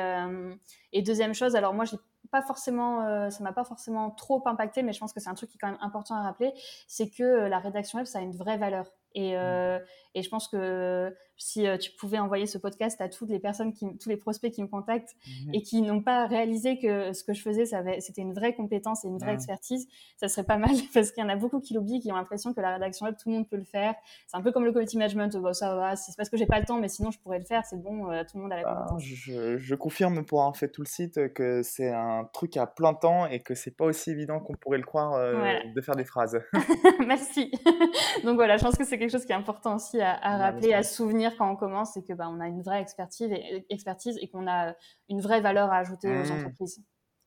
et 0.93 1.03
deuxième 1.03 1.35
chose, 1.35 1.57
alors 1.57 1.75
moi, 1.75 1.85
j'ai 1.85 1.99
pas 2.31 2.43
forcément, 2.43 3.31
ça 3.31 3.43
m'a 3.43 3.53
pas 3.53 3.65
forcément 3.65 4.11
trop 4.11 4.43
impacté, 4.47 4.83
mais 4.83 4.93
je 4.93 5.01
pense 5.01 5.13
que 5.13 5.21
c'est 5.21 5.29
un 5.29 5.35
truc 5.35 5.51
qui 5.51 5.57
est 5.57 5.61
quand 5.61 5.71
même 5.71 5.79
important 5.81 6.15
à 6.15 6.23
rappeler, 6.23 6.53
c'est 6.87 7.11
que 7.11 7.23
la 7.23 7.59
rédaction 7.59 7.99
web, 7.99 8.07
ça 8.07 8.21
a 8.21 8.23
une 8.23 8.37
vraie 8.37 8.57
valeur 8.59 8.87
Et, 9.15 9.37
euh, 9.37 9.79
et 10.15 10.23
je 10.23 10.29
pense 10.29 10.49
que 10.49 11.15
si 11.37 11.67
euh, 11.67 11.77
tu 11.77 11.91
pouvais 11.93 12.19
envoyer 12.19 12.47
ce 12.47 12.59
podcast 12.59 13.01
à 13.01 13.09
toutes 13.09 13.31
les 13.31 13.41
personnes, 13.41 13.73
qui, 13.73 13.87
tous 13.99 14.09
les 14.09 14.17
prospects 14.17 14.53
qui 14.53 14.63
me 14.63 14.69
contactent 14.69 15.17
et 15.53 15.63
qui 15.63 15.83
n'ont 15.83 16.01
pas 16.01 16.27
réalisé 16.27 16.79
que 16.79 17.13
ce 17.13 17.25
que 17.25 17.33
je 17.33 17.43
faisais, 17.43 17.65
c'était 18.01 18.23
une 18.23 18.33
vraie 18.33 18.55
compétence 18.55 19.05
et 19.05 19.09
une 19.09 19.19
vraie 19.19 19.35
expertise, 19.35 19.89
ça 20.17 20.29
serait 20.29 20.45
pas 20.45 20.59
mal 20.59 20.71
parce 20.95 21.11
qu'il 21.11 21.23
y 21.23 21.27
en 21.27 21.29
a 21.29 21.37
beaucoup 21.37 21.61
qui 21.61 21.75
l'oublient, 21.75 22.01
qui 22.01 22.13
ont 22.13 22.17
l'impression 22.17 22.55
que 22.55 22.61
la 22.61 22.75
rédaction 22.75 23.07
web, 23.07 23.17
tout 23.21 23.29
le 23.29 23.37
monde 23.37 23.49
peut 23.49 23.57
le 23.57 23.65
faire. 23.65 23.95
C'est 24.27 24.37
un 24.37 24.43
peu 24.43 24.53
comme 24.53 24.65
le 24.65 24.73
quality 24.73 24.97
management, 24.97 25.37
bon, 25.37 25.53
ça 25.53 25.75
va, 25.75 25.97
c'est 25.97 26.17
parce 26.17 26.29
que 26.29 26.37
j'ai 26.37 26.47
pas 26.47 26.61
le 26.61 26.67
temps, 26.67 26.79
mais 26.79 26.89
sinon 26.89 27.11
je 27.11 27.19
pourrais 27.19 27.39
le 27.39 27.45
faire, 27.45 27.65
c'est 27.65 27.81
bon, 27.81 28.11
euh, 28.11 28.23
tout 28.23 28.37
le 28.37 28.43
monde 28.43 28.53
a 28.53 28.57
la 28.57 28.63
bah, 28.63 28.87
compétence. 28.89 29.03
je, 29.03 29.59
je, 29.59 29.75
confirme 29.75 30.25
pour 30.25 30.41
avoir 30.41 30.57
fait 30.57 30.69
tout 30.69 30.83
le 30.83 30.87
site 30.87 31.33
que 31.35 31.63
c'est 31.63 31.91
un 31.91 32.29
truc 32.33 32.57
à 32.57 32.67
plein 32.67 32.95
temps 32.95 33.27
et 33.27 33.41
que 33.41 33.55
c'est 33.55 33.77
pas 33.77 33.85
aussi 33.85 34.11
évident 34.11 34.39
qu'on 34.39 34.55
pourrait 34.55 34.79
le 34.79 34.85
croire 34.85 35.19
de 35.19 35.81
faire 35.81 35.97
des 35.97 36.05
phrases. 36.05 36.41
Merci. 37.07 37.51
Donc 38.25 38.37
voilà, 38.37 38.57
je 38.57 38.63
pense 38.63 38.77
que 38.77 38.85
c'est 38.85 38.99
quelque 39.05 39.19
chose 39.19 39.27
qui 39.27 39.33
est 39.33 39.37
important 39.37 39.77
aussi 39.77 40.01
à, 40.01 40.15
à 40.15 40.39
rappeler, 40.39 40.73
à 40.73 40.83
souvenir 40.83 41.37
quand 41.37 41.51
on 41.51 41.57
commence, 41.57 41.93
c'est 41.93 42.03
que 42.03 42.15
bah, 42.15 42.29
on 42.29 42.41
a 42.41 42.49
une 42.49 42.63
vraie 42.63 42.81
expertise 42.81 43.31
et, 43.31 43.67
expertise 43.69 44.19
et 44.21 44.29
qu'on 44.29 44.47
a 44.49 44.75
une 45.09 45.21
vraie 45.21 45.41
valeur 45.41 45.71
à 45.71 45.79
ajouter 45.79 46.09
aux 46.09 46.25
mmh. 46.25 46.33
entreprises. 46.33 46.83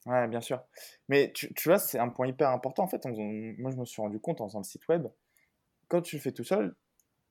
Ouais, 0.07 0.27
bien 0.27 0.41
sûr. 0.41 0.63
Mais 1.07 1.31
tu, 1.33 1.53
tu 1.53 1.69
vois, 1.69 1.77
c'est 1.77 1.99
un 1.99 2.09
point 2.09 2.27
hyper 2.27 2.49
important. 2.49 2.83
En 2.83 2.87
fait, 2.87 3.05
moi, 3.05 3.71
je 3.71 3.77
me 3.77 3.85
suis 3.85 4.01
rendu 4.01 4.19
compte 4.19 4.41
en 4.41 4.47
faisant 4.47 4.59
le 4.59 4.63
site 4.63 4.87
web, 4.87 5.07
quand 5.87 6.01
tu 6.01 6.15
le 6.15 6.21
fais 6.21 6.31
tout 6.31 6.43
seul, 6.43 6.75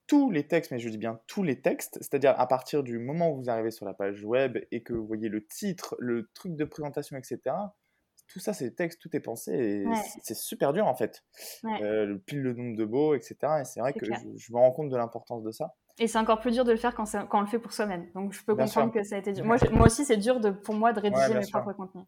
tous 0.07 0.31
les 0.31 0.47
textes, 0.47 0.71
mais 0.71 0.79
je 0.79 0.89
dis 0.89 0.99
bien 0.99 1.21
tous 1.27 1.43
les 1.43 1.61
textes, 1.61 1.99
c'est-à-dire 2.01 2.39
à 2.39 2.47
partir 2.47 2.85
du 2.85 2.99
moment 2.99 3.31
où 3.33 3.37
vous 3.37 3.51
arrivez 3.51 3.73
sur 3.73 3.85
la 3.85 3.95
page 3.95 4.25
web 4.25 4.59
et 4.71 4.83
que 4.83 4.93
vous 4.93 5.07
voyez 5.07 5.29
le 5.29 5.45
titre, 5.45 5.97
le 5.99 6.31
truc 6.35 6.55
de 6.55 6.65
présentation, 6.65 7.17
etc., 7.17 7.57
tout 8.29 8.41
ça, 8.41 8.53
c'est 8.53 8.67
des 8.67 8.75
textes, 8.75 9.01
tout 9.01 9.15
est 9.15 9.21
pensé 9.21 9.53
et 9.53 9.85
c'est 10.23 10.37
super 10.37 10.73
dur 10.73 10.87
en 10.87 10.95
fait. 10.95 11.25
Euh, 11.65 12.07
le 12.07 12.19
pile 12.19 12.43
le 12.43 12.55
nombre 12.55 12.77
de 12.77 12.85
mots, 12.85 13.15
etc. 13.15 13.37
Et 13.61 13.65
c'est 13.65 13.81
vrai 13.81 13.93
que 13.93 14.05
je, 14.05 14.53
me 14.53 14.59
rends 14.59 14.73
compte 14.73 14.89
de 14.89 14.97
l'importance 14.97 15.43
de 15.43 15.51
ça. 15.51 15.75
Et 15.99 16.09
c'est 16.09 16.19
encore 16.19 16.41
plus 16.41 16.53
dur 16.53 16.65
de 16.65 16.73
le 16.73 16.77
faire 16.77 16.95
quand, 16.95 17.05
quand 17.29 17.39
on 17.39 17.43
le 17.43 17.47
fait 17.47 17.59
pour 17.59 17.73
soi-même. 17.73 18.11
Donc 18.15 18.33
je 18.33 18.45
peux 18.45 18.55
comprendre 18.55 18.93
que 18.93 19.03
ça 19.03 19.17
a 19.17 19.19
été 19.19 19.33
dur. 19.33 19.45
Moi, 19.47 19.57
moi 19.71 19.87
aussi, 19.87 20.05
c'est 20.05 20.17
dur 20.17 20.41
de, 20.41 20.51
pour 20.51 20.75
moi 20.75 20.93
de 20.93 21.01
rédiger 21.01 21.35
mes 21.35 21.47
propres 21.51 21.73
contenus. 21.73 22.05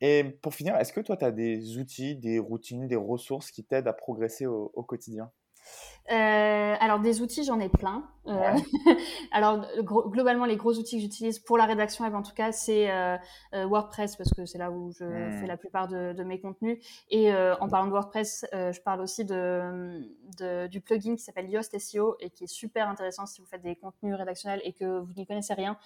Et 0.00 0.24
pour 0.42 0.54
finir, 0.54 0.76
est-ce 0.76 0.92
que 0.92 1.00
toi, 1.00 1.16
tu 1.16 1.24
as 1.24 1.30
des 1.30 1.78
outils, 1.78 2.16
des 2.16 2.38
routines, 2.38 2.86
des 2.88 2.96
ressources 2.96 3.50
qui 3.50 3.64
t'aident 3.64 3.88
à 3.88 3.92
progresser 3.92 4.46
au 4.46 4.82
quotidien? 4.82 5.30
Euh, 6.10 6.74
alors 6.80 7.00
des 7.00 7.22
outils, 7.22 7.44
j'en 7.44 7.60
ai 7.60 7.68
plein. 7.68 8.04
Euh, 8.26 8.56
alors 9.32 9.66
globalement, 9.82 10.44
les 10.46 10.56
gros 10.56 10.74
outils 10.74 10.96
que 10.96 11.02
j'utilise 11.02 11.38
pour 11.38 11.58
la 11.58 11.66
rédaction 11.66 12.04
web, 12.04 12.14
en 12.14 12.22
tout 12.22 12.34
cas, 12.34 12.52
c'est 12.52 12.90
euh, 12.90 13.16
euh 13.54 13.66
WordPress 13.66 14.16
parce 14.16 14.32
que 14.32 14.46
c'est 14.46 14.58
là 14.58 14.70
où 14.70 14.92
je 14.92 15.04
hmm. 15.04 15.40
fais 15.40 15.46
la 15.46 15.56
plupart 15.56 15.88
de, 15.88 16.12
de 16.12 16.24
mes 16.24 16.40
contenus. 16.40 16.78
Et 17.10 17.32
euh, 17.32 17.54
en 17.56 17.68
parlant 17.68 17.86
de 17.86 17.92
WordPress, 17.92 18.46
je 18.52 18.80
parle 18.80 19.00
aussi 19.00 19.24
de, 19.24 20.02
de 20.38 20.66
du 20.66 20.80
plugin 20.80 21.16
qui 21.16 21.22
s'appelle 21.22 21.48
Yoast 21.50 21.78
SEO 21.78 22.16
et 22.20 22.30
qui 22.30 22.44
est 22.44 22.52
super 22.52 22.88
intéressant 22.88 23.26
si 23.26 23.40
vous 23.40 23.46
faites 23.46 23.62
des 23.62 23.76
contenus 23.76 24.14
rédactionnels 24.14 24.60
et 24.64 24.72
que 24.72 25.00
vous 25.00 25.12
n'y 25.16 25.26
connaissez 25.26 25.54
rien. 25.54 25.76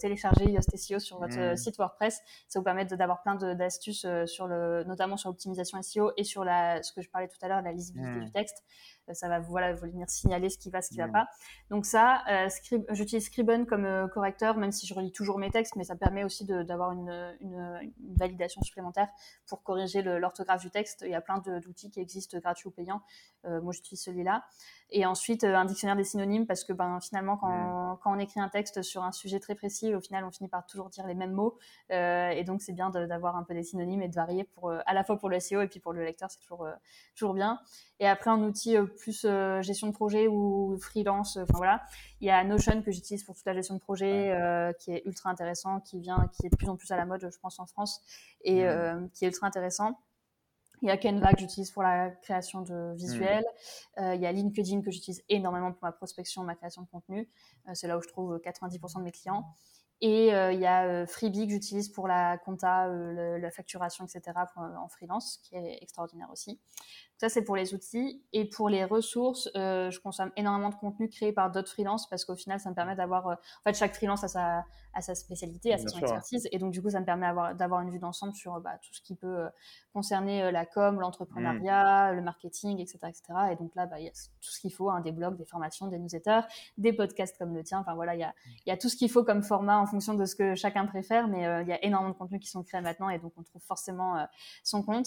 téléchargez 0.00 0.50
Yoast 0.50 0.76
SEO 0.76 0.98
sur 0.98 1.18
votre 1.18 1.38
hmm. 1.38 1.56
site 1.56 1.78
WordPress, 1.78 2.20
ça 2.48 2.58
vous 2.58 2.64
permet 2.64 2.84
d'avoir 2.84 3.22
plein 3.22 3.34
d'astuces 3.36 4.06
sur 4.26 4.46
le, 4.46 4.84
notamment 4.84 5.16
sur 5.16 5.30
l'optimisation 5.30 5.80
SEO 5.82 6.12
et 6.16 6.24
sur 6.24 6.44
la, 6.44 6.82
ce 6.82 6.92
que 6.92 7.02
je 7.02 7.10
parlais 7.10 7.28
tout 7.28 7.38
à 7.42 7.48
l'heure, 7.48 7.62
la 7.62 7.72
lisibilité 7.72 8.12
hmm. 8.12 8.24
du 8.24 8.32
texte. 8.32 8.64
Euh, 9.08 9.14
ça 9.14 9.28
va 9.28 9.40
voilà, 9.40 9.72
venir 9.72 10.08
signaler 10.08 10.48
ce 10.50 10.58
qui 10.58 10.70
va, 10.70 10.82
ce 10.82 10.90
qui 10.90 10.98
va 10.98 11.08
pas. 11.08 11.26
Donc 11.70 11.86
ça, 11.86 12.22
euh, 12.28 12.48
j'utilise 12.90 13.26
Scriben 13.26 13.66
comme 13.66 13.84
euh, 13.84 14.06
correcteur, 14.08 14.56
même 14.56 14.72
si 14.72 14.86
je 14.86 14.94
relis 14.94 15.12
toujours 15.12 15.38
mes 15.38 15.50
textes, 15.50 15.76
mais 15.76 15.84
ça 15.84 15.96
permet 15.96 16.24
aussi 16.24 16.44
d'avoir 16.44 16.92
une, 16.92 17.36
une, 17.40 17.92
validation 18.16 18.62
supplémentaire 18.62 19.08
pour 19.46 19.62
corriger 19.62 20.02
l'orthographe 20.02 20.62
du 20.62 20.70
texte. 20.70 21.02
Il 21.06 21.10
y 21.10 21.14
a 21.14 21.20
plein 21.20 21.38
d'outils 21.38 21.90
qui 21.90 22.00
existent 22.00 22.38
gratuits 22.38 22.68
ou 22.68 22.70
payants. 22.70 23.02
moi, 23.44 23.72
j'utilise 23.72 24.02
celui-là. 24.02 24.44
Et 24.90 25.06
ensuite, 25.06 25.44
un 25.44 25.64
dictionnaire 25.64 25.96
des 25.96 26.04
synonymes, 26.04 26.46
parce 26.46 26.64
que 26.64 26.72
ben, 26.72 27.00
finalement, 27.00 27.36
quand, 27.36 27.98
quand, 28.02 28.14
on 28.14 28.18
écrit 28.18 28.40
un 28.40 28.48
texte 28.48 28.82
sur 28.82 29.02
un 29.02 29.12
sujet 29.12 29.40
très 29.40 29.54
précis, 29.54 29.94
au 29.94 30.00
final, 30.00 30.24
on 30.24 30.30
finit 30.30 30.48
par 30.48 30.66
toujours 30.66 30.90
dire 30.90 31.06
les 31.06 31.14
mêmes 31.14 31.32
mots. 31.32 31.58
et 31.90 32.44
donc, 32.44 32.60
c'est 32.60 32.72
bien 32.72 32.90
d'avoir 32.90 33.36
un 33.36 33.42
peu 33.42 33.54
des 33.54 33.62
synonymes 33.62 34.02
et 34.02 34.08
de 34.08 34.14
varier 34.14 34.44
pour, 34.44 34.70
à 34.70 34.94
la 34.94 35.04
fois 35.04 35.18
pour 35.18 35.28
le 35.28 35.40
SEO 35.40 35.62
et 35.62 35.68
puis 35.68 35.80
pour 35.80 35.92
le 35.92 36.04
lecteur, 36.04 36.30
c'est 36.30 36.40
toujours, 36.40 36.66
toujours 37.14 37.34
bien. 37.34 37.58
Et 38.00 38.06
après, 38.06 38.30
un 38.30 38.42
outil 38.42 38.76
plus 38.96 39.24
euh, 39.24 39.62
gestion 39.62 39.88
de 39.88 39.92
projet 39.92 40.28
ou 40.28 40.76
freelance, 40.80 41.36
enfin 41.36 41.54
voilà. 41.56 41.82
Il 42.20 42.26
y 42.26 42.30
a 42.30 42.42
Notion 42.44 42.82
que 42.82 42.90
j'utilise 42.90 43.24
pour 43.24 43.34
toute 43.34 43.46
la 43.46 43.54
gestion 43.54 43.74
de 43.74 43.80
projet, 43.80 44.30
euh, 44.30 44.72
qui 44.72 44.92
est 44.92 45.02
ultra 45.06 45.30
intéressant, 45.30 45.80
qui 45.80 45.98
vient, 45.98 46.28
qui 46.32 46.46
est 46.46 46.50
de 46.50 46.56
plus 46.56 46.68
en 46.68 46.76
plus 46.76 46.90
à 46.90 46.96
la 46.96 47.04
mode, 47.04 47.28
je 47.30 47.38
pense, 47.38 47.58
en 47.58 47.66
France, 47.66 48.00
et 48.42 48.64
euh, 48.64 49.00
qui 49.14 49.24
est 49.24 49.28
ultra 49.28 49.46
intéressant. 49.46 49.98
Il 50.82 50.88
y 50.88 50.90
a 50.90 50.96
Canva 50.96 51.32
que 51.32 51.40
j'utilise 51.40 51.70
pour 51.70 51.84
la 51.84 52.10
création 52.10 52.62
de 52.62 52.92
visuels. 52.96 53.44
il 53.98 54.20
y 54.20 54.26
a 54.26 54.32
LinkedIn 54.32 54.82
que 54.82 54.90
j'utilise 54.90 55.22
énormément 55.28 55.70
pour 55.70 55.84
ma 55.84 55.92
prospection, 55.92 56.42
ma 56.42 56.56
création 56.56 56.82
de 56.82 56.88
contenu. 56.88 57.28
c'est 57.74 57.86
là 57.86 57.96
où 57.96 58.02
je 58.02 58.08
trouve 58.08 58.36
90% 58.38 58.98
de 58.98 59.04
mes 59.04 59.12
clients. 59.12 59.44
Et 60.04 60.34
euh, 60.34 60.52
il 60.52 60.58
y 60.58 60.66
a 60.66 60.84
euh, 60.84 61.06
Freebie 61.06 61.46
que 61.46 61.52
j'utilise 61.52 61.88
pour 61.88 62.08
la 62.08 62.36
compta, 62.36 62.88
euh, 62.88 63.38
la 63.38 63.50
facturation, 63.52 64.04
etc. 64.04 64.36
en 64.56 64.88
freelance, 64.88 65.38
qui 65.44 65.54
est 65.54 65.78
extraordinaire 65.80 66.28
aussi. 66.32 66.58
Ça, 67.18 67.28
c'est 67.28 67.44
pour 67.44 67.54
les 67.54 67.72
outils. 67.72 68.20
Et 68.32 68.44
pour 68.44 68.68
les 68.68 68.84
ressources, 68.84 69.48
je 69.54 70.00
consomme 70.00 70.32
énormément 70.36 70.70
de 70.70 70.74
contenu 70.74 71.08
créé 71.08 71.32
par 71.32 71.52
d'autres 71.52 71.70
freelances 71.70 72.08
parce 72.08 72.24
qu'au 72.24 72.34
final, 72.34 72.58
ça 72.58 72.68
me 72.68 72.74
permet 72.74 72.96
d'avoir. 72.96 73.26
en 73.28 73.36
fait, 73.64 73.74
chaque 73.74 73.94
freelance 73.94 74.24
a 74.24 74.28
sa, 74.28 74.64
a 74.92 75.00
sa 75.02 75.14
spécialité, 75.14 75.72
a 75.72 75.78
sa 75.78 75.96
expertise. 75.96 76.48
Et 76.50 76.58
donc, 76.58 76.72
du 76.72 76.82
coup, 76.82 76.90
ça 76.90 76.98
me 76.98 77.04
permet 77.04 77.32
d'avoir 77.54 77.80
une 77.82 77.90
vue 77.90 78.00
d'ensemble 78.00 78.34
sur 78.34 78.60
bah, 78.60 78.72
tout 78.82 78.92
ce 78.92 79.00
qui 79.02 79.14
peut 79.14 79.46
concerner 79.92 80.50
la 80.50 80.66
com, 80.66 80.98
l'entrepreneuriat, 80.98 82.10
mmh. 82.10 82.16
le 82.16 82.22
marketing, 82.22 82.80
etc., 82.80 82.98
etc. 83.04 83.22
Et 83.52 83.54
donc 83.56 83.72
là, 83.76 83.86
bah, 83.86 84.00
il 84.00 84.06
y 84.06 84.08
a 84.08 84.12
tout 84.12 84.50
ce 84.50 84.58
qu'il 84.58 84.72
faut 84.72 84.90
hein, 84.90 85.00
des 85.00 85.12
blogs, 85.12 85.36
des 85.36 85.44
formations, 85.44 85.86
des 85.86 86.00
newsletters, 86.00 86.40
des 86.76 86.92
podcasts 86.92 87.38
comme 87.38 87.54
le 87.54 87.62
tien. 87.62 87.78
Enfin, 87.78 87.94
voilà, 87.94 88.16
il 88.16 88.20
y 88.20 88.24
a, 88.24 88.34
y 88.66 88.72
a 88.72 88.76
tout 88.76 88.88
ce 88.88 88.96
qu'il 88.96 89.08
faut 89.08 89.22
comme 89.22 89.44
format 89.44 89.78
en 89.78 89.86
fonction 89.92 90.14
de 90.14 90.24
ce 90.24 90.34
que 90.34 90.54
chacun 90.54 90.86
préfère, 90.86 91.28
mais 91.28 91.46
euh, 91.46 91.62
il 91.62 91.68
y 91.68 91.72
a 91.72 91.84
énormément 91.84 92.12
de 92.12 92.18
contenus 92.18 92.40
qui 92.40 92.48
sont 92.48 92.62
créés 92.62 92.80
maintenant 92.80 93.10
et 93.10 93.18
donc 93.18 93.32
on 93.36 93.42
trouve 93.42 93.62
forcément 93.62 94.16
euh, 94.16 94.24
son 94.64 94.82
compte. 94.82 95.06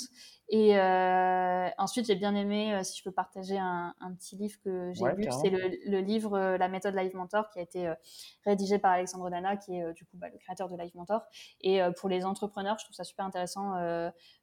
Et 0.49 0.77
euh, 0.77 1.67
ensuite, 1.79 2.05
j'ai 2.05 2.15
bien 2.15 2.35
aimé, 2.35 2.79
si 2.83 2.99
je 2.99 3.03
peux 3.03 3.11
partager 3.11 3.57
un, 3.57 3.95
petit 4.19 4.35
livre 4.35 4.55
que 4.63 4.93
j'ai 4.93 5.03
lu, 5.15 5.27
c'est 5.41 5.49
le, 5.49 5.99
livre 5.99 6.37
La 6.59 6.67
méthode 6.67 6.95
Live 6.95 7.15
Mentor 7.15 7.49
qui 7.49 7.57
a 7.57 7.63
été 7.63 7.91
rédigé 8.45 8.77
par 8.77 8.91
Alexandre 8.91 9.31
Dana, 9.31 9.57
qui 9.57 9.75
est 9.75 9.93
du 9.93 10.05
coup 10.05 10.17
bah, 10.17 10.27
le 10.31 10.37
créateur 10.37 10.69
de 10.69 10.77
Live 10.77 10.91
Mentor. 10.93 11.23
Et 11.61 11.81
pour 11.99 12.09
les 12.09 12.25
entrepreneurs, 12.25 12.77
je 12.77 12.85
trouve 12.85 12.95
ça 12.95 13.03
super 13.03 13.25
intéressant. 13.25 13.73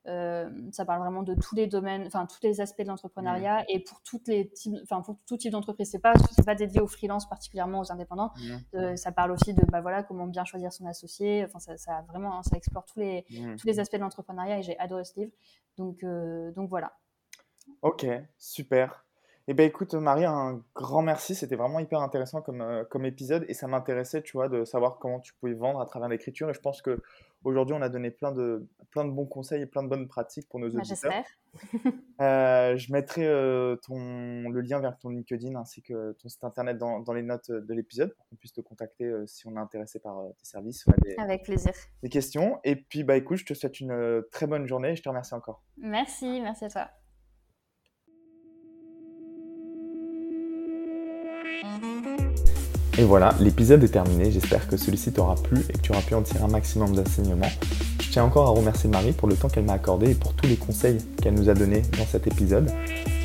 ça 0.05 0.85
parle 0.85 1.01
vraiment 1.01 1.23
de 1.23 1.37
tous 1.37 1.55
les 1.55 1.69
domaines, 1.69 2.05
enfin 2.09 2.27
tous 2.27 2.41
les 2.43 2.61
aspects 2.61 2.83
de 2.83 2.89
l'entrepreneuriat 2.89 3.61
mmh. 3.61 3.67
et 3.69 3.79
pour 3.79 4.03
toutes 4.03 4.27
les 4.27 4.51
types, 4.51 4.75
enfin 4.83 5.03
pour 5.03 5.19
tout 5.25 5.37
type 5.37 5.53
d'entreprise. 5.53 5.89
C'est 5.89 6.01
pas 6.01 6.15
c'est 6.33 6.45
pas 6.45 6.57
dédié 6.57 6.81
aux 6.81 6.89
freelance 6.89 7.29
particulièrement 7.29 7.79
aux 7.79 7.93
indépendants. 7.93 8.33
ça 8.97 9.13
parle 9.13 9.31
aussi 9.31 9.55
de 9.55 9.63
bah 9.71 9.81
voilà 9.81 10.03
comment 10.03 10.27
bien 10.33 10.45
choisir 10.45 10.73
son 10.73 10.87
associé. 10.87 11.45
Enfin, 11.45 11.61
ça, 11.61 11.77
ça 11.77 12.05
vraiment, 12.09 12.43
ça 12.43 12.57
explore 12.57 12.85
tous 12.85 12.99
les, 12.99 13.25
mmh. 13.31 13.57
tous 13.57 13.67
les 13.67 13.79
aspects 13.79 13.97
de 13.97 14.01
l'entrepreneuriat 14.01 14.59
et 14.59 14.63
j'ai 14.63 14.79
adoré 14.79 15.05
ce 15.05 15.21
livre. 15.21 15.33
Donc, 15.77 16.03
euh, 16.03 16.51
donc 16.53 16.69
voilà. 16.69 16.93
Ok, 17.83 18.07
super. 18.39 19.02
Eh 19.49 19.55
bien, 19.55 19.67
écoute, 19.67 19.95
Marie, 19.95 20.25
un 20.25 20.63
grand 20.75 21.03
merci. 21.03 21.35
C'était 21.35 21.57
vraiment 21.57 21.81
hyper 21.81 22.01
intéressant 22.01 22.43
comme, 22.43 22.61
euh, 22.61 22.85
comme 22.85 23.05
épisode 23.05 23.45
et 23.49 23.55
ça 23.55 23.67
m'intéressait, 23.67 24.23
tu 24.23 24.37
vois, 24.37 24.49
de 24.49 24.65
savoir 24.65 24.99
comment 24.99 25.21
tu 25.21 25.35
pouvais 25.35 25.55
vendre 25.55 25.81
à 25.81 25.87
travers 25.87 26.09
l'écriture. 26.09 26.49
Et 26.51 26.55
je 26.55 26.61
pense 26.61 26.81
que 26.81 27.03
aujourd'hui, 27.45 27.75
on 27.75 27.83
a 27.83 27.89
donné 27.89 28.11
plein 28.11 28.33
de, 28.33 28.67
plein 28.91 29.05
de 29.05 29.11
bons 29.11 29.27
conseils 29.27 29.63
et 29.63 29.67
plein 29.67 29.83
de 29.83 29.89
bonnes 29.89 30.07
pratiques 30.07 30.49
pour 30.49 30.61
nos 30.61 30.71
bah, 30.71 30.81
auditeurs. 30.81 31.25
euh, 32.21 32.77
je 32.77 32.93
mettrai 32.93 33.27
euh, 33.27 33.77
ton, 33.77 34.49
le 34.49 34.61
lien 34.61 34.81
vers 34.81 34.99
ton 34.99 35.11
LinkedIn 35.11 35.55
ainsi 35.57 35.83
que 35.83 36.13
ton 36.13 36.29
site 36.29 36.45
internet 36.45 36.79
dans, 36.79 37.01
dans 37.01 37.13
les 37.13 37.23
notes 37.23 37.51
de 37.51 37.75
l'épisode 37.75 38.15
pour 38.15 38.27
qu'on 38.29 38.37
puisse 38.37 38.53
te 38.53 38.61
contacter 38.61 39.05
euh, 39.05 39.27
si 39.27 39.47
on 39.47 39.57
est 39.57 39.61
intéressé 39.61 39.99
par 39.99 40.23
tes 40.39 40.45
services. 40.45 40.87
des, 41.05 41.17
Avec 41.17 41.43
plaisir. 41.43 41.73
Des 42.03 42.09
questions. 42.09 42.59
Et 42.65 42.77
puis, 42.77 43.03
bah, 43.05 43.17
écoute, 43.17 43.39
je 43.39 43.47
te 43.47 43.55
souhaite 43.55 43.81
une 43.81 44.23
très 44.31 44.47
bonne 44.47 44.67
journée 44.67 44.91
et 44.91 44.97
je 44.97 45.03
te 45.03 45.09
remercie 45.09 45.35
encore. 45.35 45.63
Merci, 45.77 46.41
merci 46.41 46.67
à 46.67 46.69
toi. 46.69 46.91
Et 52.99 53.05
voilà, 53.05 53.35
l'épisode 53.41 53.83
est 53.85 53.89
terminé. 53.89 54.31
J'espère 54.31 54.69
que 54.69 54.77
celui-ci 54.77 55.13
t'aura 55.13 55.35
plu 55.37 55.61
et 55.71 55.73
que 55.73 55.79
tu 55.79 55.93
auras 55.93 56.03
pu 56.03 56.15
en 56.15 56.23
tirer 56.23 56.45
un 56.45 56.49
maximum 56.49 56.95
d'enseignements. 56.95 57.51
Je 58.01 58.11
tiens 58.11 58.25
encore 58.25 58.49
à 58.49 58.51
remercier 58.51 58.91
Marie 58.91 59.13
pour 59.13 59.29
le 59.29 59.35
temps 59.35 59.49
qu'elle 59.49 59.65
m'a 59.65 59.73
accordé 59.73 60.11
et 60.11 60.15
pour 60.15 60.35
tous 60.35 60.47
les 60.47 60.57
conseils 60.57 60.99
qu'elle 61.23 61.33
nous 61.33 61.49
a 61.49 61.55
donnés 61.55 61.83
dans 61.99 62.05
cet 62.05 62.27
épisode. 62.27 62.71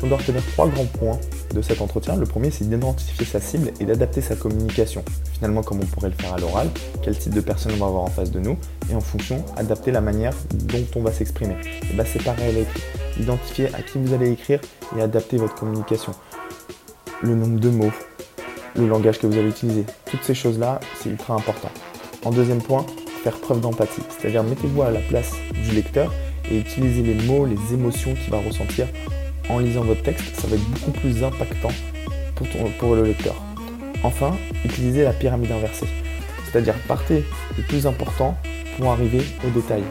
On 0.02 0.06
doit 0.06 0.16
retenir 0.16 0.42
trois 0.52 0.68
grands 0.68 0.86
points 0.86 1.18
de 1.54 1.60
cet 1.60 1.82
entretien. 1.82 2.16
Le 2.16 2.24
premier, 2.24 2.50
c'est 2.50 2.66
d'identifier 2.66 3.26
sa 3.26 3.40
cible 3.40 3.72
et 3.78 3.84
d'adapter 3.84 4.22
sa 4.22 4.36
communication. 4.36 5.04
Finalement, 5.34 5.62
comme 5.62 5.80
on 5.80 5.86
pourrait 5.86 6.08
le 6.08 6.14
faire 6.14 6.32
à 6.32 6.38
l'oral, 6.38 6.70
quel 7.02 7.18
type 7.18 7.34
de 7.34 7.40
personne 7.42 7.72
on 7.74 7.78
va 7.78 7.86
avoir 7.86 8.04
en 8.04 8.10
face 8.10 8.30
de 8.30 8.40
nous? 8.40 8.56
Et 8.90 8.94
en 8.94 9.00
fonction, 9.00 9.44
adapter 9.56 9.90
la 9.90 10.00
manière 10.00 10.32
dont 10.54 10.86
on 10.96 11.02
va 11.02 11.12
s'exprimer. 11.12 11.56
Et 11.90 11.94
bah, 11.94 12.04
c'est 12.10 12.22
pareil 12.24 12.48
à 12.48 12.52
l'écrit. 12.52 12.80
Identifier 13.20 13.66
à 13.74 13.82
qui 13.82 13.98
vous 13.98 14.14
allez 14.14 14.30
écrire 14.30 14.60
et 14.96 15.02
adapter 15.02 15.36
votre 15.36 15.54
communication. 15.56 16.14
Le 17.22 17.34
nombre 17.34 17.60
de 17.60 17.68
mots, 17.68 17.92
le 18.78 18.86
langage 18.86 19.18
que 19.18 19.26
vous 19.26 19.36
allez 19.36 19.48
utiliser. 19.48 19.84
Toutes 20.10 20.22
ces 20.22 20.34
choses-là, 20.34 20.80
c'est 21.00 21.10
ultra 21.10 21.34
important. 21.34 21.70
En 22.24 22.30
deuxième 22.30 22.62
point, 22.62 22.86
faire 23.22 23.36
preuve 23.38 23.60
d'empathie, 23.60 24.02
c'est-à-dire 24.08 24.42
mettez-vous 24.42 24.82
à 24.82 24.90
la 24.90 25.00
place 25.00 25.32
du 25.52 25.74
lecteur 25.74 26.12
et 26.50 26.58
utilisez 26.58 27.02
les 27.02 27.14
mots, 27.26 27.44
les 27.44 27.74
émotions 27.74 28.14
qu'il 28.14 28.30
va 28.30 28.38
ressentir 28.38 28.86
en 29.48 29.58
lisant 29.58 29.82
votre 29.82 30.02
texte. 30.02 30.36
Ça 30.36 30.46
va 30.46 30.56
être 30.56 30.70
beaucoup 30.70 30.92
plus 30.92 31.22
impactant 31.24 31.72
pour, 32.36 32.46
pour 32.78 32.94
le 32.94 33.02
lecteur. 33.02 33.34
Enfin, 34.04 34.36
utilisez 34.64 35.02
la 35.02 35.12
pyramide 35.12 35.50
inversée, 35.50 35.88
c'est-à-dire 36.46 36.74
partez 36.86 37.24
du 37.56 37.62
plus 37.62 37.86
important 37.86 38.36
pour 38.78 38.92
arriver 38.92 39.22
au 39.44 39.50
détail. 39.50 39.82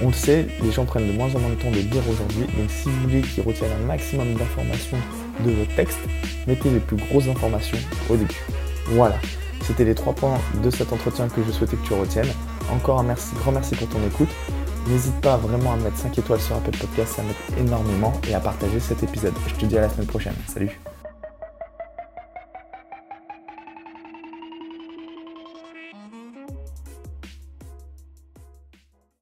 On 0.00 0.06
le 0.06 0.14
sait, 0.14 0.46
les 0.62 0.72
gens 0.72 0.86
prennent 0.86 1.06
de 1.06 1.12
moins 1.12 1.28
en 1.34 1.38
moins 1.38 1.50
de 1.50 1.54
temps 1.54 1.70
de 1.70 1.76
lire 1.76 2.02
aujourd'hui, 2.10 2.46
donc 2.58 2.70
si 2.70 2.88
vous 2.88 3.00
voulez 3.02 3.20
qu'ils 3.20 3.42
retiennent 3.42 3.70
un 3.82 3.86
maximum 3.86 4.32
d'informations 4.34 4.96
de 5.40 5.50
votre 5.50 5.74
texte, 5.74 5.98
mettez 6.46 6.70
les 6.70 6.80
plus 6.80 6.96
grosses 6.96 7.28
informations 7.28 7.78
au 8.08 8.16
début. 8.16 8.40
Voilà, 8.88 9.16
c'était 9.62 9.84
les 9.84 9.94
trois 9.94 10.14
points 10.14 10.38
de 10.62 10.70
cet 10.70 10.92
entretien 10.92 11.28
que 11.28 11.42
je 11.46 11.50
souhaitais 11.52 11.76
que 11.76 11.86
tu 11.86 11.94
retiennes. 11.94 12.32
Encore 12.70 13.00
un 13.00 13.04
merci, 13.04 13.34
grand 13.40 13.52
merci 13.52 13.74
pour 13.74 13.88
ton 13.88 13.98
écoute. 14.06 14.28
N'hésite 14.88 15.20
pas 15.20 15.36
vraiment 15.36 15.72
à 15.72 15.76
mettre 15.76 15.96
5 15.96 16.18
étoiles 16.18 16.40
sur 16.40 16.56
Apple 16.56 16.76
Podcast, 16.76 17.14
ça 17.16 17.22
m'aide 17.22 17.66
énormément, 17.66 18.12
et 18.28 18.34
à 18.34 18.40
partager 18.40 18.80
cet 18.80 19.02
épisode. 19.02 19.34
Je 19.46 19.54
te 19.54 19.66
dis 19.66 19.78
à 19.78 19.82
la 19.82 19.88
semaine 19.88 20.06
prochaine. 20.06 20.34
Salut 20.46 20.80